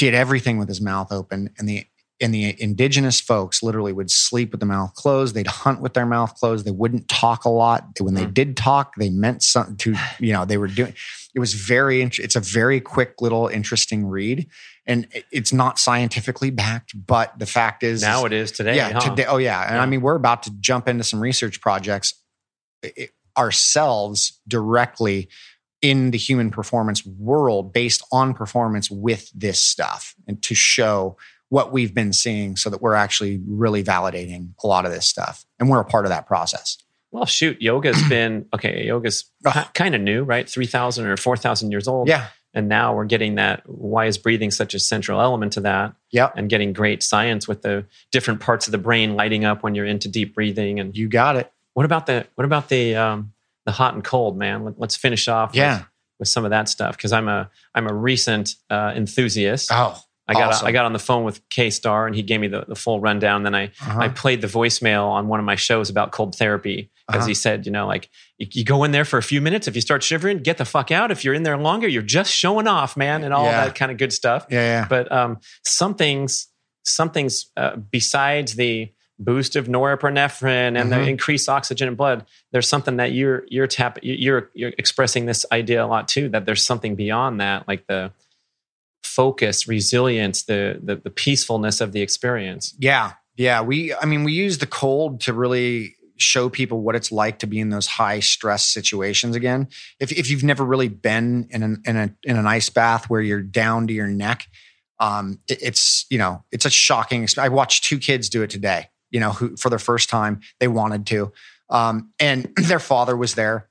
did 0.00 0.14
everything 0.14 0.56
with 0.58 0.66
his 0.68 0.80
mouth 0.80 1.12
open, 1.12 1.50
and 1.58 1.68
the 1.68 1.84
and 2.22 2.34
the 2.34 2.54
indigenous 2.60 3.18
folks 3.18 3.62
literally 3.62 3.92
would 3.94 4.10
sleep 4.10 4.50
with 4.50 4.60
the 4.60 4.66
mouth 4.66 4.92
closed. 4.94 5.34
They'd 5.34 5.46
hunt 5.46 5.80
with 5.80 5.94
their 5.94 6.04
mouth 6.04 6.34
closed. 6.34 6.66
They 6.66 6.70
wouldn't 6.70 7.08
talk 7.08 7.44
a 7.46 7.48
lot. 7.48 7.86
When 7.98 8.12
they 8.14 8.26
Mm. 8.26 8.34
did 8.34 8.56
talk, 8.58 8.94
they 8.96 9.08
meant 9.08 9.42
something 9.42 9.76
to 9.76 9.94
you 10.18 10.32
know 10.32 10.44
they 10.46 10.56
were 10.56 10.68
doing. 10.68 10.94
It 11.34 11.38
was 11.38 11.52
very. 11.54 12.02
It's 12.02 12.36
a 12.36 12.40
very 12.40 12.80
quick 12.80 13.20
little 13.20 13.46
interesting 13.48 14.06
read, 14.06 14.48
and 14.86 15.06
it's 15.30 15.52
not 15.52 15.78
scientifically 15.78 16.50
backed. 16.50 16.92
But 17.06 17.38
the 17.38 17.46
fact 17.46 17.82
is, 17.82 18.00
now 18.02 18.24
it 18.24 18.32
is 18.32 18.50
today 18.52 18.76
yeah, 18.76 18.92
huh? 18.92 19.00
today. 19.10 19.26
Oh 19.26 19.36
yeah, 19.36 19.62
and 19.66 19.76
Yeah. 19.76 19.82
I 19.82 19.86
mean 19.86 20.00
we're 20.00 20.16
about 20.16 20.42
to 20.44 20.50
jump 20.60 20.88
into 20.88 21.04
some 21.04 21.20
research 21.20 21.60
projects 21.60 22.14
ourselves 23.38 24.40
directly 24.48 25.28
in 25.82 26.10
the 26.10 26.18
human 26.18 26.50
performance 26.50 27.04
world 27.06 27.72
based 27.72 28.02
on 28.12 28.34
performance 28.34 28.90
with 28.90 29.30
this 29.34 29.60
stuff 29.60 30.14
and 30.26 30.42
to 30.42 30.54
show 30.54 31.16
what 31.48 31.72
we've 31.72 31.94
been 31.94 32.12
seeing 32.12 32.56
so 32.56 32.70
that 32.70 32.80
we're 32.80 32.94
actually 32.94 33.40
really 33.46 33.82
validating 33.82 34.50
a 34.62 34.66
lot 34.66 34.84
of 34.84 34.92
this 34.92 35.06
stuff 35.06 35.44
and 35.58 35.68
we're 35.68 35.80
a 35.80 35.84
part 35.84 36.04
of 36.04 36.10
that 36.10 36.26
process 36.26 36.78
Well, 37.10 37.26
shoot, 37.26 37.60
yoga's 37.60 38.00
been 38.08 38.46
okay. 38.54 38.86
Yoga's 38.86 39.24
kind 39.74 39.94
of 39.94 40.00
new, 40.00 40.22
right? 40.22 40.48
Three 40.48 40.66
thousand 40.66 41.06
or 41.06 41.16
four 41.16 41.36
thousand 41.36 41.70
years 41.72 41.88
old. 41.88 42.08
yeah 42.08 42.28
and 42.52 42.68
now 42.68 42.94
we're 42.94 43.04
getting 43.04 43.36
that. 43.36 43.62
Why 43.68 44.06
is 44.06 44.18
breathing 44.18 44.50
such 44.50 44.74
a 44.74 44.80
central 44.80 45.20
element 45.20 45.52
to 45.54 45.60
that? 45.60 45.94
yep 46.10 46.32
And 46.36 46.50
getting 46.50 46.72
great 46.72 47.02
science 47.02 47.46
with 47.46 47.62
the 47.62 47.86
different 48.10 48.40
parts 48.40 48.66
of 48.66 48.72
the 48.72 48.78
brain 48.78 49.14
lighting 49.14 49.44
up 49.44 49.62
when 49.62 49.74
you're 49.76 49.86
into 49.86 50.08
deep 50.08 50.34
breathing. 50.34 50.80
And 50.80 50.96
you 50.96 51.08
got 51.08 51.36
it 51.36 51.50
what 51.74 51.86
about 51.86 52.06
the 52.06 52.26
what 52.34 52.44
about 52.44 52.68
the 52.68 52.96
um, 52.96 53.32
the 53.66 53.72
hot 53.72 53.94
and 53.94 54.02
cold, 54.04 54.36
man? 54.38 54.64
Let, 54.64 54.80
us 54.90 54.96
finish 54.96 55.28
off. 55.28 55.54
yeah 55.54 55.78
With, 55.78 55.86
with 56.20 56.28
some 56.28 56.44
of 56.44 56.50
that 56.50 56.68
stuff 56.68 56.96
because 56.96 57.12
I'm 57.12 57.28
a 57.28 57.50
I'm 57.74 57.86
a 57.88 57.94
recent 57.94 58.54
uh, 58.70 58.92
enthusiast. 58.96 59.70
oh 59.72 59.98
I 60.28 60.34
got 60.34 60.50
awesome. 60.50 60.68
I 60.68 60.72
got 60.72 60.84
on 60.84 60.92
the 60.92 61.00
phone 61.00 61.24
with 61.24 61.40
K 61.48 61.70
Star 61.70 62.06
and 62.06 62.14
he 62.14 62.22
gave 62.22 62.38
me 62.40 62.46
the, 62.46 62.64
the 62.68 62.76
full 62.76 63.00
rundown. 63.00 63.42
Then 63.42 63.54
I 63.54 63.64
uh-huh. 63.80 63.98
I 64.00 64.08
played 64.10 64.40
the 64.40 64.46
voicemail 64.46 65.06
on 65.08 65.26
one 65.26 65.40
of 65.40 65.44
my 65.46 65.56
shows 65.56 65.90
about 65.90 66.12
cold 66.12 66.36
therapy 66.36 66.88
because 67.08 67.22
Uh-huh. 67.22 67.28
he 67.28 67.34
said, 67.34 67.66
you 67.66 67.72
know, 67.72 67.88
like 67.88 68.08
you, 68.38 68.46
you 68.52 68.64
go 68.64 68.84
in 68.84 68.92
there 68.92 69.04
for 69.04 69.18
a 69.18 69.22
few 69.24 69.40
minutes. 69.40 69.66
If 69.66 69.74
you 69.74 69.80
start 69.80 70.04
shivering, 70.04 70.38
get 70.38 70.56
the 70.58 70.64
fuck 70.64 70.92
out. 70.92 71.10
If 71.10 71.24
you're 71.24 71.34
in 71.34 71.42
there 71.42 71.56
longer, 71.58 71.88
you're 71.88 72.02
just 72.02 72.32
showing 72.32 72.68
off, 72.68 72.96
man, 72.96 73.24
and 73.24 73.34
all 73.34 73.44
Yeah. 73.46 73.64
that 73.64 73.74
kind 73.74 73.90
of 73.90 73.98
good 73.98 74.12
stuff. 74.12 74.46
yeah 74.50 74.60
yeah 74.82 74.86
But 74.88 75.10
um, 75.10 75.38
something's 75.64 76.46
something's 76.84 77.50
uh, 77.56 77.76
besides 77.90 78.54
the 78.54 78.92
boost 79.20 79.54
of 79.54 79.66
norepinephrine 79.68 80.80
and 80.80 80.90
the 80.90 80.96
Mhm. 80.96 81.08
increased 81.10 81.48
oxygen 81.48 81.88
in 81.88 81.94
blood. 81.94 82.24
There's 82.52 82.68
something 82.68 82.96
that 82.96 83.12
you're 83.12 83.44
you're 83.48 83.66
tap 83.66 83.98
you're 84.02 84.50
you're 84.54 84.72
expressing 84.78 85.26
this 85.26 85.44
idea 85.52 85.84
a 85.84 85.86
lot 85.86 86.08
too. 86.08 86.28
That 86.30 86.46
there's 86.46 86.64
something 86.64 86.96
beyond 86.96 87.40
that, 87.40 87.68
like 87.68 87.86
the 87.86 88.12
focus, 89.02 89.66
resilience, 89.68 90.44
the 90.44 90.78
the, 90.82 90.96
the 90.96 91.10
peacefulness 91.10 91.80
of 91.80 91.92
the 91.92 92.00
experience. 92.00 92.74
Yeah. 92.78 93.12
Yeah. 93.36 93.62
We, 93.62 93.94
I 93.94 94.04
mean, 94.04 94.24
we 94.24 94.32
use 94.32 94.58
the 94.58 94.66
cold 94.66 95.20
to 95.22 95.32
really 95.32 95.94
show 96.18 96.50
people 96.50 96.82
what 96.82 96.94
it's 96.94 97.10
like 97.10 97.38
to 97.38 97.46
be 97.46 97.58
in 97.58 97.70
those 97.70 97.86
high 97.86 98.20
stress 98.20 98.66
situations 98.66 99.34
again. 99.34 99.68
If, 99.98 100.12
if 100.12 100.30
you've 100.30 100.44
never 100.44 100.64
really 100.64 100.88
been 100.88 101.46
in 101.50 101.62
an, 101.62 101.82
in 101.86 101.96
a, 101.96 102.14
in 102.24 102.36
an 102.36 102.46
ice 102.46 102.68
bath 102.68 103.08
where 103.08 103.22
you're 103.22 103.40
down 103.40 103.86
to 103.86 103.94
your 103.94 104.06
neck, 104.08 104.46
um, 104.98 105.38
it- 105.48 105.62
it's, 105.62 106.04
you 106.10 106.18
know, 106.18 106.44
it's 106.52 106.66
a 106.66 106.70
shocking. 106.70 107.26
I 107.38 107.48
watched 107.48 107.84
two 107.84 107.98
kids 107.98 108.28
do 108.28 108.42
it 108.42 108.50
today, 108.50 108.89
you 109.10 109.20
know, 109.20 109.30
who 109.30 109.56
for 109.56 109.70
the 109.70 109.78
first 109.78 110.08
time 110.08 110.40
they 110.58 110.68
wanted 110.68 111.06
to. 111.06 111.32
Um, 111.68 112.12
and 112.18 112.52
their 112.56 112.78
father 112.78 113.16
was 113.16 113.34
there. 113.34 113.68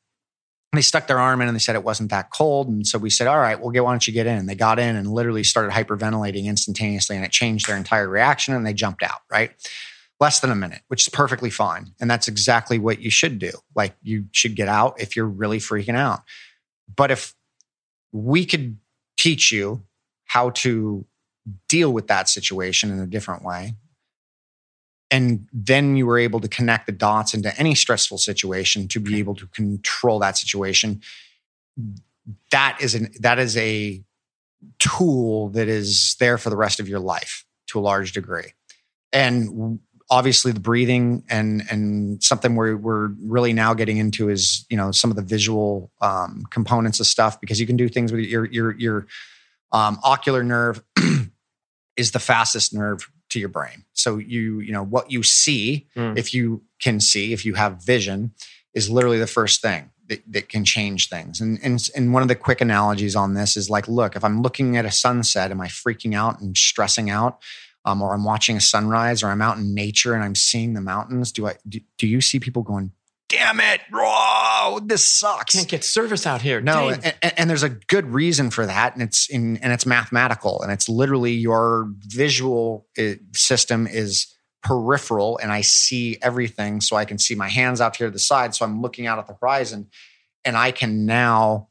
They 0.73 0.81
stuck 0.81 1.07
their 1.07 1.19
arm 1.19 1.41
in 1.41 1.47
and 1.47 1.55
they 1.55 1.59
said 1.59 1.75
it 1.75 1.83
wasn't 1.83 2.11
that 2.11 2.29
cold. 2.31 2.67
And 2.67 2.85
so 2.85 2.99
we 2.99 3.09
said, 3.09 3.25
all 3.25 3.39
right, 3.39 3.59
well, 3.59 3.71
get, 3.71 3.83
why 3.83 3.91
don't 3.91 4.05
you 4.05 4.13
get 4.13 4.27
in? 4.27 4.37
And 4.37 4.47
they 4.47 4.53
got 4.53 4.77
in 4.77 4.95
and 4.95 5.11
literally 5.11 5.43
started 5.43 5.71
hyperventilating 5.71 6.45
instantaneously 6.45 7.15
and 7.15 7.25
it 7.25 7.31
changed 7.31 7.67
their 7.67 7.75
entire 7.75 8.07
reaction 8.07 8.53
and 8.53 8.65
they 8.65 8.73
jumped 8.73 9.01
out, 9.01 9.21
right? 9.31 9.51
Less 10.19 10.41
than 10.41 10.51
a 10.51 10.55
minute, 10.55 10.81
which 10.87 11.07
is 11.07 11.09
perfectly 11.09 11.49
fine. 11.49 11.93
And 11.99 12.09
that's 12.09 12.27
exactly 12.27 12.77
what 12.77 13.01
you 13.01 13.09
should 13.09 13.39
do. 13.39 13.51
Like 13.75 13.95
you 14.03 14.25
should 14.31 14.55
get 14.55 14.67
out 14.67 15.01
if 15.01 15.15
you're 15.15 15.25
really 15.25 15.57
freaking 15.57 15.95
out. 15.95 16.21
But 16.95 17.09
if 17.09 17.33
we 18.11 18.45
could 18.45 18.77
teach 19.17 19.51
you 19.51 19.83
how 20.25 20.51
to 20.51 21.05
deal 21.67 21.91
with 21.91 22.07
that 22.07 22.29
situation 22.29 22.91
in 22.91 22.99
a 22.99 23.07
different 23.07 23.43
way, 23.43 23.73
and 25.11 25.47
then 25.51 25.95
you 25.95 26.05
were 26.05 26.19
able 26.19 26.39
to 26.39 26.47
connect 26.47 26.85
the 26.85 26.91
dots 26.91 27.33
into 27.33 27.57
any 27.59 27.73
stressful 27.75 28.17
situation 28.17 28.87
to 28.89 28.99
be 28.99 29.17
able 29.19 29.35
to 29.35 29.47
control 29.47 30.19
that 30.19 30.37
situation. 30.37 31.01
That 32.51 32.77
is 32.79 32.95
an 32.95 33.11
that 33.19 33.39
is 33.39 33.57
a 33.57 34.03
tool 34.77 35.49
that 35.49 35.67
is 35.67 36.15
there 36.19 36.37
for 36.37 36.49
the 36.49 36.57
rest 36.57 36.79
of 36.79 36.87
your 36.87 36.99
life 36.99 37.45
to 37.67 37.79
a 37.79 37.81
large 37.81 38.11
degree. 38.11 38.53
And 39.11 39.79
obviously 40.09 40.51
the 40.51 40.59
breathing 40.59 41.23
and 41.29 41.63
and 41.69 42.23
something 42.23 42.55
we're, 42.55 42.75
we're 42.75 43.09
really 43.23 43.53
now 43.53 43.73
getting 43.73 43.97
into 43.97 44.29
is 44.29 44.65
you 44.69 44.77
know 44.77 44.91
some 44.91 45.09
of 45.09 45.15
the 45.15 45.23
visual 45.23 45.91
um, 46.01 46.43
components 46.49 46.99
of 46.99 47.05
stuff 47.05 47.39
because 47.39 47.59
you 47.59 47.67
can 47.67 47.77
do 47.77 47.87
things 47.87 48.11
with 48.11 48.21
your 48.21 48.45
your 48.45 48.77
your 48.77 49.07
um, 49.71 49.99
ocular 50.03 50.43
nerve 50.43 50.83
is 51.97 52.11
the 52.11 52.19
fastest 52.19 52.73
nerve 52.73 53.09
to 53.29 53.39
your 53.39 53.49
brain 53.49 53.83
so 53.93 54.17
you 54.17 54.59
you 54.59 54.71
know 54.71 54.83
what 54.83 55.11
you 55.11 55.23
see 55.23 55.87
Mm. 55.95 56.17
if 56.17 56.33
you 56.33 56.61
can 56.79 56.99
see 56.99 57.33
if 57.33 57.45
you 57.45 57.53
have 57.55 57.83
vision 57.83 58.31
is 58.73 58.89
literally 58.89 59.19
the 59.19 59.27
first 59.27 59.61
thing 59.61 59.89
that, 60.07 60.21
that 60.31 60.49
can 60.49 60.63
change 60.65 61.09
things 61.09 61.39
and, 61.41 61.59
and 61.63 61.89
and 61.95 62.13
one 62.13 62.21
of 62.21 62.27
the 62.27 62.35
quick 62.35 62.61
analogies 62.61 63.15
on 63.15 63.33
this 63.35 63.55
is 63.57 63.69
like 63.69 63.87
look 63.87 64.15
if 64.15 64.23
i'm 64.23 64.41
looking 64.41 64.77
at 64.77 64.85
a 64.85 64.91
sunset 64.91 65.51
am 65.51 65.61
i 65.61 65.67
freaking 65.67 66.15
out 66.15 66.39
and 66.41 66.57
stressing 66.57 67.09
out 67.09 67.39
um, 67.85 68.01
or 68.01 68.13
i'm 68.13 68.23
watching 68.23 68.57
a 68.57 68.61
sunrise 68.61 69.21
or 69.23 69.27
i'm 69.27 69.41
out 69.41 69.57
in 69.57 69.73
nature 69.75 70.13
and 70.13 70.23
i'm 70.23 70.35
seeing 70.35 70.73
the 70.73 70.81
mountains 70.81 71.31
do 71.31 71.47
i 71.47 71.55
do, 71.67 71.79
do 71.97 72.07
you 72.07 72.21
see 72.21 72.39
people 72.39 72.63
going 72.63 72.91
damn 73.29 73.59
it, 73.59 73.81
whoa, 73.93 74.79
this 74.83 75.07
sucks. 75.07 75.55
Can't 75.55 75.67
get 75.67 75.83
service 75.83 76.27
out 76.27 76.41
here. 76.41 76.59
No, 76.59 76.89
and, 76.89 77.15
and 77.21 77.49
there's 77.49 77.63
a 77.63 77.69
good 77.69 78.07
reason 78.07 78.49
for 78.49 78.65
that, 78.65 78.93
and 78.93 79.01
it's 79.01 79.29
in 79.29 79.57
and 79.57 79.71
it's 79.71 79.85
mathematical, 79.85 80.61
and 80.61 80.71
it's 80.71 80.89
literally 80.89 81.31
your 81.31 81.89
visual 81.99 82.87
uh, 82.97 83.13
system 83.33 83.87
is 83.87 84.27
peripheral, 84.63 85.39
and 85.41 85.51
I 85.51 85.61
see 85.61 86.17
everything, 86.21 86.81
so 86.81 86.97
I 86.97 87.05
can 87.05 87.17
see 87.17 87.35
my 87.35 87.47
hands 87.47 87.79
out 87.79 87.95
here 87.95 88.07
to 88.07 88.11
the 88.11 88.19
side, 88.19 88.55
so 88.55 88.65
I'm 88.65 88.81
looking 88.81 89.07
out 89.07 89.19
at 89.19 89.27
the 89.27 89.37
horizon, 89.39 89.87
and 90.43 90.57
I 90.57 90.71
can 90.71 91.05
now 91.05 91.69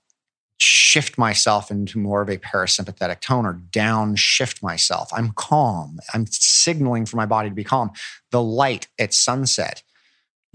shift 0.60 1.18
myself 1.18 1.70
into 1.70 1.98
more 1.98 2.20
of 2.20 2.28
a 2.28 2.36
parasympathetic 2.36 3.20
tone 3.20 3.46
or 3.46 3.54
downshift 3.70 4.62
myself. 4.62 5.08
I'm 5.12 5.30
calm. 5.32 5.98
I'm 6.12 6.26
signaling 6.26 7.06
for 7.06 7.16
my 7.16 7.26
body 7.26 7.48
to 7.48 7.54
be 7.54 7.62
calm. 7.62 7.90
The 8.32 8.42
light 8.42 8.88
at 8.98 9.14
sunset 9.14 9.82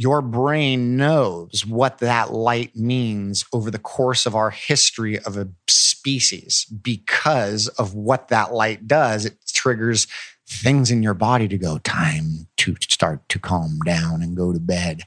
your 0.04 0.22
brain 0.22 0.98
knows 0.98 1.66
what 1.66 2.00
that 2.00 2.34
light 2.34 2.76
means 2.76 3.46
over 3.54 3.72
the 3.72 3.80
course 3.80 4.26
of 4.26 4.36
our 4.36 4.50
history 4.50 5.18
of 5.20 5.38
a 5.38 5.48
species 5.70 6.66
because 6.66 7.70
of 7.70 7.94
what 7.94 8.28
that 8.28 8.54
light 8.54 8.86
does. 8.86 9.24
It 9.24 9.38
triggers 9.48 10.08
things 10.46 10.92
in 10.92 11.04
your 11.04 11.14
body 11.14 11.48
to 11.48 11.58
go, 11.58 11.78
time 11.80 12.48
to 12.58 12.76
start 12.82 13.28
to 13.30 13.40
calm 13.40 13.80
down 13.86 14.22
and 14.22 14.36
go 14.36 14.52
to 14.52 14.60
bed. 14.60 15.04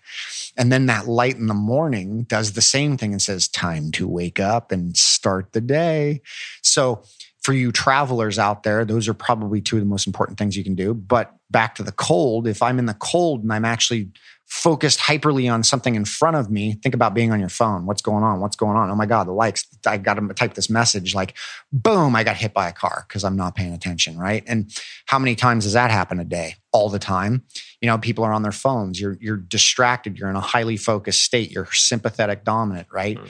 And 0.57 0.73
then 0.73 0.87
that 0.87 1.07
light 1.07 1.37
in 1.37 1.47
the 1.47 1.55
morning 1.55 2.23
does 2.23 2.55
the 2.55 2.63
same 2.63 2.97
thing 2.97 3.13
and 3.13 3.21
says, 3.21 3.49
time 3.49 3.93
to 3.93 4.09
wake 4.09 4.41
up 4.41 4.73
and 4.73 4.97
start 4.97 5.53
the 5.53 5.61
day. 5.61 6.23
So, 6.63 7.03
for 7.43 7.53
you 7.53 7.71
travelers 7.71 8.41
out 8.41 8.65
there, 8.65 8.85
those 8.85 9.07
are 9.07 9.15
probably 9.15 9.61
two 9.61 9.77
of 9.77 9.81
the 9.81 9.89
most 9.89 10.09
important 10.09 10.37
things 10.37 10.57
you 10.57 10.65
can 10.65 10.75
do. 10.75 10.93
But 10.93 11.33
back 11.49 11.77
to 11.77 11.85
the 11.85 11.93
cold, 11.93 12.49
if 12.49 12.61
I'm 12.61 12.81
in 12.81 12.87
the 12.87 12.95
cold 12.95 13.45
and 13.45 13.53
I'm 13.53 13.65
actually 13.65 14.11
focused 14.47 15.01
hyperly 15.01 15.53
on 15.53 15.63
something 15.65 15.97
in 15.97 16.05
front 16.05 16.37
of 16.37 16.51
me, 16.51 16.75
think 16.75 16.95
about 16.95 17.15
being 17.15 17.33
on 17.33 17.41
your 17.41 17.49
phone. 17.49 17.85
What's 17.85 18.01
going 18.01 18.23
on? 18.23 18.41
What's 18.41 18.55
going 18.55 18.77
on? 18.77 18.89
Oh 18.91 18.95
my 18.95 19.07
God, 19.07 19.27
the 19.27 19.33
likes. 19.33 19.67
I 19.85 19.99
got 19.99 20.15
to 20.15 20.29
type 20.35 20.55
this 20.55 20.71
message 20.71 21.15
like, 21.15 21.37
boom, 21.73 22.15
I 22.15 22.23
got 22.23 22.37
hit 22.37 22.55
by 22.55 22.69
a 22.69 22.73
car 22.73 23.05
because 23.09 23.25
I'm 23.25 23.37
not 23.37 23.57
paying 23.57 23.73
attention, 23.73 24.17
right? 24.17 24.45
And 24.47 24.73
how 25.07 25.19
many 25.19 25.35
times 25.35 25.65
does 25.65 25.73
that 25.73 25.91
happen 25.91 26.21
a 26.21 26.25
day? 26.25 26.55
All 26.73 26.89
the 26.89 27.01
time. 27.01 27.45
You 27.81 27.89
know, 27.89 27.99
people 27.99 28.25
are 28.25 28.33
on 28.33 28.43
their 28.43 28.53
phones. 28.53 29.01
You're 29.01 29.19
you're 29.21 29.37
distracted. 29.37 30.19
You're 30.19 30.31
in 30.31 30.37
a 30.37 30.41
highly 30.41 30.77
focused 30.77 31.23
state. 31.23 31.51
You're 31.51 31.69
sympathetic 31.73 32.45
dominant, 32.45 32.87
right? 32.93 33.19
Mm. 33.19 33.29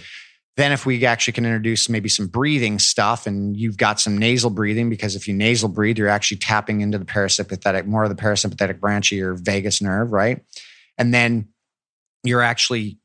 Then, 0.56 0.72
if 0.72 0.86
we 0.86 1.04
actually 1.04 1.34
can 1.34 1.44
introduce 1.44 1.88
maybe 1.88 2.08
some 2.08 2.28
breathing 2.28 2.78
stuff, 2.78 3.26
and 3.26 3.56
you've 3.56 3.76
got 3.76 4.00
some 4.00 4.16
nasal 4.16 4.48
breathing, 4.48 4.88
because 4.88 5.14
if 5.14 5.28
you 5.28 5.34
nasal 5.34 5.68
breathe, 5.68 5.98
you're 5.98 6.08
actually 6.08 6.38
tapping 6.38 6.80
into 6.80 6.96
the 6.96 7.04
parasympathetic, 7.04 7.84
more 7.84 8.04
of 8.04 8.08
the 8.08 8.20
parasympathetic 8.20 8.80
branch 8.80 9.12
of 9.12 9.18
your 9.18 9.34
vagus 9.34 9.82
nerve, 9.82 10.12
right? 10.12 10.40
And 10.98 11.12
then 11.12 11.48
you're 12.24 12.42
actually 12.42 12.98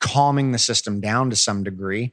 calming 0.00 0.52
the 0.52 0.58
system 0.58 1.00
down 1.00 1.30
to 1.30 1.36
some 1.36 1.62
degree. 1.62 2.12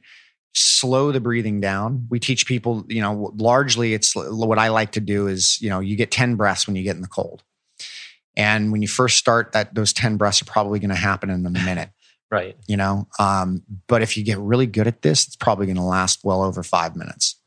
Slow 0.54 1.12
the 1.12 1.20
breathing 1.20 1.60
down. 1.60 2.06
We 2.10 2.18
teach 2.18 2.46
people 2.46 2.84
you 2.88 3.00
know 3.00 3.32
largely 3.36 3.94
it's 3.94 4.14
what 4.14 4.58
i 4.58 4.68
like 4.68 4.92
to 4.92 5.00
do 5.00 5.26
is 5.26 5.60
you 5.60 5.68
know 5.68 5.80
you 5.80 5.94
get 5.94 6.10
10 6.10 6.36
breaths 6.36 6.66
when 6.66 6.76
you 6.76 6.82
get 6.82 6.96
in 6.96 7.02
the 7.02 7.08
cold. 7.08 7.42
And 8.36 8.70
when 8.70 8.82
you 8.82 8.88
first 8.88 9.18
start 9.18 9.52
that 9.52 9.74
those 9.74 9.92
10 9.92 10.16
breaths 10.16 10.40
are 10.42 10.46
probably 10.46 10.78
going 10.78 10.90
to 10.90 10.96
happen 10.96 11.30
in 11.30 11.44
a 11.44 11.50
minute. 11.50 11.90
Right. 12.30 12.58
You 12.66 12.76
know 12.76 13.08
um, 13.18 13.62
but 13.86 14.02
if 14.02 14.18
you 14.18 14.22
get 14.22 14.38
really 14.38 14.66
good 14.66 14.86
at 14.86 15.00
this 15.00 15.26
it's 15.26 15.34
probably 15.34 15.64
going 15.64 15.76
to 15.76 15.82
last 15.82 16.20
well 16.24 16.42
over 16.42 16.62
five 16.62 16.94
minutes. 16.94 17.40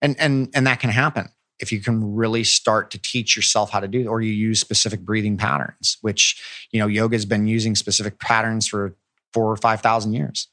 And 0.00 0.14
and 0.20 0.48
and 0.54 0.64
that 0.68 0.78
can 0.78 0.90
happen 0.90 1.30
if 1.60 1.72
you 1.72 1.80
can 1.80 2.14
really 2.14 2.44
start 2.44 2.90
to 2.92 2.98
teach 2.98 3.36
yourself 3.36 3.70
how 3.70 3.80
to 3.80 3.88
do 3.88 4.00
it, 4.00 4.06
or 4.06 4.20
you 4.20 4.32
use 4.32 4.60
specific 4.60 5.00
breathing 5.00 5.36
patterns, 5.36 5.98
which 6.00 6.40
you 6.72 6.80
know 6.80 6.86
yoga 6.86 7.14
has 7.14 7.26
been 7.26 7.46
using 7.46 7.74
specific 7.74 8.18
patterns 8.18 8.68
for 8.68 8.94
four 9.32 9.50
or 9.50 9.56
five 9.56 9.80
thousand 9.80 10.12
years, 10.14 10.48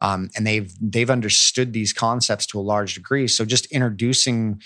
um, 0.00 0.30
and 0.36 0.46
they've 0.46 0.72
they've 0.80 1.10
understood 1.10 1.72
these 1.72 1.92
concepts 1.92 2.46
to 2.46 2.58
a 2.58 2.62
large 2.62 2.94
degree. 2.94 3.26
So 3.28 3.44
just 3.44 3.66
introducing 3.66 4.60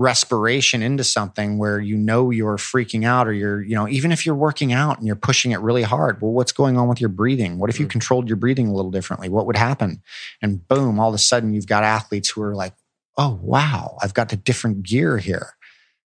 respiration 0.00 0.80
into 0.80 1.04
something 1.04 1.58
where 1.58 1.78
you 1.78 1.94
know 1.94 2.30
you're 2.30 2.56
freaking 2.56 3.04
out 3.04 3.28
or 3.28 3.34
you're 3.34 3.60
you 3.60 3.74
know 3.74 3.86
even 3.86 4.10
if 4.10 4.24
you're 4.24 4.34
working 4.34 4.72
out 4.72 4.96
and 4.96 5.06
you're 5.06 5.14
pushing 5.14 5.50
it 5.50 5.60
really 5.60 5.82
hard 5.82 6.22
well 6.22 6.32
what's 6.32 6.52
going 6.52 6.78
on 6.78 6.88
with 6.88 7.02
your 7.02 7.10
breathing 7.10 7.58
what 7.58 7.68
if 7.68 7.78
you 7.78 7.84
mm. 7.84 7.90
controlled 7.90 8.26
your 8.26 8.38
breathing 8.38 8.66
a 8.66 8.72
little 8.72 8.90
differently 8.90 9.28
what 9.28 9.44
would 9.44 9.58
happen 9.58 10.00
and 10.40 10.66
boom 10.68 10.98
all 10.98 11.10
of 11.10 11.14
a 11.14 11.18
sudden 11.18 11.52
you've 11.52 11.66
got 11.66 11.84
athletes 11.84 12.30
who 12.30 12.40
are 12.40 12.54
like 12.54 12.72
oh, 13.20 13.38
wow, 13.42 13.98
I've 14.02 14.14
got 14.14 14.32
a 14.32 14.36
different 14.36 14.82
gear 14.82 15.18
here. 15.18 15.54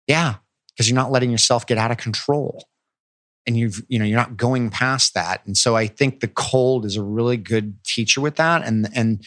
Yeah, 0.08 0.36
because 0.70 0.90
you're 0.90 0.96
not 0.96 1.10
letting 1.10 1.32
yourself 1.32 1.66
get 1.66 1.78
out 1.78 1.90
of 1.90 1.98
control. 1.98 2.68
And 3.46 3.56
you've, 3.56 3.82
you 3.88 3.98
know, 3.98 4.04
you're 4.04 4.20
not 4.20 4.36
going 4.36 4.70
past 4.70 5.14
that. 5.14 5.42
And 5.46 5.56
so 5.56 5.74
I 5.74 5.88
think 5.88 6.20
the 6.20 6.28
cold 6.28 6.84
is 6.84 6.98
a 6.98 7.02
really 7.02 7.38
good 7.38 7.82
teacher 7.86 8.20
with 8.20 8.36
that. 8.36 8.62
And 8.64 8.90
and 8.94 9.24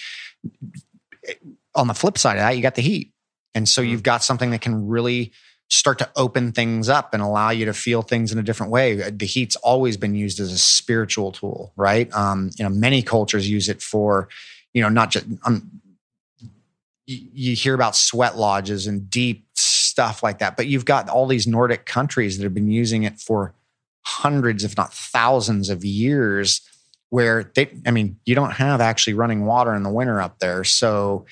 on 1.74 1.86
the 1.86 1.94
flip 1.94 2.18
side 2.18 2.36
of 2.36 2.40
that, 2.40 2.54
you 2.54 2.60
got 2.60 2.74
the 2.74 2.82
heat. 2.82 3.14
And 3.54 3.66
so 3.66 3.80
you've 3.80 4.00
mm. 4.00 4.04
got 4.04 4.22
something 4.22 4.50
that 4.50 4.60
can 4.60 4.88
really 4.88 5.32
start 5.70 5.98
to 6.00 6.10
open 6.16 6.52
things 6.52 6.90
up 6.90 7.14
and 7.14 7.22
allow 7.22 7.48
you 7.48 7.64
to 7.64 7.72
feel 7.72 8.02
things 8.02 8.30
in 8.30 8.38
a 8.38 8.42
different 8.42 8.72
way. 8.72 8.96
The 9.10 9.24
heat's 9.24 9.56
always 9.56 9.96
been 9.96 10.14
used 10.14 10.38
as 10.38 10.52
a 10.52 10.58
spiritual 10.58 11.32
tool, 11.32 11.72
right? 11.76 12.12
Um, 12.12 12.50
you 12.58 12.64
know, 12.64 12.70
many 12.70 13.00
cultures 13.00 13.48
use 13.48 13.70
it 13.70 13.80
for, 13.80 14.28
you 14.74 14.82
know, 14.82 14.90
not 14.90 15.10
just 15.10 15.24
um, 15.44 15.79
you 17.10 17.56
hear 17.56 17.74
about 17.74 17.96
sweat 17.96 18.36
lodges 18.36 18.86
and 18.86 19.10
deep 19.10 19.46
stuff 19.54 20.22
like 20.22 20.38
that. 20.38 20.56
But 20.56 20.66
you've 20.66 20.84
got 20.84 21.08
all 21.08 21.26
these 21.26 21.46
Nordic 21.46 21.86
countries 21.86 22.38
that 22.38 22.44
have 22.44 22.54
been 22.54 22.70
using 22.70 23.02
it 23.02 23.18
for 23.18 23.54
hundreds, 24.02 24.64
if 24.64 24.76
not 24.76 24.92
thousands 24.92 25.68
of 25.68 25.84
years, 25.84 26.60
where 27.10 27.50
they, 27.54 27.70
I 27.86 27.90
mean, 27.90 28.16
you 28.24 28.34
don't 28.34 28.52
have 28.52 28.80
actually 28.80 29.14
running 29.14 29.44
water 29.44 29.74
in 29.74 29.82
the 29.82 29.90
winter 29.90 30.20
up 30.20 30.38
there. 30.38 30.64
So 30.64 31.26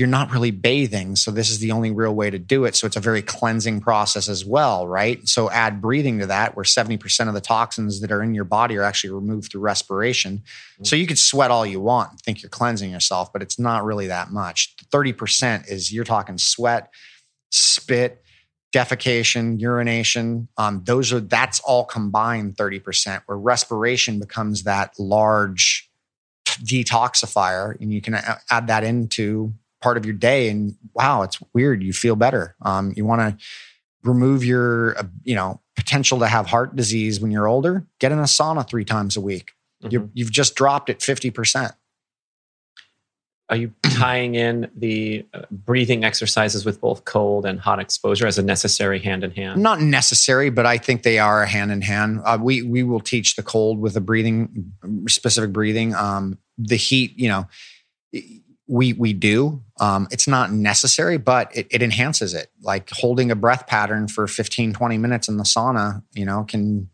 you're 0.00 0.08
not 0.08 0.32
really 0.32 0.50
bathing. 0.50 1.14
So 1.14 1.30
this 1.30 1.50
is 1.50 1.58
the 1.58 1.72
only 1.72 1.90
real 1.90 2.14
way 2.14 2.30
to 2.30 2.38
do 2.38 2.64
it. 2.64 2.74
So 2.74 2.86
it's 2.86 2.96
a 2.96 3.00
very 3.00 3.20
cleansing 3.20 3.82
process 3.82 4.30
as 4.30 4.46
well, 4.46 4.88
right? 4.88 5.28
So 5.28 5.50
add 5.50 5.82
breathing 5.82 6.20
to 6.20 6.26
that, 6.26 6.56
where 6.56 6.64
70% 6.64 7.28
of 7.28 7.34
the 7.34 7.40
toxins 7.42 8.00
that 8.00 8.10
are 8.10 8.22
in 8.22 8.32
your 8.32 8.44
body 8.44 8.78
are 8.78 8.82
actually 8.82 9.10
removed 9.10 9.52
through 9.52 9.60
respiration. 9.60 10.38
Mm-hmm. 10.38 10.84
So 10.84 10.96
you 10.96 11.06
could 11.06 11.18
sweat 11.18 11.50
all 11.50 11.66
you 11.66 11.80
want 11.80 12.12
and 12.12 12.20
think 12.22 12.42
you're 12.42 12.48
cleansing 12.48 12.90
yourself, 12.90 13.30
but 13.30 13.42
it's 13.42 13.58
not 13.58 13.84
really 13.84 14.06
that 14.06 14.30
much. 14.30 14.74
30% 14.86 15.70
is 15.70 15.92
you're 15.92 16.04
talking 16.04 16.38
sweat, 16.38 16.90
spit, 17.50 18.24
defecation, 18.74 19.60
urination. 19.60 20.48
Um, 20.56 20.80
those 20.84 21.12
are 21.12 21.20
that's 21.20 21.60
all 21.60 21.84
combined 21.84 22.56
30%, 22.56 23.20
where 23.26 23.36
respiration 23.36 24.18
becomes 24.18 24.62
that 24.62 24.94
large 24.98 25.90
detoxifier 26.64 27.78
and 27.80 27.92
you 27.92 28.00
can 28.00 28.14
add 28.14 28.66
that 28.68 28.82
into 28.82 29.52
part 29.80 29.96
of 29.96 30.04
your 30.04 30.14
day 30.14 30.48
and 30.48 30.76
wow 30.94 31.22
it's 31.22 31.38
weird 31.54 31.82
you 31.82 31.92
feel 31.92 32.16
better 32.16 32.54
um, 32.62 32.92
you 32.96 33.04
want 33.04 33.20
to 33.20 33.44
remove 34.02 34.44
your 34.44 34.98
uh, 34.98 35.02
you 35.22 35.34
know 35.34 35.60
potential 35.76 36.18
to 36.18 36.26
have 36.26 36.46
heart 36.46 36.76
disease 36.76 37.20
when 37.20 37.30
you're 37.30 37.48
older 37.48 37.84
get 37.98 38.12
in 38.12 38.18
a 38.18 38.24
sauna 38.24 38.66
three 38.66 38.84
times 38.84 39.16
a 39.16 39.20
week 39.20 39.52
mm-hmm. 39.82 40.06
you 40.14 40.24
have 40.24 40.32
just 40.32 40.54
dropped 40.54 40.90
it 40.90 40.98
50% 40.98 41.72
are 43.50 43.56
you 43.56 43.72
tying 43.82 44.36
in 44.36 44.70
the 44.76 45.26
uh, 45.34 45.42
breathing 45.50 46.04
exercises 46.04 46.64
with 46.64 46.80
both 46.80 47.04
cold 47.04 47.44
and 47.44 47.60
hot 47.60 47.80
exposure 47.80 48.26
as 48.26 48.38
a 48.38 48.42
necessary 48.42 49.00
hand 49.00 49.24
in 49.24 49.32
hand? 49.32 49.60
Not 49.60 49.80
necessary, 49.80 50.50
but 50.50 50.64
I 50.64 50.78
think 50.78 51.02
they 51.02 51.18
are 51.18 51.42
a 51.42 51.48
hand 51.48 51.72
in 51.72 51.82
hand. 51.82 52.20
Uh, 52.24 52.38
we 52.40 52.62
we 52.62 52.84
will 52.84 53.00
teach 53.00 53.36
the 53.36 53.42
cold 53.42 53.80
with 53.80 53.96
a 53.96 54.00
breathing 54.00 54.72
specific 55.08 55.52
breathing. 55.52 55.94
Um, 55.94 56.38
the 56.56 56.76
heat, 56.76 57.18
you 57.18 57.28
know, 57.28 57.48
we 58.70 58.92
we 58.92 59.12
do. 59.12 59.62
Um, 59.80 60.06
it's 60.12 60.28
not 60.28 60.52
necessary, 60.52 61.18
but 61.18 61.54
it, 61.56 61.66
it, 61.70 61.82
enhances 61.82 62.34
it. 62.34 62.50
Like 62.62 62.88
holding 62.90 63.30
a 63.30 63.34
breath 63.34 63.66
pattern 63.66 64.06
for 64.06 64.26
15, 64.28 64.72
20 64.74 64.98
minutes 64.98 65.28
in 65.28 65.38
the 65.38 65.42
sauna, 65.42 66.02
you 66.12 66.24
know, 66.24 66.44
can 66.44 66.88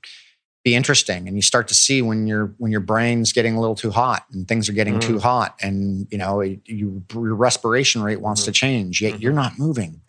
be 0.65 0.74
interesting. 0.74 1.28
And 1.28 1.36
you 1.36 1.43
start 1.43 1.69
to 1.69 1.74
see 1.74 2.01
when 2.01 2.27
your 2.27 2.55
when 2.57 2.73
your 2.73 2.81
brain's 2.81 3.32
getting 3.32 3.57
a 3.57 3.61
little 3.61 3.74
too 3.74 3.90
hot 3.90 4.24
and 4.32 4.48
things 4.48 4.70
are 4.70 4.73
getting 4.73 4.94
mm. 4.94 5.03
too 5.03 5.19
hot, 5.19 5.55
and 5.61 6.09
you 6.11 6.16
know, 6.16 6.40
you, 6.40 7.05
your 7.12 7.35
respiration 7.35 8.03
rate 8.03 8.23
wants 8.23 8.43
mm. 8.43 8.47
to 8.47 8.53
change, 8.53 9.03
yet 9.03 9.12
mm-hmm. 9.12 9.23
you're 9.23 9.32
not 9.35 9.59
moving. 9.59 10.01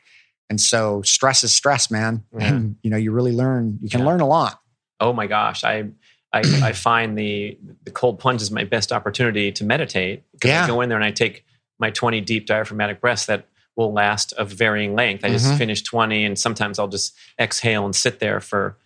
And 0.49 0.61
so 0.61 1.01
stress 1.01 1.43
is 1.43 1.51
stress, 1.51 1.91
man. 1.91 2.23
And 2.39 2.77
you 2.81 2.89
know, 2.89 2.97
you 2.97 3.11
really 3.11 3.33
learn. 3.33 3.79
You 3.81 3.89
can 3.89 3.99
yeah. 3.99 4.05
learn 4.05 4.21
a 4.21 4.27
lot. 4.27 4.61
Oh 5.01 5.11
my 5.11 5.27
gosh, 5.27 5.65
I 5.65 5.89
I, 6.31 6.41
I, 6.63 6.71
find 6.87 7.17
the 7.17 7.57
the 7.83 7.91
cold 7.91 8.19
plunge 8.19 8.41
is 8.41 8.51
my 8.51 8.63
best 8.63 8.93
opportunity 8.93 9.51
to 9.51 9.65
meditate 9.65 10.23
because 10.31 10.49
yeah. 10.49 10.63
I 10.63 10.67
go 10.67 10.79
in 10.79 10.87
there 10.87 10.97
and 10.97 11.05
I 11.05 11.11
take 11.11 11.43
my 11.79 11.91
20 11.91 12.21
deep 12.21 12.45
diaphragmatic 12.45 13.01
breaths 13.01 13.25
that 13.27 13.47
will 13.75 13.93
last 13.93 14.33
of 14.33 14.49
varying 14.49 14.95
length. 14.95 15.23
I 15.23 15.27
mm-hmm. 15.27 15.37
just 15.37 15.57
finish 15.57 15.83
20 15.83 16.25
and 16.25 16.37
sometimes 16.37 16.79
I'll 16.79 16.87
just 16.87 17.15
exhale 17.39 17.85
and 17.85 17.95
sit 17.95 18.19
there 18.19 18.39
for 18.41 18.77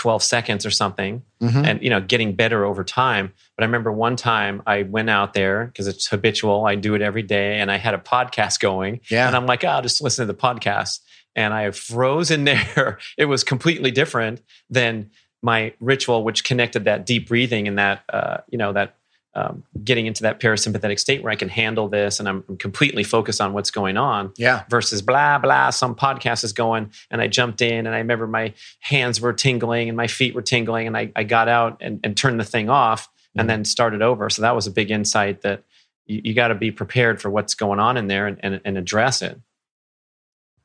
12 0.00 0.22
seconds 0.22 0.64
or 0.64 0.70
something 0.70 1.22
mm-hmm. 1.42 1.62
and 1.62 1.82
you 1.82 1.90
know 1.90 2.00
getting 2.00 2.34
better 2.34 2.64
over 2.64 2.82
time 2.82 3.34
but 3.54 3.62
i 3.62 3.66
remember 3.66 3.92
one 3.92 4.16
time 4.16 4.62
i 4.66 4.80
went 4.82 5.10
out 5.10 5.34
there 5.34 5.66
because 5.66 5.86
it's 5.86 6.06
habitual 6.06 6.64
i 6.64 6.74
do 6.74 6.94
it 6.94 7.02
every 7.02 7.22
day 7.22 7.60
and 7.60 7.70
i 7.70 7.76
had 7.76 7.92
a 7.92 7.98
podcast 7.98 8.60
going 8.60 9.00
yeah. 9.10 9.26
and 9.26 9.36
i'm 9.36 9.44
like 9.44 9.62
oh, 9.62 9.68
i'll 9.68 9.82
just 9.82 10.00
listen 10.00 10.26
to 10.26 10.32
the 10.32 10.38
podcast 10.38 11.00
and 11.36 11.52
i 11.52 11.70
froze 11.70 12.30
in 12.30 12.44
there 12.46 12.98
it 13.18 13.26
was 13.26 13.44
completely 13.44 13.90
different 13.90 14.40
than 14.70 15.10
my 15.42 15.74
ritual 15.80 16.24
which 16.24 16.44
connected 16.44 16.84
that 16.84 17.04
deep 17.04 17.28
breathing 17.28 17.68
and 17.68 17.78
that 17.78 18.02
uh, 18.10 18.38
you 18.48 18.56
know 18.56 18.72
that 18.72 18.96
um, 19.34 19.62
getting 19.84 20.06
into 20.06 20.22
that 20.24 20.40
parasympathetic 20.40 20.98
state 20.98 21.22
where 21.22 21.32
I 21.32 21.36
can 21.36 21.48
handle 21.48 21.88
this 21.88 22.18
and 22.18 22.28
I'm, 22.28 22.42
I'm 22.48 22.56
completely 22.56 23.04
focused 23.04 23.40
on 23.40 23.52
what's 23.52 23.70
going 23.70 23.96
on. 23.96 24.32
Yeah. 24.36 24.64
Versus 24.68 25.02
blah 25.02 25.38
blah. 25.38 25.70
Some 25.70 25.94
podcast 25.94 26.42
is 26.42 26.52
going, 26.52 26.90
and 27.10 27.20
I 27.20 27.28
jumped 27.28 27.62
in, 27.62 27.86
and 27.86 27.94
I 27.94 27.98
remember 27.98 28.26
my 28.26 28.54
hands 28.80 29.20
were 29.20 29.32
tingling 29.32 29.88
and 29.88 29.96
my 29.96 30.08
feet 30.08 30.34
were 30.34 30.42
tingling, 30.42 30.86
and 30.86 30.96
I, 30.96 31.12
I 31.14 31.22
got 31.24 31.48
out 31.48 31.76
and, 31.80 32.00
and 32.02 32.16
turned 32.16 32.40
the 32.40 32.44
thing 32.44 32.68
off, 32.68 33.08
and 33.36 33.48
then 33.48 33.64
started 33.64 34.02
over. 34.02 34.28
So 34.30 34.42
that 34.42 34.56
was 34.56 34.66
a 34.66 34.70
big 34.72 34.90
insight 34.90 35.42
that 35.42 35.62
you, 36.06 36.20
you 36.24 36.34
got 36.34 36.48
to 36.48 36.56
be 36.56 36.72
prepared 36.72 37.22
for 37.22 37.30
what's 37.30 37.54
going 37.54 37.78
on 37.78 37.96
in 37.96 38.08
there 38.08 38.26
and, 38.26 38.38
and, 38.42 38.60
and 38.64 38.76
address 38.76 39.22
it. 39.22 39.38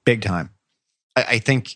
big 0.05 0.21
time. 0.21 0.51
I, 1.15 1.23
I 1.23 1.39
think 1.39 1.75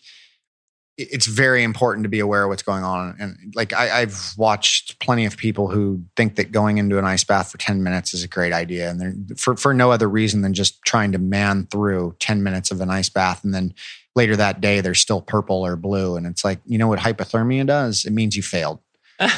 it's 1.10 1.26
very 1.26 1.62
important 1.62 2.04
to 2.04 2.08
be 2.08 2.20
aware 2.20 2.44
of 2.44 2.50
what's 2.50 2.62
going 2.62 2.84
on. 2.84 3.16
And 3.18 3.52
like 3.54 3.72
I, 3.72 4.02
I've 4.02 4.34
watched 4.36 4.98
plenty 4.98 5.24
of 5.24 5.36
people 5.36 5.68
who 5.68 6.02
think 6.16 6.36
that 6.36 6.52
going 6.52 6.78
into 6.78 6.98
an 6.98 7.04
ice 7.04 7.24
bath 7.24 7.50
for 7.50 7.58
10 7.58 7.82
minutes 7.82 8.12
is 8.12 8.22
a 8.22 8.28
great 8.28 8.52
idea. 8.52 8.90
And 8.90 9.00
they're 9.00 9.36
for, 9.36 9.56
for 9.56 9.72
no 9.72 9.90
other 9.90 10.08
reason 10.08 10.42
than 10.42 10.52
just 10.52 10.82
trying 10.82 11.12
to 11.12 11.18
man 11.18 11.66
through 11.66 12.16
10 12.18 12.42
minutes 12.42 12.70
of 12.70 12.80
an 12.80 12.90
ice 12.90 13.08
bath. 13.08 13.42
And 13.44 13.54
then 13.54 13.74
later 14.14 14.36
that 14.36 14.60
day, 14.60 14.80
they're 14.80 14.94
still 14.94 15.22
purple 15.22 15.64
or 15.64 15.76
blue. 15.76 16.16
And 16.16 16.26
it's 16.26 16.44
like, 16.44 16.60
you 16.66 16.76
know 16.76 16.88
what 16.88 16.98
hypothermia 16.98 17.66
does? 17.66 18.04
It 18.04 18.12
means 18.12 18.36
you 18.36 18.42
failed. 18.42 18.80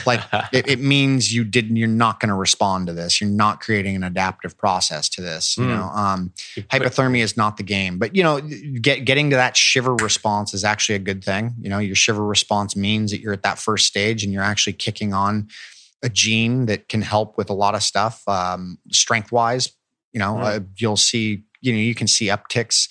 Like 0.07 0.21
it, 0.53 0.69
it 0.69 0.81
means 0.81 1.35
you 1.35 1.45
didn't, 1.45 1.77
you're 1.77 1.89
not 1.89 2.21
going 2.21 2.29
to 2.29 2.35
respond 2.35 2.87
to 2.87 2.93
this. 2.93 3.21
You're 3.21 3.31
not 3.31 3.61
creating 3.61 3.97
an 3.97 4.03
adaptive 4.05 4.57
process 4.57 5.09
to 5.11 5.21
this. 5.21 5.57
You 5.57 5.65
Mm. 5.65 5.69
know, 5.69 5.85
um, 5.95 6.33
hypothermia 6.71 7.23
is 7.23 7.37
not 7.37 7.57
the 7.57 7.63
game 7.63 7.99
but 7.99 8.15
you 8.17 8.23
know 8.23 8.41
get, 8.81 9.05
getting 9.05 9.31
to 9.31 9.37
that 9.37 9.57
shiver 9.57 9.95
response 9.97 10.55
is 10.55 10.65
actually 10.65 10.95
a 10.95 10.99
good 10.99 11.23
thing 11.25 11.55
you 11.61 11.69
know 11.69 11.79
your 11.79 11.95
shiver 11.95 12.25
response 12.25 12.75
means 12.77 13.11
that 13.11 13.21
you're 13.21 13.33
at 13.33 13.43
that 13.43 13.59
first 13.59 13.87
stage 13.87 14.25
and 14.25 14.33
you're 14.33 14.43
actually 14.43 14.73
kicking 14.73 15.13
on 15.13 15.49
a 16.03 16.09
gene 16.09 16.67
that 16.67 16.89
can 16.89 17.03
help 17.03 17.37
with 17.39 17.49
a 17.51 17.53
lot 17.53 17.75
of 17.75 17.83
stuff 17.83 18.23
um, 18.29 18.79
strength 18.91 19.31
wise 19.33 19.73
you 20.13 20.19
know 20.19 20.35
Mm. 20.35 20.45
uh, 20.45 20.61
you'll 20.77 20.97
see 20.97 21.45
you 21.61 21.73
know 21.73 21.79
you 21.79 21.95
can 21.95 22.07
see 22.07 22.27
upticks 22.27 22.89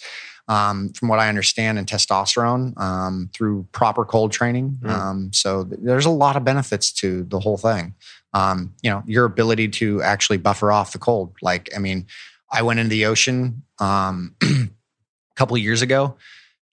um, 0.48 0.90
from 0.90 1.08
what 1.08 1.20
I 1.20 1.30
understand 1.30 1.80
in 1.80 1.86
testosterone 1.86 2.78
um, 2.80 3.30
through 3.34 3.68
proper 3.72 4.06
cold 4.06 4.32
training. 4.32 4.80
Mm. 4.82 4.90
Um, 4.90 5.34
so 5.34 5.64
th- 5.64 5.80
there's 5.82 6.06
a 6.06 6.12
lot 6.12 6.36
of 6.36 6.44
benefits 6.44 6.92
to 6.94 7.24
the 7.24 7.40
whole 7.40 7.58
thing. 7.58 7.96
Um, 8.34 8.74
you 8.82 8.90
know, 8.90 9.04
your 9.06 9.26
ability 9.26 9.70
to 9.70 10.02
actually 10.02 10.38
buffer 10.38 10.72
off 10.72 10.94
the 10.94 11.00
cold. 11.00 11.36
Like, 11.42 11.70
I 11.76 11.80
mean, 11.80 12.08
I 12.52 12.62
went 12.62 12.80
into 12.80 12.90
the 12.90 13.06
ocean 13.06 13.64
um, 13.80 14.36
a 14.42 14.70
couple 15.36 15.56
of 15.56 15.62
years 15.62 15.82
ago, 15.82 16.18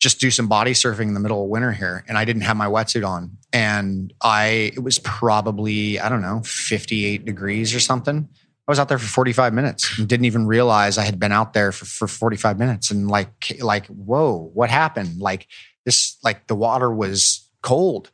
just 0.00 0.20
do 0.20 0.30
some 0.30 0.48
body 0.48 0.72
surfing 0.72 1.02
in 1.02 1.14
the 1.14 1.20
middle 1.20 1.42
of 1.42 1.48
winter 1.48 1.72
here, 1.72 2.04
and 2.08 2.16
I 2.16 2.24
didn't 2.24 2.42
have 2.42 2.56
my 2.56 2.66
wetsuit 2.66 3.06
on, 3.06 3.38
and 3.52 4.12
I 4.22 4.72
it 4.74 4.82
was 4.82 4.98
probably 5.00 5.98
I 5.98 6.08
don't 6.08 6.22
know 6.22 6.42
58 6.44 7.24
degrees 7.24 7.74
or 7.74 7.80
something. 7.80 8.28
I 8.68 8.70
was 8.70 8.78
out 8.78 8.88
there 8.88 8.98
for 8.98 9.06
45 9.06 9.54
minutes 9.54 9.98
and 9.98 10.06
didn't 10.06 10.26
even 10.26 10.46
realize 10.46 10.98
I 10.98 11.04
had 11.04 11.18
been 11.18 11.32
out 11.32 11.54
there 11.54 11.72
for, 11.72 11.86
for 11.86 12.06
45 12.06 12.58
minutes 12.58 12.90
and 12.90 13.08
like 13.08 13.56
like 13.60 13.86
whoa 13.86 14.50
what 14.52 14.70
happened 14.70 15.20
like 15.20 15.48
this 15.84 16.18
like 16.22 16.46
the 16.46 16.54
water 16.54 16.92
was 16.92 17.48
cold 17.62 18.10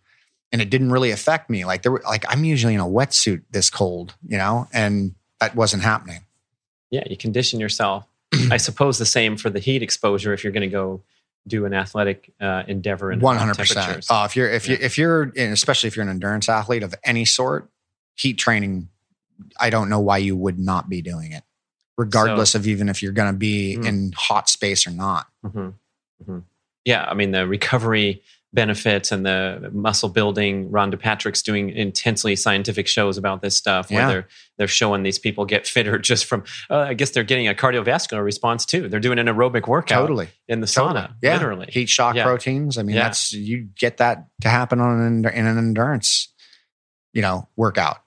and 0.52 0.62
it 0.62 0.70
didn't 0.70 0.92
really 0.92 1.10
affect 1.10 1.50
me 1.50 1.64
like 1.64 1.82
there 1.82 1.92
were 1.92 2.02
like 2.06 2.24
I'm 2.28 2.44
usually 2.44 2.74
in 2.74 2.80
a 2.80 2.86
wetsuit 2.86 3.42
this 3.50 3.68
cold 3.68 4.14
you 4.26 4.38
know 4.38 4.68
and 4.72 5.14
that 5.40 5.56
wasn't 5.56 5.82
happening 5.82 6.20
yeah, 6.94 7.02
you 7.10 7.16
condition 7.16 7.58
yourself. 7.58 8.06
I 8.50 8.56
suppose 8.56 8.98
the 8.98 9.06
same 9.06 9.36
for 9.36 9.50
the 9.50 9.58
heat 9.58 9.82
exposure 9.82 10.32
if 10.32 10.44
you're 10.44 10.52
going 10.52 10.68
to 10.68 10.72
go 10.72 11.02
do 11.46 11.66
an 11.66 11.74
athletic 11.74 12.32
uh, 12.40 12.62
endeavor 12.68 13.10
in 13.10 13.20
hundred 13.20 13.56
percent. 13.56 13.80
temperatures. 13.80 14.06
Oh, 14.08 14.24
if 14.24 14.36
you're 14.36 14.48
if 14.48 14.68
you 14.68 14.76
Yeah. 14.76 14.86
if 14.86 14.96
you're 14.96 15.32
especially 15.36 15.88
if 15.88 15.96
you're 15.96 16.04
an 16.04 16.08
endurance 16.08 16.48
athlete 16.48 16.84
of 16.84 16.94
any 17.04 17.24
sort, 17.24 17.68
heat 18.14 18.38
training, 18.38 18.88
I 19.58 19.70
don't 19.70 19.88
know 19.88 20.00
why 20.00 20.18
you 20.18 20.36
would 20.36 20.58
not 20.58 20.88
be 20.88 21.02
doing 21.02 21.32
it, 21.32 21.44
regardless 21.96 22.54
of 22.54 22.66
even 22.66 22.88
if 22.88 23.02
you're 23.02 23.12
going 23.12 23.32
to 23.32 23.38
be 23.38 23.76
Mm. 23.78 23.86
in 23.86 24.12
hot 24.16 24.48
space 24.48 24.86
or 24.86 24.90
not. 24.90 25.26
hmm 25.42 25.70
hmm 26.24 26.38
Yeah, 26.84 27.04
I 27.04 27.14
mean 27.14 27.30
the 27.32 27.46
recovery 27.46 28.22
benefits 28.52 29.10
and 29.10 29.26
the 29.26 29.68
muscle 29.72 30.08
building. 30.08 30.70
Rhonda 30.70 30.96
Patrick's 30.96 31.42
doing 31.42 31.70
intensely 31.70 32.36
scientific 32.36 32.86
shows 32.86 33.18
about 33.18 33.42
this 33.42 33.56
stuff 33.56 33.90
where 33.90 34.02
Yeah. 34.02 34.08
they're 34.08 34.28
they're 34.58 34.68
showing 34.68 35.02
these 35.02 35.18
people 35.18 35.44
get 35.44 35.66
fitter 35.66 35.98
just 36.10 36.24
from. 36.26 36.44
Uh, 36.70 36.78
I 36.78 36.94
guess 36.94 37.10
they're 37.10 37.24
getting 37.24 37.48
a 37.48 37.54
cardiovascular 37.54 38.22
response 38.24 38.64
too. 38.64 38.88
They're 38.88 39.00
doing 39.00 39.18
an 39.18 39.26
aerobic 39.26 39.66
workout 39.66 40.02
Totally, 40.02 40.28
in 40.46 40.60
the 40.60 40.68
totally. 40.68 41.00
sauna, 41.00 41.14
Yeah, 41.20 41.32
literally. 41.32 41.66
heat 41.68 41.88
shock 41.88 42.14
Yeah. 42.14 42.22
proteins. 42.22 42.78
I 42.78 42.84
mean, 42.84 42.94
Yeah. 42.94 43.02
that's 43.04 43.32
you 43.32 43.66
get 43.76 43.96
that 43.96 44.26
to 44.42 44.48
happen 44.48 44.78
on 44.80 45.00
an 45.00 45.24
in 45.26 45.46
an 45.46 45.58
endurance, 45.58 46.28
you 47.12 47.22
know, 47.22 47.48
workout. 47.56 48.03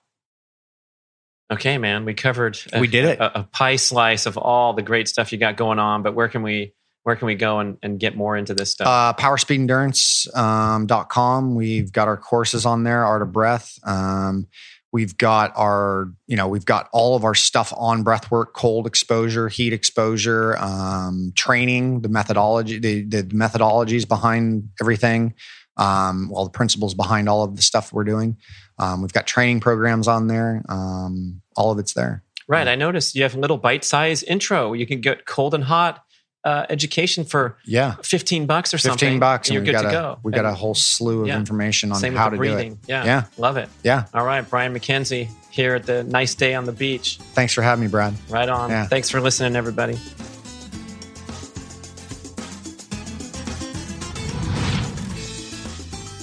Okay, 1.51 1.77
man, 1.77 2.05
we 2.05 2.13
covered. 2.13 2.59
A, 2.73 2.79
We 2.79 2.87
did 2.87 3.05
it. 3.05 3.19
A, 3.19 3.39
a 3.39 3.43
pie 3.43 3.77
slice 3.77 4.25
of 4.25 4.37
all 4.37 4.73
the 4.73 4.81
great 4.81 5.07
stuff 5.07 5.31
you 5.31 5.37
got 5.37 5.55
going 5.55 5.79
on. 5.79 6.03
But 6.03 6.13
where 6.13 6.27
can 6.27 6.43
we 6.43 6.73
where 7.03 7.15
can 7.15 7.27
we 7.27 7.35
go 7.35 7.59
and, 7.59 7.77
and 7.81 7.97
get 7.99 8.17
more 8.17 8.35
into 8.35 8.53
this 8.53 8.71
stuff? 8.71 8.87
Uh, 8.87 9.13
powerspeedendurance.com. 9.21 10.87
dot 10.87 11.07
com. 11.09 11.55
We've 11.55 11.91
got 11.91 12.09
our 12.09 12.17
courses 12.17 12.65
on 12.65 12.83
there, 12.83 13.05
Art 13.05 13.21
of 13.21 13.31
Breath. 13.31 13.79
Um, 13.85 14.47
we've 14.91 15.17
got 15.17 15.53
our, 15.55 16.11
you 16.27 16.35
know, 16.35 16.49
we've 16.49 16.65
got 16.65 16.89
all 16.91 17.15
of 17.15 17.23
our 17.23 17.35
stuff 17.35 17.71
on 17.77 18.03
breath 18.03 18.29
work, 18.29 18.53
cold 18.53 18.87
exposure, 18.87 19.47
heat 19.47 19.71
exposure, 19.71 20.57
um, 20.57 21.31
training, 21.33 22.01
the 22.01 22.09
methodology, 22.09 22.79
the, 22.79 23.03
the 23.03 23.23
methodologies 23.23 24.05
behind 24.05 24.69
everything. 24.81 25.33
Um, 25.77 26.31
all 26.33 26.43
the 26.43 26.49
principles 26.49 26.93
behind 26.93 27.29
all 27.29 27.43
of 27.43 27.55
the 27.55 27.61
stuff 27.61 27.93
we're 27.93 28.03
doing. 28.03 28.37
Um, 28.79 29.01
we've 29.01 29.13
got 29.13 29.25
training 29.27 29.59
programs 29.59 30.07
on 30.07 30.27
there. 30.27 30.63
Um, 30.69 31.41
all 31.55 31.71
of 31.71 31.79
it's 31.79 31.93
there. 31.93 32.23
right. 32.47 32.67
I 32.67 32.75
noticed 32.75 33.15
you 33.15 33.23
have 33.23 33.35
a 33.35 33.39
little 33.39 33.57
bite 33.57 33.83
size 33.83 34.23
intro. 34.23 34.73
You 34.73 34.85
can 34.85 35.01
get 35.01 35.25
cold 35.25 35.53
and 35.53 35.63
hot 35.63 36.03
uh, 36.43 36.65
education 36.69 37.25
for 37.25 37.57
Yeah. 37.65 37.95
15 38.03 38.45
bucks 38.45 38.73
or 38.73 38.77
something. 38.77 38.99
15 38.99 39.19
bucks. 39.19 39.49
and 39.49 39.55
you're 39.55 39.63
good 39.65 39.81
to 39.81 39.87
a, 39.89 39.91
go. 39.91 40.19
We've 40.23 40.33
got 40.33 40.45
a 40.45 40.53
whole 40.53 40.75
slew 40.75 41.21
of 41.23 41.27
Yeah. 41.27 41.35
information 41.37 41.91
on 41.91 42.01
how 42.13 42.25
to 42.29 42.29
the 42.29 42.35
do 42.35 42.37
breathing. 42.37 42.71
it. 42.73 42.79
Yeah. 42.87 43.03
Yeah. 43.03 43.23
Love 43.37 43.57
it. 43.57 43.67
Yeah. 43.83 44.05
All 44.13 44.23
right. 44.25 44.47
Brian 44.49 44.73
MacKenzie 44.73 45.29
here 45.49 45.75
at 45.75 45.85
the 45.85 46.03
nice 46.03 46.35
day 46.35 46.53
on 46.53 46.63
the 46.65 46.71
beach. 46.71 47.17
Thanks 47.33 47.51
for 47.53 47.61
having 47.63 47.83
me, 47.83 47.89
Brad. 47.89 48.13
Right 48.29 48.47
on. 48.47 48.69
Yeah. 48.69 48.85
Thanks 48.85 49.09
for 49.09 49.19
listening, 49.19 49.55
everybody. 49.57 49.97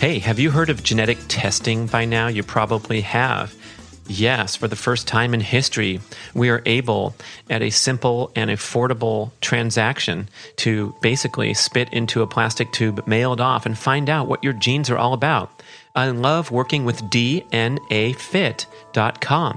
Hey, 0.05 0.19
have 0.19 0.39
you 0.39 0.51
heard 0.51 0.69
of 0.69 0.83
genetic 0.83 1.17
testing 1.29 1.87
by 1.87 2.05
now? 2.05 2.27
You 2.27 2.43
probably 2.43 3.01
have. 3.01 3.55
Yes, 4.07 4.55
for 4.55 4.69
the 4.69 4.77
first 4.77 5.09
time 5.09 5.33
in 5.33 5.41
history, 5.41 5.99
we 6.35 6.51
are 6.51 6.61
able, 6.67 7.17
at 7.49 7.63
a 7.63 7.71
simple 7.71 8.31
and 8.37 8.51
affordable 8.51 9.31
transaction, 9.41 10.29
to 10.57 10.95
basically 11.01 11.55
spit 11.55 11.91
into 11.91 12.21
a 12.21 12.27
plastic 12.27 12.71
tube, 12.71 13.07
mail 13.07 13.33
it 13.33 13.41
off, 13.41 13.65
and 13.65 13.79
find 13.79 14.11
out 14.11 14.29
what 14.29 14.45
your 14.45 14.53
genes 14.53 14.91
are 14.91 14.99
all 14.99 15.15
about. 15.15 15.63
I 15.97 16.09
love 16.09 16.51
working 16.51 16.85
with 16.85 17.09
DNAFit.com 17.09 17.59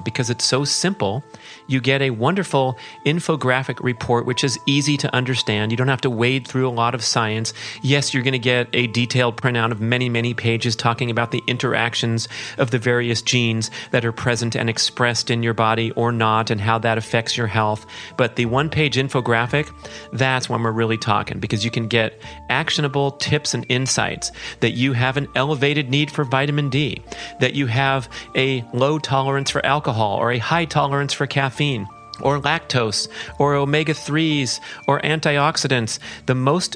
because 0.06 0.30
it's 0.30 0.46
so 0.46 0.64
simple. 0.66 1.24
You 1.66 1.82
get 1.82 2.04
a 2.04 2.12
wonderful 2.12 2.78
infographic 3.08 3.84
report, 3.84 4.28
which 4.28 4.44
is 4.44 4.60
easy 4.68 4.98
to 4.98 5.12
understand. 5.16 5.72
You 5.72 5.78
don't 5.78 5.88
have 5.88 6.02
to 6.02 6.12
wade 6.12 6.48
through 6.48 6.70
a 6.70 6.70
lot 6.70 6.94
of 6.94 7.04
science. 7.04 7.56
Yes, 7.82 8.14
you're 8.14 8.22
going 8.22 8.34
to 8.34 8.40
get 8.40 8.68
a 8.74 8.86
detailed 8.86 9.42
printout 9.42 9.72
of 9.72 9.82
many, 9.82 10.10
many 10.10 10.36
pages 10.36 10.76
talking 10.76 11.10
about 11.10 11.32
the 11.32 11.42
interactions 11.48 12.28
of 12.60 12.70
the 12.70 12.78
various 12.78 13.24
genes 13.24 13.72
that 13.90 14.06
are 14.06 14.12
present 14.12 14.56
and 14.56 14.70
expressed 14.70 15.32
in 15.32 15.42
your 15.42 15.56
body 15.56 15.90
or 15.94 16.12
not, 16.12 16.52
and 16.52 16.62
how 16.62 16.78
that 16.78 17.00
affects 17.00 17.36
your 17.36 17.48
health. 17.48 17.84
But 18.16 18.36
the 18.36 18.46
one 18.46 18.70
page 18.70 18.96
infographic, 18.96 19.72
that's 20.14 20.48
when 20.48 20.62
we're 20.62 20.72
really 20.72 21.00
talking 21.00 21.40
because 21.40 21.66
you 21.66 21.72
can 21.72 21.88
get 21.88 22.22
actionable 22.52 23.10
tips 23.10 23.56
and 23.56 23.66
insights 23.70 24.32
that 24.60 24.74
you 24.74 24.94
have 24.94 25.18
an 25.18 25.28
elevated 25.34 25.90
need 25.90 26.12
for 26.12 26.27
vitamin 26.28 26.70
D, 26.70 27.02
that 27.40 27.54
you 27.54 27.68
have 27.68 28.10
a 28.36 28.64
low 28.74 29.00
tolerance 29.00 29.50
for 29.50 29.66
alcohol 29.66 30.18
or 30.18 30.32
a 30.32 30.38
high 30.38 30.66
tolerance 30.66 31.14
for 31.14 31.28
caffeine. 31.28 31.88
Or 32.20 32.40
lactose, 32.40 33.08
or 33.38 33.54
omega 33.54 33.94
3s, 33.94 34.60
or 34.88 35.00
antioxidants. 35.02 36.00
The 36.26 36.34
most 36.34 36.76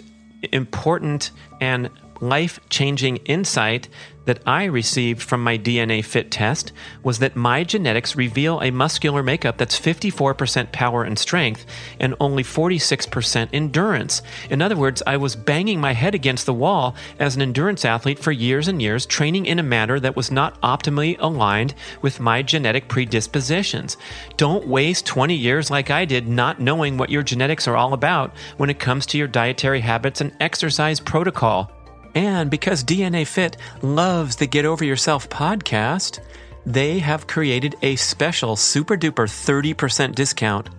important 0.52 1.32
and 1.60 1.90
life 2.20 2.60
changing 2.70 3.18
insight 3.26 3.90
that 4.26 4.40
I 4.46 4.66
received 4.66 5.22
from 5.22 5.44
my 5.44 5.58
DNA 5.58 6.04
fit 6.04 6.32
test 6.32 6.72
was 7.04 7.20
that 7.20 7.36
my 7.36 7.64
genetics 7.64 8.16
reveal 8.16 8.60
a 8.62 8.72
muscular 8.72 9.24
makeup 9.24 9.58
that's 9.58 9.80
54% 9.80 10.72
power 10.72 11.04
and 11.04 11.18
strength 11.18 11.66
and 12.00 12.16
only 12.20 12.44
46% 12.44 13.50
endurance. 13.52 14.22
In 14.50 14.62
other 14.62 14.76
words, 14.76 15.02
I 15.08 15.18
was 15.18 15.36
banging 15.36 15.80
my 15.80 15.94
head 15.94 16.14
against 16.14 16.46
the 16.46 16.54
wall 16.54 16.96
as 17.20 17.36
an 17.36 17.42
endurance 17.42 17.84
athlete 17.86 18.20
for 18.20 18.32
years 18.32 18.68
and 18.68 18.82
years, 18.82 19.06
training 19.06 19.46
in 19.46 19.60
a 19.60 19.64
manner 19.64 20.00
that 20.00 20.16
was 20.16 20.32
not 20.32 20.60
optimally 20.62 21.18
aligned 21.20 21.74
with 22.02 22.20
my 22.20 22.42
genetic 22.42 22.88
predispositions. 22.88 23.98
Don't 24.38 24.68
waste 24.68 25.06
20 25.06 25.36
years 25.36 25.72
like 25.72 25.90
I 25.90 26.06
did 26.06 26.28
not 26.28 26.60
knowing 26.60 26.98
what 26.98 27.10
your 27.10 27.24
genetics 27.24 27.68
are 27.68 27.76
all 27.76 27.94
about 27.94 28.36
when 28.58 28.70
it 28.70 28.80
comes 28.80 29.06
to 29.08 29.18
your 29.18 29.28
dietary 29.28 29.82
habits 29.82 30.22
and 30.22 30.36
exercise 30.40 31.00
protocol. 31.00 31.72
And 32.14 32.52
because 32.52 32.84
DNA 32.84 33.26
Fit 33.26 33.56
loves 33.82 34.36
the 34.36 34.48
Get 34.48 34.66
Over 34.66 34.84
Yourself 34.84 35.30
podcast, 35.30 36.20
they 36.66 37.00
have 37.00 37.28
created 37.28 37.76
a 37.82 37.96
special 37.96 38.56
super 38.56 38.98
duper 38.98 39.28
30% 39.28 40.14
discount 40.14 40.70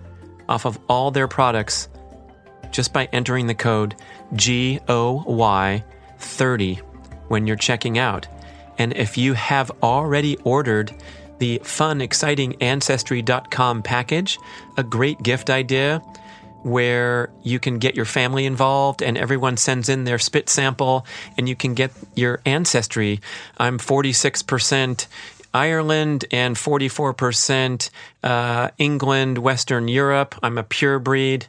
off 0.47 0.65
of 0.65 0.79
all 0.87 1.11
their 1.11 1.27
products 1.27 1.89
just 2.71 2.93
by 2.93 3.09
entering 3.11 3.47
the 3.47 3.55
code 3.55 3.95
GOY30 4.33 6.81
when 7.27 7.47
you're 7.47 7.55
checking 7.55 7.97
out. 7.97 8.27
And 8.77 8.93
if 8.93 9.17
you 9.17 9.33
have 9.33 9.71
already 9.81 10.37
ordered 10.37 10.93
the 11.39 11.59
fun, 11.63 12.01
exciting 12.01 12.61
Ancestry.com 12.61 13.83
package, 13.83 14.37
a 14.77 14.83
great 14.83 15.21
gift 15.21 15.49
idea 15.49 16.01
where 16.63 17.29
you 17.43 17.59
can 17.59 17.77
get 17.79 17.95
your 17.95 18.05
family 18.05 18.45
involved 18.45 19.01
and 19.01 19.17
everyone 19.17 19.57
sends 19.57 19.89
in 19.89 20.03
their 20.03 20.19
spit 20.19 20.49
sample 20.49 21.05
and 21.37 21.47
you 21.47 21.55
can 21.55 21.73
get 21.73 21.91
your 22.15 22.39
ancestry. 22.45 23.19
I'm 23.57 23.77
46% 23.77 25.07
Ireland 25.53 26.25
and 26.31 26.55
44% 26.55 27.89
uh, 28.23 28.69
England, 28.77 29.37
Western 29.37 29.87
Europe. 29.87 30.35
I'm 30.41 30.57
a 30.57 30.63
pure 30.63 30.99
breed. 30.99 31.47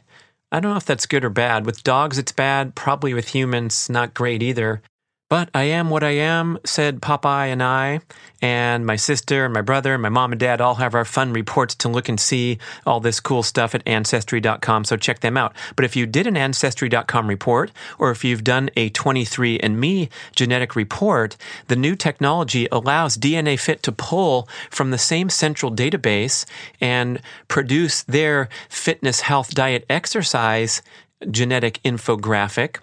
I 0.51 0.59
don't 0.59 0.71
know 0.71 0.77
if 0.77 0.85
that's 0.85 1.07
good 1.07 1.25
or 1.25 1.29
bad. 1.29 1.65
With 1.65 1.83
dogs, 1.83 2.17
it's 2.17 2.31
bad. 2.31 2.75
Probably 2.75 3.13
with 3.13 3.29
humans, 3.29 3.89
not 3.89 4.13
great 4.13 4.43
either. 4.43 4.81
But 5.27 5.49
I 5.55 5.63
am 5.63 5.89
what 5.89 6.03
I 6.03 6.11
am, 6.11 6.59
said 6.65 7.01
Popeye 7.01 7.47
and 7.47 7.63
I, 7.63 8.01
and 8.43 8.85
my 8.85 8.95
sister 8.95 9.43
and 9.45 9.53
my 9.55 9.61
brother 9.61 9.93
and 9.93 10.03
my 10.03 10.09
mom 10.09 10.31
and 10.31 10.39
dad 10.39 10.61
all 10.61 10.75
have 10.75 10.93
our 10.93 11.03
fun 11.03 11.33
reports 11.33 11.73
to 11.75 11.89
look 11.89 12.07
and 12.07 12.19
see 12.19 12.59
all 12.85 12.99
this 12.99 13.19
cool 13.19 13.41
stuff 13.41 13.73
at 13.73 13.81
Ancestry.com, 13.87 14.83
so 14.83 14.97
check 14.97 15.21
them 15.21 15.35
out. 15.35 15.55
But 15.75 15.83
if 15.83 15.95
you 15.95 16.05
did 16.05 16.27
an 16.27 16.37
Ancestry.com 16.37 17.27
report, 17.27 17.71
or 17.97 18.11
if 18.11 18.23
you've 18.23 18.43
done 18.43 18.69
a 18.75 18.91
23andMe 18.91 20.09
genetic 20.35 20.75
report, 20.75 21.37
the 21.69 21.75
new 21.75 21.95
technology 21.95 22.67
allows 22.71 23.17
DNA 23.17 23.59
Fit 23.59 23.81
to 23.81 23.91
pull 23.91 24.47
from 24.69 24.91
the 24.91 24.99
same 24.99 25.31
central 25.31 25.71
database 25.71 26.45
and 26.79 27.19
produce 27.47 28.03
their 28.03 28.47
fitness, 28.69 29.21
health, 29.21 29.55
diet, 29.55 29.85
exercise 29.89 30.83
genetic 31.31 31.81
infographic 31.83 32.77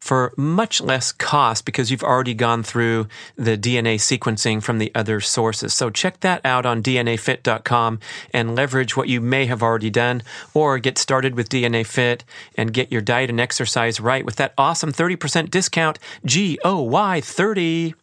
for 0.00 0.32
much 0.36 0.80
less 0.80 1.12
cost 1.12 1.64
because 1.64 1.90
you've 1.90 2.02
already 2.02 2.34
gone 2.34 2.62
through 2.62 3.08
the 3.36 3.58
DNA 3.58 3.96
sequencing 3.96 4.62
from 4.62 4.78
the 4.78 4.92
other 4.94 5.20
sources. 5.20 5.74
So 5.74 5.90
check 5.90 6.20
that 6.20 6.40
out 6.44 6.64
on 6.64 6.82
DNAFit.com 6.82 8.00
and 8.32 8.54
leverage 8.54 8.96
what 8.96 9.08
you 9.08 9.20
may 9.20 9.46
have 9.46 9.62
already 9.62 9.90
done 9.90 10.22
or 10.54 10.78
get 10.78 10.98
started 10.98 11.34
with 11.34 11.48
DNA 11.48 11.84
Fit 11.84 12.24
and 12.56 12.72
get 12.72 12.92
your 12.92 13.00
diet 13.00 13.30
and 13.30 13.40
exercise 13.40 14.00
right 14.00 14.24
with 14.24 14.36
that 14.36 14.54
awesome 14.56 14.92
30% 14.92 15.50
discount 15.50 15.98
GOY30. 16.26 17.94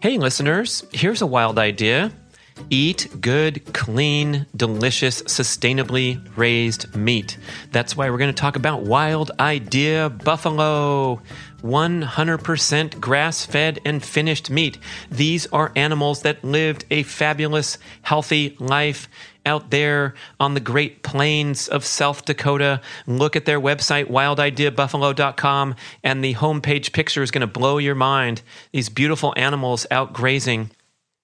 Hey 0.00 0.16
listeners, 0.16 0.84
here's 0.92 1.22
a 1.22 1.26
wild 1.26 1.58
idea. 1.58 2.12
Eat 2.70 3.08
good, 3.20 3.72
clean, 3.72 4.46
delicious, 4.56 5.22
sustainably 5.22 6.20
raised 6.36 6.94
meat. 6.94 7.38
That's 7.72 7.96
why 7.96 8.10
we're 8.10 8.18
going 8.18 8.34
to 8.34 8.40
talk 8.40 8.56
about 8.56 8.82
Wild 8.82 9.30
Idea 9.38 10.10
Buffalo. 10.10 11.22
100% 11.62 13.00
grass 13.00 13.44
fed 13.44 13.80
and 13.84 14.02
finished 14.02 14.50
meat. 14.50 14.78
These 15.10 15.46
are 15.48 15.72
animals 15.74 16.22
that 16.22 16.44
lived 16.44 16.84
a 16.90 17.02
fabulous, 17.02 17.78
healthy 18.02 18.56
life 18.60 19.08
out 19.44 19.70
there 19.70 20.14
on 20.38 20.54
the 20.54 20.60
great 20.60 21.02
plains 21.02 21.68
of 21.68 21.84
South 21.84 22.24
Dakota. 22.24 22.80
Look 23.06 23.34
at 23.34 23.44
their 23.44 23.60
website, 23.60 24.10
wildideabuffalo.com, 24.10 25.74
and 26.04 26.24
the 26.24 26.34
homepage 26.34 26.92
picture 26.92 27.22
is 27.22 27.30
going 27.30 27.40
to 27.40 27.46
blow 27.46 27.78
your 27.78 27.94
mind. 27.94 28.42
These 28.72 28.90
beautiful 28.90 29.32
animals 29.36 29.86
out 29.90 30.12
grazing. 30.12 30.70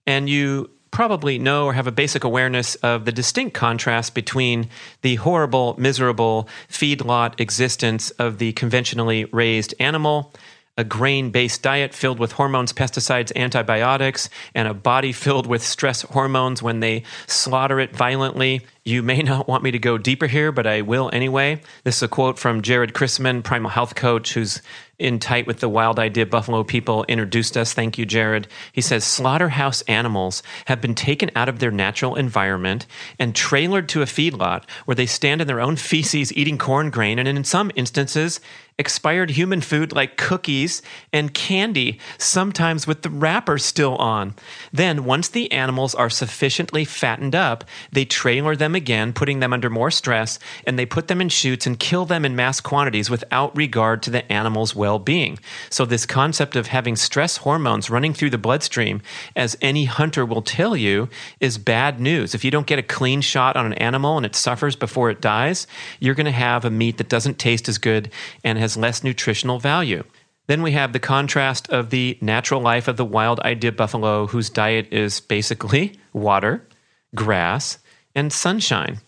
And 0.07 0.29
you 0.29 0.71
probably 0.95 1.41
know 1.41 1.67
or 1.67 1.73
have 1.73 1.89
a 1.89 1.93
basic 1.93 2.23
awareness 2.23 2.77
of 2.77 3.05
the 3.05 3.11
distinct 3.11 3.53
contrast 3.53 4.15
between 4.15 4.69
the 5.03 5.17
horrible, 5.17 5.75
miserable 5.77 6.49
feedlot 6.71 7.39
existence 7.41 8.11
of 8.13 8.39
the 8.39 8.53
conventionally 8.53 9.25
raised 9.27 9.75
animal 9.81 10.33
a 10.77 10.85
grain 10.85 11.31
based 11.31 11.63
diet 11.63 11.95
filled 11.95 12.19
with 12.19 12.33
hormones, 12.33 12.73
pesticides, 12.73 13.35
antibiotics, 13.37 14.29
and 14.55 14.67
a 14.67 14.75
body 14.75 15.13
filled 15.13 15.47
with 15.47 15.63
stress 15.63 16.03
hormones 16.03 16.63
when 16.63 16.81
they 16.81 17.05
slaughter 17.27 17.79
it 17.79 17.95
violently. 17.95 18.67
You 18.85 19.03
may 19.03 19.23
not 19.23 19.47
want 19.47 19.63
me 19.63 19.71
to 19.71 19.79
go 19.79 19.99
deeper 19.99 20.27
here, 20.27 20.51
but 20.51 20.67
I 20.67 20.83
will 20.83 21.11
anyway. 21.13 21.61
This 21.85 21.97
is 21.97 22.03
a 22.03 22.09
quote 22.09 22.39
from 22.39 22.63
Jared 22.63 22.93
Chrisman, 22.93 23.45
primal 23.45 23.71
health 23.71 23.95
coach, 23.95 24.35
who's 24.35 24.63
in 24.99 25.19
tight 25.19 25.47
with 25.47 25.61
the 25.61 25.69
Wild 25.69 25.99
Idea 25.99 26.27
Buffalo 26.27 26.65
people, 26.65 27.05
introduced 27.09 27.57
us. 27.57 27.73
Thank 27.73 27.99
you, 27.99 28.07
Jared. 28.07 28.49
He 28.73 28.81
says 28.81 29.05
slaughterhouse 29.05 29.83
animals 29.83 30.43
have 30.67 30.81
been 30.81 30.95
taken 30.95 31.31
out 31.35 31.49
of 31.49 31.59
their 31.59 31.71
natural 31.71 32.15
environment 32.15 32.87
and 33.19 33.35
trailered 33.35 33.89
to 33.89 34.03
a 34.03 34.07
feedlot 34.07 34.65
where 34.85 34.95
they 34.95 35.07
stand 35.07 35.41
in 35.41 35.47
their 35.47 35.61
own 35.61 35.77
feces 35.77 36.33
eating 36.37 36.59
corn 36.59 36.91
grain 36.91 37.19
and, 37.19 37.29
in 37.29 37.45
some 37.45 37.71
instances, 37.75 38.41
expired 38.79 39.31
human 39.31 39.61
food 39.61 39.93
like 39.93 40.17
cookies 40.17 40.83
and 41.13 41.33
candy, 41.33 41.99
sometimes 42.19 42.87
with 42.87 43.03
the 43.03 43.11
wrapper 43.11 43.57
still 43.57 43.97
on. 43.97 44.35
Then, 44.73 45.05
once 45.05 45.29
the 45.29 45.51
animals 45.53 45.95
are 45.95 46.11
sufficiently 46.11 46.85
fattened 46.85 47.35
up, 47.35 47.65
they 47.93 48.05
trailer 48.05 48.57
them 48.57 48.75
again, 48.75 49.13
putting 49.13 49.39
them 49.41 49.53
under 49.53 49.71
more 49.71 49.91
stress, 49.91 50.39
and 50.67 50.79
they 50.79 50.87
put 50.87 51.07
them 51.07 51.21
in 51.21 51.29
chutes 51.29 51.67
and 51.67 51.79
kill 51.79 52.05
them 52.05 52.25
in 52.25 52.35
mass 52.35 52.61
quantities 52.61 53.09
without 53.09 53.57
regard 53.57 54.03
to 54.03 54.11
the 54.11 54.31
animal's 54.33 54.75
well 54.75 54.99
being. 54.99 55.39
So, 55.71 55.85
this 55.85 56.07
concept 56.07 56.57
of 56.57 56.67
having 56.67 56.97
stress 56.97 57.39
hormones 57.39 57.91
running 57.91 58.13
through 58.13 58.31
the 58.31 58.39
bloodstream, 58.39 59.03
as 59.37 59.57
any 59.63 59.85
hunter 59.85 60.27
will 60.27 60.43
tell 60.43 60.77
you, 60.77 61.09
is 61.39 61.59
bad 61.59 62.01
news. 62.01 62.35
If 62.35 62.45
you 62.45 62.51
don't 62.51 62.67
get 62.67 62.79
a 62.81 62.83
clean 62.83 63.21
shot 63.21 63.57
on 63.57 63.67
an 63.67 63.75
animal 63.75 64.17
and 64.17 64.27
it 64.27 64.35
suffers 64.35 64.75
before 64.75 65.11
it 65.11 65.21
dies, 65.21 65.69
you're 66.01 66.15
going 66.15 66.27
to 66.27 66.33
have 66.33 66.65
a 66.65 66.71
meat 66.71 66.99
that 66.99 67.09
doesn't 67.09 67.39
taste 67.39 67.69
as 67.69 67.79
good 67.79 68.11
and 68.43 68.64
has 68.65 68.79
less 68.79 69.05
nutritional 69.05 69.59
value. 69.59 70.03
Then 70.47 70.63
we 70.63 70.73
have 70.73 70.93
the 70.93 70.99
contrast 70.99 71.69
of 71.69 71.91
the 71.91 72.19
natural 72.23 72.63
life 72.63 72.89
of 72.89 72.97
the 72.97 73.05
wild 73.05 73.41
idea 73.41 73.73
buffalo, 73.73 74.27
whose 74.27 74.49
diet 74.49 74.91
is 74.91 75.21
basically 75.21 75.93
water, 76.15 76.67
grass, 77.15 77.79
and 78.15 78.33
sunshine. 78.33 79.01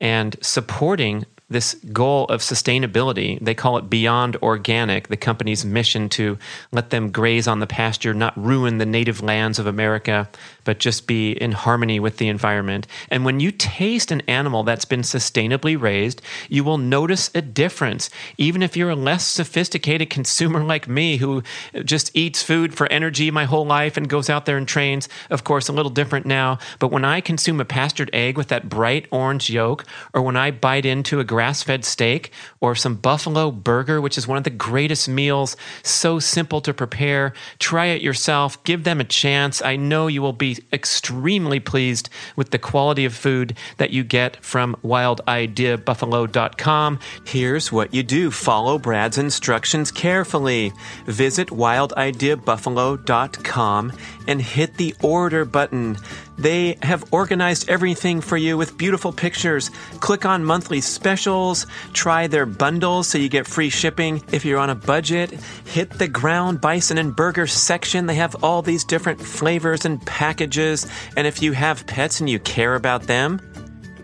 And 0.00 0.36
supporting 0.42 1.24
this 1.50 1.74
goal 1.92 2.24
of 2.26 2.40
sustainability. 2.40 3.38
They 3.38 3.54
call 3.54 3.76
it 3.76 3.90
Beyond 3.90 4.36
Organic, 4.36 5.08
the 5.08 5.16
company's 5.16 5.64
mission 5.64 6.08
to 6.10 6.38
let 6.72 6.90
them 6.90 7.10
graze 7.10 7.46
on 7.46 7.60
the 7.60 7.66
pasture, 7.66 8.14
not 8.14 8.36
ruin 8.36 8.78
the 8.78 8.86
native 8.86 9.22
lands 9.22 9.58
of 9.58 9.66
America, 9.66 10.28
but 10.64 10.78
just 10.78 11.06
be 11.06 11.32
in 11.32 11.52
harmony 11.52 12.00
with 12.00 12.16
the 12.16 12.28
environment. 12.28 12.86
And 13.10 13.24
when 13.26 13.40
you 13.40 13.52
taste 13.52 14.10
an 14.10 14.22
animal 14.22 14.62
that's 14.62 14.86
been 14.86 15.02
sustainably 15.02 15.78
raised, 15.78 16.22
you 16.48 16.64
will 16.64 16.78
notice 16.78 17.30
a 17.34 17.42
difference. 17.42 18.08
Even 18.38 18.62
if 18.62 18.74
you're 18.74 18.90
a 18.90 18.96
less 18.96 19.26
sophisticated 19.26 20.08
consumer 20.08 20.64
like 20.64 20.88
me 20.88 21.18
who 21.18 21.42
just 21.84 22.10
eats 22.14 22.42
food 22.42 22.74
for 22.74 22.90
energy 22.90 23.30
my 23.30 23.44
whole 23.44 23.66
life 23.66 23.98
and 23.98 24.08
goes 24.08 24.30
out 24.30 24.46
there 24.46 24.56
and 24.56 24.66
trains, 24.66 25.10
of 25.28 25.44
course, 25.44 25.68
a 25.68 25.72
little 25.72 25.90
different 25.90 26.24
now. 26.24 26.58
But 26.78 26.90
when 26.90 27.04
I 27.04 27.20
consume 27.20 27.60
a 27.60 27.66
pastured 27.66 28.10
egg 28.14 28.38
with 28.38 28.48
that 28.48 28.70
bright 28.70 29.06
orange 29.10 29.50
yolk, 29.50 29.84
or 30.14 30.22
when 30.22 30.36
I 30.36 30.50
bite 30.50 30.86
into 30.86 31.20
a 31.20 31.24
grass 31.34 31.64
fed 31.64 31.84
steak 31.84 32.30
or 32.60 32.76
some 32.76 32.94
buffalo 32.94 33.50
burger, 33.50 34.00
which 34.00 34.16
is 34.16 34.28
one 34.28 34.38
of 34.38 34.44
the 34.44 34.50
greatest 34.50 35.08
meals, 35.08 35.56
so 35.82 36.20
simple 36.20 36.60
to 36.60 36.72
prepare. 36.72 37.32
Try 37.58 37.86
it 37.86 38.02
yourself, 38.02 38.62
give 38.62 38.84
them 38.84 39.00
a 39.00 39.04
chance. 39.04 39.60
I 39.60 39.74
know 39.74 40.06
you 40.06 40.22
will 40.22 40.32
be 40.32 40.58
extremely 40.72 41.58
pleased 41.58 42.08
with 42.36 42.52
the 42.52 42.58
quality 42.60 43.04
of 43.04 43.14
food 43.14 43.58
that 43.78 43.90
you 43.90 44.04
get 44.04 44.36
from 44.44 44.76
wildideabuffalo.com. 44.84 47.00
Here's 47.26 47.72
what 47.72 47.92
you 47.92 48.04
do 48.04 48.30
follow 48.30 48.78
Brad's 48.78 49.18
instructions 49.18 49.90
carefully. 49.90 50.72
Visit 51.06 51.48
wildideabuffalo.com 51.48 53.92
and 54.26 54.40
hit 54.40 54.76
the 54.76 54.94
order 55.02 55.44
button. 55.44 55.96
They 56.36 56.78
have 56.82 57.12
organized 57.12 57.68
everything 57.68 58.20
for 58.20 58.36
you 58.36 58.56
with 58.56 58.76
beautiful 58.76 59.12
pictures. 59.12 59.70
Click 60.00 60.26
on 60.26 60.44
monthly 60.44 60.80
specials, 60.80 61.66
try 61.92 62.26
their 62.26 62.46
bundles 62.46 63.08
so 63.08 63.18
you 63.18 63.28
get 63.28 63.46
free 63.46 63.70
shipping. 63.70 64.22
If 64.32 64.44
you're 64.44 64.58
on 64.58 64.70
a 64.70 64.74
budget, 64.74 65.30
hit 65.64 65.90
the 65.90 66.08
ground 66.08 66.60
bison 66.60 66.98
and 66.98 67.14
burger 67.14 67.46
section. 67.46 68.06
They 68.06 68.16
have 68.16 68.42
all 68.42 68.62
these 68.62 68.84
different 68.84 69.20
flavors 69.20 69.84
and 69.84 70.04
packages. 70.04 70.86
And 71.16 71.26
if 71.26 71.40
you 71.42 71.52
have 71.52 71.86
pets 71.86 72.20
and 72.20 72.28
you 72.28 72.38
care 72.40 72.74
about 72.74 73.04
them, 73.04 73.40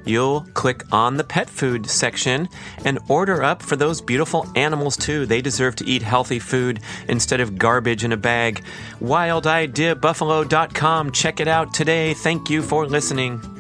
you'll 0.05 0.43
click 0.55 0.85
on 0.93 1.17
the 1.17 1.25
pet 1.25 1.51
food 1.51 1.89
section 1.89 2.49
and 2.85 3.01
order 3.09 3.43
up 3.43 3.63
for 3.63 3.75
those 3.77 4.01
beautiful 4.01 4.47
animals 4.57 4.97
too. 4.97 5.27
They 5.27 5.43
deserve 5.43 5.77
to 5.77 5.87
eat 5.87 6.03
healthy 6.03 6.39
food 6.39 6.81
instead 7.09 7.41
of 7.41 7.59
garbage 7.59 8.05
in 8.05 8.13
a 8.13 8.17
bag. 8.17 8.63
WildIdeaBuffalo.com. 9.01 11.13
Check 11.13 11.41
it 11.41 11.49
out 11.49 11.75
today. 11.75 12.15
Thank 12.15 12.49
you 12.51 12.63
for 12.63 12.87
listening. 12.87 13.60